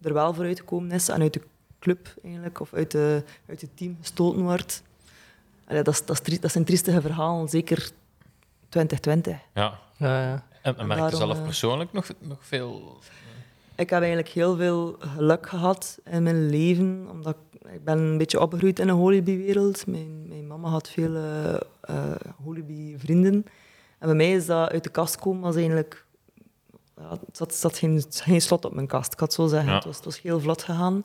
er 0.03 0.13
wel 0.13 0.35
voor 0.35 0.45
uitgekomen 0.45 0.91
is 0.91 1.09
en 1.09 1.21
uit 1.21 1.33
de 1.33 1.43
club 1.79 2.15
eigenlijk, 2.23 2.61
of 2.61 2.75
uit, 2.75 2.91
de, 2.91 3.23
uit 3.49 3.61
het 3.61 3.77
team 3.77 3.97
gestoten 4.01 4.43
wordt. 4.43 4.83
Allee, 5.67 5.83
dat, 5.83 5.95
is, 5.95 6.05
dat, 6.05 6.29
is 6.29 6.41
dat 6.41 6.51
zijn 6.53 6.65
triestige 6.65 7.01
verhalen, 7.01 7.49
zeker 7.49 7.91
2020. 8.69 9.37
Ja. 9.55 9.79
Ja, 9.99 10.23
ja. 10.29 10.45
En, 10.67 10.79
en 10.79 10.87
merk 10.87 11.11
je 11.11 11.17
zelf 11.17 11.37
eh, 11.39 11.45
persoonlijk 11.45 11.93
nog, 11.93 12.07
nog 12.19 12.39
veel... 12.41 12.99
Ik 13.77 13.91
heb 13.91 14.01
eigenlijk 14.01 14.29
heel 14.29 14.57
veel 14.57 14.97
geluk 14.99 15.49
gehad 15.49 15.99
in 16.05 16.23
mijn 16.23 16.51
leven, 16.51 17.07
omdat 17.11 17.35
ik, 17.35 17.71
ik 17.73 17.85
ben 17.85 17.99
een 17.99 18.19
beetje 18.19 18.41
opgegroeid 18.41 18.79
in 18.79 18.89
een 18.89 18.97
holibi-wereld. 18.97 19.87
Mijn, 19.87 20.29
mijn 20.29 20.47
mama 20.47 20.69
had 20.69 20.89
veel 20.89 21.15
eh 21.15 21.55
eh, 21.87 22.33
holibi-vrienden. 22.45 23.47
En 23.99 24.07
bij 24.07 24.15
mij 24.15 24.33
is 24.33 24.47
dat 24.47 24.71
uit 24.71 24.85
de 24.85 24.91
kast 24.91 25.19
komen 25.19 25.43
was 25.43 25.55
eigenlijk... 25.55 26.05
Ja, 26.97 27.11
het 27.11 27.37
zat, 27.37 27.55
zat 27.55 27.79
geen, 27.79 28.05
geen 28.09 28.41
slot 28.41 28.65
op 28.65 28.75
mijn 28.75 28.87
kast, 28.87 29.13
ik 29.13 29.21
had 29.21 29.33
zo 29.33 29.47
zeggen. 29.47 29.69
Ja. 29.69 29.75
Het, 29.75 29.85
was, 29.85 29.97
het 29.97 30.05
was 30.05 30.21
heel 30.21 30.41
vlot 30.41 30.63
gegaan. 30.63 31.05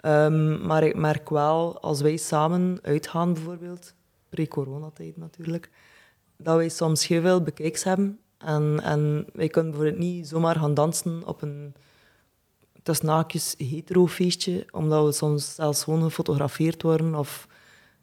Ehm, 0.00 0.66
maar 0.66 0.82
ik 0.82 0.96
merk 0.96 1.30
wel, 1.30 1.80
als 1.80 2.00
wij 2.00 2.16
samen 2.16 2.78
uitgaan 2.82 3.32
bijvoorbeeld, 3.32 3.94
pre-coronatijd 4.28 5.16
natuurlijk, 5.16 5.70
dat 6.36 6.56
wij 6.56 6.68
soms 6.68 7.06
heel 7.06 7.20
veel 7.20 7.42
bekijks 7.42 7.84
hebben. 7.84 8.18
En, 8.46 8.80
en 8.82 9.26
wij 9.32 9.48
kunnen 9.48 9.72
bijvoorbeeld 9.72 10.02
niet 10.02 10.28
zomaar 10.28 10.56
gaan 10.56 10.74
dansen 10.74 11.22
op 11.26 11.42
een 11.42 11.74
tussen 12.82 13.08
haakjes 13.08 13.54
hetero 13.58 14.06
feestje, 14.06 14.66
omdat 14.70 15.04
we 15.04 15.12
soms 15.12 15.54
zelfs 15.54 15.84
gewoon 15.84 16.02
gefotografeerd 16.02 16.82
worden. 16.82 17.14
Of 17.14 17.48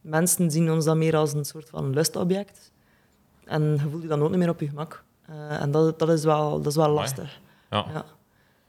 mensen 0.01 0.51
zien 0.51 0.71
ons 0.71 0.85
dan 0.85 0.97
meer 0.97 1.15
als 1.15 1.33
een 1.33 1.45
soort 1.45 1.69
van 1.69 1.93
lustobject. 1.93 2.71
En 3.45 3.61
je 3.61 3.89
voelt 3.89 4.01
je 4.01 4.07
dan 4.07 4.21
ook 4.21 4.29
niet 4.29 4.37
meer 4.39 4.49
op 4.49 4.59
je 4.59 4.67
gemak. 4.67 5.03
Eh, 5.25 5.61
en 5.61 5.71
dat, 5.71 5.99
dat, 5.99 6.09
is 6.09 6.23
wel, 6.23 6.57
dat 6.57 6.65
is 6.67 6.75
wel 6.75 6.89
lastig. 6.89 7.39
Ja. 7.69 7.85
Ja. 7.93 8.05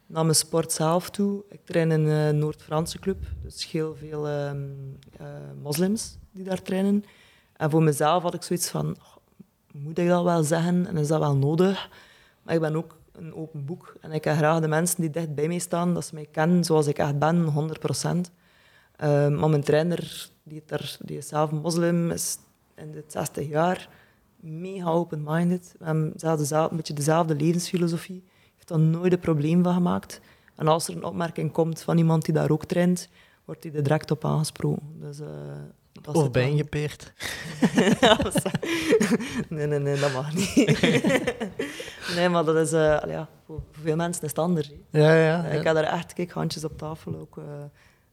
Naar 0.07 0.25
mijn 0.25 0.37
sport 0.37 0.73
zelf 0.73 1.11
toe. 1.11 1.45
Ik 1.49 1.61
train 1.65 1.91
in 1.91 2.07
een 2.07 2.39
Noord-Franse 2.39 2.99
club. 2.99 3.23
Dus 3.43 3.71
heel 3.71 3.97
veel 3.97 4.29
ehm, 4.29 4.57
eh, 5.19 5.27
moslims 5.63 6.19
die 6.31 6.45
daar 6.45 6.63
trainen. 6.63 7.05
En 7.57 7.71
voor 7.71 7.83
mezelf 7.83 8.23
had 8.23 8.35
ik 8.35 8.43
zoiets 8.43 8.69
van... 8.69 8.97
"Oh, 8.99 9.14
moet 9.83 9.99
ik 9.99 10.09
dat 10.09 10.25
wel 10.25 10.43
zeggen? 10.43 10.87
En 10.87 10.97
is 10.97 11.09
dat 11.09 11.19
wel 11.19 11.37
nodig? 11.37 11.89
Maar 12.43 12.55
ik 12.55 12.61
ben 12.61 12.77
ook 12.77 12.97
een 13.13 13.35
open 13.35 13.65
boek. 13.65 13.95
En 14.01 14.13
ik 14.13 14.25
heb 14.25 14.37
graag 14.37 14.61
de 14.61 14.69
mensen 14.69 15.01
die 15.01 15.11
dicht 15.11 15.35
bij 15.35 15.49
mij 15.49 15.59
staan, 15.59 15.95
dat 15.95 16.05
ze 16.05 16.15
mij 16.15 16.29
kennen 16.31 16.65
zoals 16.65 16.87
ik 16.87 16.99
echt 16.99 17.19
ben, 17.19 17.45
100 17.45 17.79
procent. 17.79 18.31
maar 18.99 19.49
mijn 19.49 19.63
trainer, 19.63 20.31
die, 20.43 20.63
die 20.99 21.17
is 21.17 21.29
zelf 21.29 21.51
moslim, 21.51 22.11
is 22.11 22.39
in 22.75 22.93
de 22.93 23.05
60 23.07 23.49
jaar 23.49 23.89
mega 24.41 24.91
open-minded. 24.91 25.75
We 25.79 25.85
hebben 25.85 26.13
zelf 26.17 26.39
dezelfde- 26.39 26.71
een 26.71 26.77
beetje 26.77 26.95
dezelfde 26.95 27.35
levensfilosofie. 27.35 28.25
heeft 28.55 28.69
daar 28.69 28.79
nooit 28.79 29.13
een 29.13 29.19
probleem 29.19 29.63
van 29.63 29.75
gemaakt. 29.75 30.21
En 30.55 30.69
als 30.69 30.89
er 30.89 30.97
een 30.97 31.05
opmerking 31.05 31.53
komt 31.53 31.83
van 31.83 31.99
iemand 31.99 32.25
die 32.25 32.35
daar 32.35 32.51
ook 32.51 32.65
traint, 32.65 33.09
wordt 33.45 33.63
hij 33.65 33.73
er 33.73 33.83
direct 33.83 34.11
op 34.11 34.25
aangesproken. 34.25 34.97
Dus, 35.01 35.21
eh, 35.21 35.29
dat 36.13 36.15
Of. 36.37 36.43
Ja, 38.01 38.15
dat 38.15 38.35
is- 38.35 38.43
nee, 39.49 39.67
nee, 39.67 39.79
nee, 39.79 39.99
dat 40.01 40.13
mag 40.13 40.35
niet. 40.35 40.81
nee, 42.17 42.29
maar 42.29 42.45
dat 42.45 42.57
is... 42.57 42.73
eh, 42.73 42.99
ja, 43.07 43.29
voor, 43.47 43.61
veel 43.83 43.97
mensen 43.97 44.23
is 44.23 44.29
het 44.29 44.39
anders. 44.39 44.73
Ja, 44.91 45.15
ja. 45.15 45.45
Ik 45.45 45.63
heb 45.65 45.75
daar 45.75 45.85
echt 45.85 46.13
kijk, 46.13 46.31
handjes 46.31 46.65
op 46.65 46.79
tafel 46.79 47.15
ook. 47.19 47.39
eh, 47.39 47.45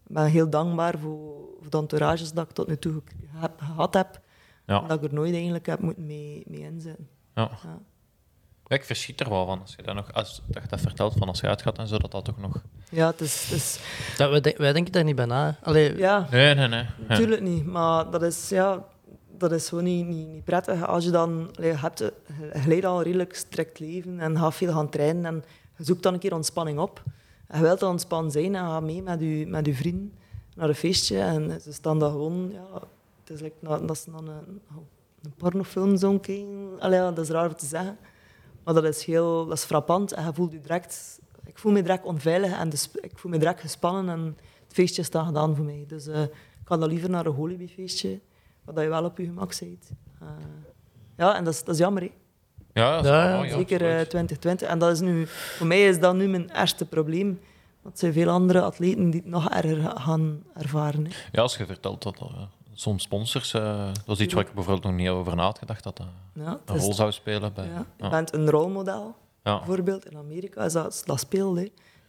ben 0.07 0.26
heel 0.26 0.49
dankbaar 0.49 0.97
voor, 0.99 1.47
voor 1.61 1.69
de 1.69 1.77
entourages 1.77 2.31
dat 2.31 2.45
ik 2.49 2.51
tot 2.55 2.68
nu 2.68 2.77
toe 2.77 3.01
heb, 3.27 3.51
gehad 3.57 3.93
heb. 3.93 4.19
Ja. 4.65 4.81
En 4.81 4.88
dat 4.88 5.03
ik 5.03 5.09
er 5.09 5.13
nooit 5.15 5.34
eigenlijk 5.34 5.65
heb 5.65 5.80
moeten 5.80 6.05
mee, 6.05 6.43
mee 6.47 6.61
inzetten. 6.61 7.07
Ja. 7.35 7.49
Ja. 7.63 7.80
Ja, 8.72 8.77
ik 8.77 8.84
verschiet 8.85 9.19
er 9.19 9.30
wel 9.30 9.45
van 9.45 9.61
als 9.61 9.73
je 9.77 9.84
dat, 9.84 9.95
nog, 9.95 10.14
als, 10.14 10.41
dat 10.48 10.64
je 10.64 10.69
dat 10.69 10.80
vertelt 10.81 11.14
van 11.18 11.27
als 11.27 11.39
je 11.39 11.48
uitgaat 11.48 11.77
en 11.77 11.88
zo, 11.88 11.98
dat 11.98 12.11
dat 12.11 12.26
toch 12.26 12.38
nog... 12.38 12.61
Ja, 12.89 13.07
het 13.07 13.22
is, 13.22 13.43
het 13.43 13.52
is, 13.57 13.80
Dat, 14.18 14.41
wij, 14.41 14.56
wij 14.57 14.73
denken 14.73 14.91
daar 14.91 15.03
niet 15.03 15.15
bij 15.15 15.26
na. 15.26 15.57
Allee, 15.64 15.98
ja, 15.98 16.27
Nee, 16.31 16.56
nee, 16.56 16.68
nee. 16.68 16.85
Ja. 17.10 17.39
Niet, 17.39 17.65
maar 17.65 18.11
dat 18.11 18.23
is, 18.23 18.49
ja, 18.49 18.84
dat 19.38 19.52
is 19.52 19.69
gewoon 19.69 19.84
niet, 19.84 20.07
niet, 20.07 20.27
niet 20.27 20.43
prettig. 20.43 20.85
Als 20.88 21.03
je 21.03 21.11
dan, 21.11 21.49
allee, 21.57 21.69
je 21.72 21.77
hebt 21.77 21.99
je 21.99 22.14
leidt 22.68 22.85
al 22.85 22.98
een 22.98 23.03
redelijk 23.03 23.35
strikt 23.35 23.80
leven 23.80 24.19
en 24.19 24.38
gaat 24.38 24.56
veel 24.56 24.73
gaan 24.73 24.89
trainen 24.89 25.26
en 25.26 25.43
je 25.77 25.84
zoekt 25.84 26.03
dan 26.03 26.14
een 26.14 26.19
keer 26.19 26.34
ontspanning 26.34 26.80
op. 26.80 27.03
En 27.48 27.57
je 27.60 27.64
wilt 27.65 27.80
dan 27.80 27.91
ontspannen 27.91 28.31
zijn 28.31 28.56
en 28.56 28.65
ga 28.65 28.80
mee 28.80 29.02
met 29.02 29.19
je, 29.19 29.45
met 29.48 29.65
je 29.65 29.73
vrienden 29.73 30.14
naar 30.56 30.69
een 30.69 30.76
feestje 30.76 31.19
en 31.19 31.61
ze 31.61 31.73
staan 31.73 31.99
daar 31.99 32.10
gewoon, 32.11 32.49
ja, 32.53 32.81
het 33.23 33.30
is 33.34 33.41
like, 33.41 33.56
na- 33.60 33.77
dat 33.80 33.98
ze 33.98 34.11
dan 34.11 34.27
een, 34.27 34.61
een 35.23 35.34
pornofilm 35.38 35.98
zo 35.98 36.19
kijken. 36.19 36.69
Allee, 36.80 36.99
ja, 36.99 37.11
dat 37.11 37.23
is 37.26 37.30
raar 37.31 37.48
om 37.48 37.56
te 37.56 37.65
zeggen, 37.65 37.98
maar 38.63 38.73
dat 38.73 38.83
is 38.83 39.05
heel, 39.05 39.45
dat 39.45 39.57
is 39.57 39.63
frappant 39.63 40.11
en 40.13 40.25
je 40.25 40.33
voelt 40.33 40.51
je 40.51 40.59
direct, 40.59 41.19
ik 41.45 41.57
voel 41.59 41.71
me 41.71 41.81
direct 41.81 42.05
onveilig 42.05 42.51
en 42.59 42.69
de 42.69 42.75
sp- 42.77 42.97
ik 42.97 43.11
voel 43.17 43.31
me 43.31 43.38
direct 43.38 43.61
gespannen 43.61 44.09
en 44.15 44.38
het 44.63 44.73
feestje 44.73 45.01
is 45.01 45.09
dan 45.09 45.25
gedaan 45.25 45.55
voor 45.55 45.65
mij. 45.65 45.83
Dus 45.88 46.07
eh, 46.07 46.21
ik 46.21 46.29
ga 46.67 46.77
dan 46.77 46.89
liever 46.89 47.09
naar 47.09 47.25
een 47.25 47.33
holibi-feestje, 47.33 48.19
waar 48.63 48.83
je 48.83 48.89
wel 48.89 49.03
op 49.05 49.17
je 49.17 49.25
gemak 49.25 49.59
bent. 49.59 49.89
Eh, 50.21 50.27
ja, 51.17 51.35
en 51.35 51.43
dat 51.43 51.53
is, 51.53 51.63
dat 51.63 51.73
is 51.75 51.79
jammer, 51.81 52.01
hè. 52.01 52.11
Ja, 52.73 52.95
dat 52.95 53.05
is 53.05 53.09
Ja, 53.11 53.43
Zeker 53.49 53.81
eh, 53.81 53.88
absoluut. 53.88 54.09
2020. 54.09 54.67
En 54.67 54.79
dat 54.79 54.91
is 54.91 54.99
nu, 54.99 55.27
voor 55.27 55.67
mij 55.67 55.85
is 55.88 55.99
dat 55.99 56.15
nu 56.15 56.27
mijn 56.27 56.49
eerste 56.55 56.85
probleem. 56.85 57.39
Want 57.81 57.93
er 57.95 57.99
zijn 57.99 58.13
veel 58.13 58.29
andere 58.29 58.61
atleten 58.61 59.09
die 59.09 59.21
het 59.21 59.29
nog 59.29 59.49
erger 59.49 59.81
ga- 59.81 59.99
gaan 59.99 60.43
ervaren. 60.55 61.05
Hè. 61.05 61.11
Ja, 61.31 61.41
als 61.41 61.57
je 61.57 61.65
vertelt 61.65 62.03
dat 62.03 62.17
eh, 62.19 62.41
soms 62.81 63.03
sponsors, 63.03 63.53
eh, 63.53 63.89
dat 64.05 64.15
is 64.19 64.23
iets 64.25 64.33
waar 64.33 64.45
ik 64.45 64.53
bijvoorbeeld 64.53 64.85
nog 64.85 64.95
niet 64.95 65.09
over 65.09 65.35
na 65.35 65.43
had 65.43 65.57
gedacht, 65.57 65.83
dat 65.83 65.97
dat 65.97 66.07
Ja, 66.33 66.59
een 66.65 66.77
rol 66.77 66.93
zou 66.93 67.11
spelen 67.11 67.53
bij... 67.53 67.67
ja, 67.67 67.85
je 67.97 68.09
bent 68.09 68.33
een 68.33 68.49
rolmodel. 68.49 69.15
Ja. 69.43 69.57
Bijvoorbeeld 69.57 70.05
in 70.05 70.17
Amerika 70.17 70.63
is 70.65 70.73
dat, 70.73 71.01
dat 71.05 71.19
speelt. 71.19 71.55
Hè. 71.57 71.61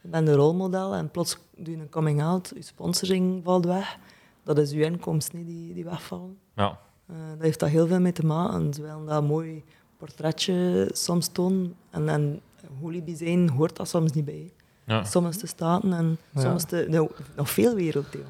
Je 0.03 0.09
bent 0.09 0.29
een 0.29 0.35
rolmodel 0.35 0.95
en 0.95 1.11
plots 1.11 1.39
doe 1.57 1.75
je 1.77 1.81
een 1.81 1.89
coming-out, 1.89 2.53
je 2.55 2.63
sponsoring 2.63 3.45
valt 3.45 3.65
weg. 3.65 3.99
Dat 4.45 4.59
is 4.59 4.71
je 4.71 4.85
inkomsten 4.85 5.39
hè, 5.39 5.45
die, 5.45 5.75
die 5.75 5.85
wegvallen. 5.85 6.39
Ja. 6.55 6.79
Eh, 7.07 7.17
dat 7.31 7.41
heeft 7.43 7.61
daar 7.61 7.69
heel 7.69 7.87
veel 7.87 8.01
mee 8.01 8.13
te 8.13 8.27
maken. 8.27 8.75
Ze 8.75 8.83
willen 8.83 9.07
dat 9.07 9.23
mooi 9.23 9.65
portretje 9.97 10.89
soms 10.93 11.29
tonen. 11.29 11.75
En, 11.91 12.09
en 12.09 12.41
holibi 12.81 13.17
zijn 13.17 13.49
hoort 13.49 13.77
dat 13.77 13.89
soms 13.89 14.13
niet 14.13 14.25
bij. 14.25 14.53
Ja. 14.85 15.05
Soms 15.05 15.37
te 15.37 15.47
staten 15.47 15.93
en 15.93 16.19
Ja. 16.31 16.41
soms 16.41 16.65
nou, 16.89 17.11
nog 17.37 17.51
veel 17.51 17.75
werelddelen. 17.75 18.27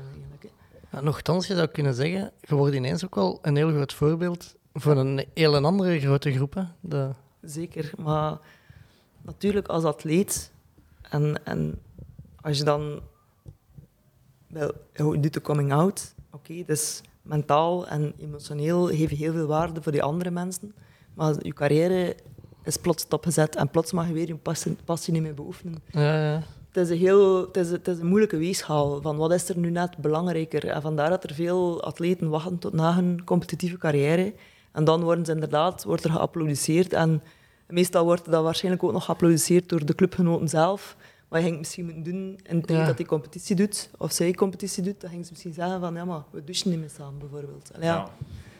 Ja, 0.92 1.00
nochtans, 1.00 1.46
je 1.46 1.54
zou 1.54 1.66
kunnen 1.66 1.94
zeggen, 1.94 2.32
je 2.40 2.54
wordt 2.54 2.74
ineens 2.74 3.04
ook 3.04 3.14
wel 3.14 3.38
een 3.42 3.56
heel 3.56 3.70
groot 3.70 3.92
voorbeeld 3.92 4.54
voor 4.72 4.96
een 4.96 5.26
heel 5.34 5.56
een 5.56 5.64
andere 5.64 6.00
grote 6.00 6.32
groep. 6.32 6.66
De, 6.80 7.10
Zeker, 7.40 7.92
maar 7.98 8.38
natuurlijk 9.22 9.68
als 9.68 9.84
atleet 9.84 10.52
en, 11.02 11.44
en 11.44 11.80
als 12.40 12.58
je 12.58 12.64
dan 12.64 13.00
wel, 14.48 14.72
je 14.92 15.20
doet 15.20 15.34
de 15.34 15.40
coming 15.40 15.72
out, 15.72 16.14
oké, 16.30 16.64
dus 16.66 17.00
mentaal 17.22 17.86
en 17.86 18.14
emotioneel 18.18 18.86
geef 18.86 19.10
je 19.10 19.16
heel 19.16 19.32
veel 19.32 19.46
waarde 19.46 19.82
voor 19.82 19.92
die 19.92 20.02
andere 20.02 20.30
mensen, 20.30 20.74
maar 21.14 21.34
je 21.38 21.52
carrière 21.52 22.16
is 22.62 22.76
plots 22.76 23.02
stopgezet 23.02 23.56
en 23.56 23.70
plots 23.70 23.92
mag 23.92 24.06
je 24.06 24.12
weer 24.12 24.26
je 24.26 24.36
passie, 24.36 24.76
passie 24.84 25.12
niet 25.12 25.22
meer 25.22 25.34
beoefenen. 25.34 25.82
ja, 25.90 26.32
ja. 26.32 26.42
Het 26.72 26.84
is, 26.84 26.90
een 26.90 26.98
heel, 26.98 27.46
het, 27.46 27.56
is, 27.56 27.70
het 27.70 27.88
is 27.88 27.98
een 27.98 28.06
moeilijke 28.06 28.36
weegschaal 28.36 29.00
van 29.02 29.16
wat 29.16 29.32
is 29.32 29.48
er 29.48 29.58
nu 29.58 29.70
net 29.70 29.96
belangrijker. 29.96 30.68
En 30.68 30.82
vandaar 30.82 31.10
dat 31.10 31.24
er 31.24 31.34
veel 31.34 31.82
atleten 31.82 32.28
wachten 32.28 32.58
tot 32.58 32.72
na 32.72 32.94
hun 32.94 33.24
competitieve 33.24 33.78
carrière. 33.78 34.34
En 34.72 34.84
dan 34.84 35.02
worden 35.02 35.24
ze 35.24 35.32
inderdaad 35.32 35.84
wordt 35.84 36.04
er 36.04 36.10
geapplaudisseerd. 36.10 36.92
En 36.92 37.22
meestal 37.68 38.04
wordt 38.04 38.30
dat 38.30 38.42
waarschijnlijk 38.42 38.84
ook 38.84 38.92
nog 38.92 39.04
geapplaudisseerd 39.04 39.68
door 39.68 39.86
de 39.86 39.94
clubgenoten 39.94 40.48
zelf. 40.48 40.96
Maar 41.28 41.40
je 41.40 41.46
ging 41.46 41.58
het 41.58 41.66
misschien 41.66 41.84
moeten 41.84 42.02
doen 42.02 42.38
in 42.42 42.76
Ja. 42.76 42.86
dat 42.86 42.96
hij 42.96 43.06
competitie 43.06 43.56
doet, 43.56 43.90
of 43.98 44.12
zij 44.12 44.32
competitie 44.32 44.82
doet, 44.82 45.00
dan 45.00 45.10
ging 45.10 45.24
ze 45.24 45.30
misschien 45.30 45.52
zeggen 45.52 45.80
van 45.80 45.94
ja, 45.94 46.04
maar 46.04 46.22
we 46.30 46.44
douchen 46.44 46.70
niet 46.70 46.78
meer 46.80 46.90
samen 46.90 47.18
bijvoorbeeld. 47.18 47.70
Ja. 47.80 47.84
Ja. 47.84 48.10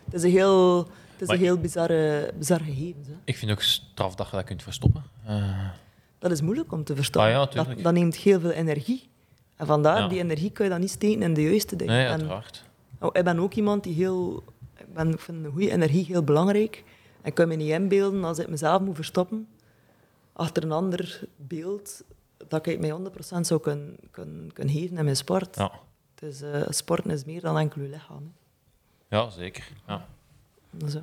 Het 0.05 0.15
is 0.15 0.23
een 0.23 0.31
heel, 0.31 0.79
het 0.79 1.21
is 1.21 1.27
Maar 1.27 1.37
een 1.37 1.43
heel 1.43 1.59
bizarre, 1.59 2.33
bizarre 2.39 2.65
gegeven. 2.65 3.03
Hè. 3.07 3.15
Ik 3.25 3.37
vind 3.37 3.51
ook 3.51 3.63
straf 3.63 4.15
dat 4.15 4.31
je 4.31 4.37
dat 4.37 4.45
kunt 4.45 4.63
verstoppen. 4.63 5.05
Eh, 5.25 5.69
Dat 6.23 6.31
is 6.31 6.41
moeilijk 6.41 6.73
om 6.73 6.85
te 6.85 6.95
verstoppen. 6.95 7.35
Ah 7.37 7.53
ja, 7.53 7.65
dat, 7.83 7.93
neemt 7.93 8.17
heel 8.17 8.41
veel 8.41 8.51
energie. 8.51 9.09
En 9.57 9.67
vandaar, 9.67 9.99
Ja. 9.99 10.09
die 10.09 10.19
energie 10.19 10.51
kun 10.51 10.65
je 10.65 10.71
dan 10.71 10.81
niet 10.81 10.91
steken 10.91 11.23
in 11.23 11.35
de 11.35 11.43
juiste 11.43 11.77
dingen. 11.77 11.95
nee, 11.95 12.05
En, 12.05 12.11
uiteraard. 12.13 12.65
oh, 13.01 13.11
ik 13.13 13.25
ben 13.25 13.39
ook 13.39 13.55
iemand 13.55 13.85
die 13.85 13.95
heel... 13.95 14.43
Ik, 14.77 14.95
ben, 14.95 15.11
ik 15.11 15.21
vind 15.21 15.45
een 15.45 15.51
goede 15.51 15.71
energie 15.71 16.05
heel 16.05 16.23
belangrijk. 16.23 16.85
En 17.21 17.29
ik 17.29 17.35
kan 17.35 17.49
me 17.49 17.55
niet 17.55 17.71
inbeelden 17.71 18.25
als 18.25 18.39
ik 18.39 18.49
mezelf 18.49 18.81
moet 18.81 18.95
verstoppen 18.95 19.49
achter 20.33 20.63
een 20.63 20.73
ander 20.73 21.21
beeld 21.37 22.03
dat 22.49 22.67
ik 22.67 22.81
mij 22.81 22.91
100% 23.37 23.41
zou 23.41 23.61
kunnen, 23.61 23.97
kunnen, 24.11 24.53
kunnen 24.53 24.75
geven 24.75 24.97
in 24.97 25.05
mijn 25.05 25.17
sport. 25.17 25.57
Ja. 25.57 25.71
Het 26.15 26.31
is, 26.31 26.43
eh, 26.43 26.63
sporten 26.69 27.11
is 27.11 27.25
meer 27.25 27.41
dan 27.41 27.59
enkel 27.59 27.83
je 27.83 27.89
lichaam. 27.89 28.33
ja, 29.09 29.31
zeker. 29.31 29.69
Ja. 29.87 30.07
Zo. 30.89 31.03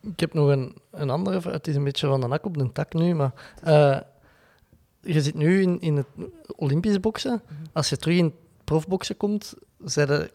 Ik 0.00 0.20
heb 0.20 0.32
nog 0.34 0.48
een, 0.48 0.76
een 0.90 1.10
andere 1.10 1.40
vraag. 1.40 1.52
Het 1.52 1.66
is 1.68 1.74
een 1.74 1.84
beetje 1.84 2.06
van 2.06 2.20
de 2.20 2.26
nak 2.26 2.44
op 2.44 2.58
de 2.58 2.72
tak 2.72 2.92
nu, 2.92 3.14
maar 3.14 3.32
eh, 3.62 3.98
je 5.00 5.22
zit 5.22 5.34
nu 5.34 5.62
in, 5.62 5.80
in 5.80 5.96
het 5.96 6.06
Olympisch 6.56 7.00
boksen. 7.00 7.42
Als 7.72 7.88
je 7.88 7.96
terug 7.96 8.16
in 8.16 8.24
het 8.24 8.34
profboksen 8.64 9.16
komt, 9.16 9.54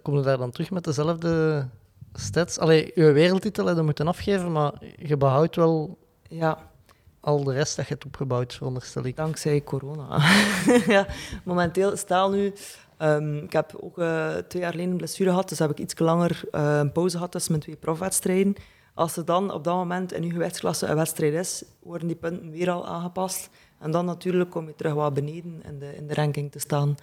kom 0.01 0.15
je 0.15 0.21
daar 0.21 0.37
dan 0.37 0.51
terug 0.51 0.71
met 0.71 0.83
dezelfde 0.83 1.65
stats? 2.13 2.57
Allee, 2.57 2.91
je 2.95 3.11
wereldtitel 3.11 3.65
heb 3.65 3.75
je 3.75 3.81
moeten 3.83 4.07
afgeven, 4.07 4.51
maar 4.51 4.73
je 4.97 5.17
behoudt 5.17 5.55
wel 5.55 5.97
Ja, 6.29 6.71
al 7.19 7.43
de 7.43 7.53
rest 7.53 7.75
dat 7.75 7.87
je 7.87 7.93
hebt 7.93 8.05
opgebouwd, 8.05 8.53
veronderstel 8.53 9.05
ik. 9.05 9.15
dankzij 9.15 9.63
corona. 9.63 10.21
ja, 10.87 11.07
momenteel, 11.43 11.97
stel 11.97 12.29
nu... 12.29 12.53
ehm, 12.97 13.37
ik 13.37 13.53
heb 13.53 13.77
ook 13.79 13.97
eh, 13.97 14.35
twee 14.35 14.61
jaar 14.61 14.71
geleden 14.71 14.91
een 14.91 14.97
blessure 14.97 15.29
gehad, 15.29 15.49
dus 15.49 15.59
heb 15.59 15.71
ik 15.71 15.79
iets 15.79 15.99
langer 15.99 16.41
eh, 16.51 16.77
een 16.77 16.91
pauze 16.91 17.15
gehad 17.15 17.31
tussen 17.31 17.51
mijn 17.51 17.63
twee 17.63 17.75
profwedstrijden. 17.75 18.55
Als 18.93 19.17
er 19.17 19.25
dan 19.25 19.51
op 19.51 19.63
dat 19.63 19.75
moment 19.75 20.13
in 20.13 20.23
uw 20.23 20.31
gewichtsklasse 20.31 20.85
een 20.85 20.95
wedstrijd 20.95 21.33
is, 21.33 21.63
worden 21.79 22.07
die 22.07 22.15
punten 22.15 22.51
weer 22.51 22.69
al 22.69 22.87
aangepast. 22.87 23.49
En 23.83 23.91
dan 23.91 24.05
natuurlijk 24.05 24.49
kom 24.49 24.67
je 24.67 24.75
terug 24.75 24.93
wat 24.93 25.13
beneden 25.13 25.63
in 25.67 25.79
de, 25.79 25.95
in 25.95 26.07
de 26.07 26.13
ranking 26.13 26.51
te 26.51 26.59
staan. 26.59 26.95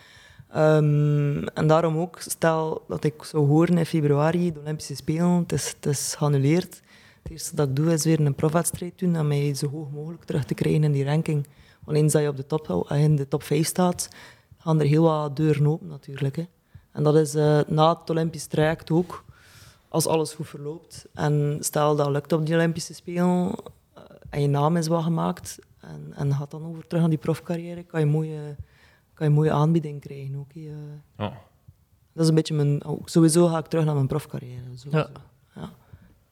Ehm, 0.49 1.45
en 1.45 1.67
daarom 1.67 1.99
ook, 1.99 2.19
stel 2.21 2.85
dat 2.89 3.05
ik 3.05 3.25
zou 3.25 3.47
horen 3.47 3.79
in 3.79 3.87
februari, 3.87 4.53
de 4.53 4.61
Olympische 4.61 4.95
Spelen, 4.95 5.31
het 5.31 5.53
is, 5.53 5.69
het 5.69 5.87
is 5.87 6.15
geannuleerd. 6.15 6.83
Het 7.23 7.33
eerste 7.33 7.57
dat 7.57 7.69
ik 7.69 7.77
doe 7.77 7.93
is 7.93 8.05
weer 8.05 8.21
een 8.21 8.35
profwedstrijd 8.35 8.99
doen 8.99 9.17
en 9.17 9.29
mij 9.29 9.55
zo 9.55 9.69
hoog 9.69 9.91
mogelijk 9.91 10.25
terug 10.25 10.45
te 10.45 10.55
krijgen 10.55 10.85
in 10.85 10.93
die 10.93 11.05
ranking. 11.05 11.47
Want 11.85 11.97
eens 11.97 12.13
dat 12.13 12.23
je 12.23 12.29
op 12.29 12.37
de 12.37 12.47
top, 12.47 12.87
eh, 12.89 13.03
in 13.03 13.17
de 13.17 13.29
top 13.29 13.43
5 13.43 13.67
staat, 13.67 14.09
gaan 14.59 14.81
er 14.81 14.87
heel 14.87 15.03
wat 15.03 15.37
deuren 15.37 15.67
open 15.67 15.87
natuurlijk. 15.87 16.37
Hè. 16.37 16.45
En 16.93 17.03
dat 17.03 17.17
is 17.17 17.35
eh, 17.35 17.61
na 17.67 17.99
het 17.99 18.11
Olympisch 18.11 18.47
traject 18.47 18.91
ook, 18.91 19.25
als 19.89 20.07
alles 20.07 20.33
goed 20.33 20.49
verloopt. 20.49 21.07
En 21.15 21.57
stel 21.61 21.97
dat 21.97 22.09
lukt 22.09 22.33
op 22.33 22.47
die 22.47 22.55
Olympische 22.55 22.95
Spelen 22.95 23.55
eh, 23.95 24.03
en 24.31 24.41
je 24.41 24.49
naam 24.49 24.77
is 24.77 24.87
wat 24.87 25.03
gemaakt 25.03 25.59
en, 25.81 26.13
en 26.15 26.35
gaat 26.35 26.51
dan 26.51 26.67
over 26.67 26.87
terug 26.87 27.01
naar 27.01 27.11
die 27.11 27.19
profcarrière, 27.19 27.83
kan 27.83 28.01
je 28.01 28.07
een 28.07 28.13
mooie, 28.13 28.57
kan 29.15 29.27
je 29.27 29.33
mooie 29.33 29.53
aanbieding 29.53 30.01
krijgen. 30.01 30.37
Ook. 30.37 30.53
Ja. 30.53 31.33
Dat 32.13 32.23
is 32.23 32.29
een 32.29 32.35
beetje 32.35 32.55
mijn... 32.55 32.85
ook 32.85 33.09
Sowieso 33.09 33.47
ga 33.47 33.59
ik 33.59 33.67
terug 33.67 33.85
naar 33.85 33.95
mijn 33.95 34.07
profcarrière. 34.07 34.63
Ja. 34.91 35.09
Ja. 35.55 35.71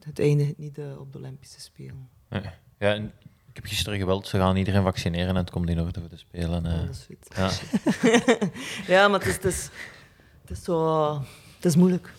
Het 0.04 0.18
eindigt 0.18 0.58
niet 0.58 0.78
eh, 0.78 1.00
op 1.00 1.12
de 1.12 1.18
Olympische 1.18 1.60
Spelen. 1.60 2.08
Nee. 2.28 2.42
ja 2.78 2.94
en 2.94 3.04
ik 3.48 3.56
heb 3.56 3.64
gisteren 3.64 3.98
geweld, 3.98 4.26
ze 4.26 4.38
gaan 4.38 4.56
iedereen 4.56 4.82
vaccineren 4.82 5.28
en 5.28 5.36
het 5.36 5.50
komt 5.50 5.68
in 5.68 5.80
orde 5.80 6.00
voor 6.00 6.08
de 6.08 6.16
Spelen. 6.16 6.66
eh. 6.66 6.80
Dat 6.80 6.88
is 6.90 7.06
goed. 7.06 7.36
ja. 7.36 7.50
Ja, 8.94 9.08
maar 9.08 9.18
het 9.20 9.28
is, 9.28 9.34
het 9.34 9.44
is, 9.44 9.70
het 10.40 10.50
is 10.50 10.64
zo... 10.64 11.12
Het 11.56 11.64
is 11.66 11.76
moeilijk. 11.76 12.12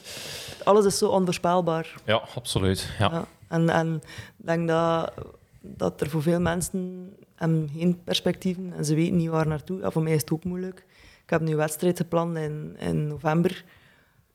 Alles 0.63 0.85
is 0.85 0.97
zo 0.97 1.09
onvoorspelbaar. 1.09 1.93
ja, 2.05 2.15
absoluut. 2.35 2.89
Ja. 2.99 3.11
Ja. 3.11 3.25
En, 3.47 3.69
en 3.69 3.95
ik 4.37 4.45
denk 4.45 4.67
dat, 4.67 5.11
dat 5.61 6.01
er 6.01 6.09
voor 6.09 6.21
veel 6.21 6.39
mensen 6.39 7.09
hebben 7.35 7.69
geen 7.73 8.03
perspectieven 8.03 8.73
en 8.73 8.85
ze 8.85 8.95
weten 8.95 9.17
niet 9.17 9.29
waar 9.29 9.47
naartoe. 9.47 9.91
Voor 9.91 10.03
mij 10.03 10.13
is 10.13 10.21
het 10.21 10.31
ook 10.31 10.43
moeilijk. 10.43 10.85
Ik 11.23 11.29
heb 11.29 11.41
nu 11.41 11.51
een 11.51 11.57
wedstrijd 11.57 11.97
gepland 11.97 12.37
in, 12.37 12.75
in 12.79 13.07
november. 13.07 13.63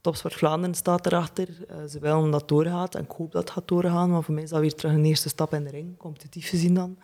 Topsport 0.01 0.35
Vlaanderen 0.35 0.75
staat 0.75 1.07
erachter. 1.07 1.49
Eh, 1.69 1.77
ze 1.89 1.99
willen 1.99 2.31
dat 2.31 2.49
doorgaat 2.49 2.95
en 2.95 3.03
ik 3.03 3.11
hoop 3.11 3.33
dat 3.33 3.43
het 3.43 3.51
gaat 3.51 3.69
doorgaan. 3.69 4.11
Maar 4.11 4.23
voor 4.23 4.35
mij 4.35 4.43
is 4.43 4.51
dat 4.51 4.61
weer 4.61 4.75
terug 4.75 4.93
een 4.93 5.05
eerste 5.05 5.29
stap 5.29 5.55
in 5.55 5.65
de 5.65 5.71
ring, 5.71 5.97
competitief 5.97 6.49
gezien 6.49 6.75
dan. 6.75 6.99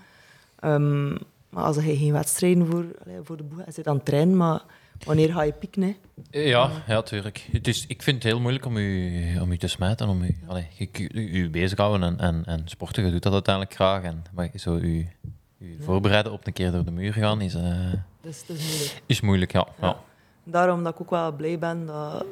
Ehm, 0.59 1.11
maar 1.49 1.65
als 1.65 1.77
je 1.77 1.97
geen 1.97 2.13
wedstrijden 2.13 2.67
voor, 2.67 2.85
voor 3.23 3.37
de 3.37 3.43
boeg 3.43 3.59
hebt, 3.59 3.75
zit 3.75 3.87
aan 3.87 3.97
het 3.97 4.05
trainen, 4.05 4.37
maar 4.37 4.65
wanneer 5.05 5.33
ga 5.33 5.43
je 5.43 5.53
pieken? 5.53 5.83
Hè? 5.83 5.97
Ja, 6.31 6.71
ja, 6.87 7.03
tuurlijk. 7.03 7.49
Het 7.53 7.69
is, 7.69 7.87
ik 7.87 8.03
vind 8.03 8.17
het 8.23 8.33
heel 8.33 8.41
moeilijk 8.41 8.65
om 8.67 8.77
u, 8.77 9.39
om 9.41 9.53
u 9.53 9.57
te 9.59 9.69
smijten, 9.69 10.09
om 10.09 10.23
u, 10.23 10.37
allee, 10.47 10.67
je, 10.77 10.89
u, 11.13 11.43
u 11.43 11.51
bezighouden 11.51 12.03
en, 12.09 12.19
en, 12.19 12.45
en 12.45 12.63
sporten. 12.69 13.05
Je 13.05 13.11
doet 13.11 13.23
dat 13.23 13.33
uiteindelijk 13.33 13.75
graag. 13.75 14.03
En, 14.03 14.25
maar 14.33 14.51
zo 14.55 14.77
u, 14.77 15.09
u 15.59 15.77
voorbereiden 15.83 16.33
op 16.33 16.47
een 16.47 16.53
keer 16.53 16.71
door 16.73 16.85
de 16.85 16.91
muur 16.91 17.13
gaan 17.13 17.41
is, 17.41 17.55
eh, 17.55 17.93
Dus 18.21 18.45
is 18.47 18.59
moeilijk. 18.69 19.03
is 19.07 19.21
moeilijk, 19.21 19.53
ja. 19.53 19.67
ja. 19.81 19.87
Ja. 19.87 19.97
Daarom 20.45 20.85
dat 20.85 20.95
ik 20.95 21.01
ook 21.01 21.11
wel 21.11 21.33
blij 21.33 21.59
ben 21.59 21.87
dat, 21.87 22.25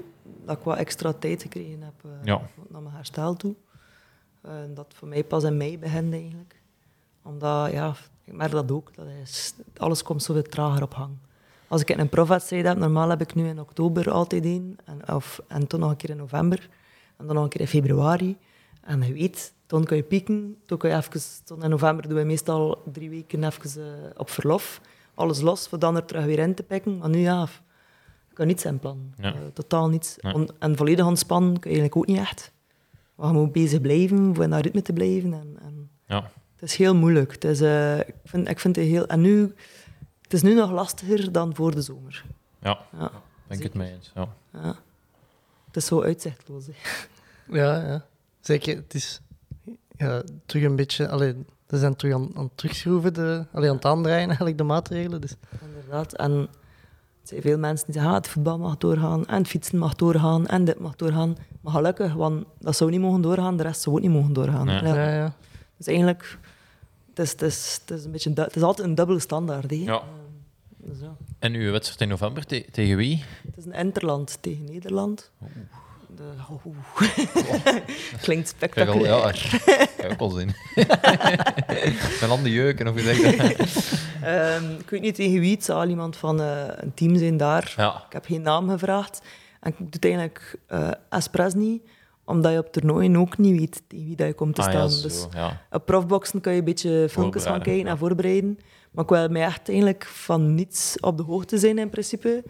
dat 0.44 0.56
ik 0.58 0.62
wat 0.64 0.76
extra 0.78 1.12
tijd 1.12 1.42
gekregen 1.42 1.82
heb 1.82 2.04
eh, 2.04 2.10
Ja. 2.24 2.40
naar 2.68 2.82
mijn 2.82 2.94
herstel 2.94 3.34
toe. 3.36 3.54
Dat 4.74 4.86
voor 4.94 5.08
mij 5.08 5.24
pas 5.24 5.44
in 5.44 5.56
mei 5.56 5.78
begint 5.78 6.12
eigenlijk. 6.12 6.60
Omdat, 7.22 7.70
ja, 7.72 7.94
ik 8.24 8.32
merk 8.32 8.50
dat 8.50 8.70
ook. 8.72 8.94
Dat 8.94 9.06
is, 9.22 9.54
alles 9.76 10.02
komt 10.02 10.22
zo 10.22 10.32
weer 10.32 10.48
trager 10.48 10.82
op 10.82 10.94
gang. 10.94 11.16
Als 11.68 11.80
ik 11.80 11.88
een 11.88 12.08
profwedstrijd 12.08 12.66
heb, 12.66 12.78
normaal 12.78 13.08
heb 13.08 13.20
ik 13.20 13.34
nu 13.34 13.48
in 13.48 13.60
oktober 13.60 14.10
altijd 14.10 14.44
één. 14.44 14.76
En, 14.84 15.14
of, 15.14 15.40
en 15.48 15.66
toen 15.66 15.80
nog 15.80 15.90
een 15.90 15.96
keer 15.96 16.10
in 16.10 16.16
november. 16.16 16.68
En 17.16 17.26
dan 17.26 17.34
nog 17.34 17.44
een 17.44 17.50
keer 17.50 17.60
in 17.60 17.66
februari. 17.66 18.36
En 18.80 19.02
je 19.02 19.12
weet, 19.12 19.52
toen 19.66 19.84
kan 19.84 19.96
je 19.96 20.02
pieken. 20.02 20.56
Toen 20.66 20.78
kan 20.78 20.90
je 20.90 20.96
even, 20.96 21.20
toen 21.44 21.62
in 21.62 21.70
november 21.70 22.08
doen 22.08 22.18
we 22.18 22.24
meestal 22.24 22.82
drie 22.92 23.10
weken 23.10 23.44
even 23.44 23.82
eh, 23.82 24.10
op 24.16 24.30
verlof. 24.30 24.80
Alles 25.14 25.40
los, 25.40 25.68
voor 25.68 25.78
dan 25.78 25.96
er 25.96 26.04
terug 26.04 26.24
weer 26.24 26.38
in 26.38 26.54
te 26.54 26.62
pikken. 26.62 26.98
Maar 26.98 27.08
nu 27.08 27.18
ja, 27.18 27.42
ik 28.28 28.34
kan 28.34 28.46
niets 28.46 28.64
in 28.64 28.78
plan. 28.78 29.12
Ja. 29.16 29.32
Eh, 29.34 29.40
totaal 29.52 29.88
niets. 29.88 30.14
Ja. 30.20 30.32
On- 30.32 30.48
en 30.58 30.76
volledig 30.76 31.06
ontspannen 31.06 31.52
kan 31.60 31.70
je 31.70 31.78
eigenlijk 31.78 31.96
ook 31.96 32.06
niet 32.16 32.26
echt. 32.28 32.52
Maar 33.14 33.26
je 33.32 33.32
moet 33.38 33.52
bezig 33.52 33.80
blijven, 33.80 34.34
voor 34.34 34.44
in 34.44 34.50
dat 34.50 34.60
ritme 34.64 34.82
te 34.82 34.92
blijven. 34.92 35.32
En, 35.32 35.56
en 35.62 35.90
Ja. 36.06 36.30
het 36.56 36.68
is 36.70 36.76
heel 36.76 36.94
moeilijk. 36.94 37.32
Het 37.32 37.44
is, 37.44 37.60
eh, 37.60 37.98
ik, 37.98 38.14
vind, 38.24 38.48
ik 38.48 38.58
vind 38.58 38.76
het 38.76 38.84
heel... 38.84 39.06
En 39.06 39.20
nu... 39.20 39.54
Het 40.28 40.36
is 40.36 40.42
nu 40.42 40.54
nog 40.54 40.70
lastiger 40.70 41.32
dan 41.32 41.54
voor 41.54 41.74
de 41.74 41.82
zomer. 41.82 42.24
Ja, 42.62 42.78
Ja, 42.98 43.10
ben 43.46 43.56
ik 43.56 43.62
het 43.62 43.74
mee 43.74 43.92
eens. 43.92 44.10
Ja. 44.14 44.28
ja. 44.52 44.76
Het 45.66 45.76
is 45.76 45.86
zo 45.86 46.02
uitzichtloos. 46.02 46.66
hè. 46.66 46.72
Ja, 47.58 47.86
ja. 47.86 48.04
Zeker. 48.40 48.76
Het 48.76 48.94
is 48.94 49.20
ja, 49.96 50.22
terug 50.46 50.64
een 50.64 50.76
beetje... 50.76 51.08
Allee, 51.08 51.44
ze 51.68 51.78
zijn 51.78 51.96
terug 51.96 52.14
aan, 52.14 52.30
aan 52.34 52.42
het 52.44 52.56
terugschroeven, 52.56 53.14
de, 53.14 53.44
allee, 53.52 53.68
aan 53.70 53.76
het 53.76 53.84
aandraaien 53.84 54.26
eigenlijk, 54.26 54.58
de 54.58 54.64
maatregelen. 54.64 55.20
Dus. 55.20 55.34
Inderdaad. 55.66 56.12
En 56.12 56.32
er 56.32 56.48
zijn 57.22 57.42
veel 57.42 57.58
mensen 57.58 57.84
die 57.86 57.94
zeggen, 57.94 58.12
ah, 58.12 58.16
het 58.18 58.28
voetbal 58.28 58.58
mag 58.58 58.76
doorgaan, 58.76 59.26
en 59.26 59.36
het 59.38 59.48
fietsen 59.48 59.78
mag 59.78 59.94
doorgaan, 59.94 60.46
en 60.46 60.64
dit 60.64 60.78
mag 60.78 60.96
doorgaan. 60.96 61.36
Maar 61.60 61.72
gelukkig, 61.72 62.14
want 62.14 62.44
dat 62.58 62.76
zou 62.76 62.90
niet 62.90 63.00
mogen 63.00 63.20
doorgaan, 63.20 63.56
de 63.56 63.62
rest 63.62 63.80
zou 63.80 63.96
ook 63.96 64.02
niet 64.02 64.10
mogen 64.10 64.32
doorgaan. 64.32 64.68
Ja, 64.68 65.10
ja. 65.14 65.32
Dus 65.76 65.86
eigenlijk, 65.86 66.38
het 67.18 67.26
is, 67.26 67.30
het 67.32 67.42
is, 67.42 67.78
het 67.86 67.98
is, 67.98 68.04
een 68.04 68.10
beetje, 68.10 68.32
het 68.34 68.56
is 68.56 68.62
altijd 68.62 68.88
een 68.88 68.94
dubbele 68.94 69.20
standaard. 69.20 69.70
Hè. 69.70 69.76
Ja. 69.76 69.92
Ehm, 69.94 70.04
dus 70.76 70.98
ja. 71.00 71.16
En 71.38 71.54
uw 71.54 71.70
wedstrijd 71.70 72.00
in 72.00 72.08
november 72.08 72.46
te- 72.46 72.66
tegen 72.72 72.96
wie? 72.96 73.24
Het 73.46 73.56
is 73.56 73.64
een 73.64 73.72
interland 73.72 74.38
tegen 74.40 74.64
Nederland. 74.64 75.30
De, 76.16 76.22
oeh. 76.64 76.76
Klinkt 78.22 78.54
Kijk 78.58 78.88
al, 78.88 78.94
spectaculair. 78.94 79.06
ja, 79.06 79.28
ik 79.82 79.90
heb 79.96 80.10
ook 80.12 80.18
al 80.20 80.30
zin. 80.30 80.54
Mijn 82.20 82.30
handen 82.30 82.50
jeuken, 82.52 82.88
of 82.88 82.94
je 82.94 83.02
zegt 83.02 83.38
dat. 83.58 83.92
Ehm, 84.22 84.70
ik 84.78 84.90
weet 84.90 85.00
niet 85.00 85.14
tegen 85.14 85.40
wie, 85.40 85.54
het 85.54 85.64
zal 85.64 85.88
iemand 85.88 86.16
van 86.16 86.40
eh, 86.40 86.62
een 86.76 86.94
team 86.94 87.16
zijn 87.16 87.36
daar. 87.36 87.74
Ja, 87.76 88.04
Ik 88.06 88.12
heb 88.12 88.24
geen 88.24 88.42
naam 88.42 88.68
gevraagd. 88.70 89.20
En 89.60 89.70
ik 89.70 89.76
doe 89.78 89.86
het 89.90 90.04
eigenlijk 90.04 90.54
eh 90.66 90.90
expres 91.10 91.54
niet, 91.54 91.82
omdat 92.28 92.52
je 92.52 92.58
op 92.58 92.72
toernooien 92.72 93.16
ook 93.16 93.38
niet 93.38 93.58
weet 93.58 93.82
tegen 93.86 94.06
wie 94.06 94.16
dat 94.16 94.26
je 94.26 94.34
komt 94.34 94.54
te 94.54 94.62
ah, 94.62 94.68
staan. 94.68 94.88
ja, 94.88 95.02
dus 95.02 95.26
ja. 95.30 95.60
op 95.70 95.86
profboxen 95.86 96.40
kan 96.40 96.52
je 96.52 96.58
een 96.58 96.64
beetje 96.64 97.08
filmpjes 97.08 97.42
van 97.42 97.62
kijken 97.62 97.84
ja. 97.84 97.90
en 97.90 97.98
voorbereiden. 97.98 98.58
Maar 98.90 99.04
ik 99.04 99.10
wil 99.10 99.28
mij 99.28 99.42
echt 99.42 99.68
eigenlijk 99.68 100.04
van 100.04 100.54
niets 100.54 101.00
op 101.00 101.16
de 101.16 101.22
hoogte 101.22 101.58
zijn 101.58 101.78
in 101.78 101.90
principe. 101.90 102.44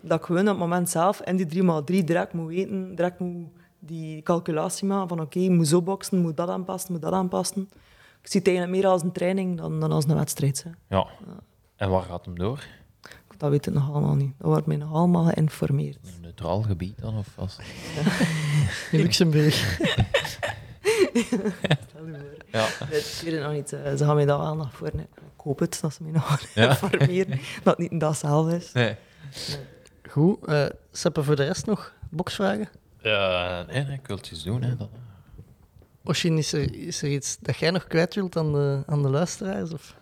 Dat 0.00 0.18
ik 0.18 0.24
gewoon 0.24 0.42
op 0.42 0.48
het 0.48 0.58
moment 0.58 0.90
zelf 0.90 1.20
in 1.20 1.36
die 1.36 1.62
3x3 1.62 2.04
direct 2.04 2.32
moet 2.32 2.48
weten, 2.48 2.94
direct 2.94 3.18
moet 3.18 3.46
die 3.78 4.22
calculatie 4.22 4.86
maken 4.86 5.08
van 5.08 5.20
oké, 5.20 5.38
moet 5.38 5.68
zo 5.68 5.82
boksen, 5.82 6.20
moet 6.20 6.36
dat 6.36 6.48
aanpassen, 6.48 6.92
moet 6.92 7.02
dat 7.02 7.12
aanpassen. 7.12 7.68
Ik 8.22 8.30
zie 8.30 8.40
het 8.40 8.48
eigenlijk 8.48 8.78
meer 8.78 8.90
als 8.90 9.02
een 9.02 9.12
training 9.12 9.56
dan, 9.56 9.80
dan 9.80 9.92
als 9.92 10.04
een 10.04 10.14
wedstrijd. 10.14 10.64
Hè. 10.64 10.96
ja. 10.96 11.06
En 11.76 11.90
waar 11.90 12.02
gaat 12.02 12.24
hem 12.24 12.38
door? 12.38 12.66
Dat 13.36 13.50
weet 13.50 13.66
ik 13.66 13.72
nog 13.74 13.90
allemaal 13.92 14.14
niet. 14.14 14.32
Dat 14.38 14.46
wordt 14.46 14.66
mij 14.66 14.76
nog 14.76 14.92
allemaal 14.92 15.24
geïnformeerd. 15.24 15.98
Een 16.04 16.20
neutraal 16.20 16.62
gebied 16.62 16.98
dan? 17.00 17.16
Of 17.18 17.28
was... 17.36 17.56
In 18.92 19.00
Luxemburg. 19.00 19.54
Stel 21.14 22.06
je 22.06 22.16
voor. 22.18 22.44
Ja. 22.50 22.66
Ik 22.66 23.20
weet 23.24 23.32
het 23.32 23.42
nog 23.42 23.52
niet. 23.52 23.72
eh, 23.72 23.94
Ze 23.96 24.04
gaan 24.04 24.14
mij 24.14 24.24
daar 24.24 24.38
aandacht 24.38 24.74
voor. 24.74 24.90
nee. 24.92 25.06
Ik 25.36 25.40
hoop 25.50 25.58
het, 25.58 25.78
dat 25.80 25.94
ze 25.94 26.02
mij 26.02 26.12
nog 26.12 26.26
gaan 26.26 26.38
Ja. 26.54 26.68
informeren. 26.68 27.28
Dat 27.62 27.64
het 27.64 27.78
niet 27.78 27.90
een 27.92 27.98
dag 27.98 28.16
zelf 28.16 28.52
is. 28.52 28.72
Nee. 28.72 28.96
Goed. 30.10 30.46
eh 30.46 30.66
Seppe, 30.92 31.22
voor 31.22 31.36
de 31.36 31.44
rest 31.44 31.66
nog 31.66 31.92
boksvragen? 32.10 32.68
Ja, 33.02 33.64
nee, 33.66 33.84
nee, 33.84 33.94
ik 33.98 34.06
wil 34.06 34.16
het 34.16 34.30
eens 34.30 34.42
doen. 34.42 34.62
Hè, 34.62 34.76
dat. 34.76 34.88
Oshin, 36.04 36.38
is 36.38 36.52
er, 36.52 36.74
is 36.74 37.02
er 37.02 37.08
iets 37.10 37.36
dat 37.40 37.56
jij 37.56 37.70
nog 37.70 37.86
kwijt 37.86 38.14
wilt 38.14 38.36
aan 38.36 38.52
de, 38.52 38.82
aan 38.86 39.02
de 39.02 39.08
luisteraars? 39.08 39.72
Of? 39.72 39.96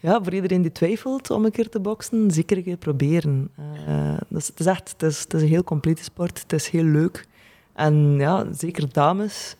Ja, 0.00 0.22
voor 0.22 0.32
iedereen 0.34 0.62
die 0.62 0.72
twijfelt 0.72 1.30
om 1.30 1.44
een 1.44 1.50
keer 1.50 1.68
te 1.68 1.80
boksen, 1.80 2.30
zeker 2.30 2.56
een 2.56 2.62
keer 2.62 2.76
proberen. 2.76 3.50
Eh, 3.86 4.16
dat 4.28 4.40
is, 4.40 4.46
het 4.46 4.60
is 4.60 4.66
echt 4.66 4.90
het 4.90 5.02
is, 5.02 5.20
het 5.20 5.34
is 5.34 5.42
een 5.42 5.48
heel 5.48 5.64
complete 5.64 6.02
sport. 6.02 6.40
Het 6.42 6.52
is 6.52 6.68
heel 6.68 6.84
leuk. 6.84 7.26
En 7.72 7.94
ja, 8.18 8.46
zeker 8.52 8.92
dames. 8.92 9.56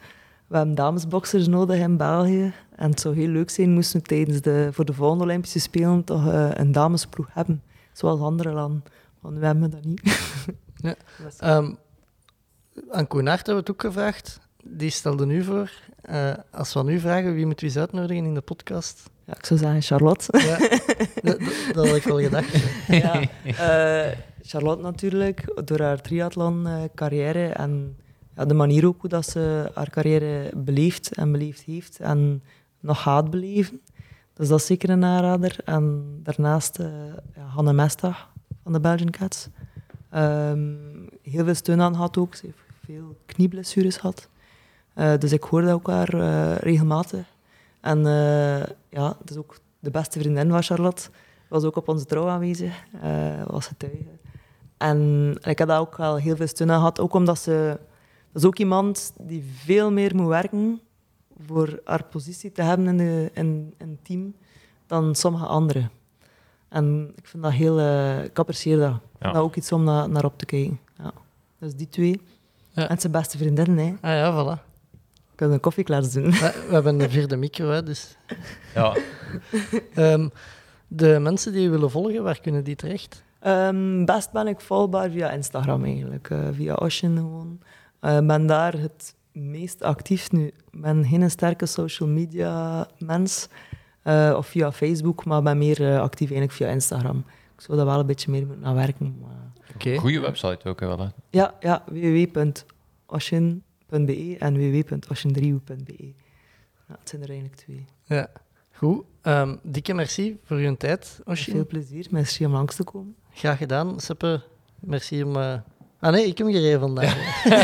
We 0.47 0.57
hebben 0.57 0.75
damesboxers 0.75 1.47
nodig 1.47 1.79
in 1.79 1.97
België. 1.97 2.53
En 2.77 2.91
het 2.91 3.01
zou 3.01 3.15
heel 3.15 3.29
leuk 3.29 3.51
zijn 3.51 3.71
moesten 3.73 4.01
we 4.01 4.07
tijdens 4.07 4.41
de, 4.41 4.69
voor 4.73 4.85
de 4.85 4.93
volgende 4.93 5.25
Olympische 5.25 5.61
Spelen 5.61 6.05
toch 6.05 6.27
eh, 6.29 6.51
een 6.53 6.73
damesploeg 6.73 7.29
hebben. 7.33 7.63
Zoals 7.93 8.21
andere 8.21 8.53
landen. 8.53 8.85
Want 9.21 9.39
we 9.39 9.47
hebben 9.47 9.71
dat 9.71 9.85
niet. 9.85 10.03
Ja. 10.77 10.95
Dat 11.23 11.37
Ehm, 11.39 11.73
aan 12.91 13.07
hebben 13.09 13.45
we 13.45 13.53
het 13.53 13.71
ook 13.71 13.81
gevraagd. 13.81 14.41
Die 14.65 14.91
stelde 14.91 15.27
nu 15.27 15.43
voor. 15.45 15.71
eh, 16.03 16.33
als 16.51 16.73
we 16.73 16.79
aan 16.79 16.89
u 16.89 16.99
vragen, 17.01 17.35
wie 17.35 17.47
moeten 17.47 17.67
we 17.67 17.71
eens 17.73 17.81
uitnodigen 17.81 18.25
in 18.25 18.35
de 18.35 18.41
podcast? 18.41 19.11
Ja, 19.27 19.37
ik 19.37 19.47
zou 19.47 19.61
zeggen 19.61 19.83
Charlotte. 19.83 20.39
Ja, 20.39 20.59
dat, 21.73 21.87
had 21.89 21.97
ik 21.97 22.03
wel 22.03 22.21
gedacht. 22.21 22.57
ja, 22.89 23.21
eh, 23.45 24.19
Charlotte 24.43 24.83
natuurlijk, 24.83 25.63
door 25.65 25.81
haar 25.81 26.01
triathlon-carrière 26.01 27.47
en 27.49 27.97
ja, 28.37 28.45
de 28.45 28.55
manier 28.55 28.87
ook 28.87 29.01
hoe 29.01 29.11
dat 29.11 29.27
ze 29.27 29.71
haar 29.75 29.91
carrière 29.91 30.51
beleeft 30.57 31.15
en 31.15 31.33
beleefd 31.33 31.63
heeft 31.63 32.01
en 32.01 32.43
nog 32.81 33.03
gaat 33.03 33.31
beleven. 33.31 33.81
Dus 34.35 34.49
dat 34.49 34.61
is 34.61 34.67
zeker 34.67 34.91
een 34.91 35.05
aanrader. 35.05 35.57
En 35.65 36.05
daarnaast 36.23 36.79
eh 36.79 36.87
ja, 37.35 37.43
Hanne 37.43 37.73
Mesta 37.73 38.17
van 38.63 38.73
de 38.73 38.81
Belgian 38.81 39.11
Cats. 39.11 39.49
Ehm, 40.11 40.75
heel 41.23 41.45
veel 41.45 41.55
steun 41.55 41.81
aan 41.81 41.95
gehad 41.95 42.17
ook. 42.17 42.35
Ze 42.35 42.47
heeft 42.47 42.59
veel 42.85 43.17
knieblessures 43.27 43.97
gehad. 43.97 44.29
Eh, 44.95 45.19
dus 45.19 45.33
ik 45.33 45.43
hoor 45.43 45.63
dat 45.63 45.73
ook 45.73 45.87
haar 45.87 46.15
eh, 46.15 46.57
regelmatig. 46.57 47.27
En 47.87 48.07
eh, 48.07 48.67
ja, 48.91 49.17
het 49.21 49.31
is 49.31 49.37
ook 49.37 49.59
de 49.79 49.91
beste 49.91 50.19
vriendin 50.19 50.51
van 50.51 50.63
Charlotte 50.63 51.09
was 51.49 51.65
ook 51.65 51.77
op 51.77 51.89
onze 51.89 52.05
trouw 52.05 52.29
aanwezig, 52.29 52.85
eh, 53.03 53.43
was 53.47 53.67
getuige. 53.67 54.05
En 54.77 54.99
ik 55.43 55.59
heb 55.59 55.69
daar 55.69 55.81
ook 55.81 55.97
wel 55.97 56.17
heel 56.17 56.37
veel 56.37 56.47
steun 56.47 56.71
aan 56.71 56.77
gehad, 56.79 57.01
ook 57.01 57.15
omdat 57.15 57.39
ze... 57.39 57.79
Dat 58.33 58.43
is 58.43 58.49
ook 58.49 58.59
iemand 58.59 59.13
die 59.21 59.45
veel 59.65 59.93
meer 59.93 60.17
moet 60.17 60.27
werken 60.29 60.81
voor 61.47 61.81
haar 61.85 62.05
positie 62.05 62.53
te 62.53 62.63
hebben 62.63 62.87
in, 62.87 62.97
de, 62.97 63.31
in, 63.35 63.75
in 63.79 63.89
het 63.89 64.05
team 64.05 64.35
dan 64.87 65.15
sommige 65.15 65.47
anderen. 65.47 65.91
En 66.69 67.13
ik 67.17 67.27
vind 67.27 67.43
dat 67.43 67.53
heel... 67.53 67.79
eh, 67.79 68.25
ik 68.25 68.39
apprecieer 68.39 68.79
dat. 68.79 68.95
Ja. 69.21 69.33
dat 69.33 69.43
ook 69.43 69.57
iets 69.57 69.73
om 69.73 69.85
na- 69.85 70.07
naar 70.07 70.25
op 70.25 70.39
te 70.39 70.45
kijken. 70.47 70.81
Ja. 70.99 71.13
Dus 71.59 71.75
die 71.75 71.89
twee. 71.89 72.21
Ja. 72.71 72.89
En 72.89 73.01
zijn 73.01 73.13
beste 73.13 73.39
vriendin, 73.39 73.79
hè. 73.79 73.95
Ah 74.01 74.15
ja, 74.15 74.33
voilà. 74.33 74.66
Ik 75.37 75.43
kan 75.43 75.53
een 75.53 75.61
koffieklaars 75.61 76.13
doen. 76.13 76.31
We, 76.31 76.65
we 76.69 76.75
hebben 76.75 77.01
een 77.01 77.11
vierde 77.11 77.37
micro, 77.37 77.71
hè, 77.71 77.83
dus... 77.83 78.17
Ja. 78.75 78.97
Ehm, 79.95 80.29
de 80.89 81.19
mensen 81.21 81.53
die 81.53 81.63
je 81.63 81.69
willen 81.69 81.91
volgen, 81.91 82.23
waar 82.23 82.41
kunnen 82.41 82.65
die 82.65 82.77
terecht? 82.77 83.23
Ehm, 83.41 84.05
best 84.05 84.33
ben 84.33 84.47
ik 84.47 84.61
volgbaar 84.61 85.11
via 85.11 85.31
Instagram 85.31 85.85
eigenlijk, 85.85 86.31
eh, 86.31 86.39
via 86.53 86.75
Ocean 86.75 87.17
gewoon. 87.17 87.59
Ik 88.19 88.27
ben 88.27 88.47
daar 88.47 88.73
het 88.73 89.15
meest 89.33 89.83
actief 89.83 90.33
nu. 90.33 90.47
Ik 90.47 90.81
ben 90.81 91.05
geen 91.05 91.31
sterke 91.31 91.67
social 91.67 92.09
media 92.09 92.87
mens, 92.99 93.49
eh, 94.03 94.35
of 94.37 94.47
via 94.47 94.73
Facebook, 94.73 95.25
maar 95.25 95.43
ben 95.43 95.59
meer 95.59 95.93
eh, 95.93 96.01
actief 96.01 96.31
eigenlijk 96.31 96.59
via 96.59 96.69
Instagram. 96.69 97.25
Ik 97.57 97.61
zou 97.61 97.77
daar 97.77 97.87
wel 97.87 98.01
een 98.01 98.07
beetje 98.07 98.31
meer 98.31 98.47
moeten 98.47 98.65
aan 98.65 98.75
werken. 98.75 99.19
Maar... 99.21 99.53
Oké. 99.75 99.97
Goeie 99.97 100.21
website 100.21 100.69
ook 100.69 100.81
wel. 100.81 100.99
Hè. 100.99 101.07
Ja, 101.31 101.55
ja 101.61 101.85
www.ocean.be 103.89 104.37
en 104.39 104.55
www.ocean3u.be. 104.55 106.13
Ja, 106.89 106.97
het 106.99 107.09
zijn 107.09 107.23
er 107.23 107.29
eigenlijk 107.29 107.59
twee. 107.59 107.85
Ja. 108.05 108.29
Goed. 108.73 109.05
Ehm, 109.23 109.57
dikke 109.63 109.95
merci 109.95 110.39
voor 110.45 110.57
uw 110.57 110.77
tijd, 110.77 111.21
Oshin. 111.25 111.55
veel 111.55 111.67
plezier, 111.67 112.07
merci 112.11 112.47
om 112.47 112.53
langs 112.53 112.75
te 112.77 112.85
komen. 112.85 113.15
Graag 113.35 113.59
gedaan. 113.59 114.01
Seppe, 114.01 114.41
merci 114.81 115.23
om... 115.23 115.37
eh, 115.37 115.55
Ah 116.01 116.13
nee, 116.13 116.27
ik 116.27 116.39
heb 116.39 116.47
hem 116.47 116.57
gereden 116.57 116.81
vandaag. 116.81 117.17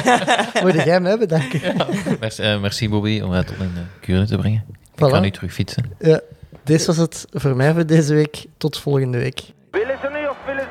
Moet 0.63 0.73
jij 0.73 1.01
mij 1.01 1.19
bedanken. 1.19 1.77
Merci, 2.21 2.43
eh, 2.43 2.61
merci 2.61 2.89
Bobby 2.89 3.21
om 3.21 3.31
het 3.31 3.47
tot 3.47 3.57
in 3.61 3.71
de 3.75 3.83
kuren 4.01 4.27
te 4.27 4.37
brengen. 4.37 4.65
Ik 4.95 5.05
ga 5.05 5.21
nu 5.21 5.31
terug 5.31 5.53
fietsen. 5.53 5.85
Ja, 5.99 6.21
dit 6.65 6.87
was 6.87 6.97
het 6.97 7.27
voor 7.31 7.57
mij 7.57 7.73
voor 7.73 7.87
deze 7.87 8.15
week. 8.15 8.45
Tot 8.57 8.79
volgende 8.79 9.19
week. 9.19 9.41